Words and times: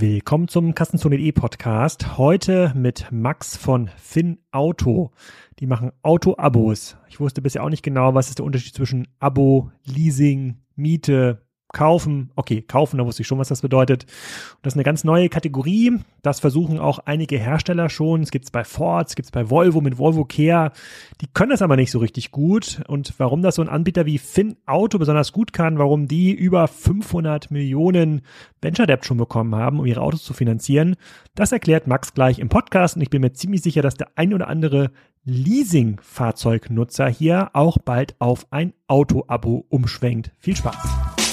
Willkommen 0.00 0.48
zum 0.48 0.74
Kassenzone.de 0.74 1.30
Podcast. 1.32 2.16
Heute 2.16 2.72
mit 2.74 3.08
Max 3.10 3.54
von 3.54 3.90
Finn 3.98 4.38
Auto. 4.50 5.10
Die 5.58 5.66
machen 5.66 5.92
Auto-Abos. 6.00 6.96
Ich 7.10 7.20
wusste 7.20 7.42
bisher 7.42 7.62
auch 7.62 7.68
nicht 7.68 7.82
genau, 7.82 8.14
was 8.14 8.30
ist 8.30 8.38
der 8.38 8.46
Unterschied 8.46 8.74
zwischen 8.74 9.08
Abo, 9.18 9.70
Leasing, 9.84 10.56
Miete, 10.74 11.42
kaufen. 11.72 12.30
Okay, 12.36 12.62
kaufen, 12.62 12.98
da 12.98 13.06
wusste 13.06 13.22
ich 13.22 13.28
schon, 13.28 13.38
was 13.38 13.48
das 13.48 13.62
bedeutet. 13.62 14.04
Und 14.04 14.58
das 14.62 14.74
ist 14.74 14.76
eine 14.76 14.84
ganz 14.84 15.04
neue 15.04 15.28
Kategorie. 15.28 15.98
Das 16.22 16.40
versuchen 16.40 16.78
auch 16.78 16.98
einige 17.00 17.38
Hersteller 17.38 17.88
schon. 17.88 18.22
Es 18.22 18.30
gibt 18.30 18.44
es 18.44 18.50
bei 18.50 18.64
Ford, 18.64 19.08
es 19.08 19.16
gibt 19.16 19.26
es 19.26 19.32
bei 19.32 19.50
Volvo 19.50 19.80
mit 19.80 19.98
Volvo 19.98 20.24
Care. 20.24 20.72
Die 21.20 21.26
können 21.26 21.50
das 21.50 21.62
aber 21.62 21.76
nicht 21.76 21.90
so 21.90 21.98
richtig 21.98 22.30
gut. 22.30 22.82
Und 22.88 23.14
warum 23.18 23.42
das 23.42 23.56
so 23.56 23.62
ein 23.62 23.68
Anbieter 23.68 24.06
wie 24.06 24.18
Finn 24.18 24.56
Auto 24.66 24.98
besonders 24.98 25.32
gut 25.32 25.52
kann, 25.52 25.78
warum 25.78 26.08
die 26.08 26.32
über 26.32 26.68
500 26.68 27.50
Millionen 27.50 28.22
Venture 28.60 28.86
Debt 28.86 29.04
schon 29.04 29.16
bekommen 29.16 29.54
haben, 29.54 29.78
um 29.78 29.86
ihre 29.86 30.02
Autos 30.02 30.22
zu 30.22 30.32
finanzieren, 30.32 30.96
das 31.34 31.52
erklärt 31.52 31.86
Max 31.86 32.14
gleich 32.14 32.38
im 32.38 32.48
Podcast. 32.48 32.96
Und 32.96 33.02
ich 33.02 33.10
bin 33.10 33.22
mir 33.22 33.32
ziemlich 33.32 33.62
sicher, 33.62 33.82
dass 33.82 33.94
der 33.94 34.08
ein 34.16 34.34
oder 34.34 34.48
andere 34.48 34.90
Leasing-Fahrzeugnutzer 35.24 37.08
hier 37.08 37.50
auch 37.52 37.78
bald 37.78 38.16
auf 38.18 38.46
ein 38.50 38.72
Auto-Abo 38.86 39.66
umschwenkt. 39.68 40.32
Viel 40.38 40.56
Spaß! 40.56 41.29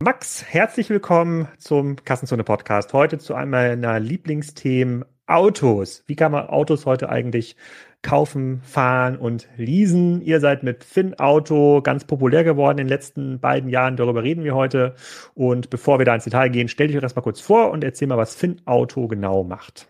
Max, 0.00 0.44
herzlich 0.48 0.90
willkommen 0.90 1.48
zum 1.58 1.96
Kassenzone 1.96 2.44
Podcast. 2.44 2.92
Heute 2.92 3.18
zu 3.18 3.34
einem 3.34 3.50
meiner 3.50 3.98
Lieblingsthemen 3.98 5.04
Autos. 5.26 6.04
Wie 6.06 6.14
kann 6.14 6.30
man 6.30 6.46
Autos 6.46 6.86
heute 6.86 7.08
eigentlich 7.08 7.56
kaufen, 8.00 8.62
fahren 8.62 9.16
und 9.16 9.48
leasen? 9.56 10.22
Ihr 10.22 10.38
seid 10.38 10.62
mit 10.62 10.84
Finn 10.84 11.18
Auto 11.18 11.82
ganz 11.82 12.04
populär 12.04 12.44
geworden 12.44 12.78
in 12.78 12.86
den 12.86 12.90
letzten 12.90 13.40
beiden 13.40 13.70
Jahren. 13.70 13.96
Darüber 13.96 14.22
reden 14.22 14.44
wir 14.44 14.54
heute. 14.54 14.94
Und 15.34 15.68
bevor 15.68 15.98
wir 15.98 16.06
da 16.06 16.14
ins 16.14 16.22
Detail 16.22 16.50
gehen, 16.50 16.68
stell 16.68 16.86
dich 16.86 16.96
euch 16.96 17.02
erstmal 17.02 17.24
kurz 17.24 17.40
vor 17.40 17.72
und 17.72 17.82
erzähl 17.82 18.06
mal, 18.06 18.18
was 18.18 18.36
Finn 18.36 18.60
Auto 18.66 19.08
genau 19.08 19.42
macht. 19.42 19.88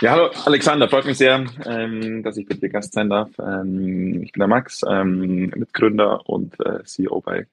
Ja, 0.00 0.12
hallo 0.12 0.30
Alexander, 0.46 0.88
freut 0.88 1.04
mich 1.04 1.18
sehr, 1.18 1.44
ähm, 1.66 2.22
dass 2.22 2.38
ich 2.38 2.46
bitte 2.46 2.70
Gast 2.70 2.94
sein 2.94 3.10
darf. 3.10 3.28
Ähm, 3.38 4.22
ich 4.22 4.32
bin 4.32 4.40
der 4.40 4.48
Max, 4.48 4.80
ähm, 4.88 5.52
Mitgründer 5.54 6.26
und 6.26 6.58
äh, 6.60 6.82
CEO 6.84 7.20
bei 7.20 7.46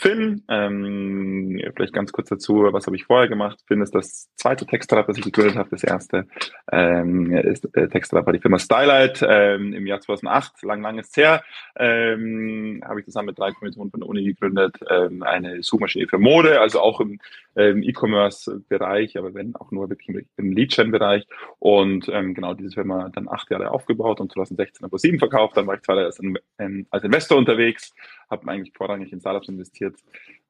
Finn, 0.00 0.44
ähm, 0.48 1.60
vielleicht 1.74 1.92
ganz 1.92 2.12
kurz 2.12 2.28
dazu, 2.28 2.68
was 2.70 2.86
habe 2.86 2.94
ich 2.94 3.06
vorher 3.06 3.28
gemacht? 3.28 3.58
Finn 3.66 3.82
ist 3.82 3.96
das 3.96 4.32
zweite 4.36 4.64
Textrad, 4.64 5.08
das 5.08 5.18
ich 5.18 5.24
gegründet 5.24 5.56
habe. 5.56 5.70
Das 5.70 5.82
erste 5.82 6.28
ähm, 6.70 7.32
ist, 7.32 7.64
äh, 7.76 7.88
Textrad 7.88 8.24
war 8.24 8.32
die 8.32 8.38
Firma 8.38 8.60
Stylight 8.60 9.26
ähm, 9.28 9.72
im 9.72 9.88
Jahr 9.88 10.00
2008, 10.00 10.62
lang, 10.62 10.82
lang 10.82 11.00
ist 11.00 11.16
her. 11.16 11.42
Ähm, 11.74 12.80
habe 12.86 13.00
ich 13.00 13.06
zusammen 13.06 13.26
mit 13.26 13.40
drei 13.40 13.50
Kommilitonen 13.50 13.90
von 13.90 13.98
der 13.98 14.08
Uni 14.08 14.22
gegründet, 14.22 14.76
ähm, 14.88 15.24
eine 15.24 15.64
Suchmaschine 15.64 16.06
für 16.06 16.18
Mode, 16.18 16.60
also 16.60 16.78
auch 16.78 17.00
im 17.00 17.18
ähm, 17.56 17.82
E-Commerce-Bereich, 17.82 19.18
aber 19.18 19.34
wenn 19.34 19.56
auch 19.56 19.72
nur 19.72 19.90
wirklich 19.90 20.28
im 20.36 20.52
Lead-Gen-Bereich. 20.52 21.26
Und 21.58 22.08
ähm, 22.08 22.34
genau 22.34 22.54
diese 22.54 22.70
Firma 22.70 23.08
dann 23.12 23.28
acht 23.28 23.50
Jahre 23.50 23.72
aufgebaut 23.72 24.20
und 24.20 24.30
2016 24.30 24.84
aber 24.84 24.98
sieben 24.98 25.18
verkauft. 25.18 25.56
Dann 25.56 25.66
war 25.66 25.74
ich 25.74 25.82
zwei 25.82 25.94
Jahre 25.94 26.06
als, 26.06 26.20
ähm, 26.58 26.86
als 26.90 27.02
Investor 27.02 27.36
unterwegs, 27.36 27.92
habe 28.30 28.48
eigentlich 28.48 28.72
vorrangig 28.76 29.12
in 29.12 29.20
Startups 29.20 29.48
investiert, 29.48 29.96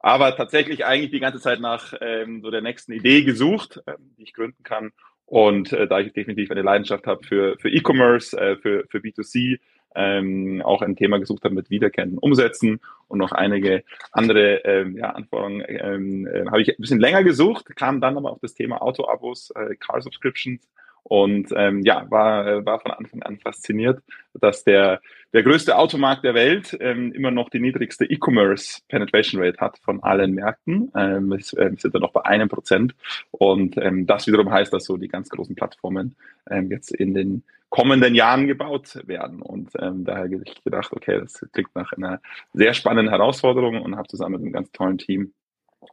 aber 0.00 0.36
tatsächlich 0.36 0.84
eigentlich 0.84 1.10
die 1.10 1.20
ganze 1.20 1.40
Zeit 1.40 1.60
nach 1.60 1.94
ähm, 2.00 2.42
so 2.42 2.50
der 2.50 2.62
nächsten 2.62 2.92
Idee 2.92 3.22
gesucht, 3.22 3.80
ähm, 3.86 4.14
die 4.16 4.24
ich 4.24 4.32
gründen 4.32 4.62
kann. 4.62 4.92
Und 5.26 5.72
äh, 5.72 5.86
da 5.86 6.00
ich 6.00 6.12
definitiv 6.12 6.50
eine 6.50 6.62
Leidenschaft 6.62 7.06
habe 7.06 7.22
für, 7.22 7.58
für 7.58 7.68
E-Commerce, 7.68 8.38
äh, 8.38 8.56
für, 8.56 8.86
für 8.88 8.98
B2C, 8.98 9.58
ähm, 9.94 10.62
auch 10.64 10.82
ein 10.82 10.96
Thema 10.96 11.18
gesucht 11.18 11.44
habe 11.44 11.54
mit 11.54 11.70
wiederkehrenden 11.70 12.18
Umsätzen 12.18 12.80
und 13.08 13.18
noch 13.18 13.32
einige 13.32 13.84
andere 14.12 14.64
ähm, 14.64 14.96
ja, 14.96 15.10
Anforderungen 15.10 15.64
ähm, 15.66 16.26
äh, 16.26 16.46
habe 16.46 16.62
ich 16.62 16.68
ein 16.70 16.80
bisschen 16.80 17.00
länger 17.00 17.24
gesucht, 17.24 17.74
kam 17.74 18.00
dann 18.00 18.16
aber 18.16 18.30
auf 18.30 18.40
das 18.40 18.54
Thema 18.54 18.80
Auto-Abos, 18.80 19.50
äh, 19.50 19.74
Car 19.76 20.00
Subscriptions 20.00 20.68
und 21.08 21.48
ähm, 21.56 21.80
ja, 21.84 22.06
war, 22.10 22.46
äh, 22.46 22.66
war 22.66 22.80
von 22.80 22.92
Anfang 22.92 23.22
an 23.22 23.38
fasziniert, 23.38 24.02
dass 24.34 24.62
der, 24.64 25.00
der 25.32 25.42
größte 25.42 25.76
Automarkt 25.76 26.22
der 26.22 26.34
Welt 26.34 26.76
ähm, 26.80 27.12
immer 27.12 27.30
noch 27.30 27.48
die 27.48 27.60
niedrigste 27.60 28.04
E-Commerce 28.04 28.82
Penetration 28.88 29.42
Rate 29.42 29.58
hat 29.58 29.78
von 29.78 30.02
allen 30.02 30.34
Märkten. 30.34 30.92
Ähm, 30.94 31.30
wir 31.30 31.40
sind 31.40 31.94
da 31.94 31.98
noch 31.98 32.12
bei 32.12 32.26
einem 32.26 32.50
Prozent. 32.50 32.94
Und 33.30 33.78
ähm, 33.78 34.06
das 34.06 34.26
wiederum 34.26 34.50
heißt, 34.50 34.70
dass 34.70 34.84
so 34.84 34.98
die 34.98 35.08
ganz 35.08 35.30
großen 35.30 35.54
Plattformen 35.54 36.14
ähm, 36.50 36.70
jetzt 36.70 36.92
in 36.92 37.14
den 37.14 37.42
kommenden 37.70 38.14
Jahren 38.14 38.46
gebaut 38.46 39.00
werden. 39.06 39.40
Und 39.40 39.70
ähm, 39.78 40.04
daher 40.04 40.24
habe 40.24 40.42
ich 40.44 40.62
gedacht, 40.62 40.92
okay, 40.92 41.20
das 41.20 41.40
klingt 41.52 41.74
nach 41.74 41.92
einer 41.94 42.20
sehr 42.52 42.74
spannenden 42.74 43.08
Herausforderung 43.08 43.80
und 43.80 43.96
habe 43.96 44.08
zusammen 44.08 44.34
mit 44.34 44.42
einem 44.42 44.52
ganz 44.52 44.72
tollen 44.72 44.98
Team 44.98 45.32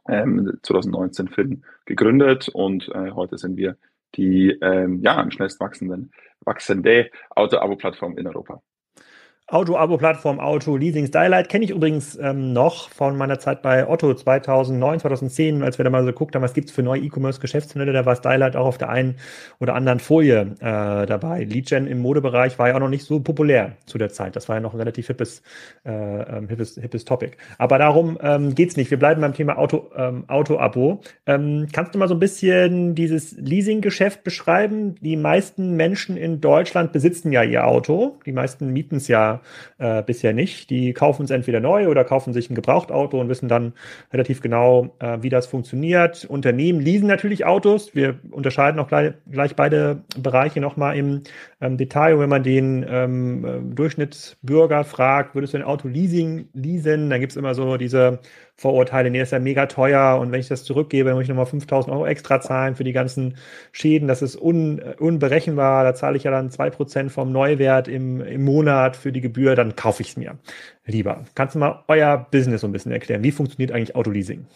ähm, 0.08 0.58
2019 0.62 1.28
Finn 1.28 1.64
gegründet 1.86 2.48
und 2.48 2.88
äh, 2.88 3.12
heute 3.12 3.38
sind 3.38 3.56
wir 3.56 3.76
die 4.16 4.50
ähm, 4.62 5.00
ja, 5.02 5.16
am 5.16 5.30
schnellst 5.30 5.60
wachsenden, 5.60 6.12
wachsende 6.40 7.10
Auto-Abo-Plattform 7.30 8.18
in 8.18 8.26
Europa. 8.26 8.62
Auto-Abo-Plattform 9.48 10.40
Auto 10.40 10.76
Leasing 10.76 11.06
Stylight 11.06 11.48
kenne 11.48 11.64
ich 11.64 11.70
übrigens 11.70 12.18
ähm, 12.20 12.52
noch 12.52 12.90
von 12.90 13.16
meiner 13.16 13.38
Zeit 13.38 13.62
bei 13.62 13.88
Otto 13.88 14.12
2009, 14.12 14.98
2010, 14.98 15.62
als 15.62 15.78
wir 15.78 15.84
da 15.84 15.90
mal 15.90 16.02
so 16.02 16.06
geguckt 16.06 16.34
haben, 16.34 16.42
was 16.42 16.52
gibt's 16.52 16.72
für 16.72 16.82
neue 16.82 17.02
E-Commerce-Geschäftsmodelle, 17.02 17.92
da 17.92 18.04
war 18.04 18.16
Stylight 18.16 18.56
auch 18.56 18.66
auf 18.66 18.76
der 18.76 18.88
einen 18.88 19.14
oder 19.60 19.76
anderen 19.76 20.00
Folie 20.00 20.56
äh, 20.58 21.06
dabei. 21.06 21.44
Leadgen 21.44 21.86
im 21.86 22.00
Modebereich 22.00 22.58
war 22.58 22.66
ja 22.66 22.74
auch 22.74 22.80
noch 22.80 22.88
nicht 22.88 23.04
so 23.04 23.20
populär 23.20 23.76
zu 23.86 23.98
der 23.98 24.08
Zeit. 24.08 24.34
Das 24.34 24.48
war 24.48 24.56
ja 24.56 24.60
noch 24.60 24.74
ein 24.74 24.80
relativ 24.80 25.06
hippes, 25.06 25.42
äh, 25.84 25.92
ähm, 25.92 26.48
hippes, 26.48 26.74
hippes 26.74 27.04
Topic. 27.04 27.36
Aber 27.58 27.78
darum 27.78 28.18
ähm, 28.20 28.52
geht's 28.52 28.76
nicht. 28.76 28.90
Wir 28.90 28.98
bleiben 28.98 29.20
beim 29.20 29.32
Thema 29.32 29.58
Auto, 29.58 29.92
ähm, 29.96 30.24
Auto-Abo. 30.26 31.02
Ähm, 31.26 31.68
kannst 31.72 31.94
du 31.94 32.00
mal 32.00 32.08
so 32.08 32.14
ein 32.14 32.20
bisschen 32.20 32.96
dieses 32.96 33.36
Leasing-Geschäft 33.36 34.24
beschreiben? 34.24 34.96
Die 35.02 35.16
meisten 35.16 35.76
Menschen 35.76 36.16
in 36.16 36.40
Deutschland 36.40 36.90
besitzen 36.90 37.30
ja 37.30 37.44
ihr 37.44 37.64
Auto. 37.64 38.18
Die 38.26 38.32
meisten 38.32 38.72
mieten 38.72 38.96
es 38.96 39.06
ja 39.78 39.98
äh, 39.98 40.02
bisher 40.02 40.32
nicht. 40.32 40.70
Die 40.70 40.92
kaufen 40.92 41.24
es 41.24 41.30
entweder 41.30 41.60
neu 41.60 41.88
oder 41.88 42.04
kaufen 42.04 42.32
sich 42.32 42.50
ein 42.50 42.54
Gebrauchtauto 42.54 43.20
und 43.20 43.28
wissen 43.28 43.48
dann 43.48 43.72
relativ 44.12 44.40
genau, 44.40 44.94
äh, 44.98 45.18
wie 45.20 45.28
das 45.28 45.46
funktioniert. 45.46 46.24
Unternehmen 46.24 46.80
leasen 46.80 47.08
natürlich 47.08 47.44
Autos. 47.44 47.94
Wir 47.94 48.18
unterscheiden 48.30 48.80
auch 48.80 48.88
gleich, 48.88 49.14
gleich 49.30 49.56
beide 49.56 50.02
Bereiche 50.18 50.60
nochmal 50.60 50.96
im 50.96 51.22
ähm, 51.60 51.76
Detail. 51.76 52.14
Und 52.14 52.20
wenn 52.20 52.30
man 52.30 52.42
den 52.42 52.84
ähm, 52.88 53.44
äh, 53.44 53.74
Durchschnittsbürger 53.74 54.84
fragt, 54.84 55.34
würdest 55.34 55.54
du 55.54 55.58
ein 55.58 55.64
Auto 55.64 55.88
leasing 55.88 56.48
leasen, 56.52 57.10
dann 57.10 57.20
gibt 57.20 57.32
es 57.32 57.36
immer 57.36 57.54
so 57.54 57.76
diese 57.76 58.20
Vorurteile, 58.58 59.10
nee, 59.10 59.18
das 59.18 59.28
ist 59.28 59.32
ja 59.32 59.38
mega 59.38 59.66
teuer 59.66 60.18
und 60.18 60.32
wenn 60.32 60.40
ich 60.40 60.48
das 60.48 60.64
zurückgebe, 60.64 61.10
dann 61.10 61.16
muss 61.16 61.24
ich 61.24 61.28
nochmal 61.28 61.44
5000 61.44 61.94
Euro 61.94 62.06
extra 62.06 62.40
zahlen 62.40 62.74
für 62.74 62.84
die 62.84 62.92
ganzen 62.92 63.36
Schäden. 63.70 64.08
Das 64.08 64.22
ist 64.22 64.40
un, 64.40 64.80
unberechenbar. 64.98 65.84
Da 65.84 65.94
zahle 65.94 66.16
ich 66.16 66.24
ja 66.24 66.30
dann 66.30 66.50
zwei 66.50 66.70
Prozent 66.70 67.12
vom 67.12 67.32
Neuwert 67.32 67.86
im, 67.86 68.22
im 68.22 68.44
Monat 68.44 68.96
für 68.96 69.12
die 69.12 69.20
Gebühr, 69.20 69.56
dann 69.56 69.76
kaufe 69.76 70.02
ich 70.02 70.10
es 70.10 70.16
mir 70.16 70.38
lieber. 70.86 71.26
Kannst 71.34 71.54
du 71.54 71.58
mal 71.58 71.84
euer 71.88 72.26
Business 72.30 72.62
so 72.62 72.66
ein 72.66 72.72
bisschen 72.72 72.92
erklären? 72.92 73.22
Wie 73.22 73.32
funktioniert 73.32 73.72
eigentlich 73.72 73.94
Autoleasing? 73.94 74.46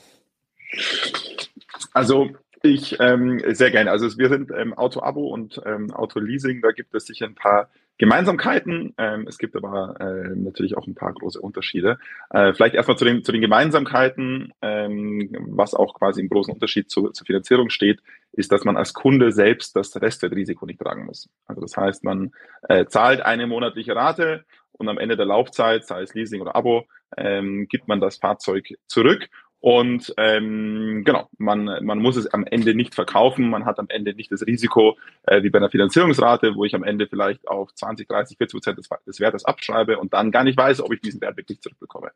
Also 1.93 2.31
ich 2.63 2.99
ähm, 3.01 3.43
sehr 3.49 3.71
gerne. 3.71 3.91
Also 3.91 4.17
wir 4.19 4.29
sind 4.29 4.51
ähm, 4.57 4.73
Auto-Abo 4.75 5.29
und 5.29 5.61
ähm, 5.67 5.93
Auto-Leasing. 5.93 6.63
Da 6.63 6.73
gibt 6.73 6.95
es 6.95 7.07
sicher 7.07 7.27
ein 7.27 7.35
paar 7.35 7.69
Gemeinsamkeiten. 8.01 8.95
Ähm, 8.97 9.27
es 9.29 9.37
gibt 9.37 9.55
aber 9.55 9.95
äh, 10.01 10.35
natürlich 10.35 10.75
auch 10.75 10.87
ein 10.87 10.95
paar 10.95 11.13
große 11.13 11.39
Unterschiede. 11.39 11.99
Äh, 12.31 12.55
vielleicht 12.55 12.75
erstmal 12.75 12.97
zu 12.97 13.05
den, 13.05 13.23
zu 13.25 13.31
den 13.31 13.43
Gemeinsamkeiten, 13.43 14.55
ähm, 14.63 15.29
was 15.51 15.75
auch 15.75 15.93
quasi 15.93 16.23
im 16.23 16.31
großen 16.31 16.55
Unterschied 16.55 16.91
zu, 16.91 17.11
zur 17.11 17.27
Finanzierung 17.27 17.69
steht, 17.69 18.01
ist, 18.33 18.53
dass 18.53 18.65
man 18.65 18.79
als 18.79 18.95
Kunde 18.95 19.33
selbst 19.33 19.77
das 19.77 19.95
Restwertrisiko 20.01 20.65
nicht 20.65 20.81
tragen 20.81 21.05
muss. 21.05 21.29
Also 21.47 21.61
das 21.61 21.77
heißt, 21.77 22.03
man 22.03 22.33
äh, 22.71 22.87
zahlt 22.87 23.21
eine 23.21 23.47
monatliche 23.47 23.95
Rate 23.95 24.47
und 24.73 24.89
am 24.89 24.97
Ende 24.97 25.19
der 25.19 25.27
Laufzeit, 25.27 25.85
sei 25.85 26.01
es 26.01 26.15
Leasing 26.15 26.41
oder 26.41 26.57
Abo, 26.57 26.87
ähm, 27.19 27.67
gibt 27.69 27.87
man 27.87 28.01
das 28.01 28.17
Fahrzeug 28.17 28.79
zurück 28.87 29.29
und 29.61 30.15
ähm, 30.17 31.03
genau, 31.05 31.29
man, 31.37 31.65
man 31.85 31.99
muss 31.99 32.17
es 32.17 32.27
am 32.29 32.45
Ende 32.45 32.75
nicht 32.75 32.95
verkaufen, 32.95 33.51
man 33.51 33.67
hat 33.67 33.79
am 33.79 33.87
Ende 33.91 34.15
nicht 34.15 34.33
das 34.33 34.47
Risiko 34.47 34.97
äh, 35.27 35.43
wie 35.43 35.51
bei 35.51 35.59
einer 35.59 35.69
Finanzierungsrate, 35.69 36.55
wo 36.57 36.65
ich 36.65 36.75
am 36.75 36.83
Ende 36.83 37.07
vielleicht 37.07 37.47
auf 37.47 37.75
20, 37.75 38.09
30, 38.09 38.39
40 38.39 38.53
Prozent 38.55 38.79
des, 38.79 38.89
des 39.07 39.21
Wertes 39.21 39.45
abschreibe 39.45 39.99
und 39.99 40.15
dann 40.15 40.31
gar 40.31 40.45
nicht 40.45 40.57
weiß, 40.57 40.81
ob 40.81 40.95
ich 40.95 41.03
diesen 41.03 41.21
Wert 41.21 41.37
wirklich 41.37 41.61
zurückbekomme. 41.61 42.11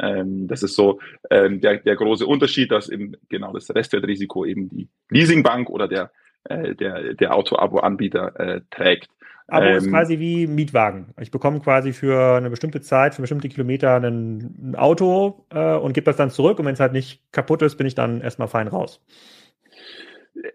Ähm, 0.00 0.48
das 0.48 0.64
ist 0.64 0.74
so 0.74 0.98
ähm, 1.30 1.60
der, 1.60 1.76
der 1.78 1.94
große 1.94 2.26
Unterschied, 2.26 2.72
dass 2.72 2.88
eben 2.88 3.12
genau 3.28 3.52
das 3.52 3.72
Restwertrisiko 3.72 4.44
eben 4.44 4.68
die 4.68 4.88
Leasingbank 5.10 5.70
oder 5.70 5.86
der, 5.86 6.10
äh, 6.44 6.74
der, 6.74 7.14
der 7.14 7.32
Auto-Abo-Anbieter 7.32 8.40
äh, 8.40 8.60
trägt. 8.70 9.08
Abo 9.48 9.66
ähm, 9.66 9.76
ist 9.76 9.88
quasi 9.88 10.18
wie 10.18 10.46
Mietwagen. 10.46 11.14
Ich 11.18 11.30
bekomme 11.30 11.60
quasi 11.60 11.92
für 11.92 12.36
eine 12.36 12.50
bestimmte 12.50 12.82
Zeit, 12.82 13.14
für 13.14 13.22
bestimmte 13.22 13.48
Kilometer 13.48 13.96
ein, 13.96 14.72
ein 14.72 14.76
Auto 14.76 15.46
äh, 15.50 15.74
und 15.74 15.94
gebe 15.94 16.04
das 16.04 16.16
dann 16.16 16.30
zurück. 16.30 16.58
Und 16.58 16.66
wenn 16.66 16.74
es 16.74 16.80
halt 16.80 16.92
nicht 16.92 17.22
kaputt 17.32 17.62
ist, 17.62 17.76
bin 17.76 17.86
ich 17.86 17.94
dann 17.94 18.20
erstmal 18.20 18.48
fein 18.48 18.68
raus. 18.68 19.00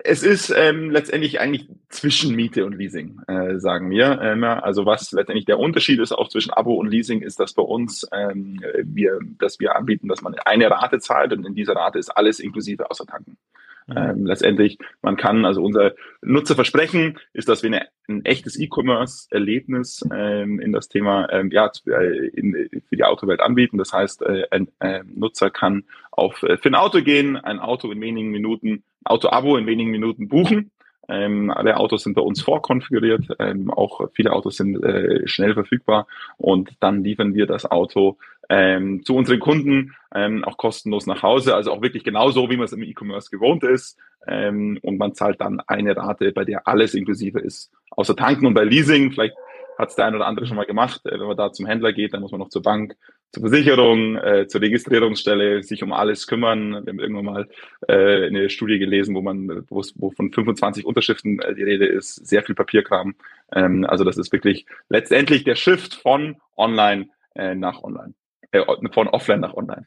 Es 0.04 0.24
ist 0.24 0.54
ähm, 0.56 0.92
letztendlich 0.92 1.40
eigentlich 1.42 1.68
zwischen 1.90 2.36
Miete 2.36 2.66
und 2.66 2.78
Leasing, 2.78 3.20
äh, 3.28 3.60
sagen 3.60 3.90
wir. 3.90 4.22
Ähm, 4.22 4.44
also 4.44 4.86
was 4.86 5.12
letztendlich 5.12 5.46
der 5.46 5.60
Unterschied 5.60 6.00
ist 6.00 6.12
auch 6.12 6.30
zwischen 6.30 6.54
Abo 6.54 6.76
und 6.76 6.88
Leasing, 6.88 7.22
ist, 7.22 7.40
dass 7.40 7.54
bei 7.54 7.64
uns 7.64 8.08
ähm, 8.14 8.62
wir, 8.84 9.20
dass 9.40 9.60
wir 9.60 9.76
anbieten, 9.76 10.08
dass 10.08 10.22
man 10.22 10.36
eine 10.46 10.70
Rate 10.70 11.00
zahlt 11.00 11.34
und 11.34 11.46
in 11.46 11.56
dieser 11.56 11.76
Rate 11.76 11.98
ist 12.00 12.10
alles 12.10 12.40
inklusive 12.40 12.90
außer 12.90 13.06
Tanken. 13.06 13.38
Mhm. 13.88 13.98
Ähm, 13.98 14.26
letztendlich, 14.26 14.78
man 15.02 15.18
kann, 15.18 15.46
also 15.46 15.64
unser 15.64 15.94
Nutzerversprechen 16.22 17.20
ist, 17.34 17.50
dass 17.50 17.64
wir 17.64 17.70
eine, 17.70 17.88
ein 18.08 18.26
echtes 18.26 18.60
E-Commerce-Erlebnis 18.60 20.06
ähm, 20.14 20.60
in 20.60 20.72
das 20.72 20.90
Thema 20.90 21.30
ähm, 21.32 21.52
ja, 21.52 21.72
äh, 21.88 22.28
in, 22.28 22.70
für 22.88 22.96
die 22.96 23.04
Autowelt 23.04 23.42
anbieten. 23.42 23.78
Das 23.78 23.94
heißt, 23.94 24.22
äh, 24.24 24.44
ein 24.52 24.68
äh, 24.80 25.04
Nutzer 25.06 25.50
kann 25.50 25.84
auf 26.12 26.44
äh, 26.44 26.58
für 26.58 26.70
ein 26.70 26.76
Auto 26.76 27.02
gehen, 27.02 27.38
ein 27.38 27.60
Auto 27.60 27.92
in 27.92 28.02
wenigen 28.02 28.30
Minuten, 28.30 28.84
Auto-Abo 29.06 29.58
in 29.58 29.66
wenigen 29.66 29.92
Minuten 29.92 30.28
buchen. 30.28 30.72
Ähm, 31.10 31.52
alle 31.52 31.78
Autos 31.78 32.04
sind 32.04 32.14
bei 32.14 32.22
uns 32.22 32.42
vorkonfiguriert, 32.42 33.28
ähm, 33.40 33.70
auch 33.70 34.10
viele 34.14 34.32
Autos 34.32 34.58
sind 34.58 34.82
äh, 34.84 35.28
schnell 35.28 35.54
verfügbar 35.54 36.08
und 36.38 36.72
dann 36.80 37.04
liefern 37.04 37.34
wir 37.34 37.46
das 37.46 37.70
Auto 37.70 38.18
ähm, 38.50 39.04
zu 39.04 39.16
unseren 39.16 39.40
Kunden 39.40 39.96
ähm, 40.14 40.44
auch 40.44 40.58
kostenlos 40.58 41.06
nach 41.08 41.24
Hause, 41.24 41.56
also 41.56 41.72
auch 41.72 41.82
wirklich 41.82 42.04
genauso, 42.04 42.50
wie 42.50 42.58
man 42.58 42.66
es 42.66 42.74
im 42.74 42.84
E-Commerce 42.84 43.30
gewohnt 43.30 43.64
ist. 43.64 43.98
Ähm, 44.28 44.80
und 44.82 44.98
man 44.98 45.14
zahlt 45.14 45.42
dann 45.42 45.60
eine 45.68 45.96
Rate, 45.96 46.32
bei 46.32 46.46
der 46.46 46.68
alles 46.68 46.94
inklusive 46.94 47.40
ist, 47.40 47.72
außer 47.92 48.16
Tanken 48.16 48.46
und 48.46 48.54
bei 48.54 48.64
Leasing. 48.64 49.12
Vielleicht 49.12 49.36
hat 49.78 49.90
es 49.90 49.96
der 49.96 50.06
ein 50.06 50.16
oder 50.16 50.28
andere 50.28 50.46
schon 50.46 50.58
mal 50.58 50.66
gemacht. 50.66 51.02
Äh, 51.06 51.20
wenn 51.20 51.28
man 51.28 51.38
da 51.38 51.52
zum 51.52 51.66
Händler 51.66 51.94
geht, 51.94 52.14
dann 52.14 52.22
muss 52.22 52.32
man 52.32 52.40
noch 52.40 52.50
zur 52.50 52.62
Bank, 52.62 52.96
zur 53.32 53.42
Versicherung, 53.42 54.18
äh, 54.18 54.48
zur 54.48 54.62
Registrierungsstelle 54.62 55.64
sich 55.64 55.84
um 55.84 55.94
alles 55.94 56.28
kümmern. 56.28 56.86
Wir 56.86 56.92
haben 56.92 57.00
irgendwann 57.00 57.26
mal 57.26 57.50
äh, 57.88 58.28
eine 58.28 58.50
Studie 58.50 58.80
gelesen, 58.80 59.16
wo 59.16 59.22
man, 59.22 59.66
wo 59.70 60.12
von 60.12 60.32
25 60.32 60.86
Unterschriften 60.86 61.40
äh, 61.40 61.56
die 61.56 61.64
Rede 61.64 61.86
ist, 61.86 62.16
sehr 62.28 62.44
viel 62.44 62.56
Papierkram. 62.56 63.16
Ähm, 63.52 63.86
also 63.86 64.04
das 64.04 64.18
ist 64.18 64.32
wirklich 64.32 64.66
letztendlich 64.90 65.44
der 65.44 65.56
Shift 65.56 65.96
von 65.96 66.38
online 66.58 67.10
äh, 67.36 67.56
nach 67.56 67.84
online 67.84 68.14
von 68.92 69.08
offline 69.08 69.40
nach 69.40 69.54
online. 69.54 69.86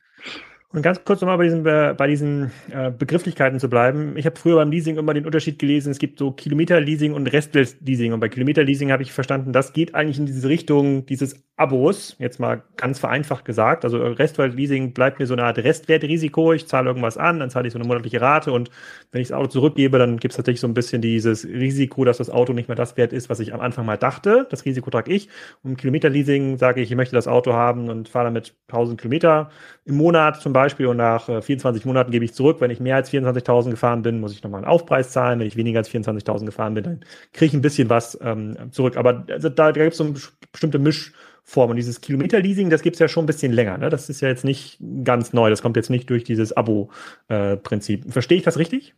Und 0.72 0.82
ganz 0.82 1.04
kurz 1.04 1.20
nochmal 1.20 1.38
bei 1.38 1.44
diesen, 1.44 1.62
bei 1.62 2.06
diesen 2.08 2.50
äh, 2.70 2.90
Begrifflichkeiten 2.90 3.60
zu 3.60 3.70
bleiben. 3.70 4.16
Ich 4.16 4.26
habe 4.26 4.36
früher 4.36 4.56
beim 4.56 4.70
Leasing 4.70 4.96
immer 4.96 5.14
den 5.14 5.24
Unterschied 5.24 5.60
gelesen, 5.60 5.92
es 5.92 5.98
gibt 5.98 6.18
so 6.18 6.32
Kilometer-Leasing 6.32 7.14
und 7.14 7.32
Restwelt-Leasing. 7.32 8.12
Und 8.12 8.18
bei 8.20 8.28
Kilometer-Leasing 8.28 8.90
habe 8.90 9.02
ich 9.04 9.12
verstanden, 9.12 9.52
das 9.52 9.72
geht 9.72 9.94
eigentlich 9.94 10.18
in 10.18 10.26
diese 10.26 10.48
Richtung 10.48 11.06
dieses 11.06 11.46
Abos, 11.58 12.16
jetzt 12.18 12.38
mal 12.38 12.62
ganz 12.76 12.98
vereinfacht 12.98 13.46
gesagt. 13.46 13.84
Also 13.84 13.98
Restwelt-Leasing 13.98 14.92
bleibt 14.92 15.18
mir 15.18 15.26
so 15.26 15.32
eine 15.32 15.44
Art 15.44 15.56
Restwertrisiko. 15.56 16.52
Ich 16.52 16.66
zahle 16.66 16.88
irgendwas 16.88 17.16
an, 17.16 17.40
dann 17.40 17.48
zahle 17.48 17.68
ich 17.68 17.72
so 17.72 17.78
eine 17.78 17.88
monatliche 17.88 18.20
Rate 18.20 18.52
und 18.52 18.70
wenn 19.12 19.22
ich 19.22 19.28
das 19.28 19.36
Auto 19.38 19.48
zurückgebe, 19.48 19.98
dann 19.98 20.18
gibt 20.18 20.32
es 20.32 20.36
tatsächlich 20.36 20.60
so 20.60 20.66
ein 20.66 20.74
bisschen 20.74 21.00
dieses 21.00 21.46
Risiko, 21.46 22.04
dass 22.04 22.18
das 22.18 22.28
Auto 22.28 22.52
nicht 22.52 22.68
mehr 22.68 22.76
das 22.76 22.98
wert 22.98 23.14
ist, 23.14 23.30
was 23.30 23.40
ich 23.40 23.54
am 23.54 23.60
Anfang 23.60 23.86
mal 23.86 23.96
dachte. 23.96 24.46
Das 24.50 24.66
Risiko 24.66 24.90
trage 24.90 25.10
ich. 25.12 25.30
Und 25.62 25.78
Kilometer-Leasing 25.78 26.58
sage 26.58 26.82
ich, 26.82 26.90
ich 26.90 26.96
möchte 26.96 27.14
das 27.14 27.28
Auto 27.28 27.54
haben 27.54 27.88
und 27.88 28.10
fahre 28.10 28.26
damit 28.26 28.54
1000 28.68 29.00
Kilometer 29.00 29.48
im 29.86 29.96
Monat 29.96 30.42
zum 30.42 30.52
Beispiel 30.52 30.65
und 30.74 30.96
nach 30.96 31.26
24 31.42 31.84
äh, 31.84 31.88
Monaten 31.88 32.10
gebe 32.10 32.24
ich 32.24 32.34
zurück. 32.34 32.60
Wenn 32.60 32.70
ich 32.70 32.80
mehr 32.80 32.96
als 32.96 33.10
24.000 33.10 33.70
gefahren 33.70 34.02
bin, 34.02 34.20
muss 34.20 34.32
ich 34.32 34.42
nochmal 34.42 34.62
einen 34.62 34.70
Aufpreis 34.70 35.10
zahlen. 35.10 35.40
Wenn 35.40 35.46
ich 35.46 35.56
weniger 35.56 35.78
als 35.78 35.90
24.000 35.90 36.46
gefahren 36.46 36.74
bin, 36.74 36.84
dann 36.84 37.00
kriege 37.32 37.46
ich 37.46 37.54
ein 37.54 37.62
bisschen 37.62 37.90
was 37.90 38.18
ähm, 38.22 38.56
zurück. 38.72 38.96
Aber 38.96 39.24
also, 39.30 39.48
da, 39.48 39.72
da 39.72 39.82
gibt 39.82 39.92
es 39.92 39.98
so 39.98 40.04
eine 40.04 40.14
bestimmte 40.52 40.78
Mischform. 40.78 41.70
Und 41.70 41.76
dieses 41.76 42.00
Kilometer-Leasing, 42.00 42.70
das 42.70 42.82
gibt 42.82 42.96
es 42.96 43.00
ja 43.00 43.08
schon 43.08 43.24
ein 43.24 43.26
bisschen 43.26 43.52
länger. 43.52 43.78
Ne? 43.78 43.90
Das 43.90 44.08
ist 44.08 44.20
ja 44.20 44.28
jetzt 44.28 44.44
nicht 44.44 44.78
ganz 45.04 45.32
neu. 45.32 45.50
Das 45.50 45.62
kommt 45.62 45.76
jetzt 45.76 45.90
nicht 45.90 46.10
durch 46.10 46.24
dieses 46.24 46.56
Abo-Prinzip. 46.56 48.06
Äh, 48.06 48.10
Verstehe 48.10 48.38
ich 48.38 48.44
das 48.44 48.58
richtig? 48.58 48.94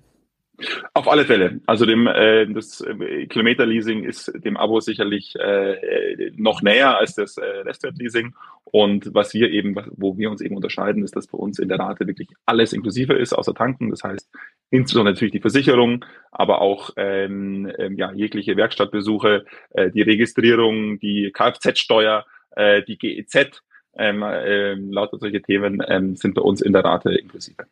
Auf 0.93 1.07
alle 1.07 1.25
Fälle. 1.25 1.61
Also 1.67 1.87
dem 1.87 2.07
äh, 2.09 2.47
das 2.47 2.81
äh, 2.81 3.27
Kilometerleasing 3.27 4.03
ist 4.03 4.33
dem 4.35 4.57
Abo 4.57 4.81
sicherlich 4.81 5.37
äh, 5.37 6.33
noch 6.37 6.63
näher 6.63 6.99
als 6.99 7.15
das 7.15 7.37
äh, 7.37 7.45
Restwertleasing. 7.45 8.35
Und 8.65 9.15
was 9.15 9.35
wir 9.35 9.51
eben, 9.51 9.77
wo 9.97 10.19
wir 10.19 10.31
uns 10.31 10.41
eben 10.41 10.57
unterscheiden, 10.57 11.05
ist, 11.05 11.15
dass 11.15 11.29
bei 11.29 11.39
uns 11.39 11.59
in 11.59 11.69
der 11.69 11.79
Rate 11.79 12.07
wirklich 12.07 12.29
alles 12.45 12.73
inklusive 12.73 13.15
ist, 13.15 13.33
außer 13.33 13.55
Tanken. 13.55 13.91
Das 13.91 14.03
heißt 14.03 14.29
insbesondere 14.71 15.15
natürlich 15.15 15.33
die 15.33 15.41
Versicherung, 15.41 16.05
aber 16.33 16.61
auch 16.61 16.91
ähm, 16.97 17.71
ähm, 17.79 17.97
ja, 17.97 18.13
jegliche 18.13 18.57
Werkstattbesuche, 18.57 19.45
äh, 19.71 19.91
die 19.91 20.03
Registrierung, 20.03 20.99
die 20.99 21.31
Kfz-Steuer, 21.33 22.27
äh, 22.57 22.83
die 22.83 22.99
GEZ, 22.99 23.63
ähm, 23.97 24.23
äh, 24.23 24.75
lauter 24.75 25.19
solche 25.19 25.41
Themen 25.41 25.83
ähm, 25.87 26.17
sind 26.17 26.35
bei 26.35 26.43
uns 26.43 26.61
in 26.61 26.73
der 26.73 26.85
Rate 26.85 27.15
inklusive. 27.15 27.65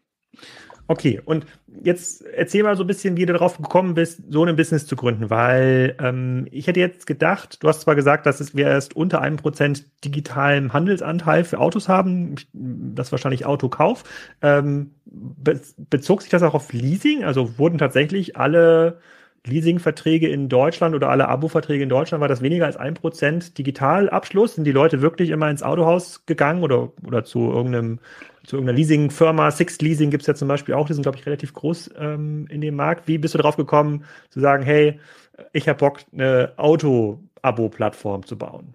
Okay, 0.89 1.21
und 1.25 1.47
jetzt 1.83 2.25
erzähl 2.25 2.63
mal 2.63 2.77
so 2.77 2.85
ein 2.85 2.87
bisschen, 2.87 3.17
wie 3.17 3.27
du 3.27 3.33
darauf 3.33 3.57
gekommen 3.57 3.95
bist, 3.95 4.23
so 4.29 4.45
ein 4.45 4.55
Business 4.55 4.87
zu 4.87 4.95
gründen, 4.95 5.31
weil 5.31 5.97
ähm, 6.01 6.47
ich 6.53 6.69
hätte 6.69 6.79
jetzt 6.79 7.07
gedacht, 7.07 7.63
du 7.63 7.69
hast 7.69 7.81
zwar 7.81 7.97
gesagt, 7.97 8.25
dass 8.25 8.55
wir 8.55 8.67
erst 8.67 8.95
unter 8.95 9.21
einem 9.21 9.37
Prozent 9.37 9.85
digitalen 10.05 10.73
Handelsanteil 10.73 11.43
für 11.43 11.59
Autos 11.59 11.89
haben, 11.89 12.37
das 12.53 13.11
wahrscheinlich 13.11 13.47
Autokauf. 13.47 14.05
Ähm, 14.43 14.93
be 15.05 15.61
bezog 15.77 16.23
sich 16.23 16.31
das 16.31 16.43
auch 16.43 16.55
auf 16.55 16.73
Leasing? 16.73 17.25
Also 17.25 17.59
wurden 17.59 17.79
tatsächlich 17.79 18.37
alle 18.37 19.01
Leasingverträge 19.47 20.29
in 20.29 20.49
Deutschland 20.49 20.95
oder 20.95 21.09
alle 21.09 21.29
Abo-Verträge 21.29 21.83
in 21.83 21.89
Deutschland, 21.89 22.21
war 22.21 22.29
das 22.29 22.43
weniger 22.43 22.67
als 22.67 22.77
ein 22.77 22.95
Prozent 22.95 23.59
Digitalabschluss? 23.59 24.55
Sind 24.55 24.65
die 24.65 24.73
Leute 24.73 25.03
wirklich 25.03 25.31
immer 25.31 25.49
ins 25.49 25.63
Autohaus 25.63 26.27
gegangen 26.27 26.63
oder, 26.63 26.93
oder 27.07 27.25
zu 27.25 27.51
irgendeinem 27.51 28.01
zu 28.47 28.57
irgendeiner 28.57 28.79
Leasingfirma. 28.79 29.51
Six 29.51 29.81
Leasing 29.81 30.11
gibt 30.11 30.23
es 30.23 30.27
ja 30.27 30.35
zum 30.35 30.49
Beispiel 30.49 30.75
auch, 30.75 30.87
die 30.87 30.95
sind, 30.95 31.03
glaube 31.03 31.19
ich, 31.19 31.27
relativ 31.27 31.53
groß 31.53 31.91
ähm, 31.99 32.47
in 32.49 32.61
dem 32.61 32.77
Markt. 32.77 33.09
Wie 33.09 33.19
bist 33.19 33.35
du 33.35 33.39
darauf 33.39 33.57
gekommen, 33.57 34.05
zu 34.31 34.41
sagen, 34.41 34.63
hey, 34.63 35.01
ich 35.53 35.69
habe 35.69 35.79
Bock, 35.79 36.01
eine 36.13 36.53
Auto-Abo-Plattform 36.57 38.25
zu 38.25 38.39
bauen? 38.39 38.75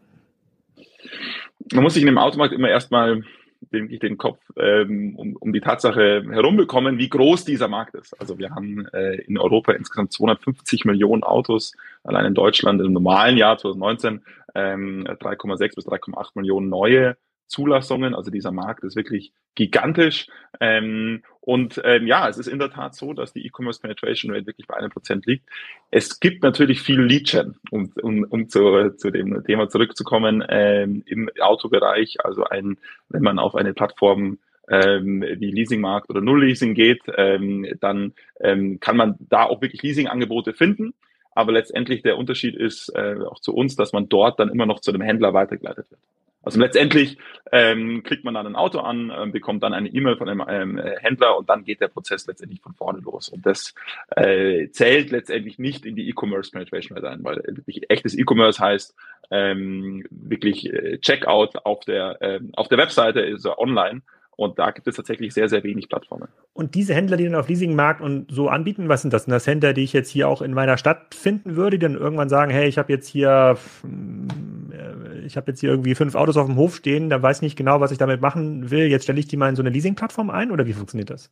Man 1.71 1.83
muss 1.83 1.93
sich 1.93 2.03
in 2.03 2.07
dem 2.07 2.17
Automarkt 2.17 2.53
immer 2.53 2.69
erstmal 2.69 3.23
den, 3.71 3.87
den 3.99 4.17
Kopf 4.17 4.39
ähm, 4.57 5.15
um, 5.15 5.35
um 5.35 5.53
die 5.53 5.61
Tatsache 5.61 6.23
herumbekommen, 6.29 6.97
wie 6.97 7.09
groß 7.09 7.45
dieser 7.45 7.67
Markt 7.67 7.95
ist. 7.95 8.19
Also 8.19 8.37
wir 8.39 8.49
haben 8.49 8.87
äh, 8.87 9.21
in 9.21 9.37
Europa 9.37 9.71
insgesamt 9.73 10.11
250 10.11 10.85
Millionen 10.85 11.23
Autos, 11.23 11.73
allein 12.03 12.25
in 12.25 12.33
Deutschland 12.33 12.81
im 12.81 12.91
normalen 12.91 13.37
Jahr 13.37 13.57
2019 13.57 14.21
ähm, 14.55 15.05
3,6 15.07 15.75
bis 15.75 15.87
3,8 15.87 16.31
Millionen 16.35 16.69
neue 16.69 17.15
Zulassungen. 17.51 18.15
Also 18.15 18.31
dieser 18.31 18.51
Markt 18.51 18.83
ist 18.83 18.95
wirklich 18.95 19.33
gigantisch. 19.55 20.27
Ähm, 20.59 21.23
und 21.41 21.81
ähm, 21.83 22.07
ja, 22.07 22.29
es 22.29 22.37
ist 22.37 22.47
in 22.47 22.59
der 22.59 22.71
Tat 22.71 22.95
so, 22.95 23.13
dass 23.13 23.33
die 23.33 23.45
E-Commerce 23.45 23.81
Penetration 23.81 24.31
Rate 24.31 24.47
wirklich 24.47 24.67
bei 24.67 24.77
einem 24.77 24.89
Prozent 24.89 25.25
liegt. 25.25 25.47
Es 25.91 26.19
gibt 26.19 26.43
natürlich 26.43 26.81
viel 26.81 27.01
Lead-Gen, 27.01 27.55
um, 27.69 27.91
um, 28.01 28.23
um 28.29 28.47
zu, 28.47 28.95
zu 28.95 29.11
dem 29.11 29.43
Thema 29.43 29.67
zurückzukommen, 29.67 30.43
ähm, 30.47 31.03
im 31.05 31.29
Autobereich. 31.39 32.23
Also 32.23 32.45
ein, 32.45 32.77
wenn 33.09 33.23
man 33.23 33.37
auf 33.37 33.55
eine 33.55 33.73
Plattform 33.73 34.39
ähm, 34.69 35.21
wie 35.21 35.51
Leasingmarkt 35.51 36.09
oder 36.09 36.21
Null-Leasing 36.21 36.73
geht, 36.73 37.01
ähm, 37.17 37.67
dann 37.81 38.13
ähm, 38.39 38.79
kann 38.79 38.95
man 38.95 39.15
da 39.19 39.43
auch 39.43 39.61
wirklich 39.61 39.83
Leasing-Angebote 39.83 40.53
finden. 40.53 40.93
Aber 41.33 41.51
letztendlich 41.51 42.01
der 42.03 42.17
Unterschied 42.17 42.55
ist 42.55 42.89
äh, 42.95 43.15
auch 43.25 43.39
zu 43.39 43.53
uns, 43.53 43.75
dass 43.75 43.93
man 43.93 44.09
dort 44.09 44.39
dann 44.39 44.49
immer 44.49 44.65
noch 44.65 44.79
zu 44.79 44.91
einem 44.91 45.01
Händler 45.01 45.33
weitergeleitet 45.33 45.89
wird. 45.89 45.99
Also 46.43 46.59
letztendlich 46.59 47.17
ähm, 47.51 48.03
klickt 48.03 48.23
man 48.23 48.33
dann 48.33 48.47
ein 48.47 48.55
Auto 48.55 48.79
an, 48.79 49.09
äh, 49.09 49.27
bekommt 49.27 49.63
dann 49.63 49.73
eine 49.73 49.89
E-Mail 49.89 50.17
von 50.17 50.29
einem 50.29 50.43
ähm, 50.47 50.81
Händler 50.99 51.37
und 51.37 51.49
dann 51.49 51.63
geht 51.63 51.81
der 51.81 51.87
Prozess 51.87 52.25
letztendlich 52.27 52.61
von 52.61 52.73
vorne 52.73 52.99
los. 52.99 53.29
Und 53.29 53.45
das 53.45 53.73
äh, 54.15 54.69
zählt 54.69 55.11
letztendlich 55.11 55.59
nicht 55.59 55.85
in 55.85 55.95
die 55.95 56.09
E-Commerce 56.09 56.51
Penetration 56.51 56.97
Rate 56.97 57.09
ein, 57.09 57.23
weil 57.23 57.37
wirklich 57.47 57.89
echtes 57.89 58.17
E-Commerce 58.17 58.59
heißt 58.59 58.95
ähm, 59.29 60.05
wirklich 60.09 60.71
äh, 60.71 60.97
Checkout 60.99 61.65
auf 61.65 61.85
der 61.85 62.17
ähm, 62.21 62.51
auf 62.53 62.67
der 62.67 62.77
Webseite 62.77 63.21
er 63.21 63.59
online 63.59 64.01
und 64.41 64.57
da 64.57 64.71
gibt 64.71 64.87
es 64.87 64.95
tatsächlich 64.95 65.35
sehr, 65.35 65.49
sehr 65.49 65.63
wenig 65.63 65.87
Plattformen. 65.87 66.27
Und 66.53 66.73
diese 66.73 66.95
Händler, 66.95 67.15
die 67.15 67.25
dann 67.25 67.35
auf 67.35 67.47
Leasingmarkt 67.47 68.01
und 68.01 68.31
so 68.31 68.49
anbieten, 68.49 68.89
was 68.89 69.03
sind 69.03 69.13
das? 69.13 69.25
Sind 69.25 69.31
das 69.31 69.45
Händler, 69.45 69.73
die 69.73 69.83
ich 69.83 69.93
jetzt 69.93 70.09
hier 70.09 70.27
auch 70.27 70.41
in 70.41 70.53
meiner 70.55 70.77
Stadt 70.77 71.13
finden 71.13 71.55
würde, 71.55 71.77
die 71.77 71.85
dann 71.85 71.95
irgendwann 71.95 72.27
sagen, 72.27 72.51
hey, 72.51 72.67
ich 72.67 72.79
habe 72.79 72.91
jetzt 72.91 73.07
hier, 73.07 73.55
äh, 73.83 75.00
ich 75.23 75.37
habe 75.37 75.51
jetzt 75.51 75.59
hier 75.59 75.69
irgendwie 75.69 75.95
fünf 75.95 76.15
Autos 76.15 76.37
auf 76.37 76.47
dem 76.47 76.55
Hof 76.55 76.75
stehen, 76.75 77.09
da 77.09 77.21
weiß 77.21 77.41
nicht 77.41 77.57
genau, 77.57 77.79
was 77.79 77.91
ich 77.91 77.97
damit 77.97 78.21
machen 78.21 78.71
will. 78.71 78.87
Jetzt 78.87 79.03
stelle 79.03 79.19
ich 79.19 79.27
die 79.27 79.37
mal 79.37 79.49
in 79.49 79.55
so 79.55 79.61
eine 79.61 79.69
Leasing-Plattform 79.69 80.29
ein 80.29 80.51
oder 80.51 80.65
wie 80.65 80.73
funktioniert 80.73 81.09
das? 81.09 81.31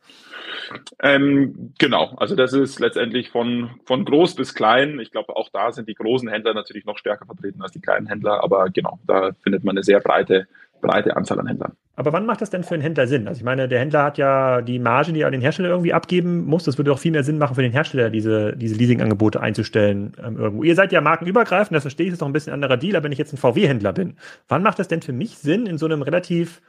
Ähm, 1.02 1.72
genau, 1.78 2.14
also 2.16 2.36
das 2.36 2.52
ist 2.52 2.80
letztendlich 2.80 3.30
von, 3.30 3.70
von 3.84 4.04
groß 4.04 4.34
bis 4.34 4.54
klein. 4.54 5.00
Ich 5.00 5.10
glaube, 5.10 5.36
auch 5.36 5.48
da 5.52 5.72
sind 5.72 5.88
die 5.88 5.94
großen 5.94 6.28
Händler 6.28 6.54
natürlich 6.54 6.84
noch 6.84 6.98
stärker 6.98 7.26
vertreten 7.26 7.62
als 7.62 7.72
die 7.72 7.80
kleinen 7.80 8.06
Händler, 8.06 8.42
aber 8.42 8.70
genau, 8.70 8.98
da 9.06 9.32
findet 9.42 9.64
man 9.64 9.76
eine 9.76 9.82
sehr 9.82 10.00
breite 10.00 10.46
breite 10.80 11.16
Anzahl 11.16 11.38
an 11.40 11.46
Händlern. 11.46 11.72
Aber 11.96 12.12
wann 12.12 12.24
macht 12.24 12.40
das 12.40 12.50
denn 12.50 12.64
für 12.64 12.74
einen 12.74 12.82
Händler 12.82 13.06
Sinn? 13.06 13.28
Also 13.28 13.40
ich 13.40 13.44
meine, 13.44 13.68
der 13.68 13.80
Händler 13.80 14.04
hat 14.04 14.16
ja 14.16 14.62
die 14.62 14.78
Marge, 14.78 15.12
die 15.12 15.20
er 15.20 15.26
an 15.26 15.32
den 15.32 15.42
Hersteller 15.42 15.68
irgendwie 15.68 15.92
abgeben 15.92 16.46
muss. 16.46 16.64
Das 16.64 16.78
würde 16.78 16.92
auch 16.92 16.98
viel 16.98 17.12
mehr 17.12 17.24
Sinn 17.24 17.36
machen 17.38 17.54
für 17.54 17.62
den 17.62 17.72
Hersteller, 17.72 18.08
diese, 18.08 18.56
diese 18.56 18.74
Leasing-Angebote 18.76 19.40
einzustellen 19.40 20.12
ähm, 20.24 20.38
irgendwo. 20.38 20.62
Ihr 20.62 20.74
seid 20.74 20.92
ja 20.92 21.00
markenübergreifend, 21.00 21.76
das 21.76 21.82
verstehe 21.82 22.06
ich, 22.06 22.12
das 22.12 22.16
ist 22.16 22.20
noch 22.20 22.28
ein 22.28 22.32
bisschen 22.32 22.54
anderer 22.54 22.76
Deal, 22.76 22.96
aber 22.96 23.04
wenn 23.04 23.12
ich 23.12 23.18
jetzt 23.18 23.34
ein 23.34 23.36
VW-Händler 23.36 23.92
bin, 23.92 24.16
wann 24.48 24.62
macht 24.62 24.78
das 24.78 24.88
denn 24.88 25.02
für 25.02 25.12
mich 25.12 25.36
Sinn, 25.38 25.66
in 25.66 25.76
so 25.76 25.86
einem 25.86 26.02
relativ 26.02 26.62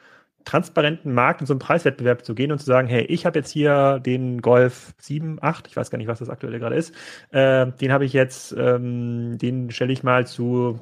transparenten 0.46 1.14
Markt 1.14 1.42
in 1.42 1.48
so 1.48 1.54
einen 1.54 1.60
Preiswettbewerb 1.60 2.26
zu 2.26 2.36
gehen 2.36 2.52
und 2.52 2.60
zu 2.60 2.66
sagen, 2.66 2.88
hey, 2.88 3.04
ich 3.04 3.26
habe 3.26 3.40
jetzt 3.40 3.52
hier 3.52 4.00
den 4.00 4.42
Golf 4.42 4.94
7, 4.98 5.38
8, 5.42 5.68
ich 5.68 5.78
weiß 5.78 5.92
gar 5.92 5.98
nicht, 5.98 6.08
was 6.08 6.20
das 6.20 6.30
aktuelle 6.30 6.60
gerade 6.60 6.76
ist, 6.76 6.94
äh, 7.32 7.68
den 7.80 7.92
habe 7.92 8.06
ich 8.06 8.14
jetzt, 8.14 8.56
ähm, 8.58 9.38
den 9.38 9.72
stelle 9.72 9.94
ich 9.94 10.04
mal 10.04 10.28
zu 10.28 10.80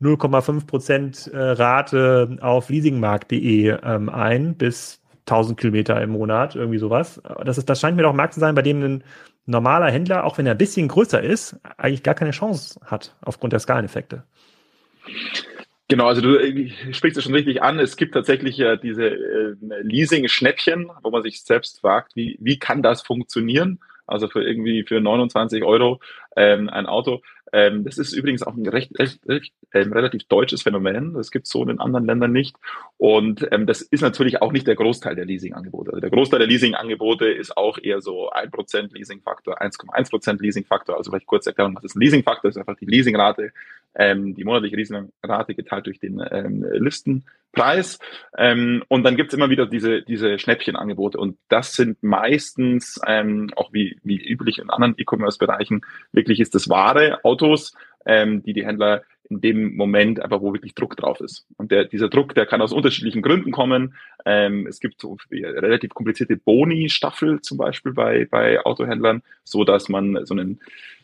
0,5 0.00 0.66
Prozent 0.66 1.26
äh, 1.32 1.38
Rate 1.38 2.38
auf 2.40 2.68
leasingmarkt.de 2.68 3.76
ähm, 3.82 4.08
ein 4.08 4.54
bis 4.56 5.00
1000 5.26 5.58
Kilometer 5.58 6.00
im 6.00 6.10
Monat, 6.10 6.56
irgendwie 6.56 6.78
sowas. 6.78 7.20
Das 7.44 7.58
ist, 7.58 7.68
das 7.68 7.80
scheint 7.80 7.96
mir 7.96 8.02
doch 8.02 8.10
ein 8.10 8.16
Markt 8.16 8.34
zu 8.34 8.40
sein, 8.40 8.54
bei 8.54 8.62
dem 8.62 8.82
ein 8.82 9.04
normaler 9.46 9.90
Händler, 9.90 10.24
auch 10.24 10.38
wenn 10.38 10.46
er 10.46 10.52
ein 10.52 10.58
bisschen 10.58 10.88
größer 10.88 11.22
ist, 11.22 11.56
eigentlich 11.76 12.02
gar 12.02 12.14
keine 12.14 12.30
Chance 12.30 12.80
hat 12.84 13.14
aufgrund 13.20 13.52
der 13.52 13.60
Skaleneffekte. 13.60 14.24
Genau, 15.88 16.06
also 16.06 16.20
du 16.20 16.38
sprichst 16.92 17.18
es 17.18 17.24
schon 17.24 17.34
richtig 17.34 17.62
an. 17.62 17.80
Es 17.80 17.96
gibt 17.96 18.14
tatsächlich 18.14 18.60
äh, 18.60 18.76
diese 18.76 19.06
äh, 19.06 19.56
Leasing-Schnäppchen, 19.82 20.88
wo 21.02 21.10
man 21.10 21.22
sich 21.22 21.42
selbst 21.42 21.80
fragt, 21.80 22.14
wie, 22.14 22.38
wie 22.40 22.58
kann 22.58 22.82
das 22.82 23.02
funktionieren? 23.02 23.80
Also 24.10 24.28
für 24.28 24.42
irgendwie 24.42 24.84
für 24.84 25.00
29 25.00 25.64
Euro 25.64 26.00
ähm, 26.36 26.68
ein 26.68 26.86
Auto. 26.86 27.22
Ähm, 27.52 27.84
das 27.84 27.98
ist 27.98 28.12
übrigens 28.12 28.42
auch 28.42 28.54
ein 28.54 28.66
recht, 28.66 28.96
recht, 28.98 29.26
recht 29.28 29.52
ähm, 29.72 29.92
relativ 29.92 30.24
deutsches 30.24 30.62
Phänomen. 30.62 31.14
Das 31.14 31.30
gibt 31.30 31.46
es 31.46 31.52
so 31.52 31.62
in 31.62 31.80
anderen 31.80 32.06
Ländern 32.06 32.32
nicht. 32.32 32.56
Und 32.96 33.46
ähm, 33.50 33.66
das 33.66 33.82
ist 33.82 34.02
natürlich 34.02 34.40
auch 34.40 34.52
nicht 34.52 34.66
der 34.66 34.76
Großteil 34.76 35.16
der 35.16 35.24
Leasingangebote. 35.24 35.90
Also 35.90 36.00
der 36.00 36.10
Großteil 36.10 36.38
der 36.38 36.48
Leasingangebote 36.48 37.26
ist 37.26 37.56
auch 37.56 37.78
eher 37.78 38.00
so 38.00 38.30
1% 38.30 38.92
Leasingfaktor, 38.92 39.60
1,1% 39.60 40.40
Leasingfaktor. 40.40 40.96
Also 40.96 41.10
vielleicht 41.10 41.26
kurz 41.26 41.46
erklären, 41.46 41.74
was 41.74 41.84
ist 41.84 41.96
ein 41.96 42.00
Leasingfaktor? 42.00 42.50
Das 42.50 42.56
ist 42.56 42.60
einfach 42.60 42.78
die 42.78 42.86
Leasingrate, 42.86 43.52
ähm, 43.94 44.34
die 44.34 44.44
monatliche 44.44 44.76
Leasingrate 44.76 45.54
geteilt 45.54 45.86
durch 45.86 45.98
den 45.98 46.22
ähm, 46.30 46.64
Listenpreis. 47.50 47.98
Ähm, 48.36 48.82
und 48.88 49.04
dann 49.04 49.16
gibt's 49.16 49.34
immer 49.34 49.50
wieder 49.50 49.66
diese, 49.66 50.02
diese 50.02 50.38
Schnäppchenangebote. 50.38 51.18
Und 51.18 51.36
das 51.48 51.74
sind 51.74 52.02
meistens, 52.02 53.00
ähm, 53.06 53.50
auch 53.56 53.72
wie, 53.72 53.98
wie 54.02 54.16
üblich 54.16 54.58
in 54.58 54.70
anderen 54.70 54.94
E-Commerce-Bereichen, 54.96 55.82
wirklich 56.12 56.40
ist 56.40 56.54
das 56.54 56.68
wahre 56.68 57.24
Autos, 57.24 57.74
ähm, 58.06 58.42
die 58.42 58.52
die 58.52 58.66
Händler 58.66 59.02
in 59.28 59.40
dem 59.40 59.76
Moment 59.76 60.20
einfach, 60.20 60.40
wo 60.40 60.52
wirklich 60.52 60.74
Druck 60.74 60.96
drauf 60.96 61.20
ist. 61.20 61.46
Und 61.56 61.70
der, 61.70 61.84
dieser 61.84 62.08
Druck, 62.08 62.34
der 62.34 62.46
kann 62.46 62.60
aus 62.60 62.72
unterschiedlichen 62.72 63.22
Gründen 63.22 63.52
kommen. 63.52 63.94
Ähm, 64.24 64.66
es 64.66 64.80
gibt 64.80 65.00
so 65.00 65.18
relativ 65.30 65.94
komplizierte 65.94 66.36
Boni-Staffel 66.36 67.40
zum 67.40 67.56
Beispiel 67.56 67.92
bei, 67.92 68.26
bei 68.28 68.60
Autohändlern, 68.64 69.22
so 69.44 69.62
dass 69.62 69.88
man 69.88 70.26
so 70.26 70.34
einen 70.34 70.60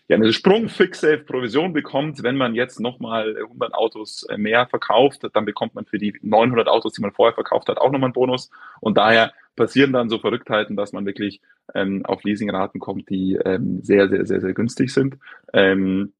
ja, 0.08 0.16
eine 0.16 0.32
sprungfixe 0.32 1.18
Provision 1.18 1.72
bekommt, 1.72 2.22
wenn 2.22 2.36
man 2.36 2.54
jetzt 2.54 2.78
nochmal 2.78 3.36
100 3.36 3.74
Autos 3.74 4.24
äh, 4.28 4.38
mehr 4.38 4.66
verkauft, 4.66 5.28
dann 5.32 5.44
bekommt 5.44 5.74
man 5.74 5.84
für 5.84 5.98
die 5.98 6.16
900 6.22 6.68
Autos, 6.68 6.92
die 6.92 7.02
man 7.02 7.12
vorher 7.12 7.34
verkauft 7.34 7.68
hat, 7.68 7.78
auch 7.78 7.90
nochmal 7.90 8.08
einen 8.08 8.12
Bonus. 8.12 8.50
Und 8.80 8.96
daher 8.98 9.32
passieren 9.56 9.92
dann 9.92 10.08
so 10.08 10.18
Verrücktheiten, 10.18 10.76
dass 10.76 10.92
man 10.92 11.06
wirklich 11.06 11.40
ähm, 11.74 12.04
auf 12.06 12.22
Leasingraten 12.22 12.78
kommt, 12.80 13.10
die 13.10 13.36
ähm, 13.44 13.80
sehr, 13.82 14.08
sehr, 14.08 14.26
sehr, 14.26 14.40
sehr 14.40 14.54
günstig 14.54 14.92
sind. 14.92 15.18
Ähm, 15.52 16.12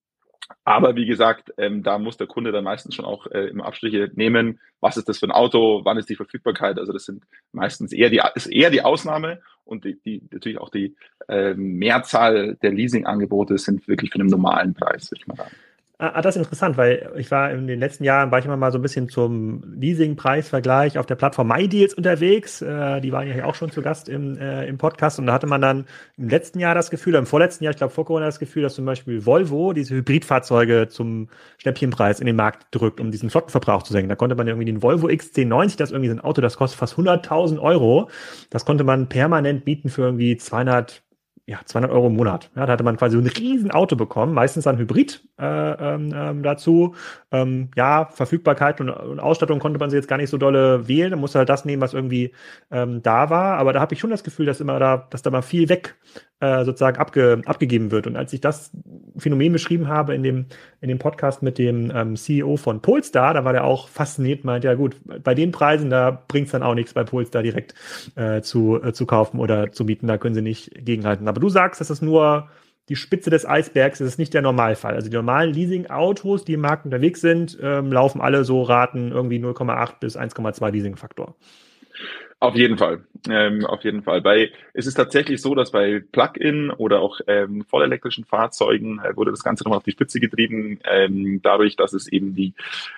aber 0.65 0.97
wie 0.97 1.07
gesagt, 1.07 1.53
ähm, 1.59 1.83
da 1.83 1.99
muss 1.99 2.17
der 2.17 2.27
Kunde 2.27 2.53
dann 2.53 2.65
meistens 2.65 2.95
schon 2.95 3.05
auch 3.05 3.27
äh, 3.29 3.47
im 3.49 3.61
Abstriche 3.61 4.11
nehmen, 4.15 4.61
was 4.81 4.97
ist 4.97 5.09
das 5.09 5.19
für 5.19 5.27
ein 5.27 5.33
Auto, 5.33 5.81
wann 5.85 5.99
ist 5.99 6.09
die 6.09 6.17
Verfügbarkeit. 6.17 6.79
Also 6.79 6.93
das 6.93 7.05
sind 7.05 7.25
meistens 7.53 7.93
eher 7.93 8.11
die, 8.11 8.21
ist 8.35 8.47
eher 8.47 8.71
die 8.71 8.83
Ausnahme 8.83 9.41
und 9.65 9.85
die, 9.85 10.01
die 10.01 10.23
natürlich 10.31 10.59
auch 10.59 10.71
die 10.71 10.97
äh, 11.29 11.55
Mehrzahl 11.55 12.57
der 12.63 12.73
Leasingangebote 12.73 13.59
sind 13.59 13.89
wirklich 13.89 14.11
für 14.11 14.21
einen 14.21 14.29
normalen 14.29 14.75
Preis, 14.75 15.11
würde 15.11 15.21
ich 15.21 15.27
mal 15.27 15.37
sagen. 15.37 15.55
Ah, 15.99 16.13
ah, 16.17 16.21
das 16.21 16.37
ist 16.37 16.43
interessant, 16.43 16.77
weil 16.77 17.11
ich 17.17 17.31
war 17.31 17.51
in 17.51 17.67
den 17.67 17.81
letzten 17.81 18.05
Jahren, 18.05 18.31
war 18.31 18.39
ich 18.39 18.45
immer 18.45 18.59
mal 18.59 18.71
so 18.71 18.77
ein 18.77 18.83
bisschen 18.83 19.09
zum 19.09 19.63
Leasing-Preisvergleich 19.81 20.99
auf 20.99 21.07
der 21.07 21.15
Plattform 21.15 21.49
MyDeals 21.49 21.95
unterwegs. 21.95 22.61
Äh, 22.61 23.01
die 23.01 23.13
waren 23.13 23.27
ja 23.27 23.47
auch 23.47 23.55
schon 23.55 23.71
zu 23.71 23.81
Gast 23.81 24.11
im, 24.11 24.37
äh, 24.37 24.67
im 24.67 24.77
Podcast 24.77 25.19
und 25.19 25.25
da 25.25 25.33
hatte 25.33 25.47
man 25.47 25.63
dann 25.63 25.87
im 26.19 26.29
letzten 26.29 26.61
Jahr 26.61 26.75
das 26.75 26.91
Gefühl, 26.91 27.15
im 27.15 27.25
vorletzten 27.25 27.65
Jahr, 27.65 27.71
ich 27.71 27.79
glaube 27.79 27.95
vor 27.95 28.05
Corona 28.05 28.27
das 28.27 28.39
Gefühl, 28.39 28.63
dass 28.63 28.75
zum 28.75 28.85
Beispiel 28.85 29.25
Volvo 29.25 29.73
diese 29.73 29.95
Hybridfahrzeuge 29.95 30.89
zum 30.89 31.31
Schnäppchenpreis 31.57 32.21
in 32.21 32.27
den 32.27 32.37
Markt 32.37 32.67
drückt, 32.73 33.01
um 33.01 33.11
diesen 33.11 33.31
Flottenverbrauch 33.31 33.83
zu 33.83 33.95
senken. 33.95 34.11
Da 34.11 34.17
konnte 34.17 34.37
man 34.37 34.47
irgendwie 34.47 34.67
den 34.67 34.83
Volvo 34.83 35.07
XC90, 35.07 35.79
das 35.79 35.89
ist 35.89 35.93
irgendwie 35.93 36.11
so 36.11 36.17
ein 36.17 36.21
Auto, 36.21 36.43
das 36.43 36.59
kostet 36.59 36.79
fast 36.79 36.97
100.000 36.97 37.59
Euro. 37.59 38.11
Das 38.51 38.67
konnte 38.67 38.85
man 38.85 39.09
permanent 39.09 39.65
bieten 39.65 39.89
für 39.89 40.03
irgendwie 40.03 40.37
200 40.37 41.06
ja, 41.49 41.61
200 41.65 41.93
Euro 41.93 42.09
im 42.09 42.17
Monat. 42.17 42.51
Ja, 42.57 42.67
da 42.67 42.73
hatte 42.73 42.83
man 42.83 42.97
quasi 42.97 43.17
so 43.17 43.23
ein 43.23 43.29
riesen 43.29 43.71
Auto 43.71 43.95
bekommen, 43.95 44.35
meistens 44.35 44.67
ein 44.67 44.79
Hybrid 44.79 45.23
äh, 45.39 45.45
ähm, 45.45 46.13
ähm, 46.13 46.43
dazu. 46.43 46.97
Ähm, 47.31 47.71
ja, 47.77 48.07
Verfügbarkeit 48.07 48.81
und, 48.81 48.91
und, 48.91 49.21
Ausstattung 49.21 49.61
konnte 49.61 49.79
man 49.79 49.89
sie 49.89 49.97
jetzt 49.97 50.09
gar 50.09 50.17
nicht 50.17 50.31
so 50.31 50.39
dolle 50.39 50.89
wählen. 50.89 51.11
Man 51.11 51.21
musste 51.21 51.39
halt 51.39 51.49
das 51.49 51.65
nehmen, 51.65 51.81
was 51.81 51.95
irgendwie 51.95 52.35
ähm, 52.73 53.01
da 53.01 53.31
war. 53.31 53.59
Aber 53.59 53.73
da 53.73 53.81
habe 53.81 53.95
ich 53.95 54.01
schon 54.01 54.11
das 54.11 54.25
Gefühl, 54.25 54.47
dass 54.47 54.61
immer 54.61 54.81
da, 54.81 55.07
dass 55.11 55.23
da 55.23 55.31
mal 55.31 55.43
viel 55.43 55.69
weg 55.69 55.95
äh, 56.41 56.65
sozusagen 56.65 56.99
abge, 56.99 57.41
abgegeben 57.47 57.91
wird. 57.91 58.07
Und 58.07 58.17
als 58.17 58.33
ich 58.33 58.41
das 58.41 58.71
Phänomen 59.17 59.53
beschrieben 59.53 59.89
habe 59.89 60.15
in 60.15 60.23
dem, 60.23 60.47
in 60.81 60.89
dem 60.89 60.99
Podcast 60.99 61.43
mit 61.43 61.59
dem 61.59 61.91
ähm, 61.95 62.17
CEO 62.17 62.57
von 62.57 62.83
Polestar, 62.83 63.35
da 63.35 63.45
war 63.45 63.53
der 63.53 63.65
auch 63.65 63.89
fasziniert, 63.89 64.45
meint, 64.45 64.65
ja 64.65 64.75
gut, 64.75 64.97
bei 65.25 65.35
den 65.35 65.51
Preisen, 65.51 65.89
da 65.89 66.11
bringt 66.29 66.47
es 66.47 66.53
dann 66.53 66.63
auch 66.63 66.75
nichts 66.75 66.93
bei 66.93 67.05
Polestar 67.05 67.43
direkt 67.43 67.75
äh, 68.17 68.43
zu, 68.43 68.83
äh, 68.83 68.93
zu 68.93 69.07
kaufen 69.07 69.41
oder 69.41 69.73
zu 69.73 69.87
bieten, 69.87 70.07
da 70.07 70.19
können 70.19 70.35
sie 70.35 70.43
nicht 70.43 70.73
gegenhalten. 70.85 71.29
Aber 71.29 71.41
du 71.41 71.49
sagst, 71.49 71.81
das 71.81 71.91
ist 71.91 72.03
nur 72.03 72.49
die 72.89 72.97
Spitze 72.97 73.31
des 73.31 73.47
Eisbergs, 73.47 73.99
das 73.99 74.09
ist 74.09 74.19
nicht 74.19 74.35
der 74.35 74.43
Normalfall. 74.43 74.95
Also 74.95 75.09
die 75.09 75.17
normalen 75.17 75.53
Leasing-Autos, 75.53 76.45
die 76.45 76.53
im 76.53 76.61
Markt 76.61 76.85
unterwegs 76.85 77.21
sind, 77.21 77.59
ähm, 77.61 77.91
laufen 77.91 78.21
alle 78.21 78.45
so 78.45 78.63
Raten 78.63 79.11
irgendwie 79.11 79.39
0,8 79.39 79.99
bis 80.01 80.17
1,2 80.17 80.71
Leasing-Faktor. 80.71 81.35
Auf 82.39 82.55
jeden 82.55 82.77
Fall, 82.77 83.03
ähm, 83.31 83.65
auf 83.65 83.83
jeden 83.83 84.03
Fall. 84.03 84.21
Bei, 84.21 84.53
es 84.75 84.87
ist 84.87 84.95
tatsächlich 84.95 85.41
so, 85.41 85.55
dass 85.55 85.73
bei 85.73 86.03
Plug-in 86.13 86.71
oder 86.71 87.01
auch 87.01 87.19
ähm, 87.27 87.65
vollelektrischen 87.65 88.27
Fahrzeugen 88.27 89.01
äh, 89.01 89.17
wurde 89.17 89.31
das 89.31 89.43
Ganze 89.43 89.65
nochmal 89.65 89.79
auf 89.79 89.85
die 89.85 89.93
Spitze 89.93 90.21
getrieben, 90.21 90.79
ähm, 90.85 91.41
dadurch, 91.43 91.77
dass 91.77 91.95
es 91.95 92.09
eben 92.09 92.35
die 92.35 92.53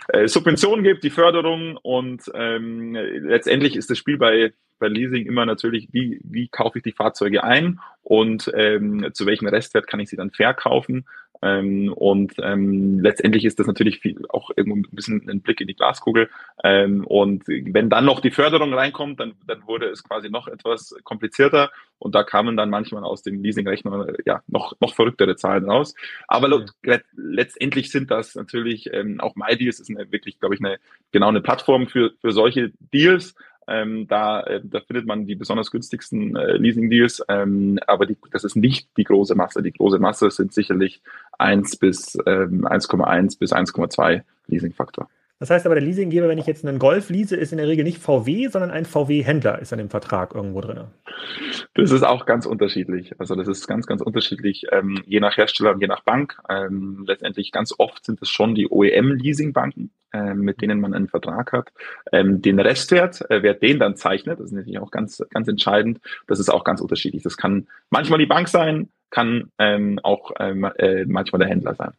äh, 0.08 0.26
Subventionen 0.26 0.82
gibt, 0.82 1.04
die 1.04 1.10
Förderung 1.10 1.76
und 1.76 2.28
ähm, 2.34 2.94
letztendlich 2.94 3.76
ist 3.76 3.90
das 3.90 3.98
Spiel 3.98 4.18
bei 4.18 4.52
bei 4.78 4.88
Leasing 4.88 5.26
immer 5.26 5.44
natürlich, 5.44 5.88
wie, 5.92 6.20
wie 6.22 6.48
kaufe 6.48 6.78
ich 6.78 6.84
die 6.84 6.92
Fahrzeuge 6.92 7.44
ein 7.44 7.80
und 8.02 8.50
ähm, 8.54 9.10
zu 9.12 9.26
welchem 9.26 9.48
Restwert 9.48 9.86
kann 9.86 10.00
ich 10.00 10.08
sie 10.08 10.16
dann 10.16 10.30
verkaufen. 10.30 11.04
Ähm, 11.42 11.92
und 11.92 12.34
ähm, 12.42 13.00
letztendlich 13.00 13.44
ist 13.44 13.58
das 13.58 13.66
natürlich 13.66 14.00
viel, 14.00 14.24
auch 14.28 14.50
irgendwo 14.56 14.76
ein 14.76 14.86
bisschen 14.90 15.28
ein 15.28 15.40
Blick 15.40 15.60
in 15.60 15.66
die 15.66 15.74
Glaskugel. 15.74 16.28
Ähm, 16.64 17.04
und 17.06 17.44
wenn 17.46 17.90
dann 17.90 18.04
noch 18.04 18.20
die 18.20 18.30
Förderung 18.30 18.74
reinkommt, 18.74 19.20
dann, 19.20 19.34
dann 19.46 19.66
wurde 19.66 19.86
es 19.86 20.02
quasi 20.02 20.30
noch 20.30 20.48
etwas 20.48 20.94
komplizierter. 21.04 21.70
Und 21.98 22.14
da 22.14 22.22
kamen 22.22 22.56
dann 22.56 22.70
manchmal 22.70 23.04
aus 23.04 23.22
dem 23.22 23.42
Leasingrechner 23.42 24.14
ja 24.24 24.42
noch, 24.46 24.74
noch 24.80 24.94
verrücktere 24.94 25.36
Zahlen 25.36 25.68
raus. 25.68 25.94
Aber 26.26 26.48
mhm. 26.48 26.66
letztendlich 27.16 27.90
sind 27.90 28.10
das 28.10 28.34
natürlich 28.34 28.92
ähm, 28.92 29.20
auch 29.20 29.36
MyDeals 29.36 29.80
ist 29.80 29.90
eine, 29.90 30.10
wirklich, 30.12 30.38
glaube 30.40 30.54
ich, 30.54 30.60
eine 30.60 30.78
genau 31.12 31.28
eine 31.28 31.40
Plattform 31.40 31.88
für, 31.88 32.12
für 32.20 32.32
solche 32.32 32.72
Deals. 32.92 33.34
Ähm, 33.68 34.08
da, 34.08 34.40
äh, 34.42 34.60
da 34.64 34.80
findet 34.80 35.06
man 35.06 35.26
die 35.26 35.34
besonders 35.34 35.70
günstigsten 35.70 36.36
äh, 36.36 36.56
Leasing-Deals, 36.56 37.22
ähm, 37.28 37.78
aber 37.86 38.06
die, 38.06 38.16
das 38.32 38.44
ist 38.44 38.56
nicht 38.56 38.88
die 38.96 39.04
große 39.04 39.34
Masse. 39.34 39.62
Die 39.62 39.72
große 39.72 39.98
Masse 39.98 40.30
sind 40.30 40.54
sicherlich 40.54 41.02
1 41.38 41.76
bis 41.76 42.18
ähm, 42.26 42.66
1,1 42.66 43.38
bis 43.38 43.52
1,2 43.52 44.22
Leasing-Faktor. 44.46 45.08
Das 45.40 45.50
heißt 45.50 45.66
aber, 45.66 45.76
der 45.76 45.84
Leasinggeber, 45.84 46.28
wenn 46.28 46.38
ich 46.38 46.46
jetzt 46.46 46.66
einen 46.66 46.80
Golf 46.80 47.10
lease, 47.10 47.36
ist 47.36 47.52
in 47.52 47.58
der 47.58 47.68
Regel 47.68 47.84
nicht 47.84 47.98
VW, 47.98 48.48
sondern 48.48 48.72
ein 48.72 48.84
VW-Händler 48.84 49.60
ist 49.60 49.72
an 49.72 49.78
dem 49.78 49.88
Vertrag 49.88 50.34
irgendwo 50.34 50.60
drin. 50.60 50.86
Das 51.74 51.92
ist 51.92 52.02
auch 52.02 52.26
ganz 52.26 52.44
unterschiedlich. 52.44 53.12
Also 53.20 53.36
das 53.36 53.46
ist 53.46 53.68
ganz, 53.68 53.86
ganz 53.86 54.02
unterschiedlich, 54.02 54.66
ähm, 54.72 55.00
je 55.06 55.20
nach 55.20 55.36
Hersteller 55.36 55.72
und 55.72 55.80
je 55.80 55.86
nach 55.86 56.02
Bank. 56.02 56.36
Ähm, 56.48 57.04
letztendlich 57.06 57.52
ganz 57.52 57.72
oft 57.78 58.04
sind 58.04 58.20
es 58.20 58.28
schon 58.28 58.56
die 58.56 58.68
OEM-Leasingbanken, 58.68 59.90
äh, 60.12 60.34
mit 60.34 60.60
denen 60.60 60.80
man 60.80 60.92
einen 60.92 61.08
Vertrag 61.08 61.52
hat. 61.52 61.72
Ähm, 62.10 62.42
den 62.42 62.58
Restwert, 62.58 63.30
äh, 63.30 63.42
wer 63.42 63.54
den 63.54 63.78
dann 63.78 63.94
zeichnet, 63.94 64.40
das 64.40 64.46
ist 64.46 64.52
natürlich 64.52 64.80
auch 64.80 64.90
ganz, 64.90 65.24
ganz 65.30 65.46
entscheidend. 65.46 66.00
Das 66.26 66.40
ist 66.40 66.48
auch 66.48 66.64
ganz 66.64 66.80
unterschiedlich. 66.80 67.22
Das 67.22 67.36
kann 67.36 67.68
manchmal 67.90 68.18
die 68.18 68.26
Bank 68.26 68.48
sein, 68.48 68.88
kann 69.10 69.52
ähm, 69.58 70.00
auch 70.02 70.32
ähm, 70.40 70.64
äh, 70.78 71.04
manchmal 71.06 71.38
der 71.38 71.48
Händler 71.48 71.76
sein. 71.76 71.92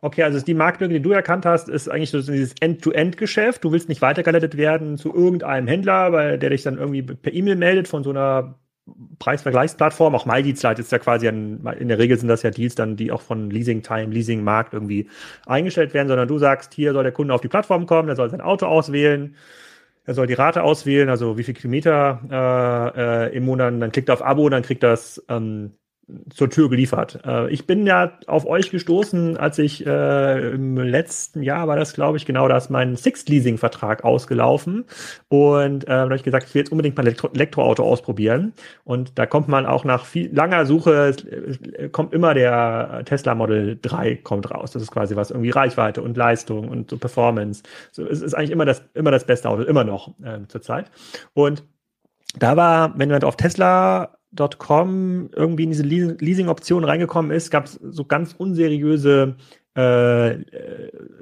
Okay, 0.00 0.22
also 0.22 0.40
die 0.40 0.54
Marktlücke, 0.54 0.94
die 0.94 1.02
du 1.02 1.10
erkannt 1.10 1.44
hast, 1.44 1.68
ist 1.68 1.88
eigentlich 1.88 2.10
so 2.10 2.20
dieses 2.20 2.54
End-to-End-Geschäft. 2.60 3.64
Du 3.64 3.72
willst 3.72 3.88
nicht 3.88 4.00
weitergeleitet 4.00 4.56
werden 4.56 4.96
zu 4.96 5.12
irgendeinem 5.12 5.66
Händler, 5.66 6.12
weil 6.12 6.38
der 6.38 6.50
dich 6.50 6.62
dann 6.62 6.78
irgendwie 6.78 7.02
per 7.02 7.32
E-Mail 7.32 7.56
meldet 7.56 7.88
von 7.88 8.04
so 8.04 8.10
einer 8.10 8.54
Preisvergleichsplattform. 9.18 10.14
Auch 10.14 10.24
MyDeals 10.24 10.62
ist 10.78 10.92
ja 10.92 10.98
quasi 10.98 11.26
ein, 11.28 11.66
in 11.78 11.88
der 11.88 11.98
Regel 11.98 12.16
sind 12.16 12.28
das 12.28 12.42
ja 12.42 12.50
Deals 12.50 12.76
dann, 12.76 12.96
die 12.96 13.10
auch 13.10 13.20
von 13.20 13.50
Leasing 13.50 13.82
Time, 13.82 14.12
Leasing 14.12 14.44
Markt 14.44 14.72
irgendwie 14.72 15.08
eingestellt 15.46 15.94
werden, 15.94 16.08
sondern 16.08 16.28
du 16.28 16.38
sagst, 16.38 16.74
hier 16.74 16.92
soll 16.92 17.02
der 17.02 17.12
Kunde 17.12 17.34
auf 17.34 17.40
die 17.40 17.48
Plattform 17.48 17.86
kommen, 17.86 18.06
der 18.06 18.16
soll 18.16 18.30
sein 18.30 18.40
Auto 18.40 18.66
auswählen, 18.66 19.34
er 20.04 20.14
soll 20.14 20.26
die 20.26 20.34
Rate 20.34 20.62
auswählen, 20.62 21.08
also 21.10 21.36
wie 21.38 21.42
viel 21.42 21.54
Kilometer 21.54 22.20
äh, 22.30 23.26
äh, 23.26 23.36
im 23.36 23.44
Monat, 23.44 23.74
dann 23.80 23.92
klickt 23.92 24.08
er 24.08 24.14
auf 24.14 24.24
Abo, 24.24 24.48
dann 24.48 24.62
kriegt 24.62 24.82
das 24.82 25.22
ähm, 25.28 25.72
zur 26.30 26.48
Tür 26.48 26.70
geliefert. 26.70 27.20
Äh, 27.24 27.50
ich 27.50 27.66
bin 27.66 27.86
ja 27.86 28.12
auf 28.26 28.46
euch 28.46 28.70
gestoßen, 28.70 29.36
als 29.36 29.58
ich 29.58 29.86
äh, 29.86 30.52
im 30.54 30.76
letzten 30.76 31.42
Jahr 31.42 31.68
war 31.68 31.76
das, 31.76 31.92
glaube 31.92 32.16
ich, 32.16 32.24
genau, 32.24 32.48
da 32.48 32.56
ist 32.56 32.70
mein 32.70 32.96
Sixt-Leasing-Vertrag 32.96 34.04
ausgelaufen 34.04 34.84
und 35.28 35.84
äh, 35.84 35.86
da 35.86 36.00
habe 36.00 36.16
ich 36.16 36.22
gesagt, 36.22 36.48
ich 36.48 36.54
will 36.54 36.60
jetzt 36.60 36.72
unbedingt 36.72 36.96
mal 36.96 37.02
Elektro 37.02 37.28
Elektroauto 37.28 37.82
ausprobieren 37.82 38.54
und 38.84 39.18
da 39.18 39.26
kommt 39.26 39.48
man 39.48 39.66
auch 39.66 39.84
nach 39.84 40.06
viel 40.06 40.34
langer 40.34 40.64
Suche, 40.64 41.14
äh, 41.76 41.88
kommt 41.90 42.14
immer 42.14 42.34
der 42.34 43.02
Tesla 43.04 43.34
Model 43.34 43.78
3 43.80 44.16
kommt 44.16 44.50
raus. 44.50 44.70
Das 44.70 44.82
ist 44.82 44.90
quasi 44.90 45.16
was 45.16 45.30
irgendwie 45.30 45.50
Reichweite 45.50 46.02
und 46.02 46.16
Leistung 46.16 46.68
und 46.68 46.90
so 46.90 46.96
Performance. 46.96 47.62
So, 47.92 48.06
es 48.06 48.22
ist 48.22 48.34
eigentlich 48.34 48.50
immer 48.50 48.64
das 48.64 48.82
immer 48.94 49.10
das 49.10 49.24
beste 49.24 49.48
Auto, 49.48 49.62
immer 49.62 49.84
noch 49.84 50.08
äh, 50.22 50.40
zurzeit 50.48 50.90
und 51.34 51.64
da 52.38 52.56
war, 52.56 52.98
wenn 52.98 53.08
man 53.08 53.22
auf 53.24 53.36
Tesla 53.36 54.17
Com 54.58 55.30
irgendwie 55.34 55.64
in 55.64 55.70
diese 55.70 55.82
Leasing-Option 55.82 56.84
reingekommen 56.84 57.30
ist, 57.30 57.50
gab 57.50 57.64
es 57.64 57.72
so 57.74 58.04
ganz 58.04 58.34
unseriöse 58.36 59.36
äh, 59.78 60.38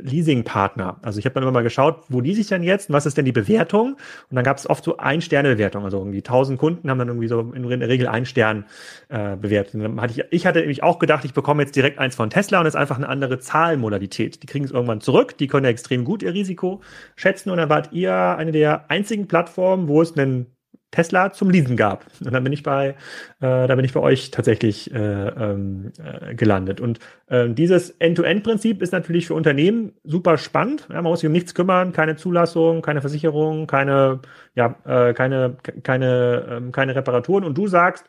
Leasing-Partner. 0.00 0.98
Also 1.02 1.18
ich 1.18 1.26
habe 1.26 1.34
dann 1.34 1.42
immer 1.42 1.52
mal 1.52 1.62
geschaut, 1.62 2.04
wo 2.08 2.22
die 2.22 2.34
sich 2.34 2.48
denn 2.48 2.62
jetzt, 2.62 2.90
was 2.90 3.04
ist 3.04 3.18
denn 3.18 3.26
die 3.26 3.32
Bewertung? 3.32 3.96
Und 4.30 4.34
dann 4.34 4.44
gab 4.44 4.56
es 4.56 4.68
oft 4.68 4.82
so 4.82 4.96
Ein-Sterne-Bewertung. 4.96 5.84
Also 5.84 5.98
irgendwie 5.98 6.18
1000 6.18 6.58
Kunden 6.58 6.88
haben 6.88 6.98
dann 6.98 7.08
irgendwie 7.08 7.28
so 7.28 7.40
in 7.40 7.68
der 7.68 7.88
Regel 7.88 8.08
einen 8.08 8.25
Stern 8.25 8.64
äh, 9.08 9.36
bewertet. 9.36 9.75
Und 9.75 9.80
dann 9.82 10.00
hatte 10.00 10.14
ich, 10.14 10.25
ich 10.30 10.46
hatte 10.46 10.60
nämlich 10.60 10.82
auch 10.82 10.98
gedacht, 10.98 11.26
ich 11.26 11.34
bekomme 11.34 11.62
jetzt 11.64 11.76
direkt 11.76 11.98
eins 11.98 12.14
von 12.14 12.30
Tesla 12.30 12.58
und 12.58 12.64
das 12.64 12.75
ist 12.75 12.80
einfach 12.80 12.96
eine 12.96 13.10
andere 13.10 13.38
Zahlmodalität. 13.38 14.42
Die 14.42 14.46
kriegen 14.46 14.64
es 14.64 14.70
irgendwann 14.70 15.02
zurück, 15.02 15.36
die 15.36 15.48
können 15.48 15.64
ja 15.64 15.70
extrem 15.70 16.04
gut 16.04 16.22
ihr 16.22 16.32
Risiko 16.32 16.80
schätzen 17.14 17.50
und 17.50 17.58
dann 17.58 17.68
wart 17.68 17.92
ihr 17.92 18.14
eine 18.14 18.52
der 18.52 18.90
einzigen 18.90 19.28
Plattformen, 19.28 19.86
wo 19.86 20.00
es 20.00 20.16
einen 20.16 20.55
Tesla 20.96 21.30
zum 21.30 21.50
Leasen 21.50 21.76
gab. 21.76 22.06
Und 22.24 22.32
dann 22.32 22.42
bin 22.42 22.54
ich 22.54 22.62
bei, 22.62 22.88
äh, 22.88 22.94
da 23.40 23.74
bin 23.74 23.84
ich 23.84 23.92
bei 23.92 24.00
euch 24.00 24.30
tatsächlich 24.30 24.92
äh, 24.94 24.96
ähm, 24.98 25.92
äh, 26.02 26.34
gelandet. 26.34 26.80
Und 26.80 27.00
äh, 27.26 27.50
dieses 27.50 27.90
End-to-End-Prinzip 27.90 28.80
ist 28.80 28.92
natürlich 28.92 29.26
für 29.26 29.34
Unternehmen 29.34 29.92
super 30.04 30.38
spannend. 30.38 30.86
Ja, 30.88 31.02
man 31.02 31.10
muss 31.10 31.20
sich 31.20 31.26
um 31.26 31.32
nichts 31.32 31.54
kümmern, 31.54 31.92
keine 31.92 32.16
Zulassung, 32.16 32.80
keine 32.80 33.02
Versicherung, 33.02 33.66
keine, 33.66 34.20
ja, 34.54 34.74
äh, 34.86 35.12
keine, 35.12 35.58
keine, 35.82 36.46
ähm, 36.50 36.72
keine 36.72 36.94
Reparaturen. 36.96 37.44
Und 37.44 37.58
du 37.58 37.66
sagst, 37.66 38.06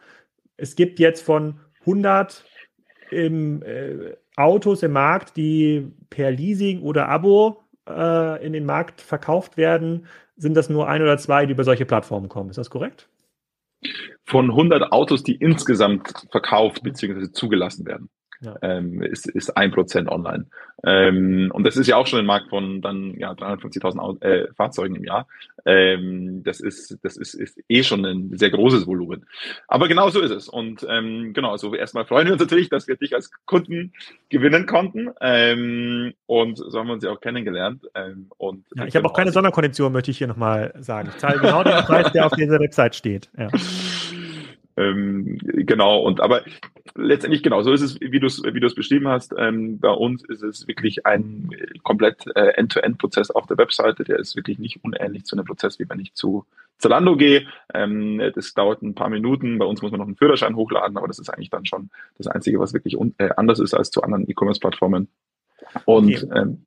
es 0.55 0.77
gibt 0.77 0.99
jetzt 0.99 1.21
von 1.21 1.59
100 1.81 2.45
im, 3.11 3.61
äh, 3.63 4.15
Autos 4.37 4.81
im 4.81 4.93
Markt, 4.93 5.35
die 5.35 5.91
per 6.09 6.31
Leasing 6.31 6.83
oder 6.83 7.09
Abo 7.09 7.66
äh, 7.89 8.45
in 8.45 8.53
den 8.53 8.65
Markt 8.65 9.01
verkauft 9.01 9.57
werden, 9.57 10.07
sind 10.35 10.55
das 10.55 10.69
nur 10.69 10.87
ein 10.87 11.01
oder 11.01 11.17
zwei, 11.17 11.45
die 11.45 11.53
über 11.53 11.63
solche 11.63 11.85
Plattformen 11.85 12.29
kommen. 12.29 12.49
Ist 12.49 12.57
das 12.57 12.69
korrekt? 12.69 13.09
Von 14.25 14.49
100 14.49 14.91
Autos, 14.91 15.23
die 15.23 15.35
insgesamt 15.35 16.27
verkauft 16.31 16.83
bzw. 16.83 17.31
zugelassen 17.31 17.85
werden 17.85 18.09
ja. 18.41 18.55
ähm, 18.61 19.01
ist, 19.01 19.27
ist 19.27 19.55
ein 19.57 19.71
Prozent 19.71 20.09
online. 20.09 20.45
Ähm, 20.83 21.51
und 21.53 21.63
das 21.63 21.75
ist 21.75 21.87
ja 21.87 21.97
auch 21.97 22.05
schon 22.05 22.19
ein 22.19 22.25
Markt 22.25 22.49
von 22.49 22.81
dann 22.81 23.15
ja 23.17 23.31
350.000 23.31 24.21
äh, 24.21 24.47
Fahrzeugen 24.53 24.95
im 24.95 25.03
Jahr. 25.03 25.27
Ähm, 25.65 26.43
das 26.43 26.59
ist 26.59 26.99
das 27.01 27.17
ist, 27.17 27.33
ist 27.33 27.59
eh 27.67 27.83
schon 27.83 28.05
ein 28.05 28.37
sehr 28.37 28.51
großes 28.51 28.85
Volumen. 28.85 29.25
Aber 29.67 29.87
genau 29.87 30.09
so 30.09 30.21
ist 30.21 30.31
es. 30.31 30.47
Und 30.47 30.85
ähm, 30.87 31.33
genau, 31.33 31.51
also 31.51 31.73
erstmal 31.73 32.05
freuen 32.05 32.27
wir 32.27 32.33
uns 32.33 32.41
natürlich, 32.41 32.69
dass 32.69 32.87
wir 32.87 32.95
dich 32.95 33.15
als 33.15 33.31
Kunden 33.45 33.93
gewinnen 34.29 34.65
konnten. 34.65 35.09
Ähm, 35.19 36.13
und 36.27 36.57
so 36.57 36.77
haben 36.77 36.87
wir 36.87 36.93
uns 36.93 37.03
ja 37.03 37.11
auch 37.11 37.21
kennengelernt. 37.21 37.83
Ähm, 37.95 38.27
und 38.37 38.65
ja, 38.75 38.85
ich 38.85 38.95
habe 38.95 39.07
auch 39.07 39.13
keine 39.13 39.31
Sonderkondition, 39.31 39.91
möchte 39.91 40.11
ich 40.11 40.19
hier 40.19 40.27
nochmal 40.27 40.73
sagen. 40.79 41.09
Ich 41.11 41.17
zahle 41.17 41.39
genau 41.39 41.63
den 41.63 41.73
Preis, 41.85 42.11
der 42.11 42.27
auf 42.27 42.33
dieser 42.33 42.59
Website 42.59 42.95
steht. 42.95 43.29
Ja. 43.37 43.49
Ähm, 44.77 45.39
genau, 45.41 45.99
und 46.01 46.21
aber 46.21 46.43
letztendlich 46.95 47.41
genau, 47.41 47.63
so 47.63 47.73
ist 47.73 47.81
es, 47.81 47.99
wie 47.99 48.19
du 48.19 48.27
es 48.27 48.43
wie 48.43 48.59
du 48.59 48.67
es 48.67 48.75
beschrieben 48.75 49.07
hast. 49.07 49.33
Ähm, 49.35 49.79
bei 49.79 49.89
uns 49.89 50.23
ist 50.23 50.43
es 50.43 50.67
wirklich 50.67 51.05
ein 51.05 51.49
komplett 51.83 52.25
äh, 52.35 52.49
End-to-End-Prozess 52.49 53.31
auf 53.31 53.47
der 53.47 53.57
Webseite. 53.57 54.03
Der 54.03 54.19
ist 54.19 54.35
wirklich 54.35 54.59
nicht 54.59 54.83
unähnlich 54.83 55.25
zu 55.25 55.35
einem 55.35 55.45
Prozess, 55.45 55.79
wie 55.79 55.89
wenn 55.89 55.99
ich 55.99 56.13
zu 56.13 56.45
Zalando 56.77 57.17
gehe. 57.17 57.47
Ähm, 57.73 58.21
das 58.35 58.53
dauert 58.53 58.83
ein 58.83 58.93
paar 58.93 59.09
Minuten. 59.09 59.57
Bei 59.57 59.65
uns 59.65 59.81
muss 59.81 59.89
man 59.89 59.99
noch 59.99 60.07
einen 60.07 60.15
Führerschein 60.15 60.55
hochladen, 60.55 60.97
aber 60.97 61.07
das 61.07 61.17
ist 61.17 61.29
eigentlich 61.29 61.49
dann 61.49 61.65
schon 61.65 61.89
das 62.19 62.27
Einzige, 62.27 62.59
was 62.59 62.73
wirklich 62.73 62.95
äh, 63.17 63.29
anders 63.35 63.59
ist 63.59 63.73
als 63.73 63.89
zu 63.89 64.03
anderen 64.03 64.29
E-Commerce-Plattformen. 64.29 65.07
Und 65.85 66.23
okay. 66.23 66.39
ähm, 66.39 66.66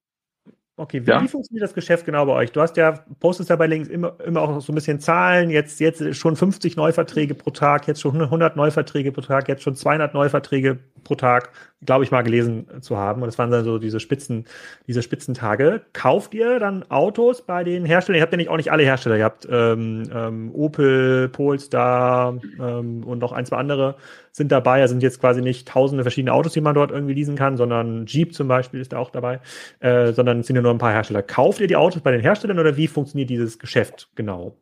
Okay, 0.80 1.04
wie, 1.04 1.10
ja? 1.10 1.20
funktioniert 1.26 1.62
das 1.62 1.74
Geschäft 1.74 2.06
genau 2.06 2.24
bei 2.24 2.32
euch? 2.32 2.52
Du 2.52 2.62
hast 2.62 2.78
ja, 2.78 2.92
postest 3.20 3.50
ja 3.50 3.56
bei 3.56 3.66
Links 3.66 3.90
immer, 3.90 4.18
immer 4.24 4.40
auch 4.40 4.62
so 4.62 4.72
ein 4.72 4.74
bisschen 4.74 4.98
Zahlen, 4.98 5.50
jetzt, 5.50 5.78
jetzt 5.78 6.16
schon 6.16 6.36
50 6.36 6.74
Neuverträge 6.74 7.34
pro 7.34 7.50
Tag, 7.50 7.86
jetzt 7.86 8.00
schon 8.00 8.18
100 8.18 8.56
Neuverträge 8.56 9.12
pro 9.12 9.20
Tag, 9.20 9.46
jetzt 9.48 9.62
schon 9.62 9.76
200 9.76 10.14
Neuverträge 10.14 10.78
pro 11.04 11.16
Tag, 11.16 11.50
glaube 11.84 12.04
ich 12.04 12.10
mal 12.10 12.22
gelesen 12.22 12.66
zu 12.80 12.96
haben. 12.96 13.22
Und 13.22 13.26
das 13.26 13.38
waren 13.38 13.50
dann 13.50 13.64
so 13.64 13.78
diese 13.78 14.00
Spitzen, 14.00 14.44
diese 14.86 15.02
Spitzentage. 15.02 15.82
Kauft 15.92 16.34
ihr 16.34 16.58
dann 16.58 16.84
Autos 16.90 17.42
bei 17.42 17.64
den 17.64 17.84
Herstellern? 17.84 18.18
Ihr 18.18 18.22
habt 18.22 18.32
ja 18.32 18.36
nicht 18.36 18.50
auch 18.50 18.56
nicht 18.56 18.70
alle 18.70 18.82
Hersteller. 18.82 19.16
Ihr 19.16 19.24
habt 19.24 19.48
ähm, 19.50 20.10
ähm, 20.14 20.54
Opel, 20.54 21.28
Polestar 21.28 22.38
ähm, 22.60 23.04
und 23.04 23.18
noch 23.18 23.32
ein, 23.32 23.46
zwei 23.46 23.56
andere 23.56 23.96
sind 24.32 24.52
dabei. 24.52 24.80
Da 24.80 24.88
sind 24.88 25.02
jetzt 25.02 25.20
quasi 25.20 25.40
nicht 25.40 25.68
tausende 25.68 26.04
verschiedene 26.04 26.32
Autos, 26.32 26.52
die 26.52 26.60
man 26.60 26.74
dort 26.74 26.90
irgendwie 26.90 27.14
leasen 27.14 27.36
kann, 27.36 27.56
sondern 27.56 28.06
Jeep 28.06 28.34
zum 28.34 28.48
Beispiel 28.48 28.80
ist 28.80 28.92
da 28.92 28.98
auch 28.98 29.10
dabei, 29.10 29.40
äh, 29.80 30.12
sondern 30.12 30.40
es 30.40 30.46
sind 30.46 30.56
ja 30.56 30.62
nur 30.62 30.72
ein 30.72 30.78
paar 30.78 30.92
Hersteller. 30.92 31.22
Kauft 31.22 31.60
ihr 31.60 31.66
die 31.66 31.76
Autos 31.76 32.02
bei 32.02 32.12
den 32.12 32.20
Herstellern 32.20 32.58
oder 32.58 32.76
wie 32.76 32.88
funktioniert 32.88 33.30
dieses 33.30 33.58
Geschäft 33.58 34.10
genau? 34.14 34.56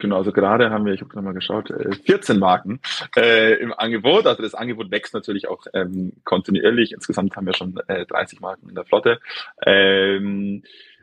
Genau, 0.00 0.16
also 0.16 0.32
gerade 0.32 0.70
haben 0.70 0.86
wir, 0.86 0.94
ich 0.94 1.00
habe 1.00 1.10
gerade 1.10 1.24
mal 1.24 1.34
geschaut, 1.34 1.72
14 2.06 2.36
äh, 2.36 2.38
Marken 2.38 2.80
äh, 3.16 3.54
im 3.60 3.72
Angebot. 3.72 4.26
Also 4.26 4.42
das 4.42 4.54
Angebot 4.54 4.90
wächst 4.90 5.14
natürlich 5.14 5.46
auch 5.46 5.66
ähm, 5.74 6.14
kontinuierlich. 6.24 6.92
Insgesamt 6.92 7.36
haben 7.36 7.46
wir 7.46 7.54
schon 7.54 7.78
äh, 7.86 8.06
30 8.06 8.40
Marken 8.40 8.68
in 8.70 8.74
der 8.74 8.86
Flotte. 8.86 9.20
Ähm, 9.64 10.62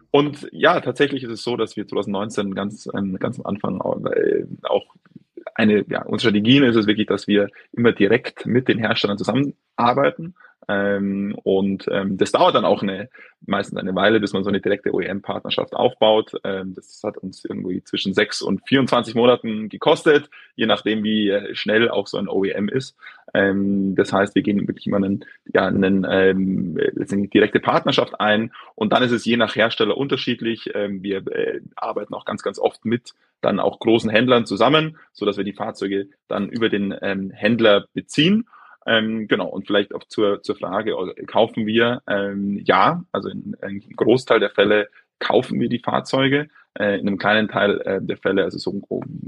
und 0.09 0.47
ja, 0.51 0.81
tatsächlich 0.81 1.23
ist 1.23 1.31
es 1.31 1.43
so, 1.43 1.57
dass 1.57 1.77
wir 1.77 1.87
2019 1.87 2.55
ganz, 2.55 2.89
ähm, 2.93 3.17
ganz 3.19 3.39
am 3.39 3.45
Anfang 3.45 3.81
auch, 3.81 4.03
äh, 4.05 4.45
auch 4.63 4.95
eine, 5.53 5.85
ja, 5.87 6.03
unsere 6.03 6.31
Strategien 6.31 6.63
ist 6.63 6.75
es 6.75 6.87
wirklich, 6.87 7.07
dass 7.07 7.27
wir 7.27 7.49
immer 7.71 7.91
direkt 7.91 8.45
mit 8.47 8.67
den 8.67 8.79
Herstellern 8.79 9.17
zusammenarbeiten. 9.17 10.35
Ähm, 10.69 11.37
und 11.43 11.85
ähm, 11.91 12.17
das 12.17 12.31
dauert 12.31 12.55
dann 12.55 12.65
auch 12.65 12.81
eine, 12.81 13.09
meistens 13.45 13.79
eine 13.79 13.95
Weile, 13.95 14.19
bis 14.19 14.33
man 14.33 14.43
so 14.43 14.49
eine 14.49 14.59
direkte 14.59 14.93
OEM-Partnerschaft 14.93 15.73
aufbaut. 15.73 16.33
Ähm, 16.43 16.73
das 16.75 17.01
hat 17.03 17.17
uns 17.17 17.45
irgendwie 17.45 17.81
zwischen 17.83 18.13
sechs 18.13 18.41
und 18.41 18.67
24 18.67 19.15
Monaten 19.15 19.69
gekostet, 19.69 20.29
je 20.55 20.65
nachdem, 20.65 21.03
wie 21.03 21.29
äh, 21.29 21.55
schnell 21.55 21.89
auch 21.89 22.07
so 22.07 22.17
ein 22.17 22.27
OEM 22.27 22.67
ist. 22.67 22.97
Ähm, 23.33 23.95
das 23.95 24.11
heißt, 24.11 24.35
wir 24.35 24.41
gehen 24.41 24.67
wirklich 24.67 24.87
immer 24.87 24.97
einen, 24.97 25.23
ja, 25.53 25.67
einen, 25.67 26.05
ähm, 26.09 26.77
eine 26.97 27.27
direkte 27.29 27.61
Partnerschaft 27.61 28.19
ein 28.19 28.51
und 28.75 28.91
dann 28.91 29.03
ist 29.03 29.11
es 29.11 29.23
je 29.23 29.37
nach 29.37 29.55
Hersteller 29.55 29.95
unterschiedlich. 29.95 30.69
Ähm, 30.73 31.01
wir 31.01 31.25
äh, 31.27 31.61
arbeiten 31.77 32.13
auch 32.13 32.25
ganz, 32.25 32.43
ganz 32.43 32.59
oft 32.59 32.83
mit 32.83 33.13
dann 33.39 33.59
auch 33.59 33.79
großen 33.79 34.09
Händlern 34.09 34.45
zusammen, 34.45 34.97
so 35.13 35.25
dass 35.25 35.37
wir 35.37 35.43
die 35.43 35.53
Fahrzeuge 35.53 36.09
dann 36.27 36.49
über 36.49 36.69
den 36.69 36.91
Händler 36.91 37.85
beziehen. 37.93 38.47
Ähm, 38.87 39.27
genau, 39.27 39.47
und 39.47 39.67
vielleicht 39.67 39.93
auch 39.93 40.05
zur, 40.05 40.41
zur 40.41 40.55
Frage, 40.55 40.95
kaufen 41.27 41.65
wir? 41.65 42.01
Ähm, 42.07 42.61
ja, 42.63 43.03
also 43.11 43.29
in, 43.29 43.55
in 43.61 43.81
Großteil 43.95 44.39
der 44.39 44.49
Fälle 44.49 44.87
kaufen 45.19 45.59
wir 45.59 45.67
die 45.67 45.79
Fahrzeuge. 45.79 46.47
Äh, 46.79 46.99
in 46.99 47.07
einem 47.07 47.17
kleinen 47.17 47.49
Teil 47.49 47.81
äh, 47.81 47.99
der 48.01 48.17
Fälle, 48.17 48.43
also 48.43 48.57
so 48.57 48.81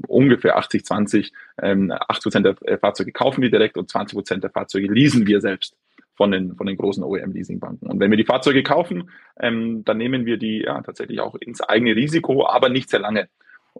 ungefähr 0.08 0.58
80, 0.58 0.86
20, 0.86 1.34
ähm, 1.62 1.92
80 1.92 2.24
Prozent 2.24 2.46
der 2.46 2.56
äh, 2.62 2.78
Fahrzeuge 2.78 3.12
kaufen 3.12 3.42
wir 3.42 3.50
direkt 3.50 3.78
und 3.78 3.90
20 3.90 4.16
Prozent 4.16 4.44
der 4.44 4.52
Fahrzeuge 4.52 4.88
leasen 4.88 5.28
wir 5.28 5.42
selbst 5.42 5.76
von 6.16 6.32
den, 6.32 6.56
von 6.56 6.68
den 6.68 6.78
großen 6.78 7.04
OEM-Leasingbanken. 7.04 7.90
Und 7.90 8.00
wenn 8.00 8.12
wir 8.12 8.18
die 8.18 8.26
Fahrzeuge 8.26 8.62
kaufen, 8.62 9.10
ähm, 9.40 9.84
dann 9.84 9.98
nehmen 9.98 10.26
wir 10.26 10.38
die 10.38 10.64
ja 10.66 10.82
tatsächlich 10.82 11.22
auch 11.22 11.36
ins 11.36 11.62
eigene 11.62 11.96
Risiko, 11.96 12.46
aber 12.46 12.70
nicht 12.70 12.90
sehr 12.90 13.00
lange. 13.00 13.30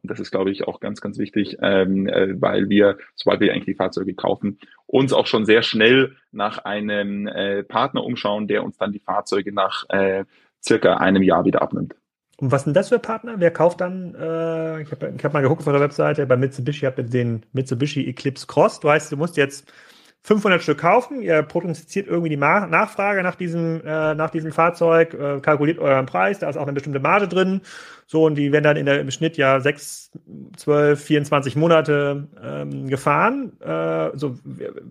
Und 0.02 0.12
das 0.12 0.20
ist, 0.20 0.32
glaube 0.32 0.52
ich, 0.52 0.68
auch 0.68 0.80
ganz, 0.80 1.02
ganz 1.02 1.18
wichtig, 1.18 1.58
ähm, 1.62 2.08
äh, 2.08 2.40
weil 2.42 2.70
wir, 2.70 2.98
sobald 3.16 3.40
wir 3.42 3.52
eigentlich 3.52 3.66
die 3.66 3.76
Fahrzeuge 3.76 4.14
kaufen, 4.14 4.60
uns 4.88 5.14
auch 5.14 5.28
schon 5.28 5.46
sehr 5.46 5.62
schnell 5.62 6.16
nach 6.32 6.60
einem 6.60 7.28
äh, 7.28 7.64
Partner 7.64 8.04
umschauen, 8.04 8.48
der 8.48 8.64
uns 8.64 8.78
dann 8.78 8.92
die 8.92 9.00
Fahrzeuge 9.00 9.52
nach 9.52 9.86
äh, 9.90 10.26
circa 10.64 10.98
einem 10.98 11.24
Jahr 11.24 11.46
wieder 11.46 11.62
abnimmt. 11.62 11.96
Und 12.38 12.52
was 12.54 12.64
sind 12.64 12.76
das 12.76 12.90
für 12.90 13.00
Partner? 13.00 13.36
Wer 13.38 13.52
kauft 13.52 13.82
dann? 13.82 14.16
Äh, 14.16 14.82
ich 14.84 14.92
habe 14.92 15.14
hab 15.22 15.34
mal 15.34 15.42
geguckt 15.42 15.62
auf 15.62 15.74
der 15.74 15.82
Webseite 15.82 16.26
bei 16.26 16.38
Mitsubishi, 16.38 16.86
habt 16.86 16.98
ihr 16.98 17.04
den 17.04 17.46
Mitsubishi 17.52 18.08
Eclipse 18.08 18.48
Cross. 18.48 18.80
Du 18.80 18.90
heißt, 18.90 19.12
du 19.12 19.18
musst 19.18 19.36
jetzt 19.36 19.72
500 20.24 20.62
Stück 20.62 20.80
kaufen, 20.80 21.22
ihr 21.22 21.42
prognostiziert 21.44 22.08
irgendwie 22.08 22.30
die 22.30 22.38
Nachfrage 22.38 23.24
nach 23.24 23.36
diesem, 23.36 23.82
äh, 23.86 24.14
nach 24.16 24.30
diesem 24.30 24.52
Fahrzeug, 24.52 25.14
äh, 25.14 25.40
kalkuliert 25.40 25.80
euren 25.80 26.06
Preis, 26.06 26.40
da 26.40 26.50
ist 26.50 26.58
auch 26.58 26.64
eine 26.64 26.74
bestimmte 26.74 27.00
Marge 27.00 27.28
drin. 27.28 27.62
So, 28.06 28.26
und 28.26 28.36
die 28.36 28.52
werden 28.52 28.64
dann 28.64 28.76
in 28.76 28.86
der, 28.86 29.00
im 29.00 29.12
Schnitt 29.12 29.38
ja 29.38 29.60
6, 29.60 30.12
12, 30.58 31.02
24 31.02 31.56
Monate 31.56 32.28
ähm, 32.44 32.88
gefahren. 32.88 33.54
Äh, 33.62 34.18
so, 34.18 34.36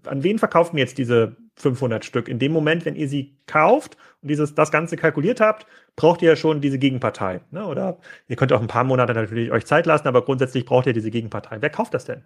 an 0.06 0.22
wen 0.22 0.38
verkauft 0.38 0.72
ihr 0.72 0.78
jetzt 0.78 0.98
diese 0.98 1.36
500 1.56 2.04
Stück? 2.04 2.28
In 2.28 2.38
dem 2.38 2.52
Moment, 2.52 2.84
wenn 2.84 2.94
ihr 2.94 3.08
sie 3.08 3.36
kauft 3.46 3.96
und 4.22 4.30
dieses, 4.30 4.54
das 4.54 4.70
Ganze 4.70 4.96
kalkuliert 4.96 5.40
habt, 5.40 5.66
braucht 5.96 6.22
ihr 6.22 6.30
ja 6.30 6.36
schon 6.36 6.60
diese 6.60 6.78
Gegenpartei. 6.78 7.40
Ne? 7.50 7.66
Oder 7.66 7.98
ihr 8.28 8.36
könnt 8.36 8.52
auch 8.52 8.60
ein 8.60 8.68
paar 8.68 8.84
Monate 8.84 9.14
natürlich 9.14 9.50
euch 9.50 9.66
Zeit 9.66 9.86
lassen, 9.86 10.08
aber 10.08 10.24
grundsätzlich 10.24 10.64
braucht 10.64 10.86
ihr 10.86 10.92
diese 10.92 11.10
Gegenpartei. 11.10 11.58
Wer 11.60 11.70
kauft 11.70 11.94
das 11.94 12.04
denn? 12.04 12.22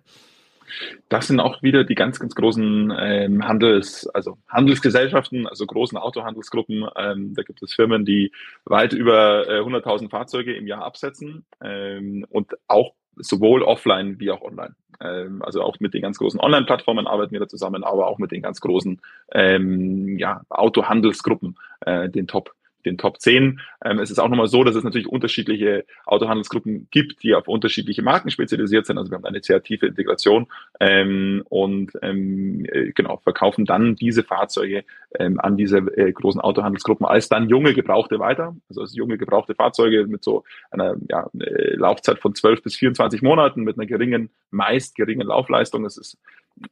Das 1.08 1.28
sind 1.28 1.40
auch 1.40 1.62
wieder 1.62 1.84
die 1.84 1.94
ganz, 1.94 2.18
ganz 2.18 2.34
großen 2.34 2.92
ähm, 2.98 3.46
Handels, 3.46 4.06
also 4.08 4.38
Handelsgesellschaften, 4.48 5.46
also 5.46 5.66
großen 5.66 5.98
Autohandelsgruppen. 5.98 6.86
Ähm, 6.96 7.34
da 7.34 7.42
gibt 7.42 7.62
es 7.62 7.74
Firmen, 7.74 8.04
die 8.04 8.32
weit 8.64 8.92
über 8.92 9.48
äh, 9.48 9.60
100.000 9.60 10.10
Fahrzeuge 10.10 10.54
im 10.54 10.66
Jahr 10.66 10.84
absetzen 10.84 11.44
ähm, 11.62 12.26
und 12.30 12.52
auch 12.68 12.94
sowohl 13.16 13.62
offline 13.62 14.18
wie 14.20 14.30
auch 14.30 14.42
online. 14.42 14.74
Ähm, 15.00 15.42
also 15.42 15.62
auch 15.62 15.80
mit 15.80 15.94
den 15.94 16.02
ganz 16.02 16.18
großen 16.18 16.40
Online-Plattformen 16.40 17.06
arbeiten 17.06 17.32
wir 17.32 17.40
da 17.40 17.48
zusammen, 17.48 17.84
aber 17.84 18.06
auch 18.06 18.18
mit 18.18 18.32
den 18.32 18.42
ganz 18.42 18.60
großen 18.60 19.00
ähm, 19.32 20.18
ja, 20.18 20.42
Autohandelsgruppen, 20.48 21.58
äh, 21.80 22.08
den 22.08 22.26
Top 22.26 22.54
den 22.84 22.98
Top 22.98 23.20
10. 23.20 23.60
Ähm, 23.84 23.98
es 23.98 24.10
ist 24.10 24.18
auch 24.18 24.28
nochmal 24.28 24.48
so, 24.48 24.64
dass 24.64 24.74
es 24.74 24.84
natürlich 24.84 25.08
unterschiedliche 25.08 25.84
Autohandelsgruppen 26.06 26.88
gibt, 26.90 27.22
die 27.22 27.34
auf 27.34 27.48
unterschiedliche 27.48 28.02
Marken 28.02 28.30
spezialisiert 28.30 28.86
sind. 28.86 28.98
Also 28.98 29.10
wir 29.10 29.16
haben 29.16 29.24
eine 29.24 29.42
sehr 29.42 29.62
tiefe 29.62 29.86
Integration 29.86 30.46
ähm, 30.80 31.42
und 31.48 31.92
ähm, 32.02 32.64
äh, 32.66 32.92
genau 32.92 33.18
verkaufen 33.18 33.64
dann 33.64 33.96
diese 33.96 34.22
Fahrzeuge 34.22 34.84
ähm, 35.18 35.40
an 35.40 35.56
diese 35.56 35.78
äh, 35.78 36.12
großen 36.12 36.40
Autohandelsgruppen 36.40 37.06
als 37.06 37.28
dann 37.28 37.48
junge 37.48 37.74
Gebrauchte 37.74 38.18
weiter. 38.18 38.56
Also 38.68 38.82
als 38.82 38.94
junge 38.94 39.18
gebrauchte 39.18 39.54
Fahrzeuge 39.54 40.06
mit 40.06 40.24
so 40.24 40.44
einer 40.70 40.96
ja, 41.08 41.28
äh, 41.38 41.74
Laufzeit 41.76 42.18
von 42.18 42.34
12 42.34 42.62
bis 42.62 42.76
24 42.76 43.22
Monaten 43.22 43.62
mit 43.62 43.78
einer 43.78 43.86
geringen, 43.86 44.30
meist 44.50 44.94
geringen 44.94 45.26
Laufleistung. 45.26 45.84
Das 45.84 45.96
ist 45.96 46.18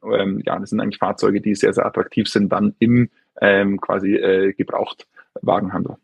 ähm, 0.03 0.41
ja, 0.45 0.57
das 0.59 0.69
sind 0.69 0.79
eigentlich 0.79 0.99
Fahrzeuge, 0.99 1.41
die 1.41 1.55
sehr, 1.55 1.73
sehr 1.73 1.85
attraktiv 1.85 2.27
sind 2.27 2.51
dann 2.51 2.75
im 2.79 3.09
ähm, 3.39 3.79
quasi 3.79 4.15
äh, 4.15 4.53
gebraucht 4.53 5.07
Wagenhandel. 5.41 5.95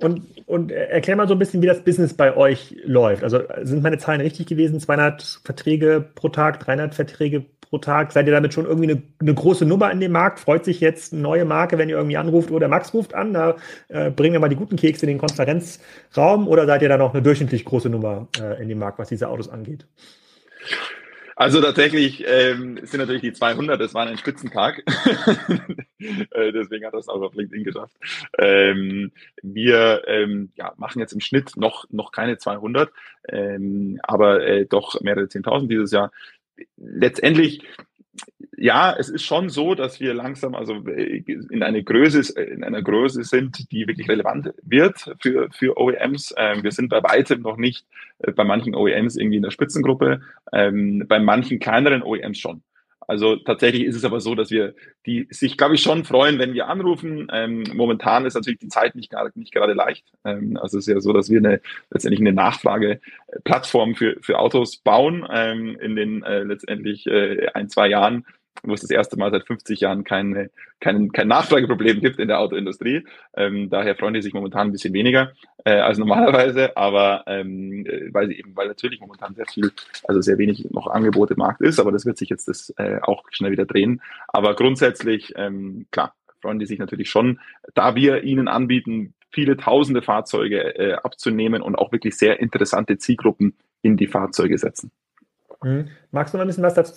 Und, 0.00 0.22
und 0.46 0.70
erklär 0.70 1.16
mal 1.16 1.26
so 1.26 1.34
ein 1.34 1.40
bisschen, 1.40 1.60
wie 1.60 1.66
das 1.66 1.82
Business 1.82 2.14
bei 2.14 2.36
euch 2.36 2.76
läuft. 2.84 3.24
Also 3.24 3.40
sind 3.62 3.82
meine 3.82 3.98
Zahlen 3.98 4.20
richtig 4.20 4.46
gewesen? 4.46 4.78
200 4.78 5.40
Verträge 5.44 6.08
pro 6.14 6.28
Tag, 6.28 6.60
300 6.60 6.94
Verträge 6.94 7.46
pro 7.68 7.78
Tag? 7.78 8.12
Seid 8.12 8.26
ihr 8.26 8.32
damit 8.32 8.54
schon 8.54 8.64
irgendwie 8.64 8.92
eine, 8.92 9.02
eine 9.18 9.34
große 9.34 9.64
Nummer 9.64 9.90
in 9.90 9.98
dem 9.98 10.12
Markt? 10.12 10.38
Freut 10.38 10.64
sich 10.64 10.80
jetzt 10.80 11.12
eine 11.12 11.22
neue 11.22 11.44
Marke, 11.44 11.78
wenn 11.78 11.88
ihr 11.88 11.96
irgendwie 11.96 12.16
anruft 12.16 12.52
oder 12.52 12.68
Max 12.68 12.94
ruft 12.94 13.14
an? 13.14 13.34
Da 13.34 13.56
äh, 13.88 14.10
bringen 14.10 14.34
wir 14.34 14.40
mal 14.40 14.48
die 14.48 14.56
guten 14.56 14.76
Kekse 14.76 15.04
in 15.06 15.08
den 15.08 15.18
Konferenzraum 15.18 16.46
oder 16.46 16.66
seid 16.66 16.82
ihr 16.82 16.88
da 16.88 16.96
noch 16.96 17.12
eine 17.12 17.22
durchschnittlich 17.22 17.64
große 17.64 17.88
Nummer 17.88 18.28
äh, 18.40 18.62
in 18.62 18.68
dem 18.68 18.78
Markt, 18.78 19.00
was 19.00 19.08
diese 19.08 19.28
Autos 19.28 19.48
angeht? 19.48 19.86
Also 21.38 21.60
tatsächlich 21.60 22.24
ähm, 22.26 22.80
sind 22.82 22.98
natürlich 22.98 23.22
die 23.22 23.32
200, 23.32 23.80
das 23.80 23.94
war 23.94 24.04
ein 24.04 24.18
Spitzentag. 24.18 24.82
äh, 26.00 26.50
deswegen 26.50 26.84
hat 26.84 26.94
das 26.94 27.08
auch 27.08 27.22
auf 27.22 27.32
LinkedIn 27.36 27.62
geschafft. 27.62 27.96
Ähm, 28.36 29.12
wir 29.40 30.02
ähm, 30.08 30.50
ja, 30.56 30.74
machen 30.78 30.98
jetzt 30.98 31.12
im 31.12 31.20
Schnitt 31.20 31.56
noch, 31.56 31.88
noch 31.90 32.10
keine 32.10 32.38
200, 32.38 32.90
ähm, 33.28 34.00
aber 34.02 34.44
äh, 34.44 34.66
doch 34.66 35.00
mehrere 35.00 35.26
10.000 35.26 35.68
dieses 35.68 35.92
Jahr. 35.92 36.10
Letztendlich 36.76 37.62
ja, 38.56 38.94
es 38.98 39.08
ist 39.08 39.24
schon 39.24 39.50
so, 39.50 39.74
dass 39.74 40.00
wir 40.00 40.14
langsam 40.14 40.54
also 40.54 40.74
äh, 40.86 41.22
in 41.26 41.62
eine 41.62 41.82
Größe, 41.82 42.40
in 42.40 42.64
einer 42.64 42.82
Größe 42.82 43.22
sind, 43.22 43.70
die 43.70 43.86
wirklich 43.86 44.08
relevant 44.08 44.52
wird 44.62 45.14
für, 45.20 45.48
für 45.50 45.78
OEMs. 45.78 46.34
Ähm, 46.36 46.62
wir 46.62 46.72
sind 46.72 46.88
bei 46.88 47.02
weitem 47.02 47.42
noch 47.42 47.56
nicht 47.56 47.86
äh, 48.18 48.32
bei 48.32 48.44
manchen 48.44 48.74
OEMs 48.74 49.16
irgendwie 49.16 49.36
in 49.36 49.42
der 49.42 49.50
Spitzengruppe, 49.50 50.20
ähm, 50.52 51.04
bei 51.08 51.20
manchen 51.20 51.60
kleineren 51.60 52.02
OEMs 52.02 52.38
schon. 52.38 52.62
Also 53.08 53.36
tatsächlich 53.36 53.84
ist 53.84 53.96
es 53.96 54.04
aber 54.04 54.20
so, 54.20 54.34
dass 54.34 54.50
wir 54.50 54.74
die 55.06 55.26
sich, 55.30 55.56
glaube 55.56 55.74
ich, 55.74 55.82
schon 55.82 56.04
freuen, 56.04 56.38
wenn 56.38 56.52
wir 56.52 56.68
anrufen. 56.68 57.28
Ähm, 57.32 57.64
momentan 57.72 58.26
ist 58.26 58.34
natürlich 58.34 58.58
die 58.58 58.68
Zeit 58.68 58.94
nicht, 58.94 59.10
gerade 59.10 59.32
nicht 59.34 59.52
gerade 59.52 59.72
leicht. 59.72 60.04
Ähm, 60.26 60.58
also 60.58 60.76
es 60.76 60.86
ist 60.86 60.92
ja 60.92 61.00
so, 61.00 61.14
dass 61.14 61.30
wir 61.30 61.38
eine 61.38 61.62
letztendlich 61.90 62.20
eine 62.20 62.34
Nachfrageplattform 62.34 63.94
für, 63.94 64.18
für 64.20 64.38
Autos 64.38 64.76
bauen 64.76 65.26
ähm, 65.32 65.78
in 65.80 65.96
den 65.96 66.22
äh, 66.22 66.42
letztendlich 66.42 67.06
äh, 67.06 67.48
ein, 67.54 67.70
zwei 67.70 67.88
Jahren 67.88 68.26
wo 68.62 68.74
es 68.74 68.80
das 68.80 68.90
erste 68.90 69.18
Mal 69.18 69.30
seit 69.30 69.46
50 69.46 69.80
Jahren 69.80 70.04
keine, 70.04 70.50
kein, 70.80 71.12
kein 71.12 71.28
Nachfrageproblem 71.28 72.00
gibt 72.00 72.18
in 72.18 72.28
der 72.28 72.40
Autoindustrie. 72.40 73.04
Ähm, 73.36 73.70
daher 73.70 73.96
freuen 73.96 74.14
die 74.14 74.22
sich 74.22 74.34
momentan 74.34 74.68
ein 74.68 74.72
bisschen 74.72 74.94
weniger 74.94 75.32
äh, 75.64 75.78
als 75.78 75.98
normalerweise, 75.98 76.76
aber 76.76 77.24
ähm, 77.26 77.86
äh, 77.86 78.12
weil 78.12 78.28
sie 78.28 78.38
eben, 78.38 78.56
weil 78.56 78.68
natürlich 78.68 79.00
momentan 79.00 79.34
sehr 79.34 79.46
viel, 79.46 79.72
also 80.06 80.20
sehr 80.20 80.38
wenig 80.38 80.70
noch 80.70 80.88
Angebot 80.88 81.30
im 81.30 81.38
Markt 81.38 81.60
ist, 81.60 81.78
aber 81.78 81.92
das 81.92 82.06
wird 82.06 82.18
sich 82.18 82.28
jetzt 82.28 82.48
das 82.48 82.72
äh, 82.78 82.98
auch 83.02 83.24
schnell 83.30 83.52
wieder 83.52 83.66
drehen. 83.66 84.02
Aber 84.28 84.54
grundsätzlich, 84.54 85.32
ähm, 85.36 85.86
klar, 85.90 86.14
freuen 86.40 86.58
die 86.58 86.66
sich 86.66 86.78
natürlich 86.78 87.10
schon, 87.10 87.40
da 87.74 87.94
wir 87.94 88.22
ihnen 88.22 88.48
anbieten, 88.48 89.14
viele 89.30 89.56
tausende 89.56 90.02
Fahrzeuge 90.02 90.76
äh, 90.76 90.94
abzunehmen 90.94 91.62
und 91.62 91.76
auch 91.76 91.92
wirklich 91.92 92.16
sehr 92.16 92.40
interessante 92.40 92.98
Zielgruppen 92.98 93.56
in 93.82 93.96
die 93.96 94.06
Fahrzeuge 94.06 94.58
setzen. 94.58 94.90
Mhm. 95.62 95.88
Magst 96.10 96.32
du 96.32 96.38
noch 96.38 96.44
ein 96.44 96.48
bisschen 96.48 96.62
was 96.62 96.74
dazu 96.74 96.94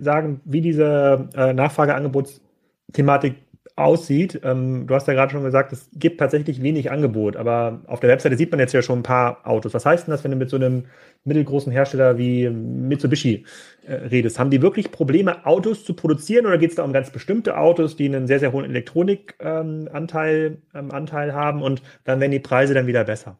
sagen, 0.00 0.40
wie 0.44 0.60
diese 0.60 1.28
äh, 1.34 1.52
Nachfrageangebotsthematik 1.52 3.36
aussieht? 3.76 4.40
Ähm, 4.42 4.86
du 4.86 4.94
hast 4.94 5.06
ja 5.06 5.14
gerade 5.14 5.32
schon 5.32 5.44
gesagt, 5.44 5.72
es 5.72 5.88
gibt 5.94 6.18
tatsächlich 6.18 6.62
wenig 6.62 6.90
Angebot, 6.90 7.36
aber 7.36 7.82
auf 7.86 8.00
der 8.00 8.10
Webseite 8.10 8.36
sieht 8.36 8.50
man 8.50 8.60
jetzt 8.60 8.72
ja 8.72 8.82
schon 8.82 9.00
ein 9.00 9.04
paar 9.04 9.46
Autos. 9.46 9.74
Was 9.74 9.86
heißt 9.86 10.06
denn 10.06 10.12
das, 10.12 10.24
wenn 10.24 10.32
du 10.32 10.36
mit 10.36 10.50
so 10.50 10.56
einem 10.56 10.86
mittelgroßen 11.24 11.70
Hersteller 11.72 12.18
wie 12.18 12.48
Mitsubishi 12.50 13.44
äh, 13.86 13.94
redest? 13.94 14.38
Haben 14.38 14.50
die 14.50 14.62
wirklich 14.62 14.90
Probleme, 14.90 15.46
Autos 15.46 15.84
zu 15.84 15.94
produzieren 15.94 16.46
oder 16.46 16.58
geht 16.58 16.70
es 16.70 16.76
da 16.76 16.84
um 16.84 16.92
ganz 16.92 17.10
bestimmte 17.10 17.56
Autos, 17.56 17.96
die 17.96 18.06
einen 18.06 18.26
sehr, 18.26 18.40
sehr 18.40 18.52
hohen 18.52 18.64
Elektronikanteil 18.64 20.46
ähm, 20.46 20.58
ähm, 20.74 20.90
Anteil 20.90 21.32
haben 21.32 21.62
und 21.62 21.82
dann 22.04 22.20
werden 22.20 22.32
die 22.32 22.40
Preise 22.40 22.74
dann 22.74 22.86
wieder 22.86 23.04
besser? 23.04 23.38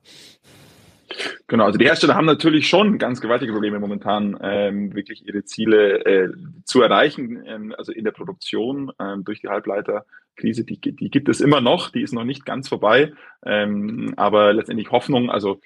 Genau, 1.49 1.65
also 1.65 1.79
die 1.79 1.87
Hersteller 1.87 2.15
haben 2.15 2.27
natürlich 2.27 2.69
schon 2.69 2.99
ganz 2.99 3.21
gewaltige 3.21 3.53
Probleme 3.53 3.81
momentan, 3.81 4.39
ähm, 4.43 4.95
wirklich 4.95 5.27
ihre 5.27 5.45
Ziele 5.45 6.05
äh, 6.05 6.29
zu 6.65 6.83
erreichen, 6.83 7.43
ähm, 7.47 7.75
also 7.77 7.91
in 7.93 8.05
der 8.05 8.13
Produktion 8.13 8.93
ähm, 9.01 9.25
durch 9.25 9.41
die 9.41 9.49
Halbleiterkrise, 9.49 10.65
die, 10.65 10.81
die 10.81 11.11
gibt 11.11 11.29
es 11.29 11.41
immer 11.41 11.61
noch, 11.61 11.91
die 11.91 12.03
ist 12.03 12.13
noch 12.13 12.25
nicht 12.25 12.47
ganz 12.47 12.69
vorbei, 12.69 13.13
ähm, 13.45 14.15
aber 14.17 14.53
letztendlich 14.53 14.93
Hoffnung, 14.93 15.31
also 15.31 15.61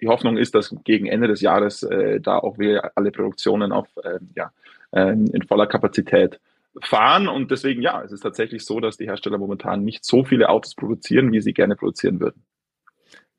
die 0.00 0.08
Hoffnung 0.08 0.36
ist, 0.36 0.54
dass 0.54 0.74
gegen 0.84 1.06
Ende 1.06 1.28
des 1.28 1.40
Jahres 1.40 1.82
äh, 1.82 2.20
da 2.20 2.38
auch 2.38 2.58
wir 2.58 2.96
alle 2.96 3.10
Produktionen 3.10 3.72
auf 3.72 3.88
äh, 4.04 4.18
ja, 4.34 4.52
äh, 4.92 5.12
in 5.12 5.42
voller 5.48 5.66
Kapazität 5.66 6.38
fahren. 6.82 7.28
Und 7.28 7.50
deswegen 7.50 7.82
ja, 7.82 8.02
es 8.02 8.12
ist 8.12 8.20
tatsächlich 8.20 8.64
so, 8.64 8.80
dass 8.80 8.96
die 8.96 9.06
Hersteller 9.06 9.38
momentan 9.38 9.84
nicht 9.84 10.04
so 10.04 10.24
viele 10.24 10.50
Autos 10.50 10.74
produzieren, 10.74 11.32
wie 11.32 11.40
sie 11.40 11.54
gerne 11.54 11.76
produzieren 11.76 12.20
würden. 12.20 12.44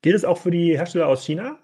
Gilt 0.04 0.16
es 0.16 0.26
auch 0.26 0.36
für 0.36 0.50
die 0.50 0.76
Hersteller 0.76 1.08
aus 1.08 1.24
China? 1.24 1.56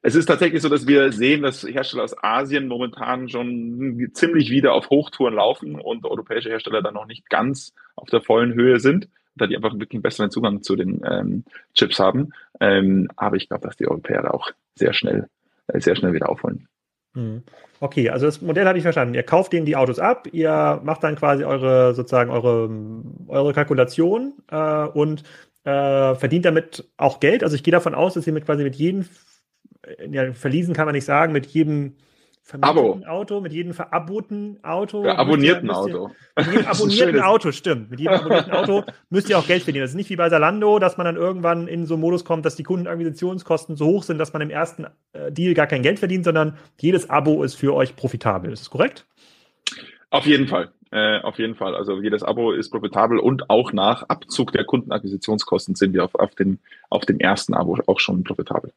Es 0.00 0.14
ist 0.14 0.24
tatsächlich 0.24 0.62
so, 0.62 0.70
dass 0.70 0.86
wir 0.86 1.12
sehen, 1.12 1.42
dass 1.42 1.62
Hersteller 1.62 2.02
aus 2.02 2.16
Asien 2.24 2.66
momentan 2.66 3.28
schon 3.28 4.08
ziemlich 4.14 4.48
wieder 4.48 4.72
auf 4.72 4.88
Hochtouren 4.88 5.34
laufen 5.34 5.78
und 5.78 6.06
europäische 6.06 6.48
Hersteller 6.48 6.80
dann 6.80 6.94
noch 6.94 7.04
nicht 7.04 7.28
ganz 7.28 7.74
auf 7.94 8.08
der 8.08 8.22
vollen 8.22 8.54
Höhe 8.54 8.80
sind, 8.80 9.10
da 9.36 9.46
die 9.46 9.54
einfach 9.54 9.74
wirklich 9.74 9.96
einen 9.96 10.02
besseren 10.02 10.30
Zugang 10.30 10.62
zu 10.62 10.76
den 10.76 11.02
ähm, 11.04 11.44
Chips 11.74 11.98
haben. 11.98 12.32
Ähm, 12.58 13.10
aber 13.16 13.36
ich 13.36 13.48
glaube, 13.48 13.66
dass 13.66 13.76
die 13.76 13.86
Europäer 13.86 14.22
da 14.22 14.30
auch 14.30 14.50
sehr 14.74 14.94
schnell, 14.94 15.28
äh, 15.66 15.80
sehr 15.80 15.94
schnell 15.94 16.14
wieder 16.14 16.30
aufholen. 16.30 16.68
Hm. 17.12 17.42
Okay, 17.80 18.08
also 18.08 18.24
das 18.24 18.40
Modell 18.40 18.66
hatte 18.66 18.78
ich 18.78 18.82
verstanden. 18.82 19.12
Ihr 19.12 19.24
kauft 19.24 19.52
denen 19.52 19.66
die 19.66 19.76
Autos 19.76 19.98
ab, 19.98 20.26
ihr 20.32 20.80
macht 20.84 21.04
dann 21.04 21.16
quasi 21.16 21.44
eure 21.44 21.94
sozusagen 21.94 22.30
eure, 22.30 22.70
eure 23.28 23.52
Kalkulation 23.52 24.32
äh, 24.50 24.84
und 24.84 25.22
äh, 25.68 26.14
verdient 26.14 26.46
damit 26.46 26.88
auch 26.96 27.20
Geld. 27.20 27.42
Also 27.42 27.54
ich 27.54 27.62
gehe 27.62 27.72
davon 27.72 27.94
aus, 27.94 28.14
dass 28.14 28.26
ihr 28.26 28.32
mit 28.32 28.46
quasi 28.46 28.62
mit 28.62 28.76
jedem, 28.76 29.06
äh, 29.82 30.08
ja, 30.10 30.32
verließen 30.32 30.74
kann 30.74 30.86
man 30.86 30.94
nicht 30.94 31.04
sagen, 31.04 31.32
mit 31.32 31.46
jedem 31.46 31.96
Abo. 32.62 33.02
Auto, 33.06 33.42
mit 33.42 33.52
jedem 33.52 33.74
veraboteten 33.74 34.64
Auto. 34.64 35.04
Ja, 35.04 35.16
abonnierten 35.16 35.68
ihr, 35.68 35.76
Auto. 35.76 36.10
Mit 36.34 36.46
jedem 36.46 36.66
abonnierten 36.66 37.20
Auto, 37.20 37.52
stimmt. 37.52 37.90
Mit 37.90 38.00
jedem 38.00 38.14
abonnierten 38.14 38.52
Auto 38.52 38.84
müsst 39.10 39.28
ihr 39.28 39.38
auch 39.38 39.46
Geld 39.46 39.62
verdienen. 39.64 39.82
Das 39.82 39.90
ist 39.90 39.96
nicht 39.96 40.08
wie 40.08 40.16
bei 40.16 40.30
Salando, 40.30 40.78
dass 40.78 40.96
man 40.96 41.04
dann 41.04 41.16
irgendwann 41.16 41.68
in 41.68 41.84
so 41.84 41.94
einen 41.94 42.00
Modus 42.00 42.24
kommt, 42.24 42.46
dass 42.46 42.56
die 42.56 42.62
Kundenakquisitionskosten 42.62 43.76
so 43.76 43.86
hoch 43.88 44.02
sind, 44.02 44.16
dass 44.16 44.32
man 44.32 44.40
im 44.40 44.48
ersten 44.48 44.86
äh, 45.12 45.30
Deal 45.30 45.52
gar 45.52 45.66
kein 45.66 45.82
Geld 45.82 45.98
verdient, 45.98 46.24
sondern 46.24 46.56
jedes 46.80 47.10
Abo 47.10 47.42
ist 47.42 47.56
für 47.56 47.74
euch 47.74 47.94
profitabel. 47.96 48.50
Ist 48.50 48.62
das 48.62 48.70
korrekt? 48.70 49.06
Auf 50.10 50.26
jeden 50.26 50.48
Fall. 50.48 50.70
Äh, 50.90 51.20
auf 51.20 51.38
jeden 51.38 51.54
Fall. 51.54 51.74
Also 51.74 52.00
jedes 52.00 52.22
Abo 52.22 52.52
ist 52.52 52.70
profitabel 52.70 53.18
und 53.18 53.50
auch 53.50 53.72
nach 53.72 54.04
Abzug 54.08 54.52
der 54.52 54.64
Kundenakquisitionskosten 54.64 55.74
sind 55.74 55.92
wir 55.92 56.04
auf, 56.04 56.14
auf, 56.14 56.34
dem, 56.34 56.58
auf 56.88 57.04
dem 57.04 57.20
ersten 57.20 57.54
Abo 57.54 57.78
auch 57.86 58.00
schon 58.00 58.24
profitabel. 58.24 58.72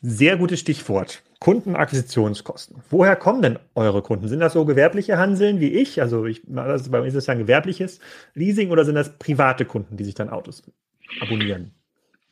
Sehr 0.00 0.36
gutes 0.36 0.60
Stichwort. 0.60 1.22
Kundenakquisitionskosten. 1.40 2.82
Woher 2.90 3.16
kommen 3.16 3.42
denn 3.42 3.58
eure 3.74 4.02
Kunden? 4.02 4.28
Sind 4.28 4.40
das 4.40 4.54
so 4.54 4.64
gewerbliche 4.64 5.18
Hanseln 5.18 5.60
wie 5.60 5.72
ich? 5.72 6.00
Also 6.00 6.24
ich, 6.26 6.42
also 6.54 6.90
bei 6.90 7.00
mir 7.00 7.06
ist 7.06 7.16
das 7.16 7.26
ja 7.26 7.32
ein 7.32 7.40
gewerbliches 7.40 8.00
Leasing 8.34 8.70
oder 8.70 8.84
sind 8.84 8.94
das 8.94 9.18
private 9.18 9.64
Kunden, 9.64 9.96
die 9.96 10.04
sich 10.04 10.14
dann 10.14 10.30
Autos 10.30 10.62
abonnieren? 11.20 11.72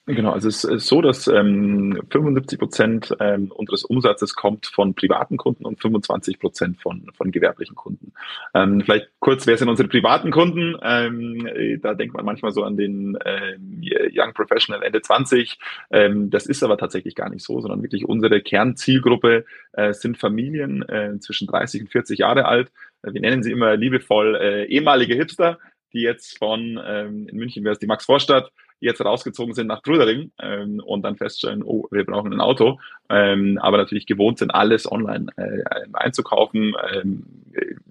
Genau, 0.07 0.33
also 0.33 0.49
es 0.49 0.65
ist 0.65 0.87
so, 0.87 1.01
dass 1.01 1.29
ähm, 1.29 1.99
75 2.11 2.59
Prozent 2.59 3.17
ähm, 3.21 3.51
unseres 3.51 3.85
Umsatzes 3.85 4.35
kommt 4.35 4.67
von 4.67 4.95
privaten 4.95 5.39
Kunden 5.39 5.65
und 5.65 5.81
25 5.81 6.39
Prozent 6.39 6.79
von, 6.83 7.11
von 7.17 7.31
gewerblichen 7.31 7.75
Kunden. 7.75 8.13
Ähm, 8.53 8.83
vielleicht 8.83 9.09
kurz, 9.19 9.47
wer 9.47 9.57
sind 9.57 9.71
unsere 9.71 9.89
privaten 9.89 10.31
Kunden? 10.31 10.77
Ähm, 10.83 11.49
da 11.81 11.95
denkt 11.95 12.15
man 12.15 12.27
manchmal 12.27 12.53
so 12.53 12.65
an 12.65 12.77
den 12.77 13.17
ähm, 13.25 13.81
Young 13.83 14.35
Professional 14.35 14.83
Ende 14.83 15.01
20. 15.01 15.59
Ähm, 15.91 16.29
das 16.29 16.45
ist 16.45 16.63
aber 16.63 16.77
tatsächlich 16.77 17.15
gar 17.15 17.31
nicht 17.31 17.43
so, 17.43 17.63
sondern 17.63 17.83
wirklich 17.83 18.05
unsere 18.05 18.43
Kernzielgruppe 18.43 19.47
äh, 19.73 19.95
sind 19.95 20.19
Familien 20.19 20.83
äh, 20.87 21.19
zwischen 21.21 21.47
30 21.47 21.81
und 21.81 21.89
40 21.91 22.19
Jahre 22.19 22.45
alt. 22.45 22.71
Wir 23.03 23.23
nennen 23.23 23.43
sie 23.43 23.53
immer 23.53 23.75
liebevoll 23.75 24.37
äh, 24.37 24.65
ehemalige 24.67 25.15
Hipster, 25.15 25.59
die 25.95 26.03
jetzt 26.03 26.37
von, 26.37 26.79
ähm, 26.85 27.27
in 27.27 27.39
München 27.39 27.65
wäre 27.65 27.73
es 27.73 27.79
die 27.79 27.87
Max 27.87 28.05
Vorstadt, 28.05 28.51
jetzt 28.85 29.05
rausgezogen 29.05 29.55
sind 29.55 29.67
nach 29.67 29.83
Trudering 29.83 30.31
ähm, 30.41 30.81
und 30.85 31.03
dann 31.03 31.17
feststellen, 31.17 31.63
oh, 31.63 31.87
wir 31.91 32.05
brauchen 32.05 32.33
ein 32.33 32.41
Auto, 32.41 32.79
ähm, 33.09 33.59
aber 33.61 33.79
natürlich 33.79 34.07
gewohnt 34.07 34.39
sind, 34.39 34.51
alles 34.55 34.91
online 34.91 35.27
äh, 35.37 35.63
einzukaufen, 35.93 36.75
ähm, 36.93 37.25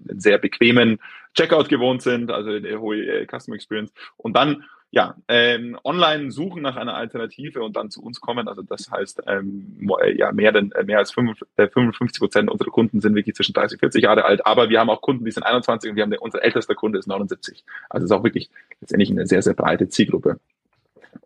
sehr 0.08 0.38
bequemen 0.38 1.00
Checkout 1.34 1.70
gewohnt 1.70 2.02
sind, 2.02 2.32
also 2.32 2.52
eine 2.52 2.80
hohe 2.80 2.98
äh, 2.98 3.26
Customer 3.26 3.56
Experience 3.56 3.92
und 4.18 4.36
dann 4.36 4.64
ja, 4.94 5.16
ähm, 5.28 5.76
online 5.84 6.30
suchen 6.30 6.62
nach 6.62 6.76
einer 6.76 6.94
Alternative 6.94 7.64
und 7.64 7.76
dann 7.76 7.90
zu 7.90 8.04
uns 8.04 8.22
kommen. 8.22 8.48
Also 8.48 8.62
das 8.62 8.92
heißt, 8.92 9.24
ähm, 9.26 9.90
äh, 10.04 10.16
ja, 10.16 10.32
mehr, 10.32 10.52
denn, 10.52 10.72
äh, 10.74 10.84
mehr 10.84 11.00
als 11.00 11.12
55 11.12 11.58
äh, 11.58 12.20
Prozent 12.20 12.52
unserer 12.52 12.70
Kunden 12.70 13.02
sind 13.02 13.16
wirklich 13.16 13.36
zwischen 13.36 13.54
30 13.54 13.78
und 13.78 13.80
40 13.80 14.04
Jahre 14.04 14.24
alt, 14.24 14.46
aber 14.46 14.70
wir 14.70 14.80
haben 14.80 14.92
auch 14.92 15.02
Kunden, 15.02 15.26
die 15.26 15.32
sind 15.32 15.42
21 15.42 15.90
und 15.90 15.96
wir 15.96 16.04
haben 16.04 16.12
der, 16.12 16.22
unser 16.22 16.44
ältester 16.44 16.76
Kunde 16.76 17.00
ist 17.00 17.08
79. 17.08 17.64
Also 17.90 18.06
es 18.06 18.12
ist 18.12 18.16
auch 18.16 18.24
wirklich 18.24 18.52
letztendlich 18.82 19.10
eine 19.10 19.26
sehr, 19.26 19.42
sehr 19.42 19.56
breite 19.56 19.90
Zielgruppe. 19.90 20.40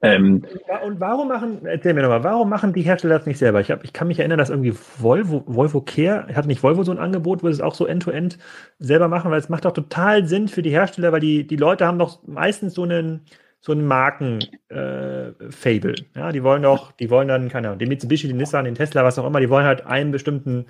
Ähm, 0.02 0.46
und 0.86 1.00
warum 1.00 1.28
machen, 1.28 1.66
erzähl 1.66 1.94
mir 1.94 2.02
nochmal, 2.02 2.24
warum 2.24 2.50
machen 2.50 2.74
die 2.74 2.82
Hersteller 2.82 3.18
das 3.18 3.26
nicht 3.26 3.40
selber? 3.40 3.62
Ich, 3.62 3.72
hab, 3.72 3.84
ich 3.84 3.94
kann 3.94 4.08
mich 4.08 4.20
erinnern, 4.20 4.38
dass 4.38 4.50
irgendwie 4.50 4.74
Volvo, 4.74 5.44
Volvo 5.48 5.82
Care, 5.82 6.28
hat 6.36 6.46
nicht 6.46 6.64
Volvo 6.64 6.84
so 6.84 6.92
ein 6.92 7.00
Angebot, 7.00 7.44
wo 7.44 7.48
sie 7.48 7.54
es 7.54 7.62
auch 7.62 7.74
so 7.74 7.86
end-to-end 7.86 8.36
-End 8.36 8.40
selber 8.80 9.08
machen, 9.08 9.32
weil 9.32 9.40
es 9.40 9.50
macht 9.50 9.66
doch 9.66 9.74
total 9.74 10.28
Sinn 10.28 10.48
für 10.48 10.62
die 10.62 10.70
Hersteller, 10.70 11.12
weil 11.12 11.20
die, 11.20 11.48
die 11.48 11.56
Leute 11.56 11.88
haben 11.88 12.00
doch 12.00 12.22
meistens 12.28 12.76
so 12.76 12.84
einen, 12.84 13.26
so 13.60 13.74
ein 13.74 13.86
Marken-Fable. 13.86 15.94
Äh, 15.94 16.06
ja, 16.16 16.32
die 16.32 16.44
wollen 16.44 16.62
doch, 16.62 16.92
die 16.92 17.10
wollen 17.10 17.28
dann, 17.28 17.50
keine 17.50 17.70
Ahnung, 17.70 17.80
den 17.80 17.90
Mitsubishi, 17.90 18.28
den 18.28 18.38
Nissan, 18.38 18.66
den 18.66 18.76
Tesla, 18.76 19.04
was 19.04 19.18
auch 19.18 19.26
immer, 19.26 19.40
die 19.40 19.50
wollen 19.50 19.66
halt 19.66 19.86
einen 19.86 20.12
bestimmten 20.12 20.68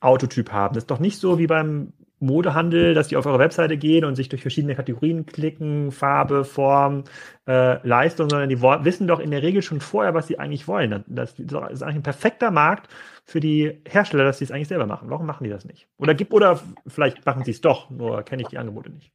Autotyp 0.00 0.52
haben. 0.52 0.74
Das 0.74 0.84
ist 0.84 0.90
doch 0.90 1.00
nicht 1.00 1.18
so 1.18 1.38
wie 1.38 1.46
beim 1.46 1.92
Modehandel, 2.24 2.94
dass 2.94 3.08
die 3.08 3.16
auf 3.16 3.26
eure 3.26 3.38
Webseite 3.38 3.76
gehen 3.76 4.04
und 4.04 4.16
sich 4.16 4.28
durch 4.28 4.42
verschiedene 4.42 4.74
Kategorien 4.74 5.26
klicken, 5.26 5.92
Farbe, 5.92 6.44
Form, 6.44 7.04
äh, 7.46 7.86
Leistung, 7.86 8.30
sondern 8.30 8.48
die 8.48 8.60
wissen 8.60 9.06
doch 9.06 9.20
in 9.20 9.30
der 9.30 9.42
Regel 9.42 9.62
schon 9.62 9.80
vorher, 9.80 10.14
was 10.14 10.26
sie 10.26 10.38
eigentlich 10.38 10.66
wollen. 10.66 11.04
Das 11.06 11.38
ist 11.38 11.54
eigentlich 11.54 11.96
ein 11.96 12.02
perfekter 12.02 12.50
Markt 12.50 12.88
für 13.24 13.40
die 13.40 13.80
Hersteller, 13.86 14.24
dass 14.24 14.38
sie 14.38 14.44
es 14.44 14.50
eigentlich 14.50 14.68
selber 14.68 14.86
machen. 14.86 15.10
Warum 15.10 15.26
machen 15.26 15.44
die 15.44 15.50
das 15.50 15.64
nicht? 15.64 15.86
Oder 15.98 16.14
gibt, 16.14 16.32
oder 16.32 16.60
vielleicht 16.86 17.24
machen 17.26 17.44
sie 17.44 17.52
es 17.52 17.60
doch, 17.60 17.90
nur 17.90 18.22
kenne 18.22 18.42
ich 18.42 18.48
die 18.48 18.58
Angebote 18.58 18.90
nicht. 18.90 19.12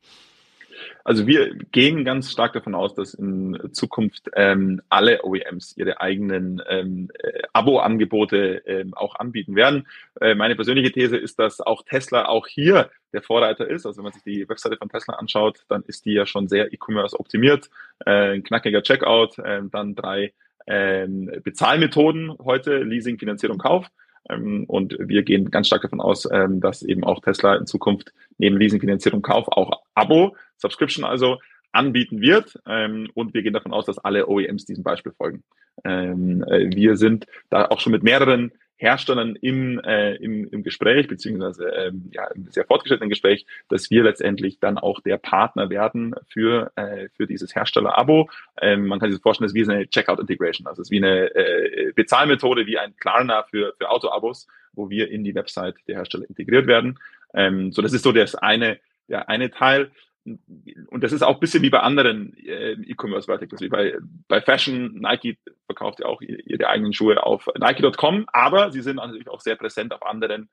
Also 1.04 1.28
wir 1.28 1.56
gehen 1.72 2.06
ganz 2.06 2.32
stark 2.32 2.54
davon 2.54 2.76
aus, 2.76 2.94
dass 2.94 3.14
in 3.14 3.58
Zukunft 3.72 4.30
ähm, 4.36 4.82
alle 4.90 5.24
OEMs 5.24 5.76
ihre 5.78 6.02
eigenen 6.02 6.62
ähm, 6.68 7.10
äh, 7.14 7.42
Abo-Angebote 7.54 8.62
ähm, 8.66 8.94
auch 8.94 9.16
anbieten 9.16 9.56
werden. 9.56 9.88
Äh, 10.22 10.36
meine 10.36 10.56
persönliche 10.56 10.92
These 10.92 11.18
ist, 11.18 11.40
dass 11.40 11.62
auch 11.62 11.84
Tesla 11.84 12.28
auch 12.28 12.48
hier 12.48 12.90
der 13.14 13.22
Vorreiter 13.22 13.68
ist. 13.68 13.86
Also 13.86 13.98
wenn 13.98 14.04
man 14.04 14.14
sich 14.14 14.24
die 14.24 14.48
Webseite 14.48 14.78
von 14.78 14.90
Tesla 14.90 15.16
anschaut, 15.16 15.66
dann 15.68 15.84
ist 15.88 16.06
die 16.06 16.14
ja 16.14 16.26
schon 16.26 16.48
sehr 16.48 16.72
E-Commerce 16.72 17.20
optimiert. 17.20 17.70
Äh, 18.06 18.36
ein 18.36 18.44
knackiger 18.44 18.84
Checkout, 18.84 19.40
äh, 19.40 19.62
dann 19.72 19.96
drei 19.96 20.34
äh, 20.66 21.08
Bezahlmethoden 21.44 22.38
heute, 22.44 22.84
Leasing, 22.84 23.18
Finanzierung, 23.18 23.58
Kauf. 23.58 23.88
Ähm, 24.30 24.66
und 24.68 24.96
wir 25.00 25.24
gehen 25.24 25.52
ganz 25.52 25.68
stark 25.68 25.82
davon 25.84 26.02
aus, 26.02 26.28
ähm, 26.32 26.62
dass 26.62 26.82
eben 26.84 27.04
auch 27.04 27.22
Tesla 27.22 27.56
in 27.56 27.66
Zukunft 27.66 28.14
neben 28.38 28.58
Leasing, 28.58 28.80
Finanzierung, 28.80 29.22
Kauf 29.22 29.48
auch 29.50 29.84
Abo, 29.94 30.36
Subscription 30.58 31.06
also 31.06 31.38
anbieten 31.72 32.22
wird. 32.22 32.60
Ähm, 32.68 33.10
und 33.14 33.34
wir 33.34 33.44
gehen 33.44 33.54
davon 33.54 33.74
aus, 33.74 33.86
dass 33.86 34.00
alle 34.00 34.28
OEMs 34.28 34.66
diesem 34.66 34.84
Beispiel 34.84 35.12
folgen. 35.12 35.44
Äh, 35.84 36.14
wir 36.14 36.98
sind 36.98 37.26
da 37.50 37.66
auch 37.66 37.80
schon 37.80 37.92
mit 37.92 38.04
mehreren 38.04 38.52
Herstellern 38.80 39.36
im, 39.36 39.78
äh, 39.80 40.16
im, 40.16 40.48
im 40.50 40.64
Gespräch, 40.64 41.10
beziehungsweise 41.10 41.68
ähm, 41.70 42.10
ja, 42.14 42.28
im 42.28 42.50
sehr 42.50 42.66
fortgeschrittenen 42.66 43.10
Gespräch, 43.10 43.46
dass 43.68 43.92
wir 43.92 44.04
letztendlich 44.04 44.60
dann 44.60 44.78
auch 44.78 45.02
der 45.02 45.18
Partner 45.18 45.70
werden 45.70 46.16
für, 46.30 46.72
äh, 46.78 47.10
für 47.16 47.28
dieses 47.28 47.54
Hersteller-Abo. 47.54 48.30
Ähm, 48.62 48.88
man 48.88 49.00
kann 49.00 49.12
sich 49.12 49.22
vorstellen, 49.22 49.48
das 49.48 49.54
ist 49.54 49.68
wie 49.68 49.72
eine 49.72 49.90
Checkout-Integration, 49.90 50.66
also 50.66 50.82
es 50.82 50.88
ist 50.88 50.92
wie 50.92 51.04
eine 51.04 51.36
äh, 51.36 51.92
Bezahlmethode, 51.94 52.68
wie 52.68 52.78
ein 52.78 52.96
Klarna 52.96 53.44
für, 53.44 53.74
für 53.78 53.90
Auto-Abos, 53.90 54.48
wo 54.72 54.90
wir 54.90 55.12
in 55.12 55.26
die 55.26 55.36
Website 55.36 55.76
der 55.90 55.98
Hersteller 55.98 56.30
integriert 56.30 56.66
werden. 56.66 57.00
Ähm, 57.34 57.74
so, 57.74 57.82
das 57.82 57.92
ist 57.92 58.04
so 58.04 58.14
das 58.14 58.34
eine, 58.36 58.80
der 59.10 59.28
eine 59.28 59.52
Teil 59.52 59.92
und 60.26 61.04
das 61.04 61.12
ist 61.12 61.24
auch 61.24 61.36
ein 61.36 61.40
bisschen 61.40 61.64
wie 61.64 61.70
bei 61.70 61.80
anderen 61.80 62.36
äh, 62.38 62.74
E-Commerce-Verticals, 62.74 63.62
wie 63.62 63.70
bei, 63.70 63.98
bei 64.28 64.42
Fashion. 64.42 65.00
Nike 65.00 65.38
verkauft 65.66 66.00
ja 66.00 66.08
auch 66.08 66.22
ihre 66.22 66.68
eigenen 66.68 66.94
Schuhe 66.94 67.24
auf 67.24 67.48
Nike.com, 67.58 68.26
aber 68.28 68.72
sie 68.72 68.82
sind 68.82 68.98
natürlich 68.98 69.30
auch 69.30 69.42
sehr 69.42 69.56
präsent 69.56 69.94
auf 69.94 70.06
anderen, 70.06 70.50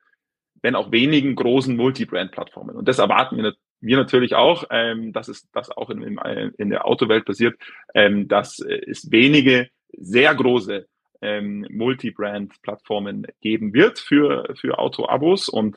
wenn 0.63 0.75
auch 0.75 0.93
wenigen 0.93 1.35
großen 1.35 1.77
Multi-Brand-Plattformen. 1.77 2.77
Und 2.77 2.89
das 2.89 2.99
erwarten 2.99 3.37
wir, 3.37 3.55
wir 3.81 3.97
natürlich 3.97 4.35
auch, 4.35 4.65
ähm, 4.71 5.13
dass 5.13 5.29
es 5.29 5.51
das 5.51 5.71
auch 5.71 5.91
in, 5.91 6.03
in, 6.03 6.19
in 6.57 6.71
der 6.71 6.87
Autowelt 6.87 7.25
passiert, 7.25 7.59
ähm, 7.95 8.29
dass 8.29 8.61
es 8.61 9.11
wenige 9.11 9.69
sehr 9.93 10.35
große 10.35 10.87
ähm, 11.21 11.67
Multi-Brand-Plattformen 11.71 13.27
geben 13.41 13.75
wird 13.75 13.99
für, 13.99 14.55
für 14.55 14.79
Auto-Abos 14.79 15.49
und 15.49 15.77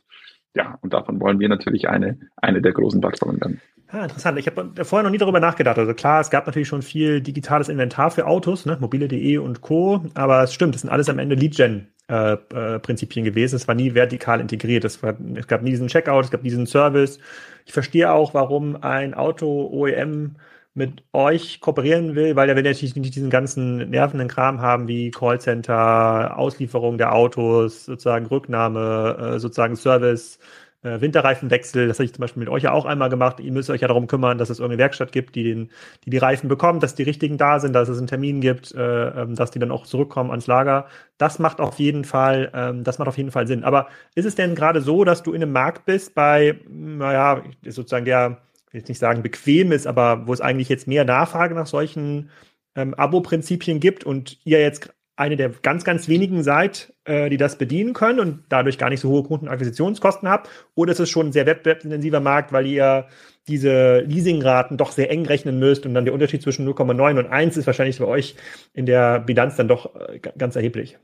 ja, 0.55 0.77
und 0.81 0.93
davon 0.93 1.19
wollen 1.19 1.39
wir 1.39 1.47
natürlich 1.47 1.87
eine, 1.87 2.19
eine 2.37 2.61
der 2.61 2.73
großen 2.73 2.99
Plattformen 2.99 3.39
werden. 3.39 3.61
Ah, 3.91 4.03
interessant. 4.03 4.37
Ich 4.37 4.45
habe 4.45 4.85
vorher 4.85 5.03
noch 5.03 5.09
nie 5.09 5.17
darüber 5.17 5.39
nachgedacht. 5.39 5.79
Also 5.79 5.95
klar, 5.95 6.21
es 6.21 6.29
gab 6.29 6.45
natürlich 6.45 6.67
schon 6.67 6.83
viel 6.83 7.21
digitales 7.21 7.69
Inventar 7.69 8.11
für 8.11 8.27
Autos, 8.27 8.67
ne? 8.67 8.77
mobile.de 8.79 9.37
und 9.39 9.61
Co. 9.61 10.05
Aber 10.13 10.43
es 10.43 10.53
stimmt, 10.53 10.75
das 10.75 10.81
sind 10.81 10.91
alles 10.91 11.09
am 11.09 11.17
Ende 11.17 11.33
Lead-Gen-Prinzipien 11.33 13.25
äh, 13.25 13.27
äh, 13.27 13.31
gewesen. 13.31 13.55
Es 13.55 13.67
war 13.67 13.73
nie 13.73 13.95
vertikal 13.95 14.41
integriert. 14.41 14.85
Es, 14.85 15.01
war, 15.01 15.15
es 15.33 15.47
gab 15.47 15.63
nie 15.63 15.71
diesen 15.71 15.87
Checkout, 15.87 16.25
es 16.25 16.29
gab 16.29 16.43
diesen 16.43 16.67
Service. 16.67 17.17
Ich 17.65 17.73
verstehe 17.73 18.11
auch, 18.11 18.35
warum 18.35 18.75
ein 18.83 19.15
Auto-OEM 19.15 20.35
mit 20.75 21.03
euch 21.11 21.59
kooperieren 21.59 22.13
will, 22.13 22.35
weil 22.35 22.47
er 22.47 22.55
will 22.55 22.63
natürlich 22.63 22.95
nicht 22.95 23.15
diesen 23.15 23.31
ganzen 23.31 23.89
nervenden 23.89 24.27
Kram 24.27 24.61
haben 24.61 24.87
wie 24.87 25.09
Callcenter, 25.09 26.37
Auslieferung 26.37 26.99
der 26.99 27.13
Autos, 27.15 27.85
sozusagen 27.85 28.27
Rücknahme, 28.27 29.33
äh, 29.35 29.39
sozusagen 29.39 29.75
Service, 29.75 30.37
äh, 30.81 31.01
Winterreifenwechsel, 31.01 31.87
das 31.87 31.97
habe 31.97 32.05
ich 32.05 32.13
zum 32.13 32.21
Beispiel 32.21 32.39
mit 32.39 32.49
euch 32.49 32.63
ja 32.63 32.71
auch 32.71 32.85
einmal 32.85 33.09
gemacht. 33.09 33.39
Ihr 33.39 33.51
müsst 33.51 33.69
euch 33.69 33.81
ja 33.81 33.87
darum 33.87 34.07
kümmern, 34.07 34.37
dass 34.37 34.49
es 34.49 34.59
irgendeine 34.59 34.79
Werkstatt 34.79 35.11
gibt, 35.11 35.35
die 35.35 35.43
den, 35.43 35.69
die, 36.05 36.09
die 36.09 36.17
Reifen 36.17 36.47
bekommt, 36.47 36.83
dass 36.83 36.95
die 36.95 37.03
richtigen 37.03 37.37
da 37.37 37.59
sind, 37.59 37.73
dass 37.73 37.89
es 37.89 37.97
einen 37.97 38.07
Termin 38.07 38.41
gibt, 38.41 38.73
äh, 38.73 39.07
ähm, 39.09 39.35
dass 39.35 39.51
die 39.51 39.59
dann 39.59 39.71
auch 39.71 39.85
zurückkommen 39.85 40.29
ans 40.29 40.47
Lager. 40.47 40.87
Das 41.17 41.39
macht 41.39 41.59
auf 41.59 41.79
jeden 41.79 42.05
Fall, 42.05 42.51
ähm, 42.53 42.83
das 42.83 42.97
macht 42.97 43.09
auf 43.09 43.17
jeden 43.17 43.31
Fall 43.31 43.47
Sinn. 43.47 43.63
Aber 43.63 43.87
ist 44.15 44.25
es 44.25 44.35
denn 44.35 44.55
gerade 44.55 44.81
so, 44.81 45.03
dass 45.03 45.23
du 45.23 45.33
in 45.33 45.41
einem 45.41 45.51
Markt 45.51 45.85
bist 45.85 46.15
bei, 46.15 46.59
naja, 46.69 47.43
sozusagen 47.65 48.05
der, 48.05 48.41
ich 48.67 48.73
will 48.73 48.79
jetzt 48.81 48.89
nicht 48.89 48.99
sagen 48.99 49.21
bequem 49.21 49.71
ist, 49.71 49.87
aber 49.87 50.27
wo 50.27 50.33
es 50.33 50.41
eigentlich 50.41 50.69
jetzt 50.69 50.87
mehr 50.87 51.03
Nachfrage 51.03 51.55
nach 51.55 51.67
solchen 51.67 52.29
ähm, 52.75 52.93
Abo-Prinzipien 52.93 53.79
gibt 53.79 54.03
und 54.05 54.39
ihr 54.45 54.61
jetzt 54.61 54.93
eine 55.19 55.35
der 55.35 55.49
ganz, 55.49 55.83
ganz 55.83 56.07
wenigen 56.07 56.43
seid, 56.43 56.93
äh, 57.03 57.29
die 57.29 57.37
das 57.37 57.57
bedienen 57.57 57.93
können 57.93 58.19
und 58.19 58.43
dadurch 58.47 58.77
gar 58.77 58.89
nicht 58.89 59.01
so 59.01 59.09
hohe 59.09 59.23
Kundenakquisitionskosten 59.23 60.29
habt? 60.29 60.49
Oder 60.75 60.93
ist 60.93 60.99
es 60.99 61.09
schon 61.09 61.27
ein 61.27 61.31
sehr 61.33 61.45
wettbewerbsintensiver 61.45 62.21
Markt, 62.21 62.53
weil 62.53 62.65
ihr 62.65 63.07
diese 63.47 63.99
Leasingraten 63.99 64.77
doch 64.77 64.91
sehr 64.91 65.11
eng 65.11 65.25
rechnen 65.25 65.59
müsst 65.59 65.85
und 65.85 65.93
dann 65.93 66.05
der 66.05 66.13
Unterschied 66.13 66.41
zwischen 66.41 66.67
0,9 66.67 67.19
und 67.19 67.27
1 67.27 67.57
ist 67.57 67.67
wahrscheinlich 67.67 67.99
bei 67.99 68.05
euch 68.05 68.35
in 68.73 68.85
der 68.85 69.19
Bilanz 69.19 69.57
dann 69.57 69.67
doch 69.67 69.93
äh, 69.95 70.19
ganz 70.19 70.55
erheblich? 70.55 70.97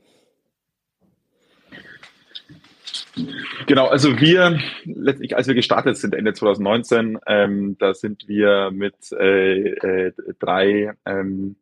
Genau, 3.66 3.86
also 3.88 4.18
wir, 4.18 4.58
letztlich, 4.84 5.36
als 5.36 5.46
wir 5.46 5.54
gestartet 5.54 5.98
sind 5.98 6.14
Ende 6.14 6.32
2019, 6.32 7.18
ähm, 7.26 7.76
da 7.78 7.94
sind 7.94 8.28
wir 8.28 8.70
mit 8.70 8.94
äh, 9.12 9.70
äh, 9.70 10.12
drei 10.38 10.92
ähm, 11.04 11.56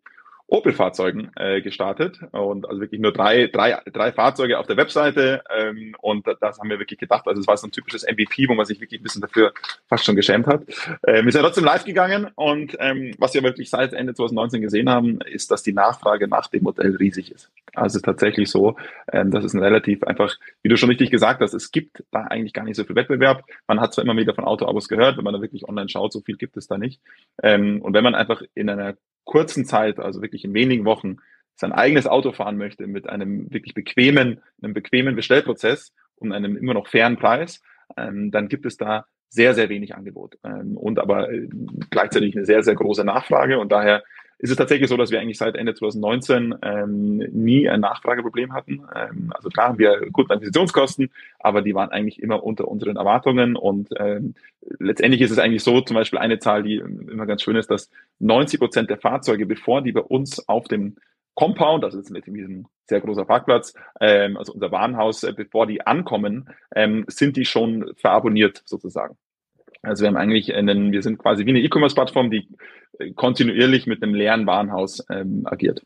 Opel-Fahrzeugen 0.54 1.30
äh, 1.36 1.60
gestartet 1.60 2.20
und 2.30 2.68
also 2.68 2.80
wirklich 2.80 3.00
nur 3.00 3.12
drei, 3.12 3.48
drei, 3.48 3.80
drei 3.92 4.12
Fahrzeuge 4.12 4.58
auf 4.58 4.66
der 4.66 4.76
Webseite 4.76 5.42
ähm, 5.54 5.96
und 6.00 6.26
das 6.40 6.58
haben 6.58 6.70
wir 6.70 6.78
wirklich 6.78 7.00
gedacht. 7.00 7.26
Also 7.26 7.40
es 7.40 7.46
war 7.46 7.56
so 7.56 7.66
ein 7.66 7.72
typisches 7.72 8.04
MVP, 8.04 8.48
wo 8.48 8.54
man 8.54 8.64
sich 8.64 8.80
wirklich 8.80 9.00
ein 9.00 9.02
bisschen 9.02 9.20
dafür 9.20 9.52
fast 9.88 10.04
schon 10.04 10.16
geschämt 10.16 10.46
hat. 10.46 10.62
Ähm, 11.06 11.24
wir 11.24 11.32
sind 11.32 11.42
trotzdem 11.42 11.64
live 11.64 11.84
gegangen 11.84 12.28
und 12.36 12.76
ähm, 12.78 13.14
was 13.18 13.34
wir 13.34 13.42
wirklich 13.42 13.68
seit 13.68 13.92
Ende 13.92 14.14
2019 14.14 14.62
gesehen 14.62 14.88
haben, 14.88 15.20
ist, 15.22 15.50
dass 15.50 15.62
die 15.62 15.72
Nachfrage 15.72 16.28
nach 16.28 16.46
dem 16.46 16.62
Modell 16.62 16.94
riesig 16.96 17.32
ist. 17.32 17.50
Also 17.74 17.98
tatsächlich 17.98 18.48
so, 18.48 18.76
ähm, 19.12 19.32
das 19.32 19.44
ist 19.44 19.54
ein 19.54 19.62
relativ 19.62 20.04
einfach, 20.04 20.36
wie 20.62 20.68
du 20.68 20.76
schon 20.76 20.88
richtig 20.88 21.10
gesagt 21.10 21.40
hast, 21.40 21.54
es 21.54 21.72
gibt 21.72 22.04
da 22.12 22.20
eigentlich 22.22 22.52
gar 22.52 22.64
nicht 22.64 22.76
so 22.76 22.84
viel 22.84 22.96
Wettbewerb. 22.96 23.44
Man 23.66 23.80
hat 23.80 23.92
zwar 23.92 24.04
immer 24.04 24.16
wieder 24.16 24.34
von 24.34 24.44
Autoabos 24.44 24.88
gehört, 24.88 25.16
wenn 25.16 25.24
man 25.24 25.34
da 25.34 25.40
wirklich 25.40 25.68
online 25.68 25.88
schaut, 25.88 26.12
so 26.12 26.20
viel 26.20 26.36
gibt 26.36 26.56
es 26.56 26.68
da 26.68 26.78
nicht. 26.78 27.00
Ähm, 27.42 27.82
und 27.82 27.92
wenn 27.92 28.04
man 28.04 28.14
einfach 28.14 28.42
in 28.54 28.70
einer 28.70 28.94
kurzen 29.24 29.64
Zeit, 29.64 29.98
also 29.98 30.22
wirklich 30.22 30.44
in 30.44 30.54
wenigen 30.54 30.84
Wochen, 30.84 31.16
sein 31.56 31.72
eigenes 31.72 32.06
Auto 32.06 32.32
fahren 32.32 32.56
möchte 32.56 32.86
mit 32.86 33.08
einem 33.08 33.52
wirklich 33.52 33.74
bequemen, 33.74 34.40
einem 34.62 34.74
bequemen 34.74 35.14
Bestellprozess 35.16 35.92
und 36.16 36.32
einem 36.32 36.56
immer 36.56 36.74
noch 36.74 36.88
fairen 36.88 37.16
Preis, 37.16 37.62
ähm, 37.96 38.30
dann 38.30 38.48
gibt 38.48 38.66
es 38.66 38.76
da 38.76 39.06
sehr, 39.28 39.54
sehr 39.54 39.68
wenig 39.68 39.94
Angebot. 39.94 40.38
Ähm, 40.44 40.76
und 40.76 40.98
aber 40.98 41.30
äh, 41.30 41.48
gleichzeitig 41.90 42.36
eine 42.36 42.44
sehr, 42.44 42.62
sehr 42.62 42.74
große 42.74 43.04
Nachfrage. 43.04 43.58
Und 43.58 43.72
daher 43.72 44.02
ist 44.44 44.50
es 44.50 44.58
tatsächlich 44.58 44.90
so, 44.90 44.98
dass 44.98 45.10
wir 45.10 45.20
eigentlich 45.20 45.38
seit 45.38 45.56
Ende 45.56 45.72
2019 45.72 46.56
ähm, 46.60 47.16
nie 47.16 47.66
ein 47.66 47.80
Nachfrageproblem 47.80 48.52
hatten. 48.52 48.82
Ähm, 48.94 49.32
also 49.34 49.48
klar 49.48 49.68
haben 49.68 49.78
wir 49.78 50.10
gute 50.12 50.34
Investitionskosten, 50.34 51.10
aber 51.38 51.62
die 51.62 51.74
waren 51.74 51.88
eigentlich 51.88 52.22
immer 52.22 52.44
unter 52.44 52.68
unseren 52.68 52.96
Erwartungen. 52.96 53.56
Und 53.56 53.88
ähm, 53.98 54.34
letztendlich 54.78 55.22
ist 55.22 55.30
es 55.30 55.38
eigentlich 55.38 55.64
so, 55.64 55.80
zum 55.80 55.94
Beispiel 55.94 56.18
eine 56.18 56.40
Zahl, 56.40 56.62
die 56.62 56.76
immer 56.76 57.24
ganz 57.24 57.40
schön 57.40 57.56
ist, 57.56 57.70
dass 57.70 57.88
90 58.18 58.60
Prozent 58.60 58.90
der 58.90 58.98
Fahrzeuge, 58.98 59.46
bevor 59.46 59.80
die 59.80 59.92
bei 59.92 60.02
uns 60.02 60.46
auf 60.46 60.68
dem 60.68 60.96
Compound, 61.32 61.82
also 61.82 61.96
das 61.96 62.08
ist 62.08 62.12
mit 62.12 62.26
diesem 62.26 62.66
sehr 62.86 63.00
großer 63.00 63.24
Parkplatz, 63.24 63.72
ähm, 63.98 64.36
also 64.36 64.52
unser 64.52 64.70
Warenhaus, 64.70 65.22
äh, 65.22 65.32
bevor 65.32 65.66
die 65.66 65.86
ankommen, 65.86 66.50
ähm, 66.76 67.06
sind 67.08 67.38
die 67.38 67.46
schon 67.46 67.94
verabonniert 67.96 68.60
sozusagen. 68.66 69.16
Also 69.84 70.02
wir 70.02 70.08
haben 70.08 70.16
eigentlich 70.16 70.54
einen, 70.54 70.92
wir 70.92 71.02
sind 71.02 71.18
quasi 71.18 71.46
wie 71.46 71.50
eine 71.50 71.60
E-Commerce-Plattform, 71.60 72.30
die 72.30 72.48
kontinuierlich 73.14 73.86
mit 73.86 74.02
einem 74.02 74.14
leeren 74.14 74.46
Warenhaus 74.46 75.04
ähm, 75.10 75.42
agiert. 75.44 75.82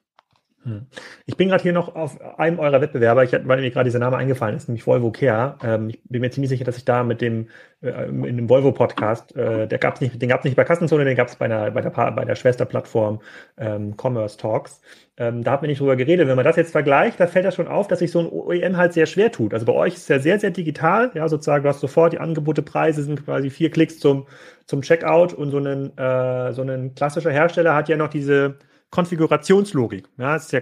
Hm. 0.68 0.86
Ich 1.24 1.36
bin 1.36 1.48
gerade 1.48 1.62
hier 1.62 1.72
noch 1.72 1.94
auf 1.94 2.20
einem 2.38 2.58
eurer 2.58 2.80
Wettbewerber, 2.80 3.24
ich, 3.24 3.32
weil 3.32 3.60
mir 3.60 3.70
gerade 3.70 3.86
dieser 3.86 3.98
Name 3.98 4.16
eingefallen 4.18 4.54
ist, 4.54 4.68
nämlich 4.68 4.86
Volvo 4.86 5.10
Care. 5.10 5.56
Ähm, 5.62 5.88
ich 5.88 6.00
bin 6.04 6.20
mir 6.20 6.30
ziemlich 6.30 6.50
sicher, 6.50 6.64
dass 6.64 6.76
ich 6.76 6.84
da 6.84 7.04
mit 7.04 7.20
dem 7.22 7.48
äh, 7.80 8.08
in 8.08 8.36
dem 8.36 8.48
Volvo-Podcast, 8.48 9.36
äh, 9.36 9.66
der 9.66 9.78
gab's 9.78 10.00
nicht, 10.00 10.20
den 10.20 10.28
gab 10.28 10.40
es 10.40 10.44
nicht 10.44 10.56
bei 10.56 10.64
Kassenzone, 10.64 11.04
den 11.04 11.16
gab 11.16 11.28
es 11.28 11.36
bei, 11.36 11.48
bei 11.70 11.80
der, 11.80 11.90
bei 11.90 12.24
der 12.24 12.34
Schwesterplattform 12.34 13.20
ähm, 13.56 13.94
Commerce 13.96 14.36
Talks. 14.36 14.80
Ähm, 15.16 15.42
da 15.42 15.52
hat 15.52 15.62
man 15.62 15.68
nicht 15.68 15.80
drüber 15.80 15.96
geredet. 15.96 16.28
Wenn 16.28 16.36
man 16.36 16.44
das 16.44 16.56
jetzt 16.56 16.72
vergleicht, 16.72 17.18
da 17.18 17.26
fällt 17.26 17.44
das 17.44 17.54
schon 17.54 17.68
auf, 17.68 17.88
dass 17.88 18.00
sich 18.00 18.10
so 18.10 18.20
ein 18.20 18.28
OEM 18.28 18.76
halt 18.76 18.92
sehr 18.92 19.06
schwer 19.06 19.32
tut. 19.32 19.54
Also 19.54 19.64
bei 19.64 19.72
euch 19.72 19.94
ist 19.94 20.02
es 20.02 20.08
ja 20.08 20.18
sehr, 20.18 20.38
sehr 20.38 20.50
digital. 20.50 21.10
Ja, 21.14 21.28
sozusagen, 21.28 21.62
du 21.62 21.68
hast 21.68 21.80
sofort 21.80 22.12
die 22.12 22.18
Angebote, 22.18 22.62
Preise 22.62 23.02
sind 23.02 23.24
quasi 23.24 23.48
vier 23.48 23.70
Klicks 23.70 23.98
zum, 23.98 24.26
zum 24.66 24.82
Checkout 24.82 25.32
und 25.32 25.50
so 25.50 25.58
ein, 25.58 25.96
äh, 25.96 26.52
so 26.52 26.62
ein 26.62 26.94
klassischer 26.94 27.30
Hersteller 27.30 27.74
hat 27.74 27.88
ja 27.88 27.96
noch 27.96 28.08
diese 28.08 28.56
Konfigurationslogik. 28.90 30.08
Ja, 30.16 30.36
ist 30.36 30.50
ja, 30.50 30.60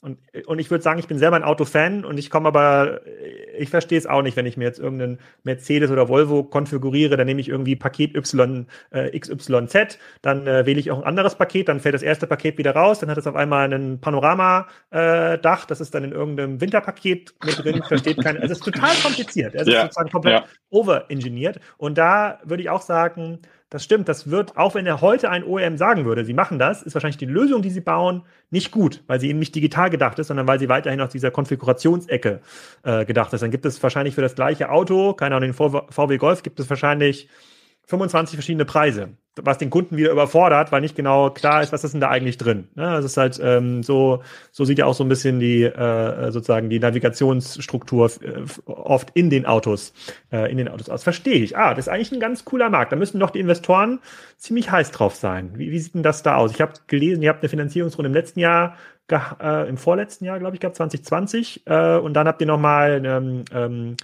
und, 0.00 0.18
und 0.46 0.58
ich 0.58 0.70
würde 0.70 0.82
sagen, 0.82 0.98
ich 0.98 1.06
bin 1.06 1.18
selber 1.18 1.36
ein 1.36 1.44
Autofan 1.44 2.04
und 2.04 2.18
ich 2.18 2.28
komme 2.28 2.48
aber, 2.48 3.02
ich 3.56 3.70
verstehe 3.70 3.96
es 3.96 4.06
auch 4.06 4.22
nicht, 4.22 4.36
wenn 4.36 4.46
ich 4.46 4.56
mir 4.56 4.64
jetzt 4.64 4.80
irgendeinen 4.80 5.20
Mercedes 5.44 5.92
oder 5.92 6.08
Volvo 6.08 6.42
konfiguriere, 6.42 7.16
dann 7.16 7.26
nehme 7.26 7.40
ich 7.40 7.48
irgendwie 7.48 7.76
Paket 7.76 8.16
Y, 8.16 8.66
äh, 8.90 9.16
XYZ, 9.18 9.98
dann 10.22 10.46
äh, 10.48 10.66
wähle 10.66 10.80
ich 10.80 10.90
auch 10.90 10.98
ein 10.98 11.04
anderes 11.04 11.36
Paket, 11.36 11.68
dann 11.68 11.78
fällt 11.78 11.94
das 11.94 12.02
erste 12.02 12.26
Paket 12.26 12.58
wieder 12.58 12.74
raus, 12.74 12.98
dann 12.98 13.10
hat 13.10 13.18
es 13.18 13.28
auf 13.28 13.36
einmal 13.36 13.72
ein 13.72 14.00
Panorama-Dach, 14.00 15.64
äh, 15.64 15.66
das 15.68 15.80
ist 15.80 15.94
dann 15.94 16.02
in 16.02 16.12
irgendeinem 16.12 16.60
Winterpaket 16.60 17.32
mit 17.44 17.64
drin, 17.64 17.82
versteht 17.86 18.22
keiner. 18.22 18.40
Also 18.40 18.52
es 18.52 18.58
ist 18.58 18.64
total 18.64 18.94
kompliziert. 18.96 19.54
Es 19.54 19.68
ja. 19.68 19.74
ist 19.74 19.82
sozusagen 19.82 20.10
komplett 20.10 20.42
ja. 20.42 20.44
overengineert. 20.70 21.60
Und 21.76 21.96
da 21.96 22.40
würde 22.44 22.62
ich 22.62 22.70
auch 22.70 22.82
sagen, 22.82 23.40
das 23.74 23.82
stimmt, 23.82 24.08
das 24.08 24.30
wird, 24.30 24.56
auch 24.56 24.76
wenn 24.76 24.86
er 24.86 25.00
heute 25.00 25.30
ein 25.30 25.42
OEM 25.42 25.76
sagen 25.76 26.04
würde, 26.04 26.24
sie 26.24 26.32
machen 26.32 26.60
das, 26.60 26.84
ist 26.84 26.94
wahrscheinlich 26.94 27.16
die 27.16 27.26
Lösung, 27.26 27.60
die 27.60 27.70
sie 27.70 27.80
bauen, 27.80 28.22
nicht 28.50 28.70
gut, 28.70 29.02
weil 29.08 29.18
sie 29.18 29.28
eben 29.28 29.40
nicht 29.40 29.52
digital 29.52 29.90
gedacht 29.90 30.16
ist, 30.20 30.28
sondern 30.28 30.46
weil 30.46 30.60
sie 30.60 30.68
weiterhin 30.68 31.00
aus 31.00 31.10
dieser 31.10 31.32
Konfigurationsecke 31.32 32.40
äh, 32.84 33.04
gedacht 33.04 33.32
ist. 33.32 33.40
Dann 33.40 33.50
gibt 33.50 33.66
es 33.66 33.82
wahrscheinlich 33.82 34.14
für 34.14 34.20
das 34.20 34.36
gleiche 34.36 34.70
Auto, 34.70 35.14
keine 35.14 35.34
Ahnung, 35.34 35.52
den 35.52 35.54
VW 35.54 36.18
Golf 36.18 36.44
gibt 36.44 36.60
es 36.60 36.70
wahrscheinlich 36.70 37.28
25 37.86 38.36
verschiedene 38.36 38.64
Preise, 38.64 39.10
was 39.36 39.58
den 39.58 39.68
Kunden 39.68 39.96
wieder 39.96 40.10
überfordert, 40.10 40.72
weil 40.72 40.80
nicht 40.80 40.96
genau 40.96 41.30
klar 41.30 41.62
ist, 41.62 41.72
was 41.72 41.84
ist 41.84 41.92
denn 41.92 42.00
da 42.00 42.08
eigentlich 42.08 42.38
drin. 42.38 42.68
Ne? 42.74 42.84
Das 42.84 43.04
ist 43.04 43.16
halt 43.16 43.40
ähm, 43.42 43.82
so, 43.82 44.22
so 44.52 44.64
sieht 44.64 44.78
ja 44.78 44.86
auch 44.86 44.94
so 44.94 45.04
ein 45.04 45.08
bisschen 45.08 45.38
die 45.40 45.64
äh, 45.64 46.30
sozusagen 46.30 46.70
die 46.70 46.78
Navigationsstruktur 46.78 48.10
äh, 48.22 48.44
oft 48.66 49.10
in 49.14 49.28
den 49.30 49.44
Autos, 49.44 49.92
äh, 50.32 50.50
in 50.50 50.56
den 50.56 50.68
Autos 50.68 50.88
aus. 50.88 51.02
Verstehe 51.02 51.42
ich. 51.42 51.56
Ah, 51.56 51.74
das 51.74 51.86
ist 51.86 51.92
eigentlich 51.92 52.12
ein 52.12 52.20
ganz 52.20 52.44
cooler 52.44 52.70
Markt. 52.70 52.92
Da 52.92 52.96
müssen 52.96 53.20
doch 53.20 53.30
die 53.30 53.40
Investoren 53.40 54.00
ziemlich 54.38 54.70
heiß 54.70 54.90
drauf 54.92 55.14
sein. 55.14 55.52
Wie, 55.56 55.70
wie 55.70 55.78
sieht 55.78 55.94
denn 55.94 56.02
das 56.02 56.22
da 56.22 56.36
aus? 56.36 56.52
Ich 56.52 56.60
habe 56.60 56.72
gelesen, 56.86 57.22
ihr 57.22 57.28
habt 57.28 57.42
eine 57.42 57.50
Finanzierungsrunde 57.50 58.08
im 58.08 58.14
letzten 58.14 58.40
Jahr 58.40 58.76
äh, 59.10 59.68
im 59.68 59.76
vorletzten 59.76 60.24
Jahr, 60.24 60.38
glaube 60.38 60.56
ich, 60.56 60.60
gab 60.60 60.74
2020. 60.74 61.66
Äh, 61.66 61.96
und 61.98 62.14
dann 62.14 62.26
habt 62.26 62.40
ihr 62.40 62.46
nochmal 62.46 63.02
ähm, 63.04 63.44
ähm, 63.52 63.92
äh, 63.92 63.96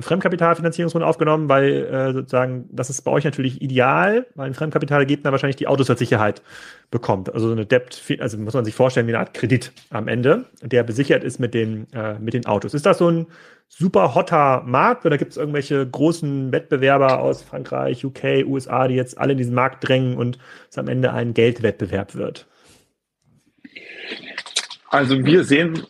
Fremdkapitalfinanzierungsrunde 0.00 1.06
aufgenommen, 1.06 1.48
weil 1.48 1.84
äh, 1.84 2.12
sozusagen 2.12 2.68
das 2.72 2.88
ist 2.88 3.02
bei 3.02 3.10
euch 3.10 3.24
natürlich 3.24 3.60
ideal, 3.60 4.26
weil 4.34 4.46
ein 4.46 4.54
Fremdkapitalgebner 4.54 5.32
wahrscheinlich 5.32 5.56
die 5.56 5.66
Autos 5.66 5.90
als 5.90 5.98
Sicherheit 5.98 6.42
bekommt. 6.90 7.34
Also 7.34 7.48
so 7.48 7.52
eine 7.52 7.66
Debt, 7.66 8.00
also 8.20 8.38
muss 8.38 8.54
man 8.54 8.64
sich 8.64 8.74
vorstellen 8.74 9.06
wie 9.06 9.10
eine 9.10 9.20
Art 9.20 9.34
Kredit 9.34 9.72
am 9.90 10.08
Ende, 10.08 10.46
der 10.62 10.84
besichert 10.84 11.24
ist 11.24 11.40
mit 11.40 11.52
den, 11.52 11.92
äh, 11.92 12.18
mit 12.18 12.32
den 12.32 12.46
Autos. 12.46 12.72
Ist 12.72 12.86
das 12.86 12.98
so 12.98 13.10
ein 13.10 13.26
super 13.68 14.14
hotter 14.14 14.62
Markt 14.64 15.04
oder 15.04 15.18
gibt 15.18 15.32
es 15.32 15.36
irgendwelche 15.36 15.86
großen 15.86 16.52
Wettbewerber 16.52 17.20
aus 17.20 17.42
Frankreich, 17.42 18.04
UK, 18.04 18.44
USA, 18.46 18.86
die 18.86 18.94
jetzt 18.94 19.18
alle 19.18 19.32
in 19.32 19.38
diesen 19.38 19.54
Markt 19.54 19.86
drängen 19.86 20.16
und 20.16 20.38
es 20.70 20.78
am 20.78 20.88
Ende 20.88 21.12
ein 21.12 21.34
Geldwettbewerb 21.34 22.14
wird? 22.14 22.46
Also 24.88 25.24
wir 25.24 25.44
sehen 25.44 25.86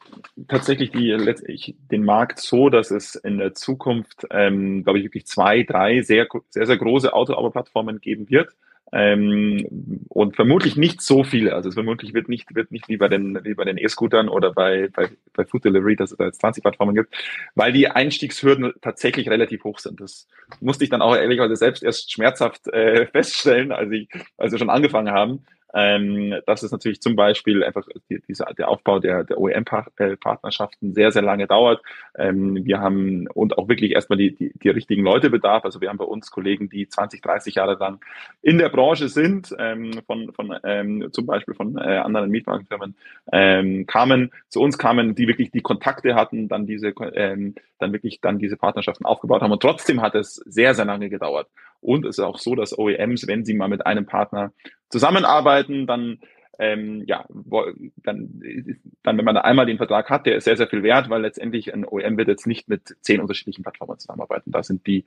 tatsächlich 0.48 0.90
die, 0.90 1.10
letztlich 1.10 1.76
den 1.90 2.04
Markt 2.04 2.40
so, 2.40 2.68
dass 2.68 2.90
es 2.90 3.14
in 3.14 3.38
der 3.38 3.54
Zukunft, 3.54 4.26
ähm, 4.30 4.82
glaube 4.84 4.98
ich, 4.98 5.04
wirklich 5.04 5.26
zwei, 5.26 5.62
drei 5.62 6.02
sehr, 6.02 6.26
sehr, 6.50 6.66
sehr 6.66 6.76
große 6.76 7.12
Auto-Plattformen 7.12 8.00
geben 8.00 8.30
wird. 8.30 8.50
Ähm, 8.94 10.04
und 10.08 10.36
vermutlich 10.36 10.76
nicht 10.76 11.00
so 11.00 11.24
viele. 11.24 11.54
Also 11.54 11.70
es 11.70 11.74
vermutlich 11.74 12.12
wird 12.12 12.28
nicht, 12.28 12.54
wird 12.54 12.70
nicht 12.70 12.88
wie 12.88 12.98
bei 12.98 13.08
den, 13.08 13.42
wie 13.42 13.54
bei 13.54 13.64
den 13.64 13.78
E-Scootern 13.78 14.28
oder 14.28 14.52
bei, 14.52 14.88
bei, 14.92 15.08
bei 15.32 15.46
Food 15.46 15.64
Delivery, 15.64 15.96
dass 15.96 16.12
es 16.12 16.18
da 16.18 16.24
jetzt 16.26 16.40
20 16.40 16.62
Plattformen 16.62 16.94
gibt, 16.94 17.14
weil 17.54 17.72
die 17.72 17.88
Einstiegshürden 17.88 18.74
tatsächlich 18.82 19.30
relativ 19.30 19.64
hoch 19.64 19.78
sind. 19.78 19.98
Das 20.00 20.28
musste 20.60 20.84
ich 20.84 20.90
dann 20.90 21.00
auch 21.00 21.16
ehrlicherweise 21.16 21.56
selbst 21.56 21.82
erst 21.82 22.12
schmerzhaft 22.12 22.68
äh, 22.68 23.06
feststellen, 23.06 23.72
als 23.72 23.90
ich, 23.92 24.08
als 24.36 24.52
wir 24.52 24.58
schon 24.58 24.70
angefangen 24.70 25.12
haben. 25.12 25.46
Ähm, 25.74 26.34
dass 26.46 26.62
es 26.62 26.70
natürlich 26.70 27.00
zum 27.00 27.16
Beispiel 27.16 27.64
einfach 27.64 27.86
die, 28.10 28.22
diese, 28.28 28.44
der 28.56 28.68
Aufbau 28.68 28.98
der, 28.98 29.24
der 29.24 29.38
OEM-Partnerschaften 29.38 30.94
sehr, 30.94 31.12
sehr 31.12 31.22
lange 31.22 31.46
dauert. 31.46 31.82
Ähm, 32.16 32.64
wir 32.64 32.80
haben 32.80 33.26
und 33.28 33.58
auch 33.58 33.68
wirklich 33.68 33.92
erstmal 33.92 34.18
die, 34.18 34.34
die, 34.34 34.52
die 34.54 34.68
richtigen 34.68 35.02
Leute 35.02 35.30
bedarf. 35.30 35.64
Also 35.64 35.80
wir 35.80 35.88
haben 35.88 35.98
bei 35.98 36.04
uns 36.04 36.30
Kollegen, 36.30 36.68
die 36.68 36.88
20, 36.88 37.22
30 37.22 37.54
Jahre 37.54 37.74
lang 37.74 38.04
in 38.42 38.58
der 38.58 38.68
Branche 38.68 39.08
sind, 39.08 39.54
ähm, 39.58 39.92
von, 40.06 40.32
von 40.32 40.54
ähm, 40.64 41.08
zum 41.12 41.26
Beispiel 41.26 41.54
von 41.54 41.76
äh, 41.76 41.98
anderen 41.98 42.30
Mietwagenfirmen, 42.30 42.94
ähm, 43.32 43.86
kamen, 43.86 44.30
zu 44.48 44.60
uns 44.60 44.78
kamen, 44.78 45.14
die 45.14 45.28
wirklich 45.28 45.50
die 45.50 45.62
Kontakte 45.62 46.14
hatten, 46.14 46.48
dann 46.48 46.66
diese, 46.66 46.94
ähm, 47.14 47.54
dann 47.78 47.92
wirklich 47.92 48.20
dann 48.20 48.38
diese 48.38 48.56
Partnerschaften 48.56 49.06
aufgebaut 49.06 49.42
haben. 49.42 49.52
Und 49.52 49.62
trotzdem 49.62 50.02
hat 50.02 50.14
es 50.14 50.34
sehr, 50.34 50.74
sehr 50.74 50.84
lange 50.84 51.08
gedauert. 51.08 51.48
Und 51.82 52.06
es 52.06 52.18
ist 52.18 52.24
auch 52.24 52.38
so, 52.38 52.54
dass 52.54 52.78
OEMs, 52.78 53.26
wenn 53.26 53.44
sie 53.44 53.54
mal 53.54 53.68
mit 53.68 53.84
einem 53.84 54.06
Partner 54.06 54.52
zusammenarbeiten, 54.88 55.86
dann 55.86 56.20
ähm, 56.58 57.02
ja, 57.06 57.24
dann, 57.96 58.42
dann, 59.02 59.18
wenn 59.18 59.24
man 59.24 59.36
einmal 59.36 59.66
den 59.66 59.78
Vertrag 59.78 60.10
hat, 60.10 60.26
der 60.26 60.36
ist 60.36 60.44
sehr, 60.44 60.56
sehr 60.56 60.68
viel 60.68 60.82
wert, 60.82 61.08
weil 61.08 61.22
letztendlich 61.22 61.74
ein 61.74 61.84
OEM 61.84 62.18
wird 62.18 62.28
jetzt 62.28 62.46
nicht 62.46 62.68
mit 62.68 62.94
zehn 63.00 63.20
unterschiedlichen 63.20 63.62
Plattformen 63.62 63.98
zusammenarbeiten. 63.98 64.52
Da 64.52 64.62
sind 64.62 64.86
die 64.86 65.04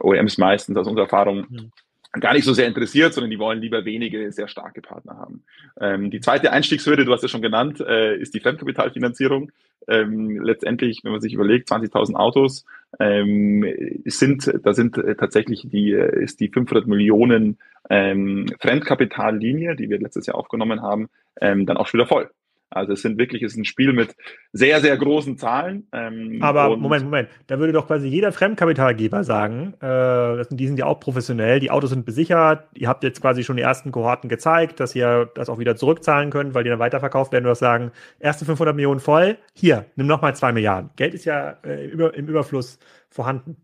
OEMs 0.00 0.38
meistens 0.38 0.76
aus 0.76 0.88
unserer 0.88 1.04
Erfahrung 1.04 1.46
mhm 1.48 1.72
gar 2.12 2.32
nicht 2.32 2.44
so 2.44 2.52
sehr 2.52 2.66
interessiert, 2.66 3.12
sondern 3.12 3.30
die 3.30 3.38
wollen 3.38 3.60
lieber 3.60 3.84
wenige 3.84 4.32
sehr 4.32 4.48
starke 4.48 4.80
Partner 4.80 5.16
haben. 5.16 5.44
Ähm, 5.80 6.10
die 6.10 6.20
zweite 6.20 6.52
Einstiegshürde, 6.52 7.04
du 7.04 7.12
hast 7.12 7.24
es 7.24 7.30
schon 7.30 7.42
genannt, 7.42 7.80
äh, 7.80 8.16
ist 8.16 8.34
die 8.34 8.40
Fremdkapitalfinanzierung. 8.40 9.52
Ähm, 9.86 10.40
letztendlich, 10.42 11.00
wenn 11.04 11.12
man 11.12 11.20
sich 11.20 11.32
überlegt, 11.32 11.70
20.000 11.70 12.14
Autos 12.14 12.64
ähm, 12.98 13.64
sind, 14.04 14.52
da 14.62 14.74
sind 14.74 14.98
äh, 14.98 15.14
tatsächlich 15.14 15.66
die, 15.68 15.92
äh, 15.92 16.22
ist 16.22 16.40
die 16.40 16.48
500 16.48 16.86
Millionen 16.86 17.58
ähm, 17.88 18.46
Fremdkapitallinie, 18.60 19.76
die 19.76 19.88
wir 19.88 19.98
letztes 19.98 20.26
Jahr 20.26 20.36
aufgenommen 20.36 20.82
haben, 20.82 21.08
ähm, 21.40 21.66
dann 21.66 21.76
auch 21.76 21.86
schon 21.86 22.00
wieder 22.00 22.08
voll. 22.08 22.30
Also 22.70 22.92
es 22.92 23.02
sind 23.02 23.18
wirklich, 23.18 23.42
es 23.42 23.52
ist 23.52 23.58
ein 23.58 23.64
Spiel 23.64 23.92
mit 23.92 24.14
sehr, 24.52 24.80
sehr 24.80 24.96
großen 24.96 25.38
Zahlen. 25.38 25.86
Ähm, 25.92 26.38
Aber 26.42 26.76
Moment, 26.76 27.04
Moment, 27.04 27.28
da 27.46 27.58
würde 27.58 27.72
doch 27.72 27.86
quasi 27.86 28.08
jeder 28.08 28.30
Fremdkapitalgeber 28.30 29.24
sagen, 29.24 29.74
äh, 29.80 30.44
die 30.50 30.66
sind 30.66 30.78
ja 30.78 30.86
auch 30.86 31.00
professionell, 31.00 31.60
die 31.60 31.70
Autos 31.70 31.90
sind 31.90 32.04
besichert, 32.04 32.66
ihr 32.74 32.88
habt 32.88 33.04
jetzt 33.04 33.22
quasi 33.22 33.42
schon 33.42 33.56
die 33.56 33.62
ersten 33.62 33.90
Kohorten 33.90 34.28
gezeigt, 34.28 34.80
dass 34.80 34.94
ihr 34.94 35.30
das 35.34 35.48
auch 35.48 35.58
wieder 35.58 35.76
zurückzahlen 35.76 36.30
könnt, 36.30 36.54
weil 36.54 36.64
die 36.64 36.70
dann 36.70 36.78
weiterverkauft 36.78 37.32
werden, 37.32 37.44
du 37.44 37.54
sagen, 37.54 37.90
erste 38.20 38.44
500 38.44 38.74
Millionen 38.74 39.00
voll, 39.00 39.38
hier, 39.54 39.86
nimm 39.96 40.06
nochmal 40.06 40.36
zwei 40.36 40.52
Milliarden. 40.52 40.90
Geld 40.96 41.14
ist 41.14 41.24
ja 41.24 41.56
äh, 41.64 41.88
im 41.88 42.28
Überfluss 42.28 42.78
vorhanden. 43.08 43.56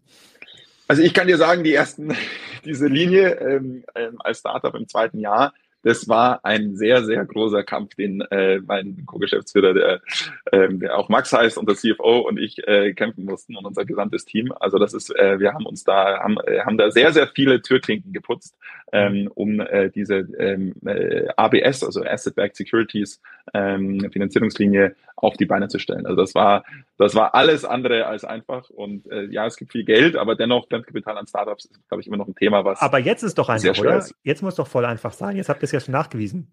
Also 0.88 1.02
ich 1.02 1.14
kann 1.14 1.26
dir 1.26 1.36
sagen, 1.36 1.64
die 1.64 1.74
ersten, 1.74 2.14
diese 2.64 2.86
Linie 2.86 3.34
ähm, 3.40 3.84
ähm, 3.94 4.16
als 4.20 4.40
Startup 4.40 4.74
im 4.74 4.88
zweiten 4.88 5.18
Jahr, 5.18 5.52
das 5.84 6.08
war 6.08 6.44
ein 6.44 6.74
sehr, 6.74 7.04
sehr 7.04 7.24
großer 7.24 7.62
Kampf, 7.62 7.94
den 7.94 8.22
äh, 8.22 8.60
mein 8.66 9.04
Co-Geschäftsführer, 9.06 9.74
der, 9.74 10.00
äh, 10.46 10.68
der 10.72 10.98
auch 10.98 11.08
Max 11.08 11.32
heißt 11.32 11.58
und 11.58 11.68
der 11.68 11.76
CFO 11.76 12.20
und 12.20 12.38
ich 12.38 12.66
äh, 12.66 12.94
kämpfen 12.94 13.24
mussten 13.24 13.56
und 13.56 13.66
unser 13.66 13.84
gesamtes 13.84 14.24
Team. 14.24 14.52
Also 14.58 14.78
das 14.78 14.94
ist, 14.94 15.14
äh, 15.14 15.38
wir 15.38 15.52
haben 15.52 15.66
uns 15.66 15.84
da, 15.84 16.20
haben, 16.20 16.38
äh, 16.46 16.60
haben 16.60 16.78
da 16.78 16.90
sehr, 16.90 17.12
sehr 17.12 17.28
viele 17.28 17.60
Türklinken 17.62 18.12
geputzt. 18.12 18.56
Ähm, 18.92 19.30
um 19.34 19.60
äh, 19.60 19.90
diese 19.90 20.26
ähm, 20.38 20.74
äh, 20.84 21.28
ABS, 21.36 21.82
also 21.82 22.02
Asset-Backed 22.04 22.56
Securities, 22.56 23.20
ähm, 23.52 24.08
Finanzierungslinie 24.12 24.94
auf 25.16 25.36
die 25.36 25.46
Beine 25.46 25.68
zu 25.68 25.78
stellen. 25.78 26.06
Also 26.06 26.16
das 26.16 26.34
war, 26.34 26.64
das 26.98 27.14
war 27.14 27.34
alles 27.34 27.64
andere 27.64 28.06
als 28.06 28.24
einfach. 28.24 28.70
Und 28.70 29.10
äh, 29.10 29.24
ja, 29.26 29.46
es 29.46 29.56
gibt 29.56 29.72
viel 29.72 29.84
Geld, 29.84 30.16
aber 30.16 30.36
dennoch 30.36 30.68
Fremdkapital 30.68 31.18
an 31.18 31.26
Startups 31.26 31.66
ist, 31.66 31.88
glaube 31.88 32.02
ich, 32.02 32.06
immer 32.06 32.16
noch 32.16 32.28
ein 32.28 32.34
Thema, 32.34 32.64
was. 32.64 32.80
Aber 32.80 32.98
jetzt 32.98 33.22
ist 33.22 33.38
doch 33.38 33.48
einfach, 33.48 33.78
oder? 33.78 33.98
Ist. 33.98 34.14
Jetzt 34.22 34.42
muss 34.42 34.56
doch 34.56 34.68
voll 34.68 34.84
einfach 34.84 35.12
sein. 35.12 35.36
Jetzt 35.36 35.48
habt 35.48 35.62
ihr 35.62 35.64
es 35.64 35.72
ja 35.72 35.80
schon 35.80 35.92
nachgewiesen. 35.92 36.48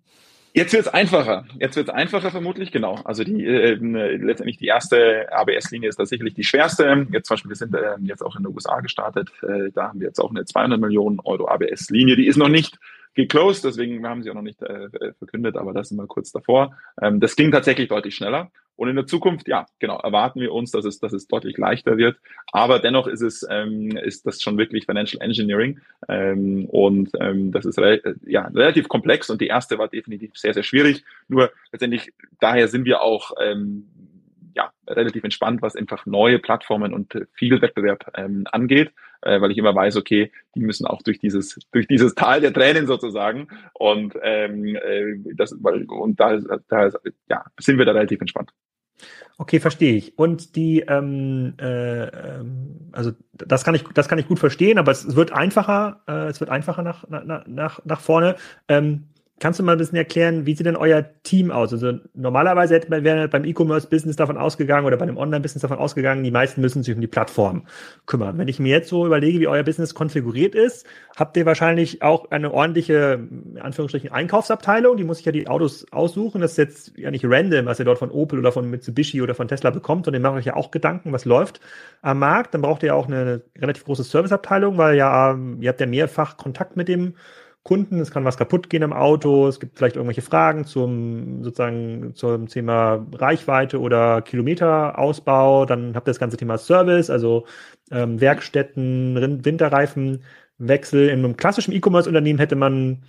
Jetzt 0.53 0.73
wird 0.73 0.85
es 0.85 0.93
einfacher. 0.93 1.45
Jetzt 1.59 1.77
wird 1.77 1.87
es 1.87 1.93
einfacher 1.93 2.29
vermutlich, 2.29 2.71
genau. 2.71 2.95
Also 3.05 3.23
die 3.23 3.45
äh, 3.45 3.75
letztendlich 3.75 4.57
die 4.57 4.65
erste 4.65 5.31
ABS-Linie 5.31 5.87
ist 5.87 5.97
da 5.97 6.05
sicherlich 6.05 6.33
die 6.33 6.43
schwerste. 6.43 7.07
Jetzt 7.11 7.27
zum 7.27 7.35
Beispiel, 7.35 7.49
wir 7.49 7.55
sind 7.55 7.73
äh, 7.73 7.95
jetzt 8.01 8.21
auch 8.21 8.35
in 8.35 8.43
den 8.43 8.53
USA 8.53 8.81
gestartet. 8.81 9.31
Äh, 9.43 9.71
da 9.73 9.89
haben 9.89 10.01
wir 10.01 10.07
jetzt 10.07 10.19
auch 10.19 10.29
eine 10.29 10.43
200 10.43 10.79
Millionen 10.79 11.19
Euro 11.21 11.47
ABS-Linie. 11.47 12.17
Die 12.17 12.27
ist 12.27 12.37
noch 12.37 12.49
nicht 12.49 12.79
geclosed, 13.13 13.63
deswegen 13.63 14.05
haben 14.07 14.23
sie 14.23 14.29
auch 14.29 14.35
noch 14.35 14.41
nicht 14.41 14.61
äh, 14.61 14.89
verkündet, 15.17 15.57
aber 15.57 15.73
das 15.73 15.89
sind 15.89 15.97
wir 15.97 16.07
kurz 16.07 16.31
davor. 16.31 16.77
Ähm, 17.01 17.19
das 17.19 17.35
ging 17.35 17.51
tatsächlich 17.51 17.89
deutlich 17.89 18.15
schneller. 18.15 18.51
Und 18.81 18.89
in 18.89 18.95
der 18.95 19.05
Zukunft, 19.05 19.47
ja, 19.47 19.67
genau, 19.77 19.99
erwarten 19.99 20.39
wir 20.39 20.53
uns, 20.53 20.71
dass 20.71 20.85
es, 20.85 20.99
dass 20.99 21.13
es 21.13 21.27
deutlich 21.27 21.55
leichter 21.57 21.97
wird. 21.97 22.17
Aber 22.51 22.79
dennoch 22.79 23.05
ist 23.05 23.21
es, 23.21 23.45
ähm, 23.47 23.95
ist 23.95 24.25
das 24.25 24.41
schon 24.41 24.57
wirklich 24.57 24.85
Financial 24.85 25.21
Engineering. 25.21 25.79
Ähm, 26.09 26.65
und 26.65 27.11
ähm, 27.19 27.51
das 27.51 27.65
ist 27.65 27.77
re 27.77 28.01
ja, 28.25 28.47
relativ 28.47 28.87
komplex 28.87 29.29
und 29.29 29.39
die 29.39 29.47
erste 29.47 29.77
war 29.77 29.87
definitiv 29.87 30.31
sehr, 30.35 30.55
sehr 30.55 30.63
schwierig. 30.63 31.03
Nur 31.27 31.51
letztendlich, 31.71 32.11
daher 32.39 32.67
sind 32.67 32.85
wir 32.85 33.01
auch 33.01 33.33
ähm, 33.39 33.87
ja, 34.55 34.71
relativ 34.87 35.23
entspannt, 35.23 35.61
was 35.61 35.75
einfach 35.75 36.05
neue 36.05 36.39
Plattformen 36.39 36.93
und 36.93 37.13
viel 37.33 37.61
Wettbewerb 37.61 38.11
ähm, 38.15 38.45
angeht, 38.51 38.91
äh, 39.21 39.41
weil 39.41 39.51
ich 39.51 39.57
immer 39.57 39.75
weiß, 39.75 39.97
okay, 39.97 40.31
die 40.55 40.61
müssen 40.61 40.85
auch 40.85 41.01
durch 41.01 41.19
dieses, 41.19 41.59
durch 41.71 41.87
dieses 41.87 42.15
Tal 42.15 42.41
der 42.41 42.53
Tränen 42.53 42.87
sozusagen. 42.87 43.47
Und 43.73 44.15
ähm, 44.21 44.75
äh, 44.75 45.33
das, 45.35 45.55
weil, 45.61 45.83
und 45.85 46.19
da, 46.19 46.37
da 46.67 46.89
ja, 47.29 47.45
sind 47.59 47.77
wir 47.77 47.85
da 47.85 47.91
relativ 47.91 48.21
entspannt. 48.21 48.51
Okay, 49.37 49.59
verstehe 49.59 49.95
ich. 49.95 50.17
Und 50.19 50.55
die, 50.55 50.81
ähm, 50.81 51.55
äh, 51.59 52.03
ähm, 52.03 52.89
also 52.91 53.11
das 53.33 53.63
kann 53.63 53.73
ich, 53.73 53.83
das 53.95 54.07
kann 54.07 54.19
ich 54.19 54.27
gut 54.27 54.37
verstehen, 54.37 54.77
aber 54.77 54.91
es 54.91 55.15
wird 55.15 55.31
einfacher, 55.31 56.01
äh, 56.07 56.27
es 56.27 56.39
wird 56.39 56.51
einfacher 56.51 56.83
nach, 56.83 57.07
nach, 57.09 57.47
nach, 57.47 57.79
nach 57.83 58.01
vorne. 58.01 58.35
Ähm, 58.67 59.05
Kannst 59.41 59.59
du 59.59 59.63
mal 59.63 59.71
ein 59.71 59.79
bisschen 59.79 59.97
erklären, 59.97 60.45
wie 60.45 60.53
sieht 60.53 60.67
denn 60.67 60.75
euer 60.75 61.03
Team 61.23 61.49
aus? 61.49 61.73
Also 61.73 61.93
normalerweise 62.13 62.75
hätte 62.75 62.91
man 62.91 63.03
wäre 63.03 63.27
beim 63.27 63.43
E-Commerce-Business 63.43 64.15
davon 64.15 64.37
ausgegangen 64.37 64.85
oder 64.85 64.97
bei 64.97 65.03
einem 65.03 65.17
Online-Business 65.17 65.63
davon 65.63 65.79
ausgegangen, 65.79 66.23
die 66.23 66.29
meisten 66.29 66.61
müssen 66.61 66.83
sich 66.83 66.93
um 66.93 67.01
die 67.01 67.07
Plattform 67.07 67.65
kümmern. 68.05 68.37
Wenn 68.37 68.47
ich 68.47 68.59
mir 68.59 68.69
jetzt 68.69 68.89
so 68.89 69.03
überlege, 69.03 69.39
wie 69.39 69.47
euer 69.47 69.63
Business 69.63 69.95
konfiguriert 69.95 70.53
ist, 70.53 70.85
habt 71.15 71.35
ihr 71.37 71.47
wahrscheinlich 71.47 72.03
auch 72.03 72.29
eine 72.29 72.53
ordentliche, 72.53 73.27
in 73.31 73.57
Anführungsstrichen, 73.59 74.11
Einkaufsabteilung. 74.11 74.95
Die 74.95 75.03
muss 75.03 75.17
sich 75.17 75.25
ja 75.25 75.31
die 75.31 75.47
Autos 75.47 75.91
aussuchen. 75.91 76.39
Das 76.39 76.51
ist 76.51 76.57
jetzt 76.57 76.97
ja 76.99 77.09
nicht 77.09 77.25
random, 77.25 77.65
was 77.65 77.79
ihr 77.79 77.85
dort 77.85 77.97
von 77.97 78.11
Opel 78.11 78.37
oder 78.37 78.51
von 78.51 78.69
Mitsubishi 78.69 79.23
oder 79.23 79.33
von 79.33 79.47
Tesla 79.47 79.71
bekommt, 79.71 80.05
sondern 80.05 80.21
ihr 80.21 80.29
macht 80.29 80.37
euch 80.37 80.45
ja 80.45 80.55
auch 80.55 80.69
Gedanken, 80.69 81.13
was 81.13 81.25
läuft 81.25 81.61
am 82.03 82.19
Markt. 82.19 82.53
Dann 82.53 82.61
braucht 82.61 82.83
ihr 82.83 82.95
auch 82.95 83.07
eine 83.07 83.41
relativ 83.57 83.85
große 83.85 84.03
Serviceabteilung, 84.03 84.77
weil 84.77 84.97
ja, 84.97 85.35
ihr 85.59 85.69
habt 85.69 85.79
ja 85.79 85.87
mehrfach 85.87 86.37
Kontakt 86.37 86.77
mit 86.77 86.87
dem 86.87 87.15
Kunden, 87.63 87.99
es 87.99 88.09
kann 88.09 88.25
was 88.25 88.37
kaputt 88.37 88.69
gehen 88.71 88.81
im 88.81 88.93
Auto, 88.93 89.47
es 89.47 89.59
gibt 89.59 89.77
vielleicht 89.77 89.95
irgendwelche 89.95 90.23
Fragen 90.23 90.65
zum 90.65 91.43
sozusagen 91.43 92.15
zum 92.15 92.47
Thema 92.47 93.05
Reichweite 93.13 93.79
oder 93.79 94.23
Kilometerausbau, 94.23 95.65
dann 95.65 95.95
habt 95.95 96.07
ihr 96.07 96.11
das 96.11 96.19
ganze 96.19 96.37
Thema 96.37 96.57
Service, 96.57 97.11
also 97.11 97.45
ähm, 97.91 98.19
Werkstätten, 98.19 99.45
Winterreifenwechsel. 99.45 101.09
In 101.09 101.19
einem 101.19 101.37
klassischen 101.37 101.71
E-Commerce-Unternehmen 101.73 102.39
hätte 102.39 102.55
man 102.55 103.03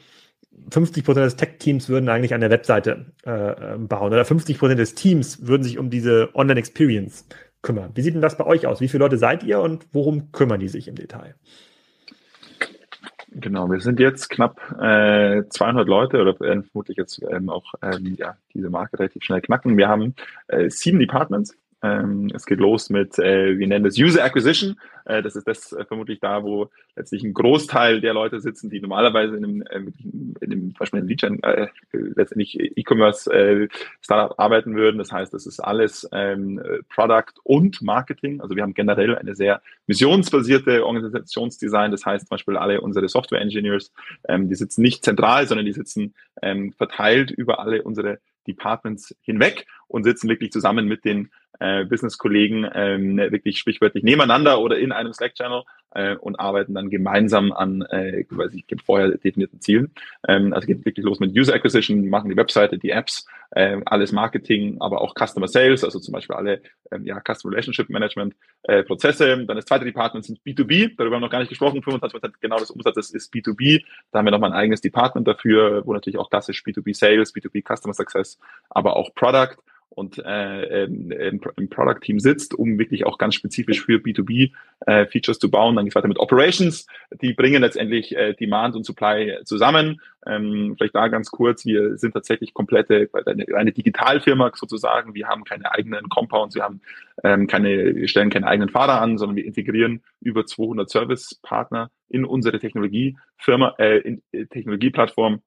50 0.70 1.04
Prozent 1.04 1.26
des 1.26 1.36
Tech-Teams 1.36 1.88
würden 1.88 2.10
eigentlich 2.10 2.34
an 2.34 2.42
der 2.42 2.50
Webseite 2.50 3.06
äh, 3.24 3.78
bauen 3.78 4.12
oder 4.12 4.24
50 4.24 4.58
Prozent 4.58 4.78
des 4.78 4.94
Teams 4.94 5.46
würden 5.46 5.62
sich 5.62 5.78
um 5.78 5.88
diese 5.88 6.28
Online-Experience 6.34 7.26
kümmern. 7.62 7.92
Wie 7.94 8.02
sieht 8.02 8.14
denn 8.14 8.22
das 8.22 8.36
bei 8.36 8.44
euch 8.44 8.66
aus? 8.66 8.80
Wie 8.80 8.88
viele 8.88 9.04
Leute 9.04 9.18
seid 9.18 9.44
ihr 9.44 9.60
und 9.60 9.86
worum 9.92 10.30
kümmern 10.32 10.60
die 10.60 10.68
sich 10.68 10.88
im 10.88 10.94
Detail? 10.94 11.36
Genau, 13.34 13.70
wir 13.70 13.80
sind 13.80 13.98
jetzt 13.98 14.28
knapp 14.28 14.60
äh, 14.78 15.42
200 15.48 15.88
Leute 15.88 16.20
oder 16.20 16.38
werden 16.38 16.64
vermutlich 16.64 16.98
jetzt 16.98 17.22
ähm, 17.30 17.48
auch 17.48 17.72
ähm, 17.80 18.14
ja, 18.18 18.36
diese 18.52 18.68
Marke 18.68 18.98
relativ 18.98 19.24
schnell 19.24 19.40
knacken. 19.40 19.78
Wir 19.78 19.88
haben 19.88 20.14
äh, 20.48 20.68
sieben 20.68 20.98
Departments 20.98 21.56
ähm, 21.82 22.30
es 22.32 22.46
geht 22.46 22.60
los 22.60 22.90
mit, 22.90 23.18
äh, 23.18 23.58
wir 23.58 23.66
nennen 23.66 23.84
das 23.84 23.98
User 23.98 24.24
Acquisition. 24.24 24.78
Äh, 25.04 25.22
das 25.22 25.34
ist 25.34 25.48
das 25.48 25.72
äh, 25.72 25.84
vermutlich 25.84 26.20
da, 26.20 26.44
wo 26.44 26.70
letztlich 26.94 27.24
ein 27.24 27.34
Großteil 27.34 28.00
der 28.00 28.14
Leute 28.14 28.40
sitzen, 28.40 28.70
die 28.70 28.80
normalerweise 28.80 29.36
in 29.36 29.44
einem, 29.44 29.62
äh, 29.62 29.78
in 30.40 30.52
einem 30.52 30.70
zum 30.70 30.78
Beispiel 30.78 31.00
in 31.00 31.08
Lead 31.08 31.22
äh, 31.24 31.68
letztendlich 31.92 32.58
E-Commerce 32.58 33.32
äh, 33.32 33.68
Startup 34.00 34.38
arbeiten 34.38 34.76
würden. 34.76 34.98
Das 34.98 35.10
heißt, 35.10 35.34
das 35.34 35.46
ist 35.46 35.58
alles 35.58 36.08
ähm, 36.12 36.60
Product 36.88 37.32
und 37.42 37.82
Marketing. 37.82 38.40
Also 38.40 38.54
wir 38.54 38.62
haben 38.62 38.74
generell 38.74 39.16
eine 39.16 39.34
sehr 39.34 39.60
missionsbasierte 39.88 40.86
Organisationsdesign. 40.86 41.90
Das 41.90 42.06
heißt 42.06 42.28
zum 42.28 42.34
Beispiel 42.34 42.56
alle 42.56 42.80
unsere 42.80 43.08
Software 43.08 43.40
Engineers, 43.40 43.92
ähm, 44.28 44.48
die 44.48 44.54
sitzen 44.54 44.82
nicht 44.82 45.04
zentral, 45.04 45.48
sondern 45.48 45.66
die 45.66 45.72
sitzen 45.72 46.14
ähm, 46.42 46.72
verteilt 46.72 47.32
über 47.32 47.58
alle 47.58 47.82
unsere 47.82 48.20
Departments 48.46 49.14
hinweg 49.22 49.66
und 49.88 50.04
sitzen 50.04 50.28
wirklich 50.28 50.52
zusammen 50.52 50.86
mit 50.86 51.04
den 51.04 51.30
äh, 51.60 51.84
Business-Kollegen 51.84 52.68
ähm, 52.74 53.16
wirklich 53.16 53.58
sprichwörtlich 53.58 54.04
nebeneinander 54.04 54.60
oder 54.60 54.78
in 54.78 54.92
einem 54.92 55.12
Slack-Channel 55.12 55.64
äh, 55.94 56.16
und 56.16 56.38
arbeiten 56.38 56.74
dann 56.74 56.90
gemeinsam 56.90 57.52
an, 57.52 57.82
äh, 57.82 58.24
weiß 58.30 58.54
ich, 58.54 58.64
vorher 58.84 59.10
definierten 59.10 59.60
Zielen. 59.60 59.92
Ähm, 60.26 60.52
also 60.52 60.66
geht 60.66 60.84
wirklich 60.84 61.04
los 61.04 61.20
mit 61.20 61.36
User 61.36 61.54
Acquisition, 61.54 62.08
machen 62.08 62.30
die 62.30 62.36
Webseite, 62.36 62.78
die 62.78 62.90
Apps, 62.90 63.26
äh, 63.50 63.80
alles 63.84 64.12
Marketing, 64.12 64.76
aber 64.80 65.00
auch 65.00 65.14
Customer 65.14 65.48
Sales, 65.48 65.84
also 65.84 65.98
zum 65.98 66.12
Beispiel 66.12 66.36
alle 66.36 66.62
ähm, 66.90 67.04
ja, 67.04 67.20
Customer 67.20 67.52
Relationship 67.52 67.90
Management 67.90 68.34
äh, 68.64 68.82
Prozesse. 68.82 69.44
Dann 69.44 69.56
das 69.56 69.66
zweite 69.66 69.84
Department 69.84 70.24
sind 70.24 70.40
B2B, 70.40 70.94
darüber 70.96 71.16
haben 71.16 71.22
wir 71.22 71.26
noch 71.26 71.30
gar 71.30 71.40
nicht 71.40 71.50
gesprochen, 71.50 71.80
25% 71.80 72.32
genau 72.40 72.58
des 72.58 72.70
Umsatzes 72.70 73.10
ist 73.10 73.32
B2B. 73.32 73.84
Da 74.10 74.18
haben 74.18 74.26
wir 74.26 74.32
nochmal 74.32 74.52
ein 74.52 74.58
eigenes 74.58 74.80
Department 74.80 75.26
dafür, 75.28 75.86
wo 75.86 75.92
natürlich 75.92 76.18
auch 76.18 76.30
klassisch 76.30 76.62
B2B 76.64 76.94
Sales, 76.94 77.34
B2B 77.34 77.62
Customer 77.62 77.94
Success, 77.94 78.38
aber 78.70 78.96
auch 78.96 79.14
Product 79.14 79.56
und 79.94 80.18
äh, 80.24 80.84
im, 80.84 81.40
im 81.56 81.68
Product 81.68 82.00
Team 82.00 82.18
sitzt, 82.18 82.54
um 82.54 82.78
wirklich 82.78 83.04
auch 83.06 83.18
ganz 83.18 83.34
spezifisch 83.34 83.84
für 83.84 83.98
B2B 83.98 84.52
äh, 84.86 85.06
Features 85.06 85.38
zu 85.38 85.50
bauen. 85.50 85.76
Dann 85.76 85.84
geht 85.84 85.92
es 85.92 85.94
weiter 85.96 86.08
mit 86.08 86.18
Operations. 86.18 86.86
Die 87.20 87.34
bringen 87.34 87.62
letztendlich 87.62 88.16
äh, 88.16 88.34
Demand 88.34 88.74
und 88.74 88.84
Supply 88.84 89.38
zusammen. 89.44 90.00
Ähm, 90.26 90.74
vielleicht 90.76 90.94
da 90.94 91.08
ganz 91.08 91.30
kurz, 91.30 91.64
wir 91.66 91.96
sind 91.96 92.12
tatsächlich 92.12 92.54
komplette, 92.54 93.10
eine, 93.26 93.46
eine 93.56 93.72
Digitalfirma 93.72 94.52
sozusagen. 94.54 95.14
Wir 95.14 95.28
haben 95.28 95.44
keine 95.44 95.70
eigenen 95.72 96.08
Compounds, 96.08 96.54
wir 96.54 96.62
haben 96.62 96.80
ähm, 97.24 97.46
keine, 97.46 97.94
wir 97.94 98.08
stellen 98.08 98.30
keine 98.30 98.46
eigenen 98.46 98.68
Fahrer 98.68 99.00
an, 99.00 99.18
sondern 99.18 99.36
wir 99.36 99.44
integrieren 99.44 100.02
über 100.20 100.46
200 100.46 100.88
Service-Partner 100.88 101.90
in 102.08 102.24
unsere 102.24 102.58
Technologiefirma, 102.58 103.74
äh, 103.78 103.98
in, 103.98 104.22
äh, 104.32 104.46
Technologieplattform 104.46 105.42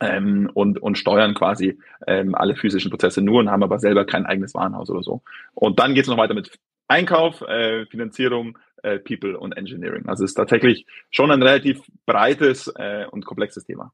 ähm, 0.00 0.50
und, 0.54 0.80
und 0.82 0.98
steuern 0.98 1.34
quasi 1.34 1.78
ähm, 2.06 2.34
alle 2.34 2.56
physischen 2.56 2.90
Prozesse 2.90 3.22
nur 3.22 3.40
und 3.40 3.50
haben 3.50 3.62
aber 3.62 3.78
selber 3.78 4.04
kein 4.04 4.26
eigenes 4.26 4.54
Warenhaus 4.54 4.90
oder 4.90 5.02
so. 5.02 5.22
Und 5.54 5.78
dann 5.78 5.94
geht 5.94 6.04
es 6.04 6.08
noch 6.08 6.18
weiter 6.18 6.34
mit 6.34 6.58
Einkauf, 6.88 7.40
äh, 7.42 7.86
Finanzierung, 7.86 8.58
äh, 8.82 8.98
People 8.98 9.38
und 9.38 9.52
Engineering. 9.56 10.06
Also 10.06 10.24
es 10.24 10.32
ist 10.32 10.34
tatsächlich 10.34 10.86
schon 11.10 11.30
ein 11.30 11.42
relativ 11.42 11.80
breites 12.06 12.68
äh, 12.76 13.06
und 13.10 13.24
komplexes 13.24 13.64
Thema. 13.64 13.92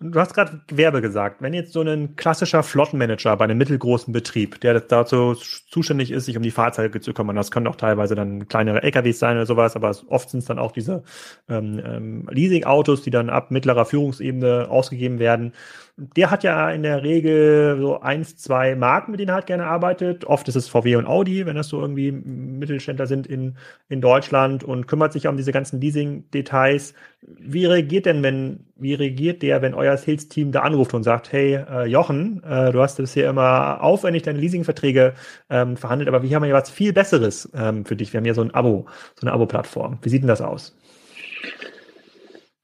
Du 0.00 0.20
hast 0.20 0.34
gerade 0.34 0.60
Gewerbe 0.66 1.00
gesagt. 1.00 1.40
Wenn 1.40 1.54
jetzt 1.54 1.72
so 1.72 1.80
ein 1.80 2.16
klassischer 2.16 2.62
Flottenmanager 2.62 3.36
bei 3.36 3.44
einem 3.44 3.56
mittelgroßen 3.56 4.12
Betrieb, 4.12 4.60
der 4.60 4.78
dazu 4.80 5.34
zuständig 5.34 6.10
ist, 6.10 6.26
sich 6.26 6.36
um 6.36 6.42
die 6.42 6.50
Fahrzeuge 6.50 7.00
zu 7.00 7.14
kümmern, 7.14 7.36
das 7.36 7.50
können 7.50 7.66
auch 7.66 7.76
teilweise 7.76 8.14
dann 8.14 8.46
kleinere 8.48 8.82
LKWs 8.82 9.18
sein 9.18 9.36
oder 9.36 9.46
sowas, 9.46 9.76
aber 9.76 9.96
oft 10.08 10.30
sind 10.30 10.40
es 10.40 10.46
dann 10.46 10.58
auch 10.58 10.72
diese 10.72 11.04
ähm, 11.48 11.80
ähm, 11.84 12.28
Leasing-Autos, 12.30 13.02
die 13.02 13.10
dann 13.10 13.30
ab 13.30 13.50
mittlerer 13.50 13.86
Führungsebene 13.86 14.68
ausgegeben 14.68 15.18
werden 15.18 15.52
der 15.96 16.30
hat 16.30 16.42
ja 16.42 16.70
in 16.70 16.82
der 16.82 17.04
Regel 17.04 17.78
so 17.78 18.00
eins, 18.00 18.36
zwei 18.36 18.74
Marken, 18.74 19.12
mit 19.12 19.20
denen 19.20 19.28
er 19.28 19.36
halt 19.36 19.46
gerne 19.46 19.66
arbeitet. 19.66 20.24
Oft 20.24 20.48
ist 20.48 20.56
es 20.56 20.66
VW 20.66 20.96
und 20.96 21.06
Audi, 21.06 21.46
wenn 21.46 21.54
das 21.54 21.68
so 21.68 21.80
irgendwie 21.80 22.10
Mittelständler 22.10 23.06
sind 23.06 23.28
in, 23.28 23.56
in 23.88 24.00
Deutschland 24.00 24.64
und 24.64 24.88
kümmert 24.88 25.12
sich 25.12 25.28
um 25.28 25.36
diese 25.36 25.52
ganzen 25.52 25.80
Leasing-Details. 25.80 26.94
Wie 27.26 27.64
reagiert 27.64 28.04
denn, 28.04 28.22
wenn, 28.22 28.66
wie 28.76 28.92
reagiert 28.92 29.42
der, 29.42 29.62
wenn 29.62 29.72
euer 29.72 29.96
Sales-Team 29.96 30.52
da 30.52 30.60
anruft 30.60 30.92
und 30.92 31.04
sagt, 31.04 31.32
hey, 31.32 31.54
äh, 31.54 31.86
Jochen, 31.86 32.42
äh, 32.44 32.70
du 32.70 32.82
hast 32.82 32.98
bisher 32.98 33.30
immer 33.30 33.82
aufwendig 33.82 34.24
deine 34.24 34.38
Leasingverträge 34.38 35.14
ähm, 35.48 35.78
verhandelt, 35.78 36.08
aber 36.08 36.22
wir 36.22 36.36
haben 36.36 36.44
ja 36.44 36.54
was 36.54 36.70
viel 36.70 36.92
Besseres 36.92 37.50
ähm, 37.54 37.86
für 37.86 37.96
dich. 37.96 38.12
Wir 38.12 38.18
haben 38.18 38.26
ja 38.26 38.34
so 38.34 38.42
ein 38.42 38.52
Abo, 38.52 38.86
so 39.14 39.26
eine 39.26 39.32
Abo-Plattform. 39.32 39.98
Wie 40.02 40.10
sieht 40.10 40.22
denn 40.22 40.28
das 40.28 40.42
aus? 40.42 40.76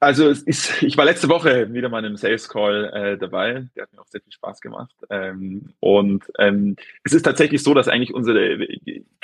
Also 0.03 0.31
es 0.31 0.43
ist, 0.43 0.83
ich 0.83 0.97
war 0.97 1.05
letzte 1.05 1.29
Woche 1.29 1.73
wieder 1.75 1.91
mal 1.91 1.99
in 1.99 2.07
einem 2.07 2.17
Sales 2.17 2.49
Call 2.49 2.91
äh, 2.95 3.19
dabei. 3.19 3.67
Der 3.77 3.83
hat 3.83 3.93
mir 3.93 4.01
auch 4.01 4.07
sehr 4.07 4.23
viel 4.23 4.33
Spaß 4.33 4.63
gemacht. 4.63 4.95
Ähm, 5.11 5.75
und 5.81 6.25
ähm, 6.39 6.77
es 7.05 7.13
ist 7.13 7.23
tatsächlich 7.23 7.63
so, 7.63 7.75
dass 7.75 7.89
eigentlich 7.89 8.15
unsere 8.15 8.67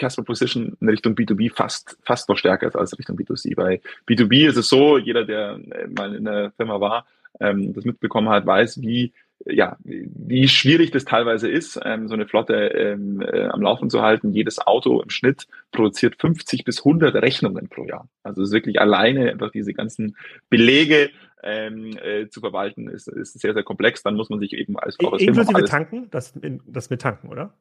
Customer 0.00 0.24
Position 0.24 0.76
in 0.80 0.88
Richtung 0.88 1.14
B2B 1.14 1.52
fast, 1.54 1.98
fast 2.02 2.28
noch 2.28 2.36
stärker 2.36 2.66
ist 2.66 2.76
als 2.76 2.98
Richtung 2.98 3.16
B2C. 3.16 3.54
Bei 3.54 3.80
B2B 4.08 4.48
ist 4.48 4.56
es 4.56 4.68
so, 4.68 4.98
jeder, 4.98 5.24
der 5.24 5.58
äh, 5.70 5.86
mal 5.88 6.14
in 6.14 6.24
der 6.24 6.52
Firma 6.56 6.80
war, 6.80 7.06
ähm, 7.40 7.74
das 7.74 7.84
mitbekommen 7.84 8.28
hat, 8.28 8.46
weiß, 8.46 8.80
wie 8.80 9.12
ja, 9.44 9.76
wie 9.82 10.48
schwierig 10.48 10.90
das 10.90 11.04
teilweise 11.04 11.48
ist, 11.48 11.78
ähm, 11.84 12.08
so 12.08 12.14
eine 12.14 12.26
Flotte 12.26 12.54
ähm, 12.54 13.20
äh, 13.20 13.44
am 13.46 13.60
Laufen 13.60 13.90
zu 13.90 14.02
halten. 14.02 14.32
Jedes 14.32 14.58
Auto 14.58 15.00
im 15.00 15.10
Schnitt 15.10 15.46
produziert 15.72 16.16
50 16.18 16.64
bis 16.64 16.78
100 16.78 17.14
Rechnungen 17.16 17.68
pro 17.68 17.84
Jahr. 17.84 18.08
Also 18.22 18.42
es 18.42 18.48
ist 18.48 18.54
wirklich 18.54 18.80
alleine 18.80 19.30
einfach 19.30 19.50
diese 19.50 19.74
ganzen 19.74 20.16
Belege 20.48 21.10
ähm, 21.42 21.96
äh, 22.02 22.28
zu 22.28 22.40
verwalten, 22.40 22.88
ist, 22.88 23.08
ist 23.08 23.38
sehr, 23.38 23.52
sehr 23.52 23.62
komplex. 23.62 24.02
Dann 24.02 24.14
muss 24.14 24.30
man 24.30 24.40
sich 24.40 24.52
eben 24.54 24.78
als, 24.78 24.96
Inklusive 24.98 25.64
Tanken, 25.64 26.08
das, 26.10 26.34
das 26.66 26.90
mit 26.90 27.02
Tanken, 27.02 27.28
oder? 27.28 27.52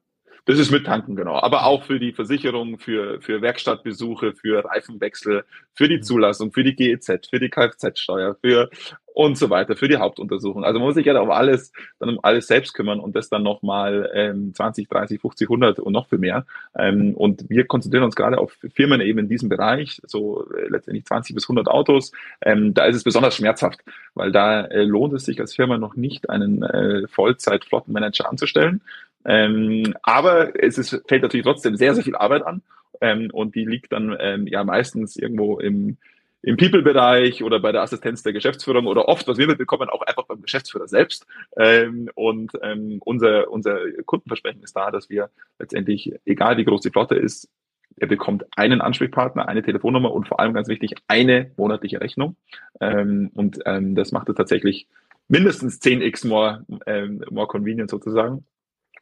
Das 0.46 0.60
ist 0.60 0.72
mit 0.72 0.86
Tanken, 0.86 1.16
genau. 1.16 1.39
Aber 1.39 1.66
auch 1.66 1.84
für 1.84 2.00
die 2.00 2.14
Versicherung, 2.14 2.78
für, 2.78 3.20
für 3.20 3.41
Werkstattbesuche, 3.41 4.34
für 4.34 4.64
Reifenwechsel, 4.64 5.43
für 5.74 5.89
die 5.89 5.98
mhm. 5.98 6.04
Zulassung, 6.04 6.52
für 6.52 6.64
die 6.64 6.76
GEZ, 6.76 7.28
für 7.30 7.39
die 7.39 7.50
Kfz-Steuer, 7.50 8.36
für 8.39 8.70
und 9.16 9.38
so 9.38 9.50
weiter, 9.50 9.76
für 9.76 9.88
die 9.88 9.98
Hauptuntersuchung. 9.98 10.66
Also 10.66 10.78
man 10.78 10.89
muss 10.89 10.96
sich 10.96 11.06
ja 11.06 11.20
um 11.20 11.32
alles, 11.32 11.72
dann 12.00 12.10
um 12.10 12.20
alles 12.22 12.48
selbst 12.48 12.74
kümmern 12.74 13.00
und 13.00 13.16
das 13.16 13.30
dann 13.30 13.43
nochmal 13.43 14.12
ähm, 14.14 14.54
20, 14.54 14.89
30, 14.89 15.22
50, 15.22 15.48
100 15.48 15.80
und 15.80 15.93
noch 15.93 16.10
viel 16.10 16.20
mehr. 16.20 16.46
Ähm, 16.78 17.16
und 17.16 17.50
wir 17.50 17.66
konzentrieren 17.66 18.04
uns 18.04 18.16
gerade 18.16 18.38
auf 18.38 18.58
Firmen 18.74 19.00
eben 19.00 19.20
in 19.20 19.30
diesem 19.30 19.48
Bereich, 19.48 20.02
so 20.06 20.46
äh, 20.52 20.68
letztendlich 20.68 21.06
20 21.06 21.34
bis 21.34 21.46
100 21.46 21.70
Autos. 21.70 22.12
Ähm, 22.41 22.74
da 22.74 22.86
ist 22.86 22.98
es 22.98 23.04
besonders 23.06 23.38
schmerzhaft, 23.38 23.80
weil 24.16 24.34
da 24.34 24.66
äh, 24.66 24.84
lohnt 24.84 25.14
es 25.14 25.24
sich 25.24 25.39
als 25.39 25.56
Firma 25.56 25.78
noch 25.78 25.96
nicht, 25.96 26.30
einen 26.30 26.62
äh, 26.62 27.08
Vollzeit-Flottenmanager 27.08 28.30
anzustellen, 28.30 28.82
ähm, 29.26 29.95
aber 30.03 30.53
es 30.61 30.78
ist, 30.78 31.01
fällt 31.07 31.23
natürlich 31.23 31.45
trotzdem 31.45 31.76
sehr, 31.76 31.95
sehr 31.95 32.03
viel 32.03 32.15
Arbeit 32.15 32.45
an. 32.45 32.61
Ähm, 33.01 33.30
und 33.34 33.55
die 33.55 33.65
liegt 33.65 33.91
dann 33.91 34.15
ähm, 34.19 34.47
ja 34.47 34.63
meistens 34.63 35.17
irgendwo 35.17 35.59
im, 35.59 35.97
im 36.41 36.57
People-Bereich 36.57 37.43
oder 37.43 37.59
bei 37.59 37.71
der 37.71 37.82
Assistenz 37.82 38.23
der 38.23 38.34
Geschäftsführung 38.34 38.88
oder 38.88 39.07
oft, 39.07 39.28
was 39.28 39.38
wir 39.38 39.47
mitbekommen, 39.47 39.89
auch 39.89 40.01
einfach 40.03 40.26
beim 40.26 40.41
Geschäftsführer 40.41 40.88
selbst. 40.88 41.26
Ähm, 41.57 42.09
und 42.15 42.51
ähm, 42.61 42.99
unser, 43.03 43.49
unser 43.51 43.80
Kundenversprechen 44.05 44.63
ist 44.63 44.76
da, 44.76 44.91
dass 44.91 45.09
wir 45.09 45.30
letztendlich, 45.59 46.13
egal 46.26 46.57
wie 46.57 46.65
groß 46.65 46.82
die 46.82 46.91
Flotte 46.91 47.15
ist, 47.15 47.49
er 47.97 48.07
bekommt 48.07 48.45
einen 48.57 48.82
Ansprechpartner, 48.82 49.47
eine 49.47 49.63
Telefonnummer 49.63 50.11
und 50.11 50.28
vor 50.28 50.39
allem 50.39 50.53
ganz 50.53 50.67
wichtig, 50.67 50.95
eine 51.07 51.51
monatliche 51.57 52.01
Rechnung. 52.01 52.36
Ähm, 52.80 53.32
und 53.34 53.59
ähm, 53.65 53.95
das 53.95 54.11
macht 54.11 54.30
es 54.30 54.36
tatsächlich 54.36 54.88
mindestens 55.28 55.82
10x 55.82 56.28
more, 56.28 56.65
ähm, 56.86 57.23
more 57.32 57.47
convenient 57.47 57.89
sozusagen 57.89 58.45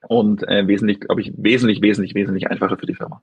und 0.07 0.47
äh, 0.47 0.67
wesentlich, 0.67 0.99
glaube 1.01 1.21
ich, 1.21 1.33
wesentlich, 1.37 1.81
wesentlich, 1.81 2.15
wesentlich 2.15 2.47
einfacher 2.47 2.77
für 2.77 2.85
die 2.85 2.95
Firma. 2.95 3.21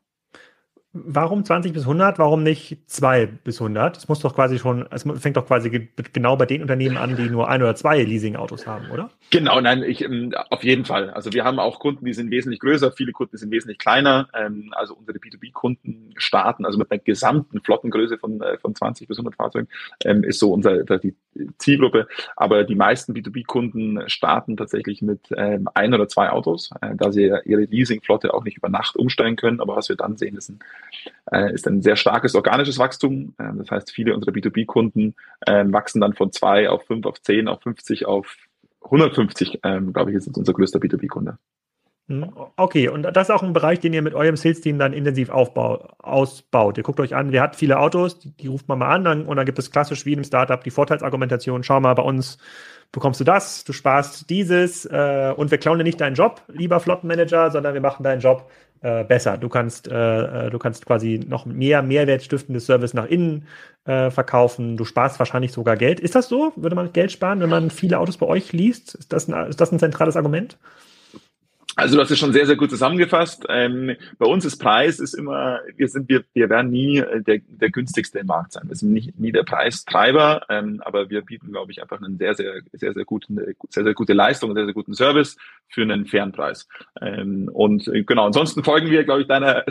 Warum 0.93 1.45
20 1.45 1.73
bis 1.73 1.83
100? 1.83 2.19
Warum 2.19 2.43
nicht 2.43 2.79
2 2.87 3.27
bis 3.27 3.61
100? 3.61 3.97
Es 3.97 4.09
muss 4.09 4.19
doch 4.19 4.35
quasi 4.35 4.59
schon, 4.59 4.89
es 4.91 5.05
fängt 5.21 5.37
doch 5.37 5.47
quasi 5.47 5.89
genau 6.13 6.37
bei 6.37 6.47
den 6.47 6.63
Unternehmen 6.63 6.97
an, 6.97 7.15
die 7.15 7.31
nur 7.31 7.49
ein 7.49 7.63
oder 7.63 7.77
zwei 7.77 8.03
Leasing-Autos 8.03 8.67
haben, 8.67 8.91
oder? 8.91 9.09
Genau, 9.31 9.61
nein, 9.61 9.85
ich, 9.85 10.03
ähm, 10.03 10.35
auf 10.51 10.65
jeden 10.65 10.85
Fall. 10.85 11.11
Also 11.11 11.33
wir 11.33 11.45
haben 11.45 11.61
auch 11.61 11.79
Kunden, 11.79 12.05
die 12.05 12.13
sind 12.13 12.33
wesentlich 12.33 12.59
größer, 12.59 12.91
viele 12.91 13.13
Kunden 13.13 13.37
sind 13.37 13.53
wesentlich 13.53 13.79
kleiner. 13.79 14.29
Ähm, 14.35 14.73
also 14.75 14.97
unsere 14.97 15.19
B2B-Kunden 15.19 16.13
starten, 16.17 16.65
also 16.65 16.77
mit 16.77 16.91
einer 16.91 16.99
gesamten 16.99 17.61
Flottengröße 17.61 18.19
von, 18.19 18.41
äh, 18.41 18.59
von 18.59 18.75
20 18.75 19.07
bis 19.07 19.17
100 19.17 19.37
Fahrzeugen, 19.37 19.69
ähm, 20.05 20.25
ist 20.25 20.41
so 20.41 20.53
unser, 20.53 20.83
die 20.99 21.15
Zielgruppe. 21.59 22.09
Aber 22.35 22.65
die 22.65 22.75
meisten 22.75 23.13
B2B-Kunden 23.13 24.09
starten 24.09 24.57
tatsächlich 24.57 25.03
mit 25.03 25.21
ein 25.39 25.95
oder 25.95 26.09
zwei 26.09 26.31
Autos, 26.31 26.71
äh, 26.81 26.97
da 26.97 27.13
sie 27.13 27.33
ihre 27.45 27.63
Leasing-Flotte 27.63 28.35
auch 28.35 28.43
nicht 28.43 28.57
über 28.57 28.69
Nacht 28.69 28.97
umsteigen 28.97 29.37
können. 29.37 29.61
Aber 29.61 29.77
was 29.77 29.89
wir 29.89 29.95
dann 29.95 30.17
sehen, 30.17 30.37
ist 30.37 30.49
ein 30.49 30.59
äh, 31.33 31.53
ist 31.53 31.67
ein 31.67 31.83
sehr 31.83 31.97
starkes 31.97 32.35
organisches 32.35 32.79
Wachstum. 32.79 33.35
Ähm, 33.39 33.59
das 33.59 33.71
heißt, 33.71 33.91
viele 33.91 34.15
unserer 34.15 34.33
B2B-Kunden 34.33 35.15
ähm, 35.47 35.73
wachsen 35.73 36.01
dann 36.01 36.15
von 36.15 36.33
zwei 36.33 36.69
auf 36.69 36.87
fünf, 36.87 37.07
auf 37.07 37.21
zehn, 37.23 37.49
auf 37.49 37.63
50, 37.63 38.07
auf 38.07 38.37
150, 38.85 39.61
ähm, 39.63 39.93
glaube 39.93 40.11
ich, 40.11 40.17
ist 40.17 40.37
unser 40.37 40.53
größter 40.53 40.79
B2B-Kunde. 40.79 41.39
Hm, 42.11 42.29
okay, 42.57 42.89
und 42.89 43.05
das 43.05 43.29
ist 43.29 43.31
auch 43.31 43.45
ein 43.45 43.53
Bereich, 43.53 43.79
den 43.79 43.93
ihr 43.93 44.03
mit 44.03 44.15
eurem 44.15 44.37
Sales-Team 44.37 44.81
dann 44.81 44.93
intensiv 44.93 45.31
aufbau, 45.31 45.89
ausbaut. 45.99 46.77
Ihr 46.77 46.83
guckt 46.83 46.99
euch 46.99 47.15
an, 47.15 47.31
wer 47.31 47.41
hat 47.41 47.55
viele 47.55 47.79
Autos, 47.79 48.19
die, 48.19 48.37
die 48.37 48.49
ruft 48.49 48.69
man 48.69 48.81
mal 48.81 48.89
an 48.89 49.05
dann, 49.05 49.27
und 49.27 49.37
dann 49.37 49.47
gibt 49.47 49.61
es 49.61 49.71
klassisch 49.71 50.05
wie 50.07 50.13
in 50.13 50.19
einem 50.19 50.25
Startup 50.25 50.63
die 50.63 50.71
Vorteilsargumentation. 50.71 51.63
Schau 51.63 51.79
mal, 51.79 51.95
bei 51.95 52.03
uns 52.03 52.39
bekommst 52.91 53.21
du 53.21 53.25
das, 53.25 53.63
du 53.63 53.73
sparst 53.73 54.29
dieses 54.29 54.87
äh, 54.87 55.33
und 55.37 55.53
wir 55.53 55.59
klauen 55.59 55.79
dir 55.79 55.85
nicht 55.85 56.01
deinen 56.01 56.17
Job, 56.17 56.43
lieber 56.49 56.81
Flottenmanager, 56.81 57.53
sondern 57.53 57.75
wir 57.75 57.81
machen 57.81 58.03
deinen 58.03 58.21
Job 58.21 58.51
äh, 58.83 59.05
besser. 59.05 59.37
Du 59.39 59.49
kannst, 59.49 59.89
äh, 59.89 60.47
äh, 60.47 60.51
du 60.51 60.59
kannst 60.59 60.87
quasi 60.87 61.21
noch 61.27 61.47
mehr 61.47 61.83
mehrwertstiftendes 61.83 62.67
Service 62.67 62.95
nach 62.95 63.07
innen 63.07 63.47
äh, 63.85 64.11
verkaufen. 64.11 64.77
Du 64.77 64.85
sparst 64.85 65.19
wahrscheinlich 65.19 65.53
sogar 65.53 65.77
Geld. 65.77 66.01
Ist 66.01 66.15
das 66.15 66.29
so? 66.29 66.53
Würde 66.57 66.77
man 66.77 66.93
Geld 66.93 67.13
sparen, 67.13 67.41
wenn 67.41 67.51
man 67.51 67.71
viele 67.71 67.99
Autos 67.99 68.17
bei 68.17 68.27
euch 68.27 68.53
liest? 68.53 68.95
Ist 68.95 69.13
das 69.13 69.29
ein, 69.29 69.49
ist 69.49 69.61
das 69.61 69.73
ein 69.73 69.79
zentrales 69.79 70.17
Argument? 70.17 70.59
Also 71.77 71.95
du 71.95 72.03
hast 72.03 72.11
es 72.11 72.19
schon 72.19 72.33
sehr, 72.33 72.47
sehr 72.47 72.57
gut 72.57 72.71
zusammengefasst. 72.71 73.45
Ähm, 73.49 73.97
bei 74.19 74.27
uns 74.27 74.45
ist 74.45 74.57
Preis 74.57 74.99
ist 74.99 75.15
immer, 75.15 75.61
wir 75.77 75.89
sind, 75.89 76.09
wir, 76.09 76.25
wir 76.33 76.51
werden 76.51 76.71
nie 76.71 76.99
äh, 76.99 77.23
der, 77.23 77.41
der 77.47 77.71
günstigste 77.71 78.19
im 78.19 78.27
Markt 78.27 78.53
sein. 78.53 78.65
Wir 78.67 78.77
sind 78.77 78.93
nicht, 78.93 79.19
nie 79.19 79.31
der 79.31 79.45
Preistreiber, 79.45 80.43
ähm, 80.49 80.83
aber 80.85 81.11
wir 81.11 81.23
bieten, 81.23 81.53
glaube 81.53 81.71
ich, 81.71 81.81
einfach 81.81 82.01
einen 82.03 82.19
sehr, 82.19 82.35
sehr, 82.35 82.63
sehr, 82.73 82.93
sehr 82.93 83.05
guten, 83.05 83.39
sehr, 83.69 83.85
sehr 83.85 83.95
gute 83.95 84.15
Leistung, 84.15 84.55
sehr, 84.55 84.65
sehr 84.65 84.75
guten 84.75 84.95
Service 84.95 85.37
für 85.69 85.83
einen 85.83 86.07
fairen 86.07 86.33
Preis. 86.33 86.67
Ähm, 87.01 87.49
und 87.53 87.87
äh, 87.89 88.03
genau, 88.03 88.27
ansonsten 88.27 88.65
folgen 88.65 88.91
wir, 88.91 89.05
glaube 89.05 89.23
ich, 89.23 89.29
deiner, 89.29 89.65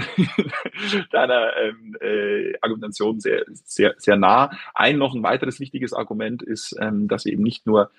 deiner 1.12 1.52
ähm, 1.58 1.98
äh, 2.00 2.54
Argumentation 2.62 3.20
sehr, 3.20 3.44
sehr, 3.66 3.94
sehr 3.98 4.16
nah. 4.16 4.52
Ein 4.74 4.98
noch 4.98 5.14
ein 5.14 5.24
weiteres 5.24 5.60
wichtiges 5.60 5.94
Argument 5.94 6.42
ist, 6.42 6.76
ähm, 6.80 7.08
dass 7.10 7.26
wir 7.26 7.34
eben 7.34 7.44
nicht 7.44 7.68
nur 7.68 7.92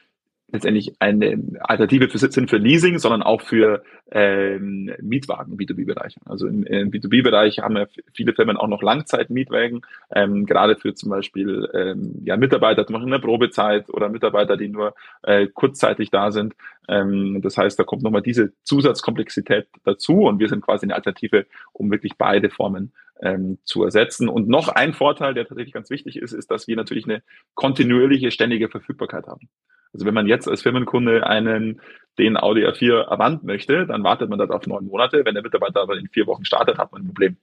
letztendlich 0.52 0.94
eine 0.98 1.42
Alternative 1.60 2.08
für, 2.08 2.18
sind 2.18 2.50
für 2.50 2.56
Leasing, 2.56 2.98
sondern 2.98 3.22
auch 3.22 3.40
für 3.40 3.82
ähm, 4.10 4.92
Mietwagen 5.00 5.52
im 5.52 5.58
B2B-Bereich. 5.58 6.16
Also 6.24 6.46
im, 6.46 6.64
im 6.64 6.90
B2B-Bereich 6.90 7.60
haben 7.60 7.76
ja 7.76 7.86
viele 8.12 8.32
Firmen 8.32 8.56
auch 8.56 8.68
noch 8.68 8.82
Langzeit-Mietwagen, 8.82 9.82
ähm, 10.12 10.46
gerade 10.46 10.76
für 10.76 10.94
zum 10.94 11.10
Beispiel 11.10 11.68
ähm, 11.74 12.22
ja, 12.24 12.36
Mitarbeiter 12.36 12.86
zum 12.86 12.94
Beispiel 12.94 13.08
in 13.08 13.20
der 13.20 13.26
Probezeit 13.26 13.88
oder 13.90 14.08
Mitarbeiter, 14.08 14.56
die 14.56 14.68
nur 14.68 14.94
äh, 15.22 15.46
kurzzeitig 15.46 16.10
da 16.10 16.32
sind. 16.32 16.54
Ähm, 16.88 17.40
das 17.42 17.56
heißt, 17.56 17.78
da 17.78 17.84
kommt 17.84 18.02
nochmal 18.02 18.22
diese 18.22 18.52
Zusatzkomplexität 18.64 19.68
dazu 19.84 20.22
und 20.22 20.40
wir 20.40 20.48
sind 20.48 20.64
quasi 20.64 20.86
eine 20.86 20.94
Alternative, 20.94 21.46
um 21.72 21.90
wirklich 21.90 22.16
beide 22.18 22.50
Formen 22.50 22.92
ähm, 23.22 23.58
zu 23.64 23.84
ersetzen. 23.84 24.28
Und 24.28 24.48
noch 24.48 24.68
ein 24.68 24.92
Vorteil, 24.92 25.34
der 25.34 25.46
tatsächlich 25.46 25.74
ganz 25.74 25.90
wichtig 25.90 26.16
ist, 26.16 26.32
ist, 26.32 26.50
dass 26.50 26.66
wir 26.66 26.76
natürlich 26.76 27.04
eine 27.04 27.22
kontinuierliche, 27.54 28.30
ständige 28.30 28.68
Verfügbarkeit 28.68 29.26
haben. 29.26 29.48
Also 29.92 30.06
wenn 30.06 30.14
man 30.14 30.26
jetzt 30.26 30.48
als 30.48 30.62
Firmenkunde 30.62 31.26
einen 31.26 31.80
den 32.18 32.36
Audi 32.36 32.66
A4 32.66 33.08
Avant 33.08 33.44
möchte, 33.44 33.86
dann 33.86 34.04
wartet 34.04 34.28
man 34.28 34.38
dort 34.38 34.50
auf 34.50 34.66
neun 34.66 34.86
Monate. 34.86 35.24
Wenn 35.24 35.34
der 35.34 35.42
Mitarbeiter 35.42 35.80
aber 35.80 35.96
in 35.96 36.08
vier 36.08 36.26
Wochen 36.26 36.44
startet, 36.44 36.78
hat 36.78 36.92
man 36.92 37.02
ein 37.02 37.06
Problem. 37.06 37.36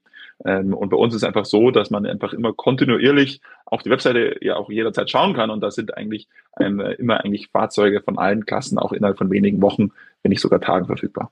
Ähm, 0.46 0.74
und 0.74 0.90
bei 0.90 0.98
uns 0.98 1.16
ist 1.16 1.24
einfach 1.24 1.46
so, 1.46 1.72
dass 1.72 1.90
man 1.90 2.06
einfach 2.06 2.34
immer 2.34 2.54
kontinuierlich 2.54 3.42
auf 3.66 3.82
die 3.82 3.90
Webseite 3.90 4.38
ja 4.42 4.56
auch 4.56 4.70
jederzeit 4.70 5.10
schauen 5.10 5.34
kann. 5.34 5.50
Und 5.50 5.62
da 5.62 5.72
sind 5.72 5.98
eigentlich 5.98 6.28
ähm, 6.60 6.80
immer 6.80 7.24
eigentlich 7.24 7.50
Fahrzeuge 7.50 8.02
von 8.02 8.18
allen 8.18 8.46
Klassen 8.46 8.78
auch 8.78 8.92
innerhalb 8.92 9.18
von 9.18 9.32
wenigen 9.32 9.62
Wochen, 9.62 9.92
wenn 10.22 10.30
nicht 10.30 10.42
sogar 10.42 10.62
Tagen 10.62 10.86
verfügbar. 10.86 11.32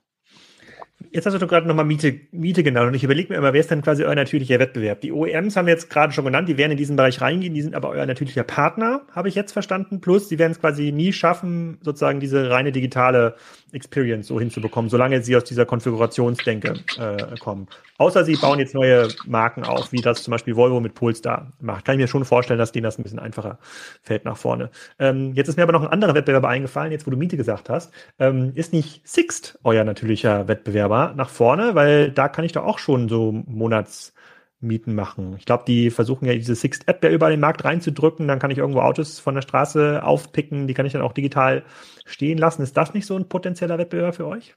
Jetzt 1.12 1.26
hast 1.26 1.40
du 1.40 1.48
gerade 1.48 1.68
nochmal 1.68 1.86
Miete, 1.86 2.20
Miete 2.32 2.64
genannt 2.64 2.88
und 2.88 2.94
ich 2.94 3.04
überlege 3.04 3.32
mir 3.32 3.38
immer, 3.38 3.54
wer 3.54 3.60
ist 3.60 3.70
denn 3.70 3.82
quasi 3.82 4.04
euer 4.04 4.16
natürlicher 4.16 4.60
Wettbewerb? 4.60 5.02
Die 5.02 5.12
OEMs 5.12 5.56
haben 5.56 5.66
wir 5.66 5.74
jetzt 5.74 5.90
gerade 5.90 6.14
schon 6.14 6.26
genannt, 6.26 6.48
die 6.48 6.58
werden 6.58 6.72
in 6.72 6.78
diesen 6.78 6.96
Bereich 6.96 7.22
reingehen, 7.22 7.54
die 7.54 7.62
sind 7.62 7.76
aber 7.76 7.90
euer 7.90 8.06
natürlicher 8.06 8.44
Partner, 8.44 9.02
habe 9.12 9.28
ich 9.28 9.36
jetzt 9.36 9.52
verstanden. 9.52 10.00
Plus, 10.00 10.30
die 10.30 10.40
werden 10.40 10.54
es 10.54 10.60
quasi 10.60 10.92
nie 10.92 11.12
schaffen, 11.12 11.78
sozusagen 11.82 12.20
diese 12.20 12.50
reine 12.50 12.72
digitale 12.72 13.36
Experience 13.74 14.28
so 14.28 14.40
hinzubekommen, 14.40 14.90
solange 14.90 15.22
sie 15.22 15.36
aus 15.36 15.44
dieser 15.44 15.66
Konfigurationsdenke 15.66 16.76
äh, 16.98 17.38
kommen. 17.40 17.68
Außer 17.98 18.26
sie 18.26 18.36
bauen 18.36 18.60
jetzt 18.60 18.74
neue 18.74 19.08
Marken 19.26 19.64
auf, 19.64 19.92
wie 19.92 20.02
das 20.02 20.24
zum 20.24 20.32
Beispiel 20.32 20.56
Volvo 20.56 20.80
mit 20.80 20.96
Polestar 20.96 21.52
macht. 21.60 21.86
Kann 21.86 21.96
ich 21.96 22.02
mir 22.02 22.08
schon 22.08 22.26
vorstellen, 22.26 22.60
dass 22.60 22.72
denen 22.72 22.84
das 22.84 22.98
ein 22.98 23.04
bisschen 23.04 23.20
einfacher 23.20 23.58
fällt 24.02 24.26
nach 24.26 24.38
vorne. 24.38 24.70
Ähm, 25.00 25.34
jetzt 25.34 25.48
ist 25.48 25.58
mir 25.58 25.64
aber 25.64 25.72
noch 25.72 25.84
ein 25.84 25.90
anderer 25.90 26.14
Wettbewerber 26.14 26.50
eingefallen, 26.50 26.92
jetzt 26.92 27.06
wo 27.06 27.12
du 27.12 27.18
Miete 27.18 27.38
gesagt 27.38 27.70
hast. 27.70 27.94
Ähm, 28.20 28.52
ist 28.56 28.74
nicht 28.74 29.08
Sixt 29.08 29.60
euer 29.64 29.84
natürlicher 29.84 30.48
Wettbewerber 30.86 31.14
nach 31.16 31.30
vorne? 31.30 31.76
Weil 31.76 32.12
da 32.12 32.30
kann 32.30 32.46
ich 32.46 32.54
doch 32.54 32.64
auch 32.64 32.80
schon 32.80 33.10
so 33.10 33.32
Monats 33.32 34.14
Mieten 34.62 34.96
machen. 34.96 35.36
Ich 35.38 35.46
glaube, 35.46 35.66
die 35.68 35.92
versuchen 35.92 36.26
ja 36.26 36.34
diese 36.34 36.56
Sixt-App 36.56 37.04
ja 37.04 37.10
überall 37.12 37.32
den 37.32 37.40
Markt 37.40 37.66
reinzudrücken. 37.66 38.28
Dann 38.28 38.40
kann 38.40 38.52
ich 38.52 38.58
irgendwo 38.58 38.82
Autos 38.82 39.20
von 39.20 39.36
der 39.36 39.42
Straße 39.42 40.02
aufpicken. 40.04 40.68
Die 40.68 40.74
kann 40.74 40.86
ich 40.86 40.94
dann 40.94 41.02
auch 41.02 41.14
digital 41.14 41.64
stehen 42.06 42.38
lassen. 42.38 42.64
Ist 42.64 42.78
das 42.78 42.94
nicht 42.94 43.06
so 43.06 43.16
ein 43.16 43.30
potenzieller 43.30 43.78
Wettbewerb 43.78 44.16
für 44.16 44.28
euch? 44.28 44.56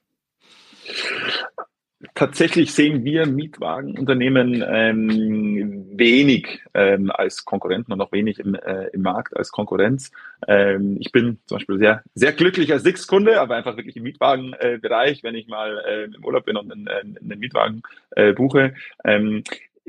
Tatsächlich 2.14 2.72
sehen 2.72 3.04
wir 3.04 3.26
Mietwagenunternehmen 3.26 4.64
ähm, 4.66 5.86
wenig 5.98 6.60
ähm, 6.74 7.10
als 7.10 7.44
Konkurrenten 7.44 7.92
und 7.92 8.00
auch 8.00 8.12
wenig 8.12 8.38
im, 8.38 8.54
äh, 8.54 8.86
im 8.92 9.02
Markt 9.02 9.36
als 9.36 9.50
Konkurrenz. 9.50 10.12
Ähm, 10.46 10.96
ich 11.00 11.10
bin 11.10 11.38
zum 11.46 11.56
Beispiel 11.56 11.78
sehr, 11.78 12.02
sehr 12.14 12.32
glücklich 12.32 12.72
als 12.72 12.84
Six-Kunde, 12.84 13.40
aber 13.40 13.56
einfach 13.56 13.76
wirklich 13.76 13.96
im 13.96 14.04
Mietwagenbereich, 14.04 15.18
äh, 15.18 15.22
wenn 15.22 15.34
ich 15.34 15.48
mal 15.48 15.82
äh, 15.86 16.04
im 16.04 16.24
Urlaub 16.24 16.44
bin 16.44 16.56
und 16.56 16.70
einen, 16.70 16.88
einen 16.88 17.38
Mietwagen 17.40 17.82
äh, 18.12 18.32
buche. 18.32 18.74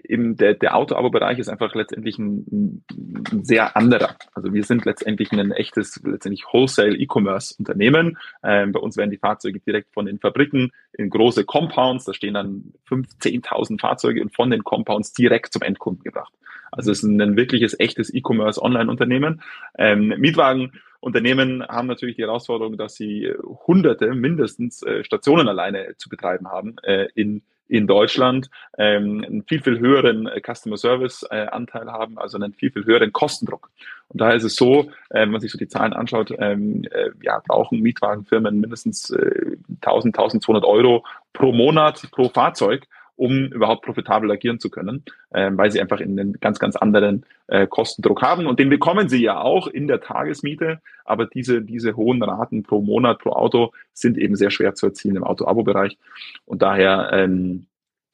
Eben 0.04 0.36
der, 0.38 0.54
der 0.54 0.76
Auto-Abo-Bereich 0.76 1.39
ist 1.39 1.50
einfach 1.50 1.76
letztendlich 1.76 2.18
ein, 2.18 2.84
ein, 3.32 3.43
sehr 3.43 3.76
anderer. 3.76 4.16
Also 4.34 4.54
wir 4.54 4.64
sind 4.64 4.86
letztendlich 4.86 5.32
ein 5.32 5.52
echtes, 5.52 6.02
letztendlich 6.04 6.45
Wholesale-E-Commerce-Unternehmen. 6.52 8.18
Ähm, 8.43 8.72
bei 8.72 8.80
uns 8.80 8.97
werden 8.97 9.12
die 9.12 9.18
Fahrzeuge 9.18 9.60
direkt 9.60 9.93
von 9.93 10.06
den 10.06 10.20
Fabriken 10.20 10.72
in 10.93 11.10
große 11.10 11.45
Compounds, 11.45 12.06
da 12.06 12.14
stehen 12.14 12.34
dann 12.34 12.74
5.000, 12.89 13.43
10.000 13.45 13.80
Fahrzeuge 13.82 14.22
und 14.22 14.36
von 14.36 14.50
den 14.50 14.64
Compounds 14.64 15.14
direkt 15.14 15.54
zum 15.54 15.62
Endkunden 15.62 16.04
gebracht. 16.04 16.34
Also 16.72 16.91
es 16.91 17.00
ist 17.00 17.04
ein, 17.04 17.22
ein 17.22 17.38
wirkliches, 17.38 17.80
echtes 17.80 18.14
E-Commerce-Online-Unternehmen. 18.14 19.41
Ähm, 19.78 20.10
Mietwagen 20.18 20.72
Unternehmen 21.02 21.66
haben 21.66 21.88
natürlich 21.88 22.18
die 22.18 22.24
Herausforderung, 22.24 22.78
dass 22.78 22.95
sie 22.95 23.34
hunderte 23.68 24.14
mindestens 24.14 24.84
äh, 24.84 25.04
Stationen 25.04 25.47
alleine 25.47 25.95
zu 25.97 26.10
betreiben 26.10 26.50
haben 26.50 26.76
äh, 26.84 27.08
in 27.16 27.41
in 27.70 27.88
Deutschland 27.88 28.50
ähm, 28.78 29.24
einen 29.26 29.44
viel, 29.44 29.62
viel 29.62 29.80
höheren 29.80 30.28
äh, 30.28 30.42
Customer 30.42 30.76
Service 30.76 31.26
äh, 31.30 31.46
Anteil 31.46 31.92
haben, 31.92 32.18
also 32.18 32.38
einen 32.38 32.54
viel, 32.54 32.72
viel 32.72 32.86
höheren 32.86 33.14
Kostendruck. 33.14 33.70
Und 34.10 34.20
daher 34.22 34.36
ist 34.36 34.44
es 34.44 34.56
so, 34.56 34.90
äh, 35.10 35.22
wenn 35.22 35.32
man 35.32 35.40
sich 35.40 35.52
so 35.52 35.58
die 35.58 35.68
Zahlen 35.68 35.94
anschaut, 35.94 36.34
ähm, 36.40 36.84
äh, 36.92 37.12
ja, 37.22 37.42
brauchen 37.48 37.80
Mietwagenfirmen 37.80 38.60
mindestens 38.60 39.12
äh, 39.12 39.56
1000, 39.82 40.18
1200 40.18 40.66
Euro 40.66 41.06
pro 41.32 41.52
Monat 41.52 42.10
pro 42.12 42.30
Fahrzeug, 42.30 42.88
um 43.20 43.48
überhaupt 43.48 43.84
profitabel 43.84 44.32
agieren 44.32 44.60
zu 44.60 44.70
können, 44.70 45.04
äh, 45.32 45.52
weil 45.54 45.72
sie 45.72 45.82
einfach 45.82 46.00
in 46.00 46.18
einen 46.18 46.40
ganz, 46.40 46.58
ganz 46.58 46.78
anderen 46.78 47.26
äh, 47.48 47.68
Kostendruck 47.68 48.22
haben. 48.22 48.48
Und 48.48 48.60
den 48.60 48.70
bekommen 48.70 49.10
sie 49.10 49.22
ja 49.22 49.42
auch 49.42 49.68
in 49.68 49.88
der 49.88 50.00
Tagesmiete, 50.00 50.80
aber 51.04 51.26
diese, 51.26 51.62
diese 51.62 51.98
hohen 51.98 52.24
Raten 52.24 52.64
pro 52.64 52.82
Monat, 52.82 53.20
pro 53.20 53.32
Auto 53.32 53.74
sind 53.94 54.18
eben 54.18 54.38
sehr 54.38 54.52
schwer 54.52 54.74
zu 54.74 54.86
erzielen 54.86 55.18
im 55.18 55.26
Auto-Abo-Bereich. 55.26 55.98
Und 56.46 56.62
daher 56.62 57.10
ähm, 57.12 57.66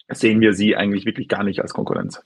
sehen 0.10 0.41
wir 0.41 0.53
sie 0.53 0.76
eigentlich 0.76 1.06
wirklich 1.06 1.28
gar 1.28 1.43
nicht 1.43 1.62
als 1.62 1.76
Konkurrenz. 1.76 2.24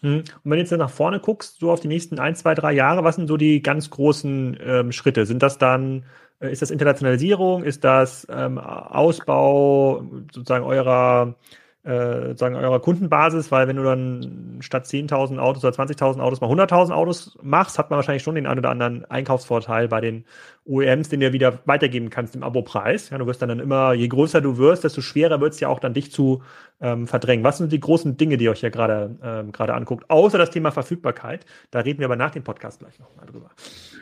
Hm. 0.00 0.20
Und 0.20 0.26
wenn 0.44 0.52
du 0.52 0.58
jetzt 0.58 0.72
nach 0.72 0.88
vorne 0.88 1.20
guckst, 1.20 1.60
so 1.60 1.70
auf 1.70 1.80
die 1.80 1.88
nächsten 1.88 2.18
ein, 2.18 2.34
zwei, 2.34 2.54
drei 2.54 2.72
Jahre, 2.72 3.04
was 3.04 3.16
sind 3.16 3.28
so 3.28 3.36
die 3.36 3.62
ganz 3.62 3.90
großen 3.90 4.56
ähm, 4.64 4.92
Schritte? 4.92 5.26
Sind 5.26 5.42
das 5.42 5.58
dann, 5.58 6.06
äh, 6.40 6.50
ist 6.50 6.62
das 6.62 6.70
Internationalisierung? 6.70 7.62
Ist 7.62 7.84
das 7.84 8.26
ähm, 8.30 8.56
Ausbau 8.56 10.06
sozusagen 10.32 10.64
eurer 10.64 11.36
äh, 11.84 12.36
sagen 12.36 12.54
eurer 12.54 12.80
Kundenbasis, 12.80 13.50
weil 13.50 13.66
wenn 13.66 13.76
du 13.76 13.82
dann 13.82 14.58
statt 14.60 14.84
10.000 14.84 15.38
Autos 15.38 15.64
oder 15.64 15.74
20.000 15.74 16.20
Autos 16.20 16.40
mal 16.40 16.48
100.000 16.48 16.92
Autos 16.92 17.36
machst, 17.42 17.76
hat 17.78 17.90
man 17.90 17.96
wahrscheinlich 17.96 18.22
schon 18.22 18.36
den 18.36 18.46
einen 18.46 18.60
oder 18.60 18.70
anderen 18.70 19.04
Einkaufsvorteil 19.06 19.88
bei 19.88 20.00
den 20.00 20.24
OEMs, 20.64 21.08
den 21.08 21.18
du 21.18 21.32
wieder 21.32 21.58
weitergeben 21.64 22.08
kannst 22.08 22.36
im 22.36 22.44
Abo-Preis. 22.44 23.10
Ja, 23.10 23.18
du 23.18 23.26
wirst 23.26 23.42
dann, 23.42 23.58
immer, 23.58 23.94
je 23.94 24.06
größer 24.06 24.40
du 24.40 24.58
wirst, 24.58 24.84
desto 24.84 25.00
schwerer 25.00 25.40
wird 25.40 25.54
es 25.54 25.60
ja 25.60 25.68
auch 25.68 25.80
dann 25.80 25.92
dich 25.92 26.12
zu 26.12 26.42
ähm, 26.80 27.08
verdrängen. 27.08 27.44
Was 27.44 27.58
sind 27.58 27.72
die 27.72 27.80
großen 27.80 28.16
Dinge, 28.16 28.36
die 28.36 28.44
ihr 28.44 28.52
euch 28.52 28.60
hier 28.60 28.70
gerade 28.70 29.16
ähm, 29.22 29.50
gerade 29.50 29.74
anguckt, 29.74 30.08
außer 30.08 30.38
das 30.38 30.50
Thema 30.50 30.70
Verfügbarkeit? 30.70 31.44
Da 31.72 31.80
reden 31.80 31.98
wir 31.98 32.06
aber 32.06 32.16
nach 32.16 32.30
dem 32.30 32.44
Podcast 32.44 32.78
gleich 32.78 33.00
nochmal 33.00 33.26
drüber. 33.26 33.50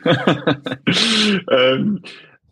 ähm, 1.51 2.03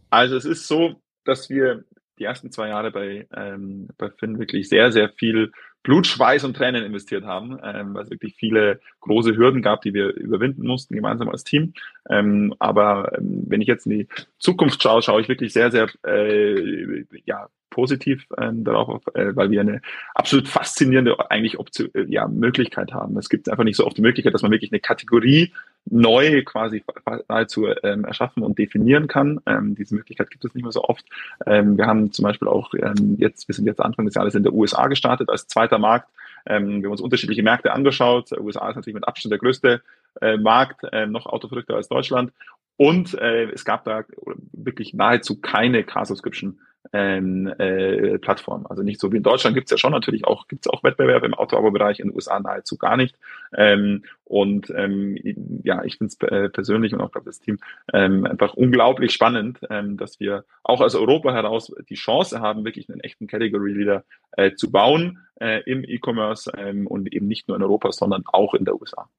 also 0.10 0.36
es 0.38 0.46
ist 0.46 0.68
so, 0.68 0.96
dass 1.24 1.52
wir 1.52 1.84
die 2.20 2.26
ersten 2.26 2.51
zwei 2.51 2.70
Jahre 2.70 2.91
bei, 2.91 3.28
ähm, 3.36 3.88
bei 3.97 4.09
Finn 4.09 4.39
wirklich 4.39 4.70
sehr, 4.70 4.91
sehr 4.91 5.09
viel 5.09 5.51
Blut, 5.82 6.07
Schweiß 6.07 6.43
und 6.43 6.55
Tränen 6.55 6.84
investiert 6.84 7.24
haben, 7.24 7.57
ähm, 7.63 7.93
weil 7.93 8.03
es 8.03 8.09
wirklich 8.09 8.36
viele 8.36 8.82
große 8.99 9.38
Hürden 9.38 9.61
gab, 9.61 9.82
die 9.82 9.93
wir 9.93 10.13
überwinden 10.13 10.67
mussten, 10.67 10.95
gemeinsam 10.95 11.30
als 11.30 11.45
Team. 11.45 11.74
Ähm, 12.09 12.53
aber 12.59 13.17
ähm, 13.17 13.45
wenn 13.47 13.61
ich 13.61 13.67
jetzt 13.67 13.86
in 13.86 13.97
die 13.97 14.07
Zukunft 14.39 14.84
schaue, 14.84 15.01
schaue 15.01 15.22
ich 15.22 15.30
wirklich 15.30 15.53
sehr, 15.53 15.72
sehr 15.72 15.88
äh, 16.05 17.05
ja, 17.24 17.47
positiv 17.70 18.28
ähm, 18.38 18.63
darauf, 18.65 19.03
äh, 19.13 19.36
weil 19.36 19.51
wir 19.51 19.61
eine 19.61 19.82
absolut 20.15 20.47
faszinierende 20.49 21.32
eigentlich 21.32 21.59
Option, 21.59 21.89
äh, 21.93 22.05
ja, 22.09 22.28
Möglichkeit 22.28 22.93
haben. 22.93 23.17
Es 23.17 23.30
gibt 23.30 23.49
einfach 23.49 23.63
nicht 23.63 23.78
so 23.78 23.86
oft 23.86 23.97
die 23.97 24.01
Möglichkeit, 24.01 24.34
dass 24.34 24.41
man 24.41 24.51
wirklich 24.51 24.72
eine 24.72 24.82
Kategorie 24.82 25.53
neu 25.92 26.44
quasi 26.44 26.84
nahezu 27.28 27.68
ähm, 27.84 28.06
erschaffen 28.06 28.44
und 28.44 28.58
definieren 28.58 29.08
kann. 29.08 29.40
Ähm, 29.46 29.76
diese 29.76 29.96
Möglichkeit 29.96 30.30
gibt 30.30 30.46
es 30.46 30.54
nicht 30.54 30.64
mehr 30.64 30.72
so 30.72 30.84
oft. 30.84 31.06
Ähm, 31.46 31.78
wir 31.78 31.88
haben 31.88 32.12
zum 32.12 32.24
Beispiel 32.24 32.48
auch 32.48 32.74
ähm, 32.76 33.16
jetzt, 33.18 33.48
wir 33.48 33.56
sind 33.56 33.66
jetzt 33.66 33.82
Anfang 33.82 34.06
des 34.06 34.16
Jahres 34.16 34.36
in 34.36 34.44
der 34.44 34.54
USA 34.54 34.88
gestartet 34.88 35.30
als 35.30 35.48
zweiter 35.48 35.78
Markt. 35.78 36.10
Ähm, 36.46 36.82
wir 36.82 36.86
haben 36.86 36.92
uns 36.92 37.02
unterschiedliche 37.02 37.44
Märkte 37.44 37.74
angeschaut. 37.74 38.32
Der 38.32 38.42
USA 38.42 38.70
ist 38.70 38.76
natürlich 38.76 38.96
mit 38.96 39.08
Abstand 39.08 39.32
der 39.32 39.40
größte 39.40 39.82
äh, 40.22 40.38
Markt, 40.38 40.84
äh, 40.92 41.06
noch 41.06 41.26
autoverrückter 41.26 41.76
als 41.76 41.88
Deutschland. 41.88 42.32
Und 42.78 43.14
äh, 43.16 43.52
es 43.52 43.66
gab 43.66 43.84
da 43.84 44.06
wirklich 44.54 44.94
nahezu 44.94 45.42
keine 45.42 45.84
Car-Subscription 45.84 46.60
ähm, 46.94 47.48
äh, 47.60 48.18
Plattform. 48.18 48.66
Also 48.68 48.84
nicht 48.84 49.00
so 49.00 49.12
wie 49.12 49.18
in 49.18 49.24
Deutschland 49.24 49.56
gibt 49.56 49.68
es 49.68 49.72
ja 49.72 49.78
schon 49.78 49.92
natürlich 49.92 50.26
auch, 50.26 50.48
gibt 50.48 50.66
es 50.66 50.72
auch 50.72 50.84
Wettbewerbe 50.84 51.26
im 51.26 51.34
Auto-Abo-Bereich, 51.34 52.00
in 52.00 52.08
den 52.08 52.16
USA 52.16 52.40
nahezu 52.40 52.78
gar 52.78 52.98
nicht. 52.98 53.18
Ähm, 53.56 54.04
und 54.24 54.72
ähm, 54.76 55.18
ja, 55.64 55.84
ich 55.84 55.98
finde 55.98 56.14
es 56.14 56.28
äh, 56.28 56.50
persönlich 56.50 56.94
und 56.94 57.02
auch 57.02 57.12
glaube 57.12 57.26
das 57.26 57.40
Team 57.40 57.60
ähm, 57.94 58.26
einfach 58.26 58.54
unglaublich 58.54 59.14
spannend, 59.14 59.60
ähm, 59.70 59.98
dass 59.98 60.20
wir 60.20 60.46
auch 60.64 60.82
aus 60.82 60.96
Europa 60.96 61.34
heraus 61.34 61.74
die 61.90 61.96
Chance 61.96 62.40
haben, 62.40 62.66
wirklich 62.66 62.90
einen 62.90 63.02
echten 63.02 63.28
Category 63.28 63.74
Leader 63.74 64.04
äh, 64.32 64.54
zu 64.56 64.72
bauen 64.72 65.20
äh, 65.40 65.62
im 65.64 65.84
E-Commerce 65.84 66.52
ähm, 66.58 66.88
und 66.88 67.14
eben 67.14 67.28
nicht 67.28 67.48
nur 67.48 67.58
in 67.58 67.64
Europa, 67.64 67.92
sondern 67.92 68.24
auch 68.26 68.54
in 68.54 68.66
der 68.66 68.80
USA. 68.80 69.10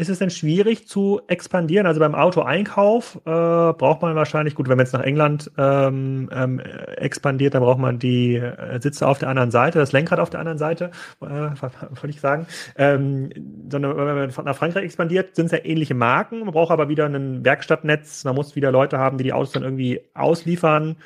Ist 0.00 0.08
es 0.08 0.18
denn 0.18 0.30
schwierig 0.30 0.88
zu 0.88 1.20
expandieren? 1.26 1.86
Also 1.86 2.00
beim 2.00 2.14
Autoeinkauf 2.14 3.16
äh, 3.16 3.20
braucht 3.28 4.00
man 4.00 4.14
wahrscheinlich, 4.14 4.54
gut, 4.54 4.66
wenn 4.66 4.78
man 4.78 4.86
jetzt 4.86 4.94
nach 4.94 5.02
England 5.02 5.50
ähm, 5.58 6.30
ähm, 6.32 6.58
expandiert, 6.96 7.52
dann 7.52 7.62
braucht 7.62 7.78
man 7.78 7.98
die 7.98 8.36
äh, 8.36 8.80
Sitze 8.80 9.06
auf 9.06 9.18
der 9.18 9.28
anderen 9.28 9.50
Seite, 9.50 9.78
das 9.78 9.92
Lenkrad 9.92 10.18
auf 10.18 10.30
der 10.30 10.40
anderen 10.40 10.56
Seite, 10.56 10.90
äh, 11.20 11.26
wollte 11.26 12.08
ich 12.08 12.20
sagen. 12.20 12.46
Ähm, 12.76 13.28
sondern 13.70 13.94
wenn 13.94 14.06
man 14.06 14.44
nach 14.46 14.56
Frankreich 14.56 14.84
expandiert, 14.84 15.36
sind 15.36 15.46
es 15.46 15.52
ja 15.52 15.58
ähnliche 15.62 15.94
Marken. 15.94 16.40
Man 16.40 16.52
braucht 16.52 16.70
aber 16.70 16.88
wieder 16.88 17.04
ein 17.04 17.44
Werkstattnetz, 17.44 18.24
man 18.24 18.34
muss 18.34 18.56
wieder 18.56 18.72
Leute 18.72 18.96
haben, 18.96 19.18
die 19.18 19.24
die 19.24 19.34
Autos 19.34 19.52
dann 19.52 19.64
irgendwie 19.64 20.00
ausliefern 20.14 20.96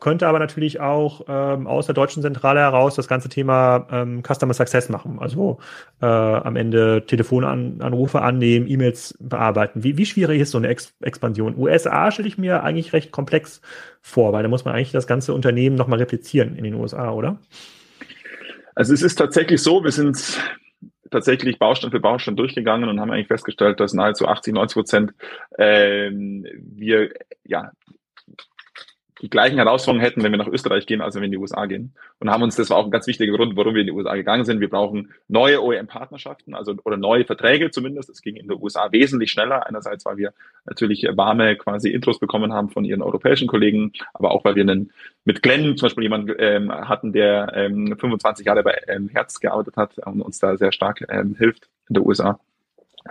könnte 0.00 0.26
aber 0.26 0.38
natürlich 0.38 0.80
auch 0.80 1.26
ähm, 1.28 1.66
aus 1.66 1.86
der 1.86 1.94
deutschen 1.94 2.22
Zentrale 2.22 2.60
heraus 2.60 2.94
das 2.94 3.06
ganze 3.06 3.28
Thema 3.28 3.86
ähm, 3.92 4.22
Customer 4.22 4.54
Success 4.54 4.88
machen. 4.88 5.18
Also 5.20 5.58
äh, 6.00 6.06
am 6.06 6.56
Ende 6.56 7.04
Telefonanrufe 7.06 8.22
annehmen, 8.22 8.66
E-Mails 8.68 9.16
bearbeiten. 9.20 9.84
Wie, 9.84 9.98
wie 9.98 10.06
schwierig 10.06 10.40
ist 10.40 10.50
so 10.50 10.58
eine 10.58 10.68
Ex 10.68 10.94
Expansion? 11.00 11.56
USA 11.56 12.10
stelle 12.10 12.28
ich 12.28 12.38
mir 12.38 12.64
eigentlich 12.64 12.92
recht 12.92 13.12
komplex 13.12 13.60
vor, 14.00 14.32
weil 14.32 14.42
da 14.42 14.48
muss 14.48 14.64
man 14.64 14.74
eigentlich 14.74 14.92
das 14.92 15.06
ganze 15.06 15.34
Unternehmen 15.34 15.76
nochmal 15.76 15.98
replizieren 15.98 16.56
in 16.56 16.64
den 16.64 16.74
USA, 16.74 17.12
oder? 17.12 17.38
Also 18.74 18.94
es 18.94 19.02
ist 19.02 19.16
tatsächlich 19.16 19.62
so, 19.62 19.84
wir 19.84 19.92
sind 19.92 20.40
tatsächlich 21.10 21.58
Baustein 21.58 21.90
für 21.90 22.00
Baustein 22.00 22.36
durchgegangen 22.36 22.88
und 22.88 23.00
haben 23.00 23.10
eigentlich 23.10 23.26
festgestellt, 23.26 23.80
dass 23.80 23.92
nahezu 23.92 24.26
80, 24.26 24.54
90 24.54 24.74
Prozent 24.74 25.14
ähm, 25.58 26.46
wir 26.54 27.10
ja 27.44 27.72
die 29.22 29.30
gleichen 29.30 29.56
Herausforderungen 29.56 30.04
hätten, 30.04 30.22
wenn 30.22 30.32
wir 30.32 30.38
nach 30.38 30.46
Österreich 30.46 30.86
gehen, 30.86 31.00
als 31.00 31.14
wenn 31.14 31.22
wir 31.22 31.26
in 31.26 31.32
die 31.32 31.38
USA 31.38 31.66
gehen. 31.66 31.92
Und 32.18 32.30
haben 32.30 32.42
uns, 32.42 32.56
das 32.56 32.70
war 32.70 32.78
auch 32.78 32.84
ein 32.84 32.90
ganz 32.90 33.06
wichtiger 33.06 33.36
Grund, 33.36 33.56
warum 33.56 33.74
wir 33.74 33.82
in 33.82 33.86
die 33.86 33.92
USA 33.92 34.14
gegangen 34.14 34.44
sind. 34.44 34.60
Wir 34.60 34.70
brauchen 34.70 35.12
neue 35.28 35.62
OEM-Partnerschaften, 35.62 36.54
also 36.54 36.74
oder 36.84 36.96
neue 36.96 37.24
Verträge 37.24 37.70
zumindest. 37.70 38.08
Es 38.10 38.22
ging 38.22 38.36
in 38.36 38.48
den 38.48 38.60
USA 38.60 38.90
wesentlich 38.92 39.30
schneller. 39.30 39.66
Einerseits, 39.66 40.04
weil 40.04 40.16
wir 40.16 40.32
natürlich 40.64 41.06
warme 41.14 41.56
quasi 41.56 41.90
Intros 41.90 42.18
bekommen 42.18 42.52
haben 42.52 42.70
von 42.70 42.84
ihren 42.84 43.02
europäischen 43.02 43.48
Kollegen, 43.48 43.92
aber 44.14 44.30
auch, 44.30 44.44
weil 44.44 44.54
wir 44.54 44.62
einen, 44.62 44.92
mit 45.24 45.42
Glenn 45.42 45.76
zum 45.76 45.86
Beispiel 45.86 46.04
jemanden 46.04 46.34
ähm, 46.38 46.72
hatten, 46.72 47.12
der 47.12 47.52
ähm, 47.54 47.96
25 47.98 48.46
Jahre 48.46 48.62
bei 48.62 48.78
ähm, 48.88 49.08
Herz 49.08 49.40
gearbeitet 49.40 49.76
hat 49.76 49.98
und 49.98 50.22
uns 50.22 50.38
da 50.38 50.56
sehr 50.56 50.72
stark 50.72 51.04
ähm, 51.08 51.34
hilft 51.38 51.68
in 51.88 51.94
der 51.94 52.06
USA 52.06 52.40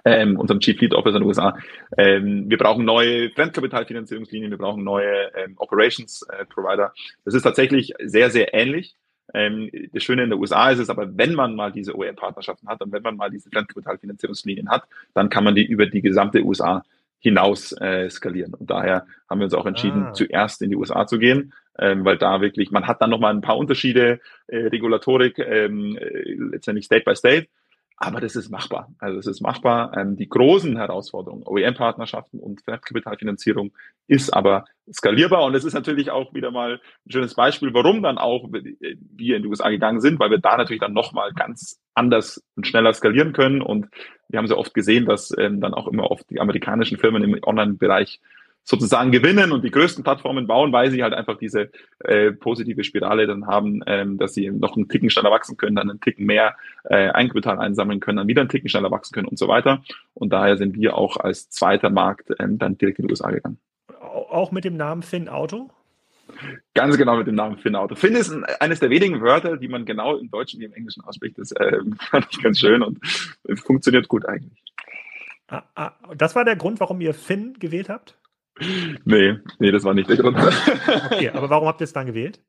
ähm, 0.06 0.38
unserem 0.38 0.60
Chief 0.60 0.80
Lead 0.80 0.94
Officer 0.94 1.18
in 1.18 1.24
den 1.24 1.28
USA. 1.28 1.58
Ähm, 1.98 2.50
wir 2.50 2.58
brauchen 2.58 2.86
neue 2.86 3.30
Fremdkapitalfinanzierungslinien, 3.32 4.52
wir 4.52 4.58
brauchen 4.58 4.84
neue 4.84 5.34
ähm, 5.36 5.54
Operations 5.58 6.24
äh, 6.24 6.46
Provider. 6.46 6.94
Das 7.26 7.34
ist 7.34 7.44
tatsächlich 7.44 7.94
sehr, 8.04 8.30
sehr 8.30 8.54
ähnlich. 8.54 8.96
Ähm, 9.34 9.70
das 9.94 10.04
Schöne 10.04 10.24
in 10.24 10.30
den 10.32 10.40
USA 10.40 10.72
ist 10.72 10.80
es 10.80 10.90
aber, 10.90 11.18
wenn 11.18 11.34
man 11.34 11.56
mal 11.56 11.72
diese 11.72 11.96
OEM-Partnerschaften 11.96 12.68
hat 12.68 12.82
und 12.82 12.92
wenn 12.92 13.04
man 13.04 13.16
mal 13.16 13.30
diese 13.30 13.50
Fremdkapitalfinanzierungslinien 13.50 14.70
hat, 14.70 14.84
dann 15.14 15.30
kann 15.30 15.44
man 15.44 15.56
die 15.56 15.66
über 15.66 15.86
die 15.86 16.02
gesamte 16.02 16.44
USA 16.44 16.84
hinaus 17.20 17.74
äh, 17.74 18.10
skalieren. 18.10 18.54
Und 18.54 18.70
daher 18.70 19.06
haben 19.30 19.40
wir 19.40 19.46
uns 19.46 19.54
auch 19.54 19.66
entschieden, 19.66 20.06
ah. 20.06 20.14
zuerst 20.14 20.62
in 20.62 20.70
die 20.70 20.78
USA 20.78 21.06
zu 21.06 21.20
gehen, 21.20 21.54
ähm, 21.78 22.06
weil 22.06 22.18
da 22.18 22.42
wirklich, 22.42 22.72
man 22.72 22.88
hat 22.88 23.02
dann 23.02 23.10
nochmal 23.10 23.34
ein 23.34 23.42
paar 23.42 23.58
Unterschiede, 23.58 24.20
äh, 24.48 24.58
Regulatorik, 24.58 25.38
ähm, 25.40 25.98
äh, 25.98 26.36
letztendlich 26.52 26.86
State 26.86 27.04
by 27.06 27.16
State, 27.16 27.48
aber 28.02 28.22
das 28.22 28.38
ist 28.38 28.50
machbar. 28.50 28.90
Also 28.98 29.20
es 29.20 29.28
ist 29.28 29.42
machbar. 29.42 29.96
Ähm, 29.98 30.16
die 30.16 30.30
großen 30.30 30.78
Herausforderungen, 30.78 31.44
OEM-Partnerschaften 31.46 32.40
und 32.40 32.62
Fremdkapitalfinanzierung 32.62 33.74
ist 34.08 34.34
aber 34.34 34.64
skalierbar. 34.90 35.44
Und 35.44 35.54
es 35.54 35.66
ist 35.66 35.74
natürlich 35.74 36.10
auch 36.10 36.34
wieder 36.34 36.50
mal 36.50 36.76
ein 37.06 37.12
schönes 37.12 37.36
Beispiel, 37.36 37.74
warum 37.74 38.02
dann 38.02 38.18
auch 38.18 38.48
wir 38.52 39.36
in 39.36 39.44
die 39.44 39.50
USA 39.50 39.70
gegangen 39.70 40.00
sind, 40.00 40.18
weil 40.18 40.32
wir 40.32 40.38
da 40.38 40.56
natürlich 40.56 40.80
dann 40.80 40.94
nochmal 40.94 41.34
ganz 41.34 41.82
anders 41.94 42.42
und 42.56 42.66
schneller 42.66 42.94
skalieren 42.94 43.34
können. 43.34 43.62
Und 43.62 43.88
wir 44.30 44.40
haben 44.40 44.48
sehr 44.48 44.58
oft 44.58 44.74
gesehen, 44.74 45.06
dass 45.06 45.38
ähm, 45.38 45.60
dann 45.60 45.74
auch 45.74 45.88
immer 45.88 46.10
oft 46.10 46.30
die 46.30 46.40
amerikanischen 46.40 46.98
Firmen 46.98 47.22
im 47.22 47.38
Online-Bereich 47.44 48.22
sozusagen 48.64 49.12
gewinnen 49.12 49.52
und 49.52 49.64
die 49.64 49.72
größten 49.72 50.04
Plattformen 50.04 50.46
bauen, 50.46 50.72
weil 50.72 50.92
sie 50.92 51.02
halt 51.02 51.14
einfach 51.14 51.38
diese 51.38 51.72
äh, 52.00 52.32
positive 52.32 52.84
Spirale 52.84 53.26
dann 53.26 53.48
haben, 53.48 53.82
ähm, 53.88 54.18
dass 54.18 54.34
sie 54.34 54.50
noch 54.52 54.76
einen 54.76 54.88
Ticken 54.88 55.10
schneller 55.10 55.32
wachsen 55.32 55.58
können, 55.58 55.76
dann 55.76 55.90
einen 55.90 56.02
Ticken 56.02 56.26
mehr 56.26 56.56
äh, 56.84 57.10
Eigenkapital 57.10 57.60
einsammeln 57.60 58.00
können, 58.00 58.18
dann 58.18 58.28
wieder 58.28 58.42
einen 58.42 58.50
Ticken 58.50 58.70
schneller 58.70 58.92
wachsen 58.92 59.14
können 59.14 59.28
und 59.28 59.40
so 59.40 59.48
weiter. 59.48 59.84
Und 60.14 60.32
daher 60.32 60.58
sind 60.58 60.76
wir 60.76 60.96
auch 60.96 61.18
als 61.18 61.50
zweiter 61.50 61.90
Markt 61.90 62.30
ähm, 62.40 62.60
dann 62.60 62.78
direkt 62.78 63.00
in 63.00 63.08
die 63.08 63.12
USA 63.12 63.32
gegangen. 63.32 63.58
Auch 64.00 64.52
mit 64.52 64.66
dem 64.66 64.78
Namen 64.78 65.02
Finn 65.02 65.30
Auto? 65.30 65.72
Ganz 66.74 66.98
genau 66.98 67.18
mit 67.18 67.28
dem 67.28 67.36
Namen 67.36 67.58
Finn 67.58 67.76
Auto. 67.76 67.96
Finn 67.96 68.16
ist 68.16 68.32
ein, 68.32 68.46
eines 68.60 68.80
der 68.80 68.90
wenigen 68.90 69.22
Wörter, 69.22 69.58
die 69.58 69.68
man 69.68 69.86
genau 69.86 70.16
im 70.18 70.30
Deutschen 70.30 70.60
wie 70.60 70.66
im 70.66 70.74
Englischen 70.74 71.04
ausspricht. 71.04 71.38
Das 71.38 71.52
äh, 71.54 71.80
fand 72.12 72.28
ich 72.32 72.42
ganz 72.42 72.60
schön 72.60 72.84
und 72.84 73.00
funktioniert 73.66 74.08
gut 74.08 74.26
eigentlich. 74.28 74.64
Ah, 75.48 75.64
ah, 75.74 75.92
das 76.16 76.36
war 76.36 76.46
der 76.46 76.56
Grund, 76.56 76.80
warum 76.80 77.02
ihr 77.02 77.16
Finn 77.16 77.58
gewählt 77.58 77.90
habt? 77.90 78.19
Nee, 79.06 79.38
nee, 79.60 79.72
das 79.72 79.84
war 79.84 79.94
nicht 79.94 80.10
der 80.10 80.18
Grund. 80.18 80.38
Okay, 81.12 81.30
aber 81.30 81.50
warum 81.50 81.68
habt 81.68 81.82
ihr 81.82 81.86
es 81.86 81.94
dann 81.94 82.08
gewählt? 82.08 82.40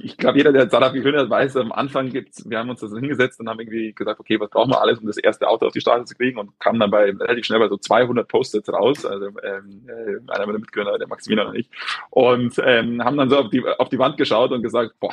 Ich 0.00 0.16
glaube, 0.16 0.38
jeder, 0.38 0.52
der 0.52 0.66
gegründet 0.66 1.22
hat, 1.22 1.30
weiß, 1.30 1.56
am 1.56 1.72
Anfang 1.72 2.08
gibt's, 2.08 2.48
wir 2.48 2.58
haben 2.58 2.70
uns 2.70 2.80
das 2.80 2.92
hingesetzt 2.92 3.40
und 3.40 3.48
haben 3.48 3.60
irgendwie 3.60 3.92
gesagt, 3.92 4.18
okay, 4.20 4.40
was 4.40 4.48
brauchen 4.48 4.70
wir 4.70 4.80
alles, 4.80 4.98
um 5.00 5.06
das 5.06 5.18
erste 5.18 5.48
Auto 5.48 5.66
auf 5.66 5.72
die 5.72 5.80
Straße 5.80 6.04
zu 6.04 6.14
kriegen 6.14 6.38
und 6.38 6.58
kamen 6.60 6.80
dann 6.80 6.90
bei 6.90 7.10
relativ 7.10 7.44
schnell 7.44 7.58
bei 7.58 7.68
so 7.68 7.76
200 7.76 8.26
Post-its 8.26 8.72
raus, 8.72 9.04
also 9.04 9.26
ähm, 9.26 9.86
äh, 9.88 10.32
einer 10.32 10.46
meiner 10.46 10.58
Mitgründer, 10.58 10.96
der 10.98 11.08
Maximilian 11.08 11.48
und 11.48 11.56
ich, 11.56 11.68
und 12.10 12.60
ähm, 12.64 13.04
haben 13.04 13.16
dann 13.16 13.28
so 13.28 13.38
auf 13.38 13.50
die, 13.50 13.62
auf 13.64 13.88
die 13.90 13.98
Wand 13.98 14.16
geschaut 14.16 14.52
und 14.52 14.62
gesagt, 14.62 14.94
boah, 15.00 15.12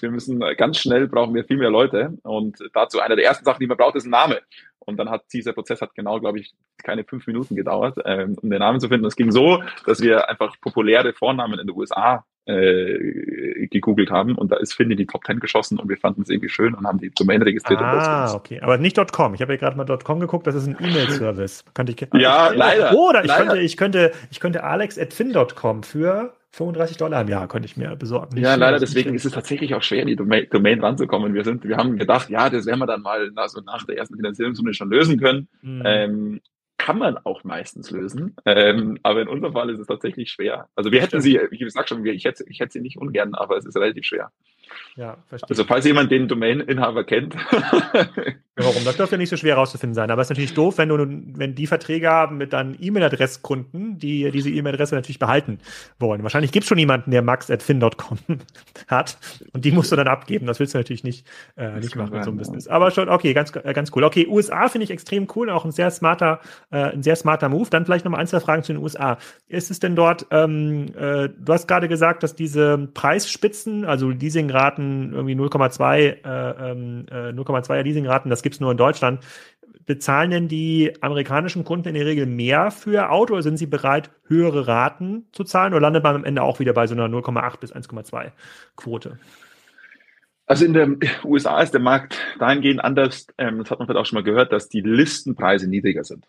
wir 0.00 0.10
müssen 0.10 0.40
ganz 0.56 0.78
schnell, 0.78 1.08
brauchen 1.08 1.34
wir 1.34 1.44
viel 1.44 1.56
mehr 1.56 1.70
Leute 1.70 2.16
und 2.22 2.58
dazu 2.74 3.00
einer 3.00 3.16
der 3.16 3.24
ersten 3.24 3.44
Sachen, 3.44 3.60
die 3.60 3.66
man 3.66 3.76
braucht, 3.76 3.96
ist 3.96 4.06
ein 4.06 4.10
Name. 4.10 4.40
Und 4.78 4.98
dann 4.98 5.10
hat 5.10 5.24
dieser 5.32 5.52
Prozess 5.52 5.80
hat 5.80 5.94
genau, 5.94 6.20
glaube 6.20 6.38
ich, 6.38 6.54
keine 6.82 7.04
fünf 7.04 7.26
Minuten 7.26 7.56
gedauert, 7.56 7.98
ähm, 8.04 8.36
um 8.40 8.50
den 8.50 8.60
Namen 8.60 8.78
zu 8.78 8.88
finden. 8.88 9.04
Es 9.06 9.16
ging 9.16 9.32
so, 9.32 9.62
dass 9.84 10.00
wir 10.00 10.28
einfach 10.28 10.54
populäre 10.60 11.12
Vornamen 11.12 11.58
in 11.58 11.66
den 11.66 11.76
USA 11.76 12.24
äh, 12.46 13.66
gegoogelt 13.66 14.12
haben 14.12 14.36
und 14.36 14.52
da 14.52 14.56
ist 14.56 14.74
Finn 14.74 14.90
in 14.92 14.96
die 14.96 15.06
Top 15.06 15.24
10 15.24 15.40
geschossen 15.40 15.80
und 15.80 15.88
wir 15.88 15.96
fanden 15.96 16.22
es 16.22 16.28
irgendwie 16.28 16.48
schön 16.48 16.74
und 16.74 16.86
haben 16.86 17.00
die 17.00 17.10
Domain 17.10 17.42
registriert. 17.42 17.80
Ah, 17.80 18.32
okay. 18.34 18.60
Aber 18.60 18.78
nicht 18.78 18.96
.com. 19.12 19.34
Ich 19.34 19.42
habe 19.42 19.54
ja 19.54 19.58
gerade 19.58 19.76
mal 19.76 19.98
.com 19.98 20.20
geguckt, 20.20 20.46
das 20.46 20.54
ist 20.54 20.68
ein 20.68 20.76
E-Mail-Service. 20.78 21.64
Könnte 21.74 21.92
ich, 21.92 22.08
ja, 22.20 22.50
leider. 22.50 22.94
Oder 22.94 23.22
ich 23.22 23.28
leider. 23.28 23.46
könnte, 23.46 23.60
ich 23.62 23.76
könnte, 23.76 24.12
ich 24.30 24.38
könnte 24.38 24.62
alex.fin.com 24.62 25.82
für 25.82 26.34
35 26.56 26.96
Dollar 26.96 27.20
im 27.20 27.28
Jahr 27.28 27.48
könnte 27.48 27.66
ich 27.66 27.76
mir 27.76 27.94
besorgen. 27.96 28.34
ja, 28.38 28.54
leider, 28.54 28.78
deswegen 28.78 29.14
ist 29.14 29.26
es 29.26 29.32
tatsächlich 29.32 29.74
auch 29.74 29.82
schwer, 29.82 30.00
in 30.00 30.08
die 30.08 30.16
Domain, 30.16 30.46
Domain 30.50 30.80
ranzukommen. 30.80 31.34
Wir 31.34 31.44
sind, 31.44 31.64
wir 31.64 31.76
haben 31.76 31.98
gedacht, 31.98 32.30
ja, 32.30 32.48
das 32.48 32.64
werden 32.64 32.80
wir 32.80 32.86
dann 32.86 33.02
mal 33.02 33.30
also 33.36 33.60
nach 33.60 33.84
der 33.84 33.98
ersten 33.98 34.16
Finanzierungsrunde 34.16 34.72
schon 34.72 34.90
lösen 34.90 35.20
können. 35.20 35.48
Mhm. 35.60 35.82
Ähm, 35.84 36.40
kann 36.78 36.98
man 36.98 37.18
auch 37.18 37.44
meistens 37.44 37.90
lösen. 37.90 38.36
Ähm, 38.46 38.98
aber 39.02 39.22
in 39.22 39.28
unserem 39.28 39.52
Fall 39.52 39.68
ist 39.68 39.80
es 39.80 39.86
tatsächlich 39.86 40.30
schwer. 40.30 40.68
Also 40.74 40.92
wir 40.92 41.02
hätten 41.02 41.20
sie, 41.20 41.38
wie 41.50 41.58
gesagt 41.58 41.90
schon, 41.90 42.04
ich 42.06 42.24
hätte, 42.24 42.44
ich 42.48 42.60
hätte 42.60 42.72
sie 42.72 42.80
nicht 42.80 42.96
ungern, 42.96 43.34
aber 43.34 43.58
es 43.58 43.66
ist 43.66 43.76
relativ 43.76 44.06
schwer. 44.06 44.32
Ja, 44.96 45.18
verstehe. 45.28 45.50
Also 45.50 45.64
falls 45.64 45.84
jemand 45.84 46.10
den 46.10 46.26
Domain-Inhaber 46.26 47.04
kennt. 47.04 47.34
ja, 47.52 48.08
warum? 48.56 48.84
Das 48.84 48.96
dürfte 48.96 49.18
nicht 49.18 49.28
so 49.28 49.36
schwer 49.36 49.54
herauszufinden 49.54 49.94
sein. 49.94 50.10
Aber 50.10 50.22
es 50.22 50.26
ist 50.26 50.30
natürlich 50.30 50.54
doof, 50.54 50.78
wenn 50.78 50.88
du, 50.88 50.96
wenn 50.98 51.54
die 51.54 51.66
Verträge 51.66 52.08
haben 52.08 52.38
mit 52.38 52.54
deinen 52.54 52.76
E-Mail-Adresskunden, 52.80 53.98
die 53.98 54.30
diese 54.30 54.50
E-Mail-Adresse 54.50 54.94
natürlich 54.94 55.18
behalten 55.18 55.58
wollen. 55.98 56.22
Wahrscheinlich 56.22 56.50
gibt 56.50 56.64
es 56.64 56.68
schon 56.68 56.78
jemanden, 56.78 57.10
der 57.10 57.20
max.fin.com 57.22 58.18
hat 58.88 59.18
und 59.52 59.64
die 59.66 59.72
musst 59.72 59.92
du 59.92 59.96
dann 59.96 60.08
abgeben. 60.08 60.46
Das 60.46 60.60
willst 60.60 60.72
du 60.72 60.78
natürlich 60.78 61.04
nicht, 61.04 61.26
äh, 61.56 61.78
nicht 61.78 61.94
machen 61.94 62.14
in 62.14 62.22
so 62.22 62.30
einem 62.30 62.38
Business. 62.38 62.66
Aber 62.66 62.90
schon, 62.90 63.10
okay, 63.10 63.34
ganz, 63.34 63.54
äh, 63.54 63.72
ganz 63.74 63.90
cool. 63.94 64.04
Okay, 64.04 64.26
USA 64.26 64.68
finde 64.68 64.84
ich 64.84 64.90
extrem 64.90 65.28
cool, 65.36 65.50
auch 65.50 65.66
ein 65.66 65.72
sehr 65.72 65.90
smarter, 65.90 66.40
äh, 66.70 66.92
ein 66.92 67.02
sehr 67.02 67.16
smarter 67.16 67.50
Move. 67.50 67.68
Dann 67.68 67.84
vielleicht 67.84 68.06
nochmal 68.06 68.20
ein, 68.20 68.26
zwei 68.26 68.40
Fragen 68.40 68.62
zu 68.62 68.72
den 68.72 68.82
USA. 68.82 69.18
Ist 69.46 69.70
es 69.70 69.78
denn 69.78 69.94
dort, 69.94 70.26
ähm, 70.30 70.86
äh, 70.96 71.28
du 71.28 71.52
hast 71.52 71.68
gerade 71.68 71.88
gesagt, 71.88 72.22
dass 72.22 72.34
diese 72.34 72.88
Preisspitzen, 72.94 73.84
also 73.84 74.12
Leasingraten 74.56 75.12
irgendwie 75.12 75.34
0,2 75.34 75.98
äh, 75.98 76.70
ähm, 76.70 77.06
äh, 77.10 77.30
0,2er 77.30 77.82
Leasingraten, 77.82 78.30
das 78.30 78.42
gibt 78.42 78.54
es 78.54 78.60
nur 78.60 78.70
in 78.70 78.76
Deutschland. 78.76 79.20
Bezahlen 79.84 80.30
denn 80.30 80.48
die 80.48 80.94
amerikanischen 81.00 81.64
Kunden 81.64 81.88
in 81.88 81.94
der 81.94 82.06
Regel 82.06 82.26
mehr 82.26 82.70
für 82.70 83.10
Auto 83.10 83.34
oder 83.34 83.42
sind 83.42 83.56
sie 83.56 83.66
bereit, 83.66 84.10
höhere 84.26 84.66
Raten 84.66 85.26
zu 85.32 85.44
zahlen 85.44 85.74
oder 85.74 85.82
landet 85.82 86.02
man 86.02 86.16
am 86.16 86.24
Ende 86.24 86.42
auch 86.42 86.58
wieder 86.58 86.72
bei 86.72 86.86
so 86.86 86.94
einer 86.94 87.06
0,8 87.06 87.60
bis 87.60 87.72
1,2 87.72 88.32
Quote? 88.74 89.18
Also 90.46 90.64
in 90.64 90.74
den 90.74 91.00
USA 91.24 91.60
ist 91.60 91.72
der 91.72 91.80
Markt 91.80 92.18
dahingehend 92.38 92.82
anders, 92.82 93.26
ähm, 93.38 93.58
das 93.58 93.70
hat 93.70 93.78
man 93.78 93.86
vielleicht 93.86 94.00
auch 94.00 94.06
schon 94.06 94.16
mal 94.16 94.24
gehört, 94.24 94.52
dass 94.52 94.68
die 94.68 94.80
Listenpreise 94.80 95.68
niedriger 95.68 96.04
sind. 96.04 96.26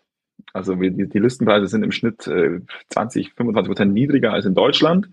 Also 0.52 0.74
die, 0.74 1.08
die 1.08 1.18
Listenpreise 1.18 1.66
sind 1.66 1.82
im 1.82 1.92
Schnitt 1.92 2.26
äh, 2.26 2.60
20, 2.90 3.34
25 3.34 3.68
Prozent 3.68 3.92
niedriger 3.92 4.32
als 4.32 4.44
in 4.44 4.54
Deutschland. 4.54 5.08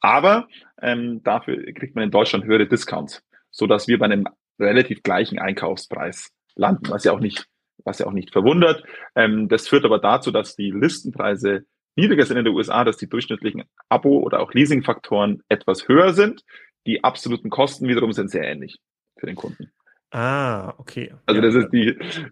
Aber 0.00 0.48
ähm, 0.80 1.22
dafür 1.24 1.72
kriegt 1.72 1.94
man 1.94 2.04
in 2.04 2.10
Deutschland 2.10 2.44
höhere 2.44 2.66
Discounts, 2.66 3.22
so 3.50 3.66
dass 3.66 3.88
wir 3.88 3.98
bei 3.98 4.06
einem 4.06 4.26
relativ 4.58 5.02
gleichen 5.02 5.38
Einkaufspreis 5.38 6.30
landen, 6.54 6.90
was 6.90 7.04
ja 7.04 7.12
auch 7.12 7.20
nicht, 7.20 7.46
was 7.84 7.98
ja 7.98 8.06
auch 8.06 8.12
nicht 8.12 8.32
verwundert. 8.32 8.84
Ähm, 9.14 9.48
das 9.48 9.68
führt 9.68 9.84
aber 9.84 9.98
dazu, 9.98 10.30
dass 10.30 10.56
die 10.56 10.70
Listenpreise 10.70 11.64
niedriger 11.96 12.24
sind 12.24 12.36
in 12.36 12.44
den 12.44 12.54
USA, 12.54 12.84
dass 12.84 12.96
die 12.96 13.08
durchschnittlichen 13.08 13.64
Abo- 13.88 14.20
oder 14.20 14.40
auch 14.40 14.52
Leasingfaktoren 14.52 15.42
etwas 15.48 15.88
höher 15.88 16.12
sind. 16.12 16.44
Die 16.86 17.02
absoluten 17.02 17.50
Kosten 17.50 17.88
wiederum 17.88 18.12
sind 18.12 18.30
sehr 18.30 18.44
ähnlich 18.44 18.78
für 19.18 19.26
den 19.26 19.36
Kunden. 19.36 19.70
Ah, 20.10 20.72
okay. 20.78 21.12
Also 21.26 21.42
das 21.42 21.54
ist 21.54 21.68
die 21.70 21.88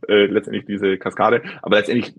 äh, 0.08 0.26
letztendlich 0.26 0.64
diese 0.64 0.96
Kaskade, 0.96 1.42
aber 1.60 1.76
letztendlich 1.76 2.14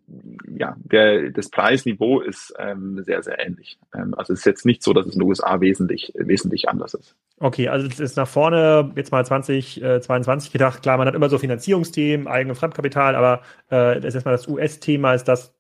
ja, 0.56 0.76
der 0.80 1.32
das 1.32 1.50
Preisniveau 1.50 2.22
ist 2.22 2.54
ähm, 2.60 3.04
sehr 3.04 3.24
sehr 3.24 3.40
ähnlich. 3.44 3.80
Ähm, 3.96 4.14
also 4.16 4.34
es 4.34 4.40
ist 4.40 4.46
jetzt 4.46 4.66
nicht 4.68 4.84
so, 4.84 4.94
dass 4.94 5.08
es 5.08 5.14
in 5.14 5.20
den 5.20 5.28
USA 5.28 5.60
wesentlich 5.60 6.14
wesentlich 6.16 6.70
anders 6.70 6.94
ist. 6.94 7.16
Okay, 7.40 7.70
also 7.70 7.88
es 7.88 8.00
ist 8.00 8.18
nach 8.18 8.28
vorne 8.28 8.92
jetzt 8.96 9.12
mal 9.12 9.26
2022 9.26 10.50
äh, 10.50 10.52
gedacht. 10.52 10.84
Klar, 10.84 10.98
man 10.98 11.08
hat 11.08 11.16
immer 11.16 11.30
so 11.30 11.40
Finanzierungsthemen, 11.40 12.28
eigene 12.28 12.54
Fremdkapital, 12.54 13.16
aber 13.16 13.42
äh, 13.70 13.96
das 13.96 14.06
ist 14.06 14.16
erstmal 14.16 14.36
das 14.36 14.48
US-Thema 14.48 15.16
ist 15.16 15.24
das 15.24 15.56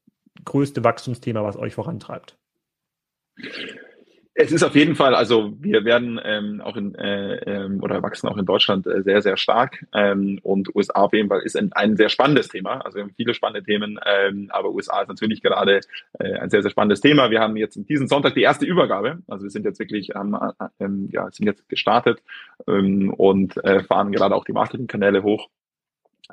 größte 0.45 0.84
Wachstumsthema, 0.84 1.43
was 1.43 1.58
euch 1.58 1.74
vorantreibt. 1.74 2.38
Es 4.40 4.52
ist 4.52 4.62
auf 4.62 4.76
jeden 4.76 4.96
Fall, 4.96 5.16
also 5.16 5.52
wir 5.60 5.84
werden 5.84 6.22
ähm, 6.24 6.62
auch 6.62 6.78
in 6.78 6.94
äh, 6.94 7.38
ähm, 7.38 7.82
oder 7.82 8.04
wachsen 8.04 8.28
auch 8.28 8.38
in 8.38 8.46
Deutschland 8.46 8.86
äh, 8.86 9.02
sehr, 9.02 9.24
sehr 9.24 9.36
stark. 9.36 9.84
Ähm, 9.96 10.40
und 10.44 10.76
USA 10.76 11.02
auf 11.02 11.14
jeden 11.14 11.28
Fall 11.28 11.42
ist 11.42 11.58
ein, 11.58 11.74
ein 11.74 11.98
sehr 11.98 12.10
spannendes 12.10 12.48
Thema. 12.48 12.86
Also 12.86 12.98
wir 12.98 13.04
haben 13.04 13.16
viele 13.16 13.34
spannende 13.34 13.64
Themen, 13.66 14.00
ähm, 14.06 14.50
aber 14.52 14.70
USA 14.70 15.02
ist 15.02 15.08
natürlich 15.08 15.42
gerade 15.42 15.82
äh, 16.20 16.34
ein 16.34 16.52
sehr, 16.52 16.62
sehr 16.62 16.70
spannendes 16.70 17.02
Thema. 17.02 17.32
Wir 17.32 17.40
haben 17.40 17.58
jetzt 17.58 17.80
diesen 17.90 18.08
Sonntag 18.08 18.36
die 18.36 18.44
erste 18.44 18.68
Übergabe. 18.68 19.24
Also 19.28 19.46
wir 19.46 19.50
sind 19.50 19.66
jetzt 19.66 19.80
wirklich 19.80 20.14
ähm, 20.16 20.38
ähm, 20.80 21.10
ja, 21.12 21.32
sind 21.32 21.48
jetzt 21.48 21.68
gestartet 21.68 22.22
ähm, 22.68 23.12
und 23.18 23.58
äh, 23.66 23.82
fahren 23.86 24.12
gerade 24.12 24.36
auch 24.36 24.46
die 24.46 24.54
Marketingkanäle 24.54 25.24
hoch. 25.24 25.50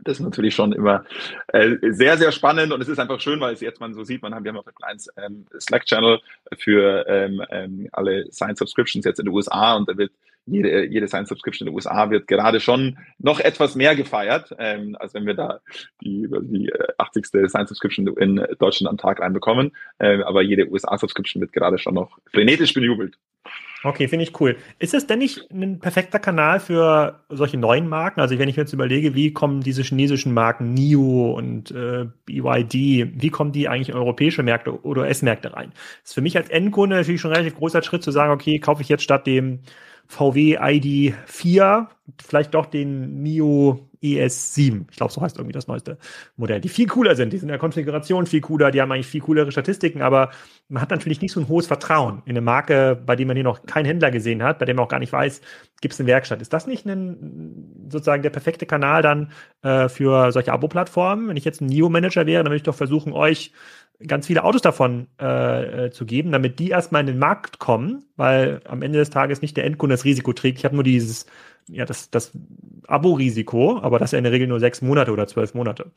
Das 0.02 0.18
ist 0.18 0.24
natürlich 0.24 0.54
schon 0.54 0.72
immer 0.72 1.04
äh, 1.48 1.76
sehr, 1.90 2.18
sehr 2.18 2.32
spannend 2.32 2.72
und 2.72 2.80
es 2.80 2.88
ist 2.88 2.98
einfach 2.98 3.20
schön, 3.20 3.40
weil 3.40 3.54
es 3.54 3.60
jetzt 3.60 3.80
man 3.80 3.94
so 3.94 4.02
sieht, 4.02 4.22
man 4.22 4.34
haben, 4.34 4.44
wir 4.44 4.50
haben 4.50 4.58
auch 4.58 4.66
ein 4.66 4.74
kleines 4.74 5.08
ähm, 5.16 5.46
Slack-Channel 5.58 6.20
für 6.58 7.06
ähm, 7.06 7.42
ähm, 7.50 7.88
alle 7.92 8.30
Science-Subscriptions 8.32 9.04
jetzt 9.04 9.20
in 9.20 9.26
den 9.26 9.34
USA 9.34 9.74
und 9.76 9.88
da 9.88 9.96
wird 9.96 10.10
jede, 10.46 10.86
jede 10.86 11.08
Science-Subscription 11.08 11.66
in 11.66 11.72
den 11.72 11.76
USA 11.76 12.10
wird 12.10 12.26
gerade 12.26 12.60
schon 12.60 12.98
noch 13.18 13.40
etwas 13.40 13.74
mehr 13.74 13.96
gefeiert, 13.96 14.54
ähm, 14.58 14.96
als 14.98 15.14
wenn 15.14 15.26
wir 15.26 15.34
da 15.34 15.60
die, 16.02 16.28
die 16.42 16.72
80. 16.98 17.24
Äh, 17.34 17.48
Science-Subscription 17.48 18.06
in 18.18 18.44
Deutschland 18.58 18.90
am 18.90 18.98
Tag 18.98 19.20
reinbekommen. 19.20 19.72
Ähm, 20.00 20.22
aber 20.22 20.42
jede 20.42 20.70
USA-Subscription 20.70 21.40
wird 21.40 21.52
gerade 21.52 21.78
schon 21.78 21.94
noch 21.94 22.18
frenetisch 22.30 22.74
bejubelt. 22.74 23.16
Okay, 23.84 24.08
finde 24.08 24.22
ich 24.22 24.40
cool. 24.40 24.56
Ist 24.78 24.94
es 24.94 25.06
denn 25.06 25.18
nicht 25.18 25.50
ein 25.50 25.78
perfekter 25.78 26.18
Kanal 26.18 26.58
für 26.58 27.20
solche 27.28 27.58
neuen 27.58 27.86
Marken? 27.86 28.20
Also 28.20 28.38
wenn 28.38 28.48
ich 28.48 28.56
mir 28.56 28.62
jetzt 28.62 28.72
überlege, 28.72 29.14
wie 29.14 29.34
kommen 29.34 29.60
diese 29.60 29.82
chinesischen 29.82 30.32
Marken 30.32 30.72
NIO 30.72 31.34
und 31.36 31.70
äh, 31.70 32.06
BYD, 32.24 32.72
wie 33.20 33.28
kommen 33.28 33.52
die 33.52 33.68
eigentlich 33.68 33.90
in 33.90 33.94
europäische 33.94 34.42
Märkte 34.42 34.82
oder 34.84 35.02
US-Märkte 35.02 35.52
rein? 35.52 35.72
Das 36.00 36.10
ist 36.10 36.14
für 36.14 36.22
mich 36.22 36.38
als 36.38 36.48
Endkunde 36.48 36.96
natürlich 36.96 37.20
schon 37.20 37.32
ein 37.32 37.36
relativ 37.36 37.58
großer 37.58 37.82
Schritt 37.82 38.02
zu 38.02 38.10
sagen, 38.10 38.32
okay, 38.32 38.58
kaufe 38.58 38.80
ich 38.80 38.88
jetzt 38.88 39.04
statt 39.04 39.26
dem 39.26 39.60
VW 40.06 40.58
ID4, 40.58 41.86
vielleicht 42.22 42.54
doch 42.54 42.66
den 42.66 43.22
NIO 43.22 43.88
ES7. 44.04 44.84
Ich 44.90 44.96
glaube, 44.98 45.12
so 45.12 45.22
heißt 45.22 45.38
irgendwie 45.38 45.52
das 45.52 45.66
neueste 45.66 45.96
Modell, 46.36 46.60
die 46.60 46.68
viel 46.68 46.86
cooler 46.86 47.16
sind. 47.16 47.32
Die 47.32 47.38
sind 47.38 47.48
in 47.48 47.52
der 47.52 47.58
Konfiguration 47.58 48.26
viel 48.26 48.42
cooler, 48.42 48.70
die 48.70 48.82
haben 48.82 48.92
eigentlich 48.92 49.06
viel 49.06 49.22
coolere 49.22 49.50
Statistiken, 49.50 50.02
aber 50.02 50.30
man 50.68 50.82
hat 50.82 50.90
natürlich 50.90 51.22
nicht 51.22 51.32
so 51.32 51.40
ein 51.40 51.48
hohes 51.48 51.66
Vertrauen 51.66 52.22
in 52.26 52.32
eine 52.32 52.42
Marke, 52.42 53.00
bei 53.06 53.16
der 53.16 53.26
man 53.26 53.36
hier 53.36 53.44
noch 53.44 53.64
keinen 53.64 53.86
Händler 53.86 54.10
gesehen 54.10 54.42
hat, 54.42 54.58
bei 54.58 54.66
dem 54.66 54.76
man 54.76 54.84
auch 54.84 54.90
gar 54.90 54.98
nicht 54.98 55.12
weiß, 55.12 55.40
gibt 55.80 55.94
es 55.94 56.00
eine 56.00 56.06
Werkstatt. 56.06 56.42
Ist 56.42 56.52
das 56.52 56.66
nicht 56.66 56.84
ein, 56.86 57.86
sozusagen 57.88 58.22
der 58.22 58.30
perfekte 58.30 58.66
Kanal 58.66 59.00
dann 59.00 59.32
äh, 59.62 59.88
für 59.88 60.32
solche 60.32 60.52
Abo-Plattformen? 60.52 61.28
Wenn 61.28 61.36
ich 61.38 61.44
jetzt 61.44 61.62
ein 61.62 61.66
NIO-Manager 61.66 62.26
wäre, 62.26 62.42
dann 62.42 62.50
würde 62.50 62.58
ich 62.58 62.62
doch 62.62 62.74
versuchen, 62.74 63.12
euch 63.14 63.52
ganz 64.06 64.26
viele 64.26 64.44
Autos 64.44 64.62
davon 64.62 65.06
äh, 65.20 65.86
äh, 65.86 65.90
zu 65.90 66.04
geben, 66.06 66.32
damit 66.32 66.58
die 66.58 66.70
erstmal 66.70 67.00
in 67.00 67.06
den 67.06 67.18
Markt 67.18 67.58
kommen, 67.58 68.04
weil 68.16 68.60
am 68.64 68.82
Ende 68.82 68.98
des 68.98 69.10
Tages 69.10 69.42
nicht 69.42 69.56
der 69.56 69.64
Endkunde 69.64 69.94
das 69.94 70.04
Risiko 70.04 70.32
trägt. 70.32 70.58
Ich 70.58 70.64
habe 70.64 70.74
nur 70.74 70.84
dieses, 70.84 71.26
ja, 71.68 71.84
das, 71.84 72.10
das 72.10 72.32
Abo-Risiko, 72.86 73.78
aber 73.80 73.98
das 73.98 74.08
ist 74.08 74.12
ja 74.12 74.18
in 74.18 74.24
der 74.24 74.32
Regel 74.32 74.48
nur 74.48 74.60
sechs 74.60 74.82
Monate 74.82 75.12
oder 75.12 75.26
zwölf 75.26 75.54
Monate. 75.54 75.92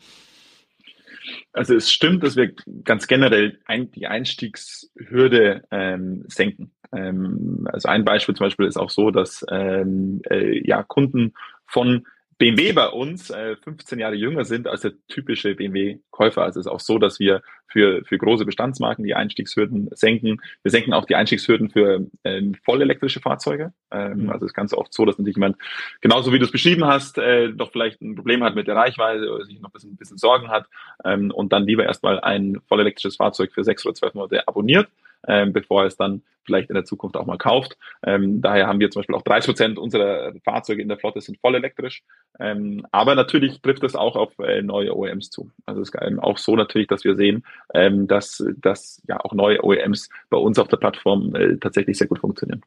Also 1.51 1.75
es 1.75 1.91
stimmt, 1.91 2.23
dass 2.23 2.35
wir 2.35 2.53
ganz 2.83 3.07
generell 3.07 3.59
ein, 3.65 3.91
die 3.91 4.07
Einstiegshürde 4.07 5.63
ähm, 5.71 6.23
senken. 6.27 6.71
Ähm, 6.93 7.67
also 7.71 7.89
ein 7.89 8.05
Beispiel 8.05 8.35
zum 8.35 8.45
Beispiel 8.45 8.67
ist 8.67 8.77
auch 8.77 8.89
so, 8.89 9.11
dass 9.11 9.45
ähm, 9.49 10.21
äh, 10.29 10.65
ja 10.65 10.83
Kunden 10.83 11.33
von 11.65 12.05
BMW 12.38 12.71
bei 12.73 12.88
uns 12.88 13.29
äh, 13.31 13.55
15 13.55 13.99
Jahre 13.99 14.15
jünger 14.15 14.45
sind 14.45 14.67
als 14.67 14.81
der 14.81 14.93
typische 15.07 15.55
BMW-Käufer. 15.55 16.43
Also 16.43 16.59
es 16.59 16.67
ist 16.67 16.71
auch 16.71 16.79
so, 16.79 16.99
dass 16.99 17.19
wir 17.19 17.41
für, 17.67 18.03
für 18.05 18.17
große 18.17 18.45
Bestandsmarken 18.45 19.03
die 19.03 19.15
Einstiegshürden 19.15 19.89
senken. 19.91 20.41
Wir 20.61 20.71
senken 20.71 20.93
auch 20.93 21.05
die 21.05 21.15
Einstiegshürden 21.15 21.69
für 21.69 22.05
ähm, 22.23 22.55
vollelektrische 22.63 23.19
Fahrzeuge. 23.19 23.73
Ähm, 23.91 24.23
mhm. 24.23 24.29
Also 24.29 24.45
es 24.45 24.51
ist 24.51 24.55
ganz 24.55 24.73
oft 24.73 24.93
so, 24.93 25.05
dass 25.05 25.17
natürlich 25.17 25.38
jemand, 25.38 25.57
genauso 26.01 26.31
wie 26.31 26.39
du 26.39 26.45
es 26.45 26.51
beschrieben 26.51 26.85
hast, 26.85 27.17
äh, 27.17 27.51
doch 27.51 27.71
vielleicht 27.71 28.01
ein 28.01 28.15
Problem 28.15 28.43
hat 28.43 28.55
mit 28.55 28.67
der 28.67 28.75
Reichweite 28.75 29.31
oder 29.31 29.45
sich 29.45 29.59
noch 29.59 29.69
ein 29.69 29.73
bisschen, 29.73 29.93
ein 29.93 29.97
bisschen 29.97 30.17
Sorgen 30.17 30.49
hat 30.49 30.67
ähm, 31.03 31.31
und 31.31 31.51
dann 31.53 31.65
lieber 31.65 31.85
erstmal 31.85 32.19
ein 32.19 32.59
vollelektrisches 32.67 33.15
Fahrzeug 33.15 33.51
für 33.51 33.63
sechs 33.63 33.85
oder 33.85 33.95
zwölf 33.95 34.13
Monate 34.13 34.47
abonniert 34.47 34.88
ähm, 35.28 35.53
bevor 35.53 35.82
er 35.82 35.88
es 35.88 35.97
dann 35.97 36.24
vielleicht 36.47 36.70
in 36.70 36.76
der 36.76 36.86
Zukunft 36.86 37.15
auch 37.18 37.26
mal 37.26 37.38
kauft. 37.38 37.78
Ähm, 38.03 38.41
daher 38.41 38.68
haben 38.68 38.80
wir 38.80 38.89
zum 38.89 39.01
Beispiel 39.01 39.15
auch 39.15 39.22
30 39.22 39.47
Prozent 39.47 39.78
unserer 39.78 40.34
Fahrzeuge 40.43 40.82
in 40.82 40.88
der 40.88 40.97
Flotte 40.97 41.22
sind 41.22 41.38
voll 41.39 41.55
elektrisch. 41.55 42.03
Ähm, 42.39 42.88
aber 42.91 43.15
natürlich 43.15 43.61
trifft 43.61 43.84
es 43.84 43.95
auch 43.95 44.15
auf 44.15 44.39
äh, 44.39 44.61
neue 44.61 44.95
OEMs 44.95 45.30
zu. 45.30 45.51
Also 45.65 45.82
es 45.82 45.89
ist 45.89 46.01
ähm, 46.01 46.20
auch 46.20 46.38
so 46.38 46.55
natürlich, 46.55 46.88
dass 46.88 47.03
wir 47.03 47.15
sehen, 47.15 47.43
ähm, 47.74 48.07
dass, 48.07 48.43
dass 48.57 49.03
ja 49.07 49.20
auch 49.20 49.34
neue 49.34 49.63
OEMs 49.63 50.09
bei 50.30 50.38
uns 50.38 50.57
auf 50.57 50.70
der 50.70 50.78
Plattform 50.78 51.36
äh, 51.36 51.57
tatsächlich 51.57 51.97
sehr 51.97 52.07
gut 52.07 52.20
funktionieren. 52.20 52.63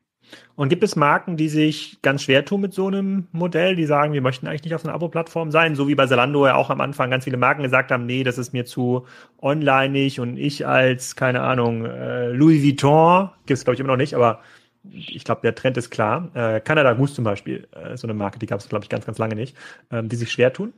Und 0.56 0.68
gibt 0.68 0.82
es 0.84 0.96
Marken, 0.96 1.36
die 1.36 1.48
sich 1.48 1.98
ganz 2.02 2.22
schwer 2.22 2.44
tun 2.44 2.60
mit 2.60 2.74
so 2.74 2.86
einem 2.86 3.28
Modell, 3.32 3.76
die 3.76 3.86
sagen, 3.86 4.12
wir 4.12 4.20
möchten 4.20 4.46
eigentlich 4.46 4.64
nicht 4.64 4.74
auf 4.74 4.84
einer 4.84 4.94
Abo-Plattform 4.94 5.50
sein, 5.50 5.74
so 5.74 5.88
wie 5.88 5.94
bei 5.94 6.06
Zalando 6.06 6.46
ja 6.46 6.54
auch 6.54 6.70
am 6.70 6.80
Anfang 6.80 7.10
ganz 7.10 7.24
viele 7.24 7.36
Marken 7.36 7.62
gesagt 7.62 7.90
haben, 7.90 8.06
nee, 8.06 8.24
das 8.24 8.38
ist 8.38 8.52
mir 8.52 8.64
zu 8.64 9.06
onlineig 9.40 10.18
und 10.18 10.36
ich 10.36 10.66
als, 10.66 11.16
keine 11.16 11.42
Ahnung, 11.42 11.84
äh, 11.86 12.28
Louis 12.28 12.62
Vuitton, 12.62 13.30
gibt 13.46 13.58
es 13.58 13.64
glaube 13.64 13.74
ich 13.74 13.80
immer 13.80 13.90
noch 13.90 13.96
nicht, 13.96 14.14
aber 14.14 14.40
ich 14.82 15.24
glaube, 15.24 15.42
der 15.42 15.54
Trend 15.54 15.76
ist 15.76 15.90
klar. 15.90 16.30
Äh, 16.34 16.60
Canada 16.60 16.94
Goose 16.94 17.14
zum 17.14 17.24
Beispiel, 17.24 17.68
äh, 17.72 17.96
so 17.96 18.06
eine 18.06 18.14
Marke, 18.14 18.38
die 18.38 18.46
gab 18.46 18.60
es, 18.60 18.68
glaube 18.68 18.84
ich, 18.84 18.88
ganz, 18.88 19.04
ganz 19.04 19.18
lange 19.18 19.34
nicht, 19.34 19.56
ähm, 19.90 20.08
die 20.08 20.16
sich 20.16 20.30
schwer 20.32 20.52
tun. 20.52 20.72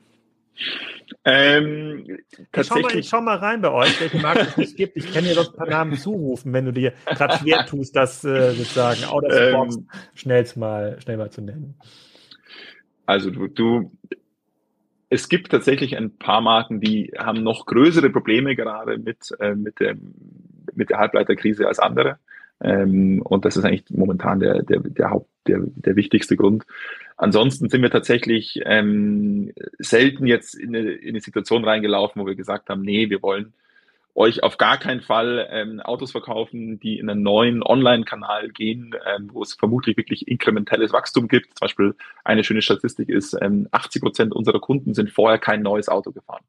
Ähm, 1.25 2.19
ich, 2.55 2.67
schau 2.67 2.81
mal, 2.81 2.97
ich 2.97 3.09
schau 3.09 3.21
mal 3.21 3.37
rein 3.37 3.61
bei 3.61 3.71
euch, 3.71 4.01
welche 4.01 4.19
Marken 4.19 4.47
es 4.49 4.57
nicht 4.57 4.77
gibt. 4.77 4.97
Ich 4.97 5.13
kann 5.13 5.25
dir 5.25 5.35
doch 5.35 5.53
ein 5.53 5.57
paar 5.57 5.69
Namen 5.69 5.97
zurufen, 5.97 6.53
wenn 6.53 6.65
du 6.65 6.73
dir 6.73 6.93
gerade 7.07 7.39
schwer 7.39 7.67
tust, 7.67 7.95
das 7.95 8.25
äh, 8.25 8.53
sozusagen 8.53 9.05
out 9.05 9.25
of 9.25 9.33
the 9.33 9.39
ähm, 9.39 9.53
box 9.53 9.79
schnell 10.15 10.47
mal, 10.57 11.01
schnell 11.01 11.17
mal 11.17 11.31
zu 11.31 11.43
nennen. 11.43 11.75
Also 13.07 13.31
du, 13.31 13.49
du, 13.49 13.93
es 15.11 15.29
gibt 15.29 15.51
tatsächlich 15.51 15.97
ein 15.97 16.17
paar 16.17 16.41
Marken, 16.41 16.81
die 16.81 17.13
haben 17.19 17.43
noch 17.43 17.67
größere 17.67 18.11
Probleme 18.11 18.57
gerade 18.57 18.99
mit, 18.99 19.35
äh, 19.41 19.55
mit, 19.55 19.81
dem, 19.81 20.15
mit 20.75 20.91
der 20.91 20.99
Halbleiterkrise 20.99 21.69
als 21.69 21.79
andere. 21.79 22.19
Ähm, 22.63 23.23
und 23.23 23.45
das 23.45 23.57
ist 23.57 23.65
eigentlich 23.65 23.85
momentan 23.91 24.41
der, 24.41 24.63
der, 24.63 24.81
der 24.81 25.11
Haupt, 25.11 25.29
der, 25.47 25.61
der 25.63 25.97
wichtigste 25.97 26.37
Grund. 26.37 26.65
Ansonsten 27.17 27.69
sind 27.69 27.83
wir 27.83 27.91
tatsächlich 27.91 28.61
ähm, 28.65 29.53
selten 29.79 30.27
jetzt 30.27 30.55
in 30.55 30.75
eine, 30.75 30.93
in 30.93 31.11
eine 31.11 31.21
Situation 31.21 31.65
reingelaufen, 31.65 32.23
wo 32.23 32.27
wir 32.27 32.35
gesagt 32.35 32.69
haben, 32.69 32.83
nee, 32.83 33.11
wir 33.11 33.23
wollen 33.23 33.53
euch 34.15 34.43
auf 34.43 34.59
gar 34.59 34.79
keinen 34.79 35.01
Fall 35.01 35.49
ähm, 35.51 35.81
Autos 35.81 36.13
verkaufen, 36.13 36.79
die 36.79 36.99
in 36.99 37.09
einen 37.09 37.23
neuen 37.23 37.63
Online-Kanal 37.63 38.51
gehen, 38.51 38.95
ähm, 39.07 39.31
wo 39.33 39.43
es 39.43 39.55
vermutlich 39.55 39.97
wirklich 39.97 40.29
inkrementelles 40.29 40.93
Wachstum 40.93 41.29
gibt. 41.29 41.59
Zum 41.59 41.67
Beispiel 41.67 41.95
eine 42.25 42.45
schöne 42.45 42.63
Statistik 42.63 43.09
ist, 43.09 43.37
ähm, 43.41 43.69
80 43.71 44.03
Prozent 44.03 44.33
unserer 44.35 44.61
Kunden 44.61 44.93
sind 44.95 45.11
vorher 45.11 45.39
kein 45.39 45.63
neues 45.63 45.89
Auto 45.89 46.13
gefahren. 46.13 46.45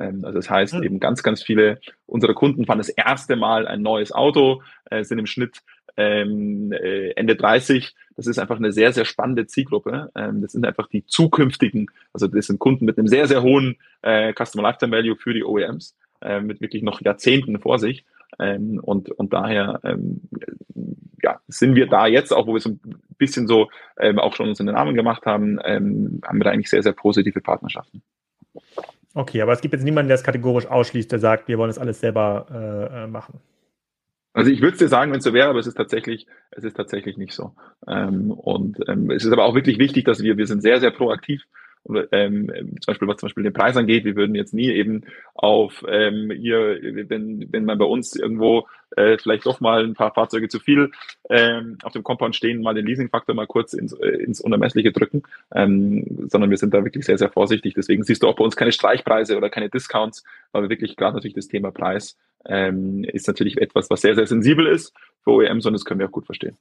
Ähm, 0.00 0.24
also 0.24 0.38
das 0.38 0.50
heißt, 0.50 0.74
mhm. 0.74 0.82
eben 0.82 1.00
ganz, 1.00 1.22
ganz 1.22 1.42
viele 1.42 1.80
unserer 2.06 2.34
Kunden 2.34 2.66
fahren 2.66 2.78
das 2.78 2.88
erste 2.88 3.36
Mal 3.36 3.68
ein 3.68 3.82
neues 3.82 4.12
Auto, 4.12 4.62
äh, 4.90 5.04
sind 5.04 5.18
im 5.18 5.26
Schnitt 5.26 5.58
ähm, 5.96 6.72
äh, 6.72 7.10
Ende 7.10 7.36
30. 7.36 7.94
Das 8.16 8.26
ist 8.26 8.38
einfach 8.38 8.56
eine 8.56 8.72
sehr, 8.72 8.92
sehr 8.92 9.04
spannende 9.04 9.46
Zielgruppe. 9.46 10.10
Ähm, 10.14 10.40
das 10.40 10.52
sind 10.52 10.66
einfach 10.66 10.88
die 10.88 11.06
zukünftigen, 11.06 11.90
also 12.12 12.26
das 12.26 12.46
sind 12.46 12.58
Kunden 12.58 12.84
mit 12.84 12.98
einem 12.98 13.08
sehr, 13.08 13.26
sehr 13.26 13.42
hohen 13.42 13.76
äh, 14.02 14.32
Customer 14.32 14.62
Lifetime 14.62 14.96
Value 14.96 15.16
für 15.16 15.34
die 15.34 15.44
OEMs, 15.44 15.96
mit 16.42 16.60
wirklich 16.60 16.82
noch 16.82 17.00
Jahrzehnten 17.00 17.58
vor 17.60 17.78
sich. 17.78 18.04
Und, 18.36 19.10
und 19.10 19.32
daher 19.32 19.80
ja, 21.22 21.40
sind 21.48 21.76
wir 21.76 21.86
da 21.86 22.06
jetzt, 22.06 22.30
auch 22.30 22.46
wo 22.46 22.52
wir 22.52 22.60
so 22.60 22.68
ein 22.68 22.80
bisschen 23.16 23.46
so 23.46 23.70
auch 23.96 24.34
schon 24.34 24.50
uns 24.50 24.60
in 24.60 24.66
den 24.66 24.74
Namen 24.74 24.94
gemacht 24.94 25.24
haben, 25.24 25.58
haben 25.58 26.20
wir 26.22 26.44
da 26.44 26.50
eigentlich 26.50 26.68
sehr, 26.68 26.82
sehr 26.82 26.92
positive 26.92 27.40
Partnerschaften. 27.40 28.02
Okay, 29.14 29.42
aber 29.42 29.52
es 29.52 29.60
gibt 29.60 29.74
jetzt 29.74 29.82
niemanden, 29.82 30.08
der 30.08 30.14
es 30.14 30.22
kategorisch 30.22 30.66
ausschließt, 30.66 31.10
der 31.10 31.18
sagt, 31.18 31.48
wir 31.48 31.58
wollen 31.58 31.68
das 31.68 31.78
alles 31.78 32.00
selber 32.00 32.46
äh, 32.50 33.04
äh 33.04 33.06
machen. 33.06 33.40
Also 34.32 34.50
ich 34.50 34.60
würde 34.60 34.74
es 34.74 34.78
dir 34.78 34.88
sagen, 34.88 35.10
wenn 35.10 35.18
es 35.18 35.24
so 35.24 35.32
wäre, 35.32 35.48
aber 35.48 35.58
es 35.58 35.66
ist 35.66 35.74
tatsächlich, 35.74 36.26
es 36.52 36.62
ist 36.62 36.76
tatsächlich 36.76 37.16
nicht 37.16 37.32
so. 37.32 37.52
Ähm, 37.88 38.30
und 38.30 38.78
ähm, 38.88 39.10
es 39.10 39.24
ist 39.24 39.32
aber 39.32 39.44
auch 39.44 39.56
wirklich 39.56 39.78
wichtig, 39.78 40.04
dass 40.04 40.22
wir, 40.22 40.36
wir 40.36 40.46
sind 40.46 40.62
sehr, 40.62 40.78
sehr 40.78 40.92
proaktiv 40.92 41.42
und, 41.84 42.08
ähm, 42.12 42.48
zum 42.80 42.92
Beispiel 42.92 43.08
was 43.08 43.16
zum 43.16 43.28
Beispiel 43.28 43.44
den 43.44 43.52
Preis 43.52 43.76
angeht, 43.76 44.04
wir 44.04 44.16
würden 44.16 44.34
jetzt 44.34 44.54
nie 44.54 44.70
eben 44.70 45.02
auf 45.34 45.84
ähm, 45.88 46.30
hier, 46.30 46.78
wenn, 47.08 47.46
wenn 47.50 47.64
man 47.64 47.78
bei 47.78 47.84
uns 47.84 48.14
irgendwo 48.16 48.66
äh, 48.96 49.16
vielleicht 49.18 49.46
doch 49.46 49.60
mal 49.60 49.84
ein 49.84 49.94
paar 49.94 50.12
Fahrzeuge 50.12 50.48
zu 50.48 50.58
viel 50.58 50.90
ähm, 51.28 51.78
auf 51.82 51.92
dem 51.92 52.02
Compound 52.02 52.36
stehen, 52.36 52.62
mal 52.62 52.74
den 52.74 52.86
Leasingfaktor 52.86 53.34
mal 53.34 53.46
kurz 53.46 53.72
ins, 53.72 53.92
äh, 53.92 54.08
ins 54.08 54.40
Unermessliche 54.40 54.92
drücken, 54.92 55.22
ähm, 55.54 56.28
sondern 56.28 56.50
wir 56.50 56.58
sind 56.58 56.74
da 56.74 56.84
wirklich 56.84 57.06
sehr, 57.06 57.18
sehr 57.18 57.30
vorsichtig. 57.30 57.74
Deswegen 57.74 58.04
siehst 58.04 58.22
du 58.22 58.28
auch 58.28 58.36
bei 58.36 58.44
uns 58.44 58.56
keine 58.56 58.72
Streichpreise 58.72 59.36
oder 59.36 59.48
keine 59.50 59.70
Discounts, 59.70 60.24
weil 60.52 60.62
wir 60.62 60.70
wirklich 60.70 60.96
gerade 60.96 61.14
natürlich 61.14 61.34
das 61.34 61.48
Thema 61.48 61.70
Preis 61.70 62.16
ähm, 62.46 63.04
ist 63.04 63.28
natürlich 63.28 63.58
etwas, 63.58 63.90
was 63.90 64.00
sehr, 64.00 64.14
sehr 64.14 64.26
sensibel 64.26 64.66
ist 64.66 64.94
für 65.22 65.30
OEMs 65.30 65.66
und 65.66 65.72
das 65.72 65.84
können 65.84 66.00
wir 66.00 66.06
auch 66.06 66.12
gut 66.12 66.26
verstehen. 66.26 66.56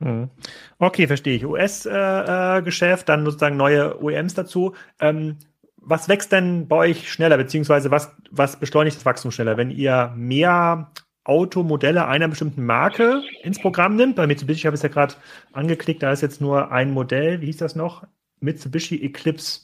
Mhm. 0.00 0.30
Okay, 0.78 1.06
verstehe 1.06 1.36
ich. 1.36 1.44
US-Geschäft, 1.44 3.02
äh, 3.02 3.04
äh 3.04 3.06
dann 3.06 3.24
sozusagen 3.24 3.56
neue 3.56 4.00
OEMs 4.02 4.34
dazu. 4.34 4.74
Ähm, 5.00 5.36
was 5.76 6.08
wächst 6.08 6.32
denn 6.32 6.68
bei 6.68 6.76
euch 6.76 7.10
schneller, 7.10 7.36
beziehungsweise 7.36 7.90
was, 7.90 8.14
was 8.30 8.58
beschleunigt 8.58 8.96
das 8.96 9.06
Wachstum 9.06 9.30
schneller, 9.30 9.56
wenn 9.56 9.70
ihr 9.70 10.12
mehr 10.16 10.90
Automodelle 11.24 12.06
einer 12.06 12.28
bestimmten 12.28 12.64
Marke 12.64 13.22
ins 13.42 13.58
Programm 13.58 13.96
nimmt? 13.96 14.16
Bei 14.16 14.26
Mitsubishi 14.26 14.62
habe 14.62 14.74
ich 14.74 14.80
es 14.80 14.82
ja 14.82 14.88
gerade 14.88 15.14
angeklickt, 15.52 16.02
da 16.02 16.12
ist 16.12 16.20
jetzt 16.20 16.40
nur 16.40 16.70
ein 16.72 16.90
Modell, 16.90 17.40
wie 17.40 17.46
hieß 17.46 17.58
das 17.58 17.74
noch? 17.74 18.04
Mitsubishi 18.40 19.02
Eclipse 19.02 19.62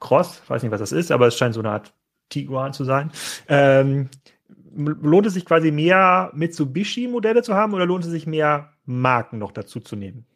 Cross, 0.00 0.40
ich 0.44 0.50
weiß 0.50 0.62
nicht, 0.62 0.72
was 0.72 0.80
das 0.80 0.92
ist, 0.92 1.10
aber 1.10 1.26
es 1.26 1.36
scheint 1.36 1.54
so 1.54 1.60
eine 1.60 1.70
Art 1.70 1.92
Tiguan 2.28 2.72
zu 2.72 2.84
sein. 2.84 3.10
Ähm, 3.48 4.08
lohnt 4.76 5.26
es 5.26 5.34
sich 5.34 5.44
quasi 5.44 5.70
mehr 5.70 6.30
Mitsubishi-Modelle 6.34 7.42
zu 7.42 7.54
haben 7.54 7.74
oder 7.74 7.86
lohnt 7.86 8.04
es 8.04 8.10
sich 8.10 8.26
mehr 8.26 8.72
Marken 8.84 9.38
noch 9.38 9.52
dazu 9.52 9.80
zu 9.80 9.96
nehmen? 9.96 10.26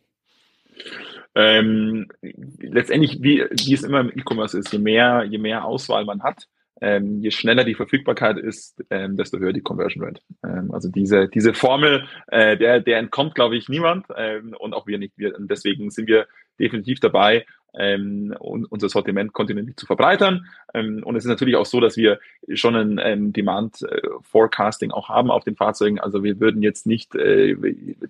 Ähm, 1.35 2.09
letztendlich, 2.23 3.23
wie, 3.23 3.45
wie 3.51 3.75
es 3.75 3.83
immer 3.83 4.01
im 4.01 4.11
E-Commerce 4.11 4.59
ist, 4.59 4.73
je 4.73 4.79
mehr, 4.79 5.25
je 5.25 5.39
mehr 5.39 5.65
Auswahl 5.65 6.05
man 6.05 6.23
hat, 6.23 6.49
ähm, 6.81 7.21
je 7.21 7.31
schneller 7.31 7.65
die 7.65 7.75
Verfügbarkeit 7.75 8.39
ist, 8.39 8.83
ähm, 8.91 9.17
desto 9.17 9.39
höher 9.39 9.53
die 9.53 9.61
Conversion 9.61 10.05
Rate. 10.05 10.23
Ähm, 10.43 10.73
also 10.73 10.89
diese, 10.89 11.29
diese 11.29 11.55
Formel, 11.55 12.07
äh, 12.29 12.57
der, 12.57 12.81
der 12.81 12.99
entkommt, 12.99 13.35
glaube 13.35 13.57
ich, 13.57 13.69
niemand 13.69 14.07
ähm, 14.17 14.55
und 14.59 14.73
auch 14.75 14.87
wir 14.87 14.99
nicht. 14.99 15.13
Wir, 15.17 15.37
und 15.37 15.51
deswegen 15.51 15.91
sind 15.91 16.09
wir 16.09 16.27
definitiv 16.59 17.01
dabei, 17.01 17.47
ähm, 17.75 18.35
unser 18.39 18.89
Sortiment 18.89 19.33
kontinuierlich 19.33 19.77
zu 19.77 19.87
verbreitern. 19.87 20.47
Ähm, 20.75 21.03
und 21.05 21.17
es 21.17 21.25
ist 21.25 21.29
natürlich 21.29 21.57
auch 21.57 21.67
so, 21.67 21.81
dass 21.81 21.97
wir 21.97 22.19
schon 22.55 22.77
ein 22.77 23.01
ähm, 23.03 23.33
Demand 23.33 23.83
äh, 23.83 24.01
Forecasting 24.23 24.91
auch 24.91 25.09
haben 25.09 25.31
auf 25.31 25.45
den 25.45 25.57
Fahrzeugen. 25.57 26.01
Also 26.01 26.23
wir 26.25 26.41
würden 26.41 26.63
jetzt 26.63 26.87
nicht 26.87 27.15
äh, 27.15 27.57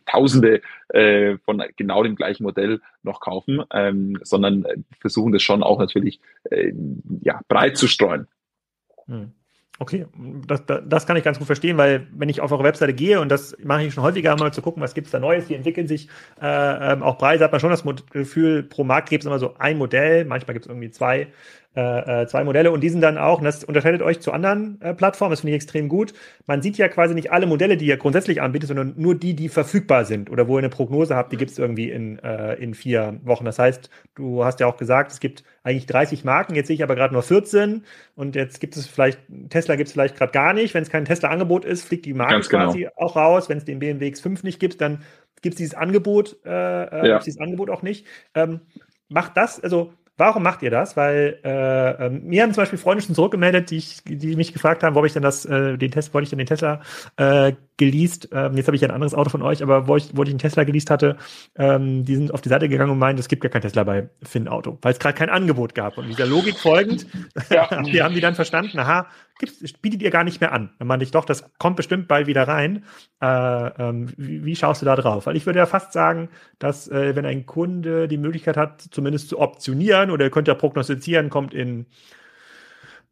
Tausende 0.06 0.62
äh, 0.88 1.38
von 1.38 1.62
genau 1.76 2.02
dem 2.02 2.16
gleichen 2.16 2.42
Modell 2.42 2.80
noch 3.02 3.20
kaufen, 3.20 3.62
ähm, 3.72 4.18
sondern 4.22 4.64
versuchen 5.00 5.32
das 5.32 5.42
schon 5.42 5.62
auch 5.62 5.78
natürlich 5.78 6.20
äh, 6.50 6.72
ja, 7.22 7.40
breit 7.48 7.76
zu 7.76 7.86
streuen. 7.86 8.26
Hm. 9.06 9.32
Okay, 9.82 10.04
das, 10.46 10.62
das, 10.66 11.06
kann 11.06 11.16
ich 11.16 11.24
ganz 11.24 11.38
gut 11.38 11.46
verstehen, 11.46 11.78
weil 11.78 12.06
wenn 12.12 12.28
ich 12.28 12.42
auf 12.42 12.52
eure 12.52 12.64
Webseite 12.64 12.92
gehe 12.92 13.18
und 13.18 13.30
das 13.30 13.56
mache 13.64 13.82
ich 13.82 13.94
schon 13.94 14.04
häufiger 14.04 14.36
mal 14.36 14.52
zu 14.52 14.60
gucken, 14.60 14.82
was 14.82 14.92
gibt 14.92 15.06
es 15.06 15.10
da 15.10 15.18
Neues, 15.18 15.48
wie 15.48 15.54
entwickeln 15.54 15.88
sich 15.88 16.06
äh, 16.38 16.92
ähm, 16.92 17.02
auch 17.02 17.16
Preise, 17.16 17.44
hat 17.44 17.52
man 17.52 17.62
schon 17.62 17.70
das 17.70 17.82
Gefühl, 18.12 18.62
pro 18.62 18.84
Markt 18.84 19.08
gibt 19.08 19.22
es 19.22 19.26
immer 19.26 19.38
so 19.38 19.54
ein 19.58 19.78
Modell, 19.78 20.26
manchmal 20.26 20.52
gibt 20.52 20.66
es 20.66 20.68
irgendwie 20.68 20.90
zwei 20.90 21.28
äh, 21.76 22.22
äh, 22.22 22.26
zwei 22.26 22.42
Modelle 22.42 22.72
und 22.72 22.80
die 22.80 22.88
sind 22.88 23.00
dann 23.00 23.16
auch, 23.16 23.38
und 23.38 23.44
das 23.44 23.62
unterscheidet 23.62 24.02
euch 24.02 24.18
zu 24.18 24.32
anderen 24.32 24.80
äh, 24.80 24.92
Plattformen, 24.92 25.30
das 25.30 25.42
finde 25.42 25.52
ich 25.52 25.62
extrem 25.62 25.88
gut. 25.88 26.14
Man 26.46 26.62
sieht 26.62 26.76
ja 26.78 26.88
quasi 26.88 27.14
nicht 27.14 27.30
alle 27.30 27.46
Modelle, 27.46 27.76
die 27.76 27.86
ihr 27.86 27.96
grundsätzlich 27.96 28.42
anbietet, 28.42 28.66
sondern 28.66 28.94
nur 28.96 29.14
die, 29.14 29.34
die 29.34 29.48
verfügbar 29.48 30.04
sind 30.04 30.30
oder 30.30 30.48
wo 30.48 30.56
ihr 30.56 30.58
eine 30.58 30.68
Prognose 30.68 31.14
habt, 31.14 31.32
die 31.32 31.36
gibt 31.36 31.52
es 31.52 31.60
irgendwie 31.60 31.88
in, 31.90 32.18
äh, 32.18 32.54
in 32.54 32.74
vier 32.74 33.20
Wochen. 33.22 33.44
Das 33.44 33.60
heißt, 33.60 33.88
du 34.16 34.44
hast 34.44 34.58
ja 34.58 34.66
auch 34.66 34.78
gesagt, 34.78 35.12
es 35.12 35.20
gibt 35.20 35.44
eigentlich 35.62 35.86
30 35.86 36.24
Marken, 36.24 36.56
jetzt 36.56 36.66
sehe 36.66 36.74
ich 36.74 36.82
aber 36.82 36.96
gerade 36.96 37.14
nur 37.14 37.22
14 37.22 37.84
und 38.16 38.34
jetzt 38.34 38.60
gibt 38.60 38.76
es 38.76 38.88
vielleicht, 38.88 39.20
Tesla 39.50 39.76
gibt 39.76 39.86
es 39.86 39.92
vielleicht 39.92 40.16
gerade 40.16 40.32
gar 40.32 40.52
nicht. 40.52 40.74
Wenn 40.74 40.82
es 40.82 40.90
kein 40.90 41.04
Tesla-Angebot 41.04 41.64
ist, 41.64 41.84
fliegt 41.84 42.04
die 42.04 42.14
Marke 42.14 42.40
genau. 42.48 42.66
quasi 42.66 42.88
auch 42.96 43.14
raus. 43.14 43.48
Wenn 43.48 43.58
es 43.58 43.64
den 43.64 43.78
BMW 43.78 44.08
X5 44.08 44.40
nicht 44.42 44.58
gibt, 44.58 44.80
dann 44.80 45.02
gibt 45.40 45.54
es 45.54 45.58
dieses 45.58 45.74
Angebot, 45.74 46.36
äh, 46.44 46.50
äh 46.50 47.08
ja. 47.08 47.18
dieses 47.20 47.40
Angebot 47.40 47.70
auch 47.70 47.82
nicht. 47.82 48.06
Ähm, 48.34 48.62
macht 49.08 49.36
das, 49.36 49.62
also 49.62 49.92
Warum 50.20 50.42
macht 50.42 50.60
ihr 50.60 50.70
das? 50.70 50.98
Weil 50.98 51.38
äh, 51.42 52.06
äh, 52.06 52.10
mir 52.10 52.42
haben 52.42 52.52
zum 52.52 52.60
Beispiel 52.60 52.78
Freunde 52.78 53.02
schon 53.02 53.14
zurückgemeldet, 53.14 53.70
die, 53.70 53.78
ich, 53.78 54.02
die 54.04 54.36
mich 54.36 54.52
gefragt 54.52 54.82
haben, 54.82 54.94
wo 54.94 55.02
ich 55.06 55.14
denn 55.14 55.22
das, 55.22 55.46
äh, 55.46 55.78
den 55.78 55.90
Test, 55.90 56.12
wollte 56.12 56.24
ich 56.24 56.28
denn 56.30 56.38
den 56.38 56.46
Tesla 56.46 56.82
äh, 57.16 57.54
geleast. 57.78 58.28
Ähm, 58.30 58.54
jetzt 58.54 58.66
habe 58.66 58.76
ich 58.76 58.84
ein 58.84 58.90
anderes 58.90 59.14
Auto 59.14 59.30
von 59.30 59.40
euch, 59.40 59.62
aber 59.62 59.88
wo 59.88 59.96
ich, 59.96 60.10
wo 60.14 60.22
ich 60.22 60.28
einen 60.28 60.38
Tesla 60.38 60.64
geleast 60.64 60.90
hatte, 60.90 61.16
ähm, 61.56 62.04
die 62.04 62.16
sind 62.16 62.34
auf 62.34 62.42
die 62.42 62.50
Seite 62.50 62.68
gegangen 62.68 62.90
und 62.90 62.98
meinen, 62.98 63.18
es 63.18 63.28
gibt 63.28 63.42
gar 63.42 63.50
kein 63.50 63.62
Tesla 63.62 63.82
bei 63.82 64.10
Finn 64.22 64.46
Auto, 64.46 64.76
weil 64.82 64.92
es 64.92 64.98
gerade 64.98 65.16
kein 65.16 65.30
Angebot 65.30 65.74
gab. 65.74 65.96
Und 65.96 66.06
dieser 66.08 66.26
Logik 66.26 66.58
folgend, 66.58 67.06
ja. 67.48 67.82
die 67.82 68.02
haben 68.02 68.14
die 68.14 68.20
dann 68.20 68.34
verstanden, 68.34 68.78
aha, 68.78 69.06
bietet 69.82 70.02
ihr 70.02 70.10
gar 70.10 70.24
nicht 70.24 70.40
mehr 70.40 70.52
an. 70.52 70.70
Dann 70.78 70.88
meinte 70.88 71.04
ich, 71.04 71.10
doch, 71.10 71.24
das 71.24 71.52
kommt 71.58 71.76
bestimmt 71.76 72.08
bald 72.08 72.26
wieder 72.26 72.46
rein. 72.46 72.84
Äh, 73.20 73.26
ähm, 73.26 74.12
wie, 74.16 74.44
wie, 74.44 74.56
schaust 74.56 74.82
du 74.82 74.86
da 74.86 74.96
drauf? 74.96 75.26
Weil 75.26 75.36
ich 75.36 75.46
würde 75.46 75.58
ja 75.58 75.66
fast 75.66 75.92
sagen, 75.92 76.28
dass 76.58 76.88
äh, 76.88 77.16
wenn 77.16 77.26
ein 77.26 77.46
Kunde 77.46 78.08
die 78.08 78.18
Möglichkeit 78.18 78.56
hat, 78.56 78.82
zumindest 78.90 79.28
zu 79.28 79.38
optionieren 79.38 80.10
oder 80.10 80.24
ihr 80.24 80.30
könnt 80.30 80.48
ja 80.48 80.54
prognostizieren, 80.54 81.30
kommt 81.30 81.54
in 81.54 81.86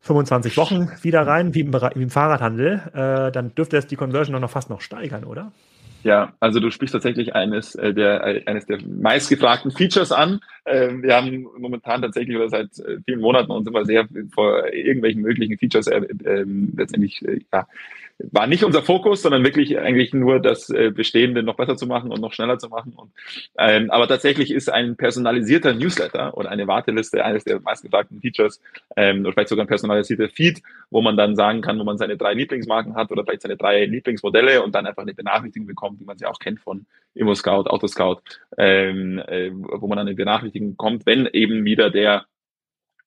25 0.00 0.56
Wochen 0.56 0.90
wieder 1.02 1.26
rein, 1.26 1.54
wie 1.54 1.60
im, 1.60 1.72
wie 1.72 2.02
im 2.02 2.10
Fahrradhandel, 2.10 2.82
äh, 2.94 3.32
dann 3.32 3.54
dürfte 3.54 3.76
es 3.76 3.86
die 3.86 3.96
Conversion 3.96 4.40
noch 4.40 4.50
fast 4.50 4.70
noch 4.70 4.80
steigern, 4.80 5.24
oder? 5.24 5.52
Ja, 6.04 6.32
also 6.38 6.60
du 6.60 6.70
sprichst 6.70 6.92
tatsächlich 6.92 7.34
eines 7.34 7.74
äh, 7.74 7.92
der 7.92 8.24
äh, 8.24 8.42
eines 8.46 8.66
der 8.66 8.78
meistgefragten 8.86 9.72
Features 9.72 10.12
an. 10.12 10.40
Ähm, 10.64 11.02
wir 11.02 11.16
haben 11.16 11.48
momentan 11.58 12.02
tatsächlich 12.02 12.36
oder 12.36 12.48
seit 12.48 12.78
äh, 12.78 12.98
vielen 13.04 13.20
Monaten 13.20 13.50
uns 13.50 13.66
immer 13.66 13.84
sehr 13.84 14.06
vor 14.32 14.72
irgendwelchen 14.72 15.22
möglichen 15.22 15.58
Features 15.58 15.88
äh, 15.88 16.02
äh, 16.24 16.44
letztendlich 16.76 17.22
äh, 17.26 17.40
ja, 17.52 17.66
war 18.18 18.46
nicht 18.46 18.64
unser 18.64 18.82
Fokus, 18.82 19.22
sondern 19.22 19.44
wirklich 19.44 19.78
eigentlich 19.78 20.12
nur 20.12 20.40
das 20.40 20.70
äh, 20.70 20.90
Bestehende 20.90 21.42
noch 21.42 21.56
besser 21.56 21.76
zu 21.76 21.86
machen 21.86 22.10
und 22.10 22.20
noch 22.20 22.32
schneller 22.32 22.58
zu 22.58 22.68
machen. 22.68 22.92
Und, 22.94 23.12
ähm, 23.58 23.90
aber 23.90 24.08
tatsächlich 24.08 24.50
ist 24.50 24.68
ein 24.68 24.96
personalisierter 24.96 25.72
Newsletter 25.74 26.36
oder 26.36 26.50
eine 26.50 26.66
Warteliste 26.66 27.24
eines 27.24 27.44
der 27.44 27.60
meistgefragten 27.60 28.20
Features 28.20 28.60
ähm, 28.96 29.20
oder 29.20 29.32
vielleicht 29.32 29.48
sogar 29.48 29.64
ein 29.64 29.68
personalisierter 29.68 30.28
Feed, 30.28 30.62
wo 30.90 31.00
man 31.00 31.16
dann 31.16 31.36
sagen 31.36 31.60
kann, 31.60 31.78
wo 31.78 31.84
man 31.84 31.98
seine 31.98 32.16
drei 32.16 32.34
Lieblingsmarken 32.34 32.96
hat 32.96 33.12
oder 33.12 33.24
vielleicht 33.24 33.42
seine 33.42 33.56
drei 33.56 33.84
Lieblingsmodelle 33.84 34.62
und 34.62 34.74
dann 34.74 34.86
einfach 34.86 35.02
eine 35.02 35.14
Benachrichtigung 35.14 35.66
bekommt, 35.66 36.00
wie 36.00 36.04
man 36.04 36.18
sie 36.18 36.26
auch 36.26 36.40
kennt 36.40 36.60
von 36.60 36.86
Immo 37.14 37.34
Scout, 37.34 37.68
Autoscout, 37.68 38.20
ähm, 38.56 39.22
äh, 39.26 39.50
wo 39.52 39.86
man 39.86 39.96
dann 39.96 40.08
eine 40.08 40.16
Benachrichtigung 40.16 40.70
bekommt, 40.70 41.06
wenn 41.06 41.26
eben 41.26 41.64
wieder 41.64 41.90
der 41.90 42.26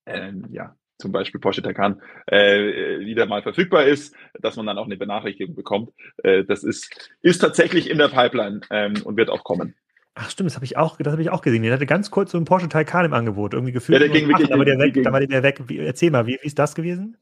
ähm, 0.05 0.47
ja, 0.51 0.75
zum 1.01 1.11
Beispiel 1.11 1.41
Porsche 1.41 1.61
Taycan 1.61 2.01
äh, 2.27 2.99
wieder 2.99 3.25
mal 3.25 3.41
verfügbar 3.41 3.85
ist, 3.85 4.15
dass 4.39 4.55
man 4.55 4.65
dann 4.65 4.77
auch 4.77 4.85
eine 4.85 4.97
Benachrichtigung 4.97 5.55
bekommt. 5.55 5.91
Äh, 6.23 6.43
das 6.45 6.63
ist, 6.63 7.11
ist 7.21 7.39
tatsächlich 7.39 7.89
in 7.89 7.97
der 7.97 8.07
Pipeline 8.07 8.61
ähm, 8.69 8.93
und 9.03 9.17
wird 9.17 9.29
auch 9.29 9.43
kommen. 9.43 9.75
Ach 10.15 10.29
stimmt, 10.29 10.49
das 10.49 10.55
habe 10.55 10.65
ich 10.65 10.77
auch, 10.77 10.97
das 10.97 11.11
habe 11.11 11.21
ich 11.21 11.29
auch 11.29 11.41
gesehen. 11.41 11.63
Der 11.63 11.73
hatte 11.73 11.85
ganz 11.85 12.11
kurz 12.11 12.31
so 12.31 12.37
einen 12.37 12.45
Porsche 12.45 12.69
Taycan 12.69 13.05
im 13.05 13.13
Angebot, 13.13 13.53
irgendwie 13.53 13.71
gefühlt. 13.71 13.99
Ja, 13.99 14.07
der 14.07 14.17
ging 14.17 14.27
wirklich, 14.27 14.53
aber 14.53 14.65
der 14.65 14.77
weg, 14.77 14.93
ging, 14.93 15.03
da 15.03 15.11
war 15.11 15.19
der 15.19 15.43
weg. 15.43 15.61
Wie, 15.67 15.79
erzähl 15.79 16.11
mal, 16.11 16.27
wie, 16.27 16.37
wie 16.41 16.47
ist 16.47 16.59
das 16.59 16.75
gewesen? 16.75 17.17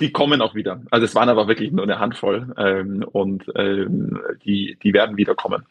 Die 0.00 0.12
kommen 0.12 0.42
auch 0.42 0.54
wieder. 0.54 0.82
Also 0.90 1.04
es 1.04 1.14
waren 1.14 1.28
aber 1.28 1.48
wirklich 1.48 1.72
nur 1.72 1.84
eine 1.84 1.98
Handvoll 1.98 2.54
ähm, 2.58 3.04
und 3.12 3.44
ähm, 3.54 4.18
die, 4.44 4.78
die 4.82 4.92
werden 4.92 5.16
wieder 5.16 5.34
kommen. 5.34 5.64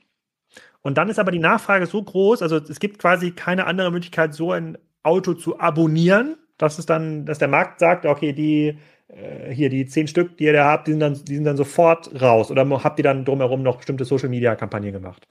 Und 0.81 0.97
dann 0.99 1.09
ist 1.09 1.17
aber 1.17 1.31
die 1.31 1.39
Nachfrage 1.39 1.87
so 1.87 2.01
groß, 2.01 2.43
also 2.43 2.57
es 2.57 2.79
gibt 2.79 2.99
quasi 2.99 3.31
keine 3.31 3.65
andere 3.65 3.91
Möglichkeit, 3.91 4.35
so 4.35 4.51
ein 4.51 4.77
Auto 5.01 5.33
zu 5.33 5.59
abonnieren, 5.59 6.37
dass 6.57 6.79
es 6.79 6.85
dann, 6.85 7.25
dass 7.25 7.39
der 7.39 7.47
Markt 7.47 7.79
sagt, 7.79 8.05
okay, 8.05 8.33
die 8.33 8.77
äh, 9.07 9.53
hier 9.53 9.69
die 9.69 9.85
zehn 9.85 10.07
Stück, 10.07 10.37
die 10.37 10.45
ihr 10.45 10.53
da 10.53 10.65
habt, 10.65 10.87
die 10.87 10.91
sind 10.91 10.99
dann, 10.99 11.13
die 11.13 11.35
sind 11.35 11.45
dann 11.45 11.57
sofort 11.57 12.21
raus. 12.21 12.51
Oder 12.51 12.67
habt 12.83 12.99
ihr 12.99 13.03
dann 13.03 13.25
drumherum 13.25 13.63
noch 13.63 13.77
bestimmte 13.77 14.05
Social 14.05 14.29
Media 14.29 14.55
Kampagnen 14.55 14.93
gemacht? 14.93 15.27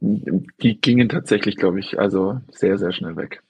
Die 0.00 0.80
gingen 0.80 1.08
tatsächlich, 1.08 1.56
glaube 1.56 1.80
ich, 1.80 1.98
also 1.98 2.40
sehr, 2.50 2.76
sehr 2.76 2.92
schnell 2.92 3.16
weg. 3.16 3.42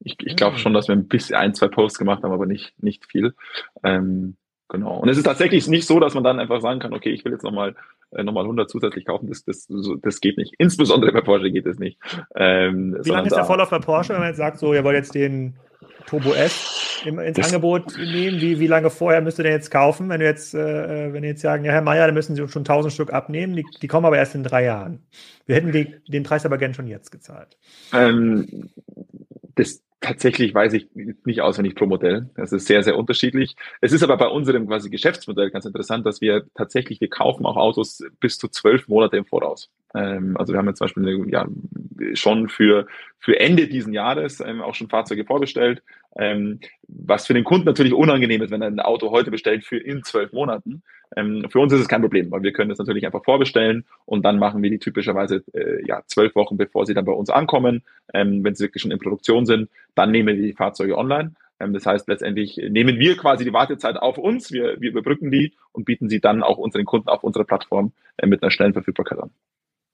Ich, 0.00 0.16
ich 0.24 0.36
glaube 0.36 0.58
schon, 0.58 0.74
dass 0.74 0.88
wir 0.88 0.94
ein 0.94 1.08
bisschen 1.08 1.36
ein, 1.36 1.54
zwei 1.54 1.68
Posts 1.68 1.98
gemacht 1.98 2.22
haben, 2.22 2.32
aber 2.32 2.44
nicht, 2.44 2.74
nicht 2.82 3.06
viel. 3.06 3.34
Ähm, 3.82 4.36
genau. 4.68 4.98
Und 4.98 5.08
es 5.08 5.16
ist 5.16 5.24
tatsächlich 5.24 5.66
nicht 5.68 5.86
so, 5.86 5.98
dass 5.98 6.12
man 6.12 6.22
dann 6.22 6.38
einfach 6.38 6.60
sagen 6.60 6.80
kann, 6.80 6.92
okay, 6.92 7.10
ich 7.10 7.24
will 7.24 7.32
jetzt 7.32 7.44
nochmal 7.44 7.74
äh, 8.10 8.22
nochmal 8.22 8.44
100 8.44 8.68
zusätzlich 8.68 9.06
kaufen. 9.06 9.28
Das, 9.28 9.44
das, 9.44 9.68
das 10.02 10.20
geht 10.20 10.36
nicht. 10.36 10.54
Insbesondere 10.58 11.12
bei 11.12 11.22
Porsche 11.22 11.50
geht 11.50 11.66
es 11.66 11.78
nicht. 11.78 11.98
Ähm, 12.34 12.96
Wie 13.02 13.10
lange 13.10 13.28
ist 13.28 13.36
der 13.36 13.44
Vorlauf 13.44 13.70
bei 13.70 13.78
Porsche, 13.78 14.12
wenn 14.12 14.20
man 14.20 14.28
jetzt 14.28 14.36
sagt, 14.36 14.58
so, 14.58 14.74
ihr 14.74 14.84
wollt 14.84 14.96
jetzt 14.96 15.14
den 15.14 15.56
Turbo 16.06 16.32
S 16.32 17.02
ins 17.04 17.36
das 17.36 17.46
Angebot 17.46 17.96
nehmen. 17.98 18.40
Wie, 18.40 18.58
wie 18.58 18.66
lange 18.66 18.90
vorher 18.90 19.20
müsst 19.20 19.38
ihr 19.38 19.42
denn 19.42 19.52
jetzt 19.52 19.70
kaufen, 19.70 20.08
wenn 20.08 20.20
du 20.20 20.26
jetzt, 20.26 20.54
äh, 20.54 21.12
wenn 21.12 21.22
ihr 21.22 21.30
jetzt 21.30 21.42
sagen, 21.42 21.64
ja, 21.64 21.72
Herr 21.72 21.82
Meier, 21.82 22.06
da 22.06 22.12
müssen 22.12 22.34
Sie 22.34 22.48
schon 22.48 22.62
1000 22.62 22.92
Stück 22.92 23.12
abnehmen, 23.12 23.54
die, 23.54 23.64
die 23.82 23.88
kommen 23.88 24.06
aber 24.06 24.16
erst 24.16 24.34
in 24.34 24.42
drei 24.42 24.64
Jahren. 24.64 25.06
Wir 25.46 25.56
hätten 25.56 25.72
die, 25.72 25.94
den 26.08 26.22
Preis 26.22 26.46
aber 26.46 26.58
gern 26.58 26.74
schon 26.74 26.86
jetzt 26.86 27.10
gezahlt. 27.10 27.56
Ähm, 27.92 28.70
das, 29.56 29.82
tatsächlich 30.06 30.54
weiß 30.54 30.72
ich 30.74 30.88
nicht 30.94 31.40
auswendig 31.40 31.74
pro 31.74 31.86
Modell. 31.86 32.30
Das 32.36 32.52
ist 32.52 32.66
sehr, 32.66 32.82
sehr 32.82 32.96
unterschiedlich. 32.96 33.56
Es 33.80 33.92
ist 33.92 34.02
aber 34.02 34.16
bei 34.16 34.28
unserem 34.28 34.68
quasi 34.68 34.90
Geschäftsmodell 34.90 35.50
ganz 35.50 35.64
interessant, 35.64 36.06
dass 36.06 36.20
wir 36.20 36.46
tatsächlich, 36.54 37.00
wir 37.00 37.08
kaufen 37.08 37.44
auch 37.44 37.56
Autos 37.56 38.04
bis 38.20 38.38
zu 38.38 38.48
zwölf 38.48 38.86
Monate 38.88 39.16
im 39.16 39.24
Voraus. 39.24 39.70
Ähm, 39.96 40.36
also 40.36 40.52
wir 40.52 40.58
haben 40.58 40.68
jetzt 40.68 40.78
zum 40.78 40.86
Beispiel 40.86 41.26
ja, 41.30 41.46
schon 42.14 42.48
für, 42.48 42.86
für 43.18 43.40
Ende 43.40 43.66
diesen 43.66 43.92
Jahres 43.92 44.40
ähm, 44.40 44.60
auch 44.60 44.74
schon 44.74 44.88
Fahrzeuge 44.88 45.24
vorbestellt, 45.24 45.82
ähm, 46.16 46.60
was 46.86 47.26
für 47.26 47.34
den 47.34 47.44
Kunden 47.44 47.66
natürlich 47.66 47.94
unangenehm 47.94 48.42
ist, 48.42 48.50
wenn 48.50 48.62
er 48.62 48.68
ein 48.68 48.80
Auto 48.80 49.10
heute 49.10 49.30
bestellt 49.30 49.64
für 49.64 49.78
in 49.78 50.02
zwölf 50.02 50.32
Monaten. 50.32 50.82
Ähm, 51.16 51.46
für 51.50 51.60
uns 51.60 51.72
ist 51.72 51.80
es 51.80 51.88
kein 51.88 52.02
Problem, 52.02 52.30
weil 52.30 52.42
wir 52.42 52.52
können 52.52 52.68
das 52.68 52.78
natürlich 52.78 53.06
einfach 53.06 53.24
vorbestellen 53.24 53.84
und 54.04 54.24
dann 54.24 54.38
machen 54.38 54.62
wir 54.62 54.70
die 54.70 54.78
typischerweise 54.78 55.42
äh, 55.54 55.86
ja, 55.86 56.02
zwölf 56.06 56.34
Wochen, 56.34 56.56
bevor 56.56 56.84
sie 56.84 56.94
dann 56.94 57.04
bei 57.04 57.12
uns 57.12 57.30
ankommen. 57.30 57.82
Ähm, 58.12 58.44
wenn 58.44 58.54
sie 58.54 58.64
wirklich 58.64 58.82
schon 58.82 58.90
in 58.90 58.98
Produktion 58.98 59.46
sind, 59.46 59.70
dann 59.94 60.10
nehmen 60.10 60.28
wir 60.28 60.42
die 60.42 60.52
Fahrzeuge 60.52 60.98
online. 60.98 61.34
Ähm, 61.60 61.72
das 61.72 61.86
heißt, 61.86 62.08
letztendlich 62.08 62.56
nehmen 62.56 62.98
wir 62.98 63.16
quasi 63.16 63.44
die 63.44 63.52
Wartezeit 63.52 63.96
auf 63.96 64.18
uns, 64.18 64.52
wir, 64.52 64.80
wir 64.80 64.90
überbrücken 64.90 65.30
die 65.30 65.54
und 65.72 65.84
bieten 65.84 66.08
sie 66.08 66.20
dann 66.20 66.42
auch 66.42 66.58
unseren 66.58 66.84
Kunden 66.84 67.08
auf 67.08 67.24
unserer 67.24 67.44
Plattform 67.44 67.92
äh, 68.16 68.26
mit 68.26 68.42
einer 68.42 68.50
schnellen 68.50 68.72
Verfügbarkeit 68.72 69.18
an. 69.18 69.30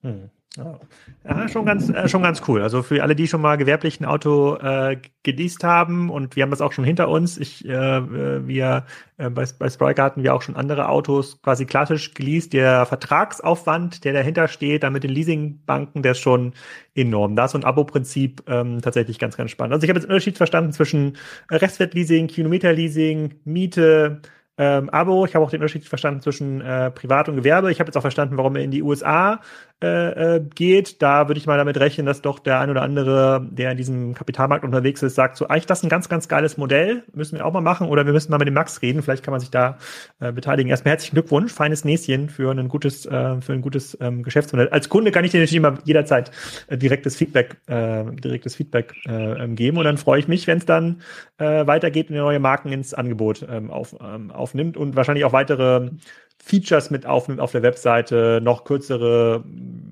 Hm. 0.03 0.29
Ja, 0.55 1.49
schon 1.49 1.65
ganz, 1.65 1.89
äh, 1.89 2.07
schon 2.07 2.21
ganz 2.21 2.43
cool. 2.47 2.61
Also 2.61 2.83
für 2.83 3.01
alle, 3.01 3.15
die 3.15 3.27
schon 3.27 3.41
mal 3.41 3.55
gewerblich 3.57 3.99
ein 3.99 4.05
Auto 4.05 4.55
äh, 4.57 4.97
geleast 5.23 5.63
haben 5.63 6.11
und 6.11 6.35
wir 6.35 6.43
haben 6.43 6.51
das 6.51 6.61
auch 6.61 6.73
schon 6.73 6.85
hinter 6.85 7.09
uns. 7.09 7.39
Ich, 7.39 7.67
äh, 7.67 7.71
äh 7.71 8.47
wir 8.47 8.85
äh, 9.17 9.31
bei, 9.31 9.47
bei 9.57 9.69
Spriker 9.69 10.03
hatten 10.03 10.21
wir 10.21 10.35
auch 10.35 10.43
schon 10.43 10.55
andere 10.55 10.89
Autos 10.89 11.41
quasi 11.41 11.65
klassisch 11.65 12.13
geleast. 12.13 12.53
Der 12.53 12.85
Vertragsaufwand, 12.85 14.03
der 14.03 14.13
dahinter 14.13 14.47
steht, 14.47 14.83
dann 14.83 14.93
mit 14.93 15.03
den 15.03 15.09
Leasingbanken, 15.11 16.03
der 16.03 16.11
ist 16.11 16.19
schon 16.19 16.53
enorm. 16.93 17.35
Das 17.35 17.55
und 17.55 17.65
Abo-Prinzip 17.65 18.43
ähm, 18.47 18.79
tatsächlich 18.79 19.17
ganz, 19.17 19.35
ganz 19.35 19.49
spannend. 19.49 19.73
Also 19.73 19.85
ich 19.85 19.89
habe 19.89 19.97
jetzt 19.97 20.05
den 20.05 20.11
Unterschied 20.11 20.37
verstanden 20.37 20.71
zwischen 20.71 21.17
Restwertleasing, 21.49 22.27
Kilometerleasing, 22.27 23.39
Miete, 23.43 24.21
ähm, 24.57 24.89
Abo. 24.91 25.25
Ich 25.25 25.35
habe 25.35 25.43
auch 25.43 25.49
den 25.49 25.61
Unterschied 25.61 25.87
verstanden 25.87 26.21
zwischen 26.21 26.61
äh, 26.61 26.91
Privat 26.91 27.27
und 27.27 27.37
Gewerbe. 27.37 27.71
Ich 27.71 27.79
habe 27.79 27.87
jetzt 27.87 27.97
auch 27.97 28.01
verstanden, 28.01 28.37
warum 28.37 28.55
er 28.55 28.63
in 28.63 28.71
die 28.71 28.83
USA 28.83 29.41
äh, 29.83 30.37
äh, 30.37 30.41
geht. 30.55 31.01
Da 31.01 31.27
würde 31.27 31.37
ich 31.37 31.45
mal 31.45 31.57
damit 31.57 31.77
rechnen, 31.77 32.05
dass 32.05 32.21
doch 32.21 32.39
der 32.39 32.61
ein 32.61 32.69
oder 32.69 32.83
andere, 32.83 33.45
der 33.51 33.71
in 33.71 33.77
diesem 33.77 34.13
Kapitalmarkt 34.13 34.63
unterwegs 34.63 35.03
ist, 35.03 35.15
sagt 35.15 35.35
so, 35.35 35.49
eigentlich 35.49 35.65
das 35.65 35.79
ist 35.79 35.83
ein 35.83 35.89
ganz, 35.89 36.07
ganz 36.07 36.29
geiles 36.29 36.55
Modell, 36.55 37.03
müssen 37.13 37.37
wir 37.37 37.45
auch 37.45 37.51
mal 37.51 37.59
machen 37.59 37.89
oder 37.89 38.05
wir 38.05 38.13
müssen 38.13 38.31
mal 38.31 38.37
mit 38.37 38.47
dem 38.47 38.53
Max 38.53 38.81
reden, 38.81 39.01
vielleicht 39.01 39.23
kann 39.23 39.33
man 39.33 39.41
sich 39.41 39.51
da 39.51 39.77
äh, 40.21 40.31
beteiligen. 40.31 40.69
Erstmal 40.69 40.91
herzlichen 40.91 41.15
Glückwunsch, 41.15 41.51
feines 41.51 41.83
Näschen 41.83 42.29
für 42.29 42.49
ein 42.51 42.69
gutes, 42.69 43.05
äh, 43.05 43.41
für 43.41 43.51
ein 43.51 43.61
gutes 43.61 43.97
ähm, 43.99 44.23
Geschäftsmodell. 44.23 44.69
Als 44.69 44.87
Kunde 44.87 45.11
kann 45.11 45.25
ich 45.25 45.31
dir 45.31 45.41
natürlich 45.41 45.57
immer 45.57 45.77
jederzeit 45.83 46.31
äh, 46.67 46.77
direktes 46.77 47.17
Feedback, 47.17 47.57
äh, 47.67 48.05
direktes 48.05 48.55
Feedback 48.55 48.93
äh, 49.05 49.43
ähm, 49.43 49.57
geben 49.57 49.77
und 49.77 49.83
dann 49.83 49.97
freue 49.97 50.19
ich 50.19 50.29
mich, 50.29 50.47
wenn 50.47 50.59
es 50.59 50.65
dann 50.65 51.01
äh, 51.39 51.67
weitergeht 51.67 52.09
und 52.09 52.15
neue 52.15 52.39
Marken 52.39 52.71
ins 52.71 52.93
Angebot 52.93 53.45
ähm, 53.49 53.69
auf, 53.69 53.93
ähm, 54.01 54.31
aufnimmt 54.31 54.77
und 54.77 54.95
wahrscheinlich 54.95 55.25
auch 55.25 55.33
weitere 55.33 55.89
Features 56.45 56.91
mit 56.91 57.05
aufnimmt 57.05 57.39
auf 57.39 57.53
der 57.53 57.63
Webseite, 57.63 58.41
noch 58.43 58.65
kürzere 58.65 59.45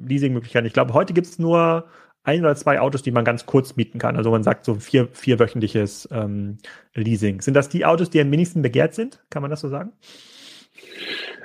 Leasingmöglichkeiten. 0.06 0.68
Ich 0.68 0.74
glaube, 0.74 0.94
heute 0.94 1.14
gibt 1.14 1.28
es 1.28 1.40
nur 1.40 1.86
ein 2.24 2.42
oder 2.42 2.56
zwei 2.56 2.80
Autos, 2.82 3.02
die 3.02 3.12
man 3.12 3.24
ganz 3.24 3.46
kurz 3.46 3.78
mieten 3.78 4.00
kann. 4.00 4.18
Also 4.18 4.32
man 4.32 4.44
sagt 4.44 4.66
so 4.66 4.76
vier, 4.76 5.08
vierwöchentliches 5.14 6.10
ähm, 6.12 6.58
Leasing. 6.94 7.40
Sind 7.40 7.54
das 7.54 7.70
die 7.70 7.86
Autos, 7.86 8.10
die 8.10 8.20
am 8.20 8.30
wenigsten 8.32 8.62
begehrt 8.62 8.94
sind? 8.94 9.24
Kann 9.30 9.42
man 9.42 9.50
das 9.50 9.62
so 9.62 9.70
sagen? 9.70 9.94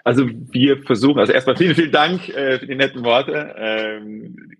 Also 0.02 0.28
wir 0.28 0.82
versuchen, 0.82 1.20
also 1.20 1.32
erstmal 1.32 1.56
vielen, 1.56 1.76
vielen 1.76 1.92
Dank 1.92 2.28
äh, 2.28 2.58
für 2.58 2.66
die 2.66 2.74
netten 2.74 3.04
Worte. 3.04 3.54
Ähm, 3.56 4.50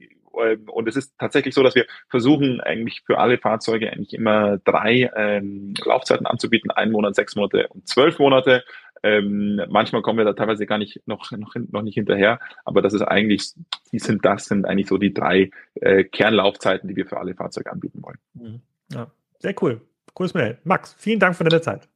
ähm, 0.43 0.69
und 0.69 0.89
es 0.89 0.97
ist 0.97 1.15
tatsächlich 1.19 1.55
so, 1.55 1.63
dass 1.63 1.75
wir 1.75 1.87
versuchen, 2.09 2.61
eigentlich 2.61 3.03
für 3.05 3.19
alle 3.19 3.39
Fahrzeuge 3.39 3.93
eigentlich 3.93 4.15
immer 4.15 4.59
drei 4.59 5.11
ähm, 5.17 5.75
Laufzeiten 5.85 6.27
anzubieten, 6.27 6.71
ein 6.71 6.93
Monat, 6.93 7.15
sechs 7.15 7.37
Monate 7.37 7.69
und 7.69 7.89
zwölf 7.89 8.19
Monate. 8.19 8.65
Ähm, 9.03 9.61
manchmal 9.69 10.03
kommen 10.03 10.19
wir 10.19 10.25
da 10.25 10.33
teilweise 10.33 10.67
gar 10.67 10.79
nicht 10.79 11.01
noch, 11.07 11.31
noch, 11.33 11.55
noch 11.55 11.83
nicht 11.83 11.95
hinterher, 11.95 12.41
aber 12.65 12.83
das 12.83 12.95
ist 12.95 13.03
eigentlich, 13.03 13.53
die 13.93 13.99
sind, 13.99 14.25
das 14.25 14.47
sind 14.47 14.67
eigentlich 14.67 14.89
so 14.89 14.99
die 14.99 15.13
drei 15.13 15.51
äh, 15.75 16.05
Kernlaufzeiten, 16.05 16.89
die 16.89 16.97
wir 16.97 17.07
für 17.07 17.19
alle 17.19 17.35
Fahrzeuge 17.35 17.71
anbieten 17.71 18.03
wollen. 18.03 18.19
Mhm. 18.35 18.61
Ja, 18.93 19.11
sehr 19.39 19.55
cool. 19.63 19.81
Cooles 20.15 20.35
Mail. 20.35 20.59
Max, 20.65 20.95
vielen 20.99 21.21
Dank 21.21 21.37
für 21.37 21.45
deine 21.45 21.61
Zeit. 21.61 21.89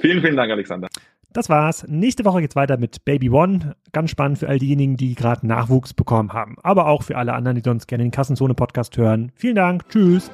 Vielen, 0.00 0.20
vielen 0.20 0.36
Dank, 0.36 0.50
Alexander. 0.50 0.88
Das 1.32 1.48
war's. 1.48 1.86
Nächste 1.88 2.24
Woche 2.24 2.40
geht's 2.42 2.56
weiter 2.56 2.76
mit 2.76 3.04
Baby 3.04 3.30
One. 3.30 3.74
Ganz 3.92 4.10
spannend 4.10 4.38
für 4.38 4.48
all 4.48 4.58
diejenigen, 4.58 4.96
die 4.96 5.14
gerade 5.14 5.46
Nachwuchs 5.46 5.94
bekommen 5.94 6.32
haben. 6.32 6.56
Aber 6.62 6.86
auch 6.86 7.02
für 7.02 7.16
alle 7.16 7.32
anderen, 7.32 7.56
die 7.56 7.62
sonst 7.64 7.86
gerne 7.86 8.04
den 8.04 8.10
Kassenzone-Podcast 8.10 8.96
hören. 8.96 9.32
Vielen 9.34 9.56
Dank. 9.56 9.88
Tschüss. 9.88 10.30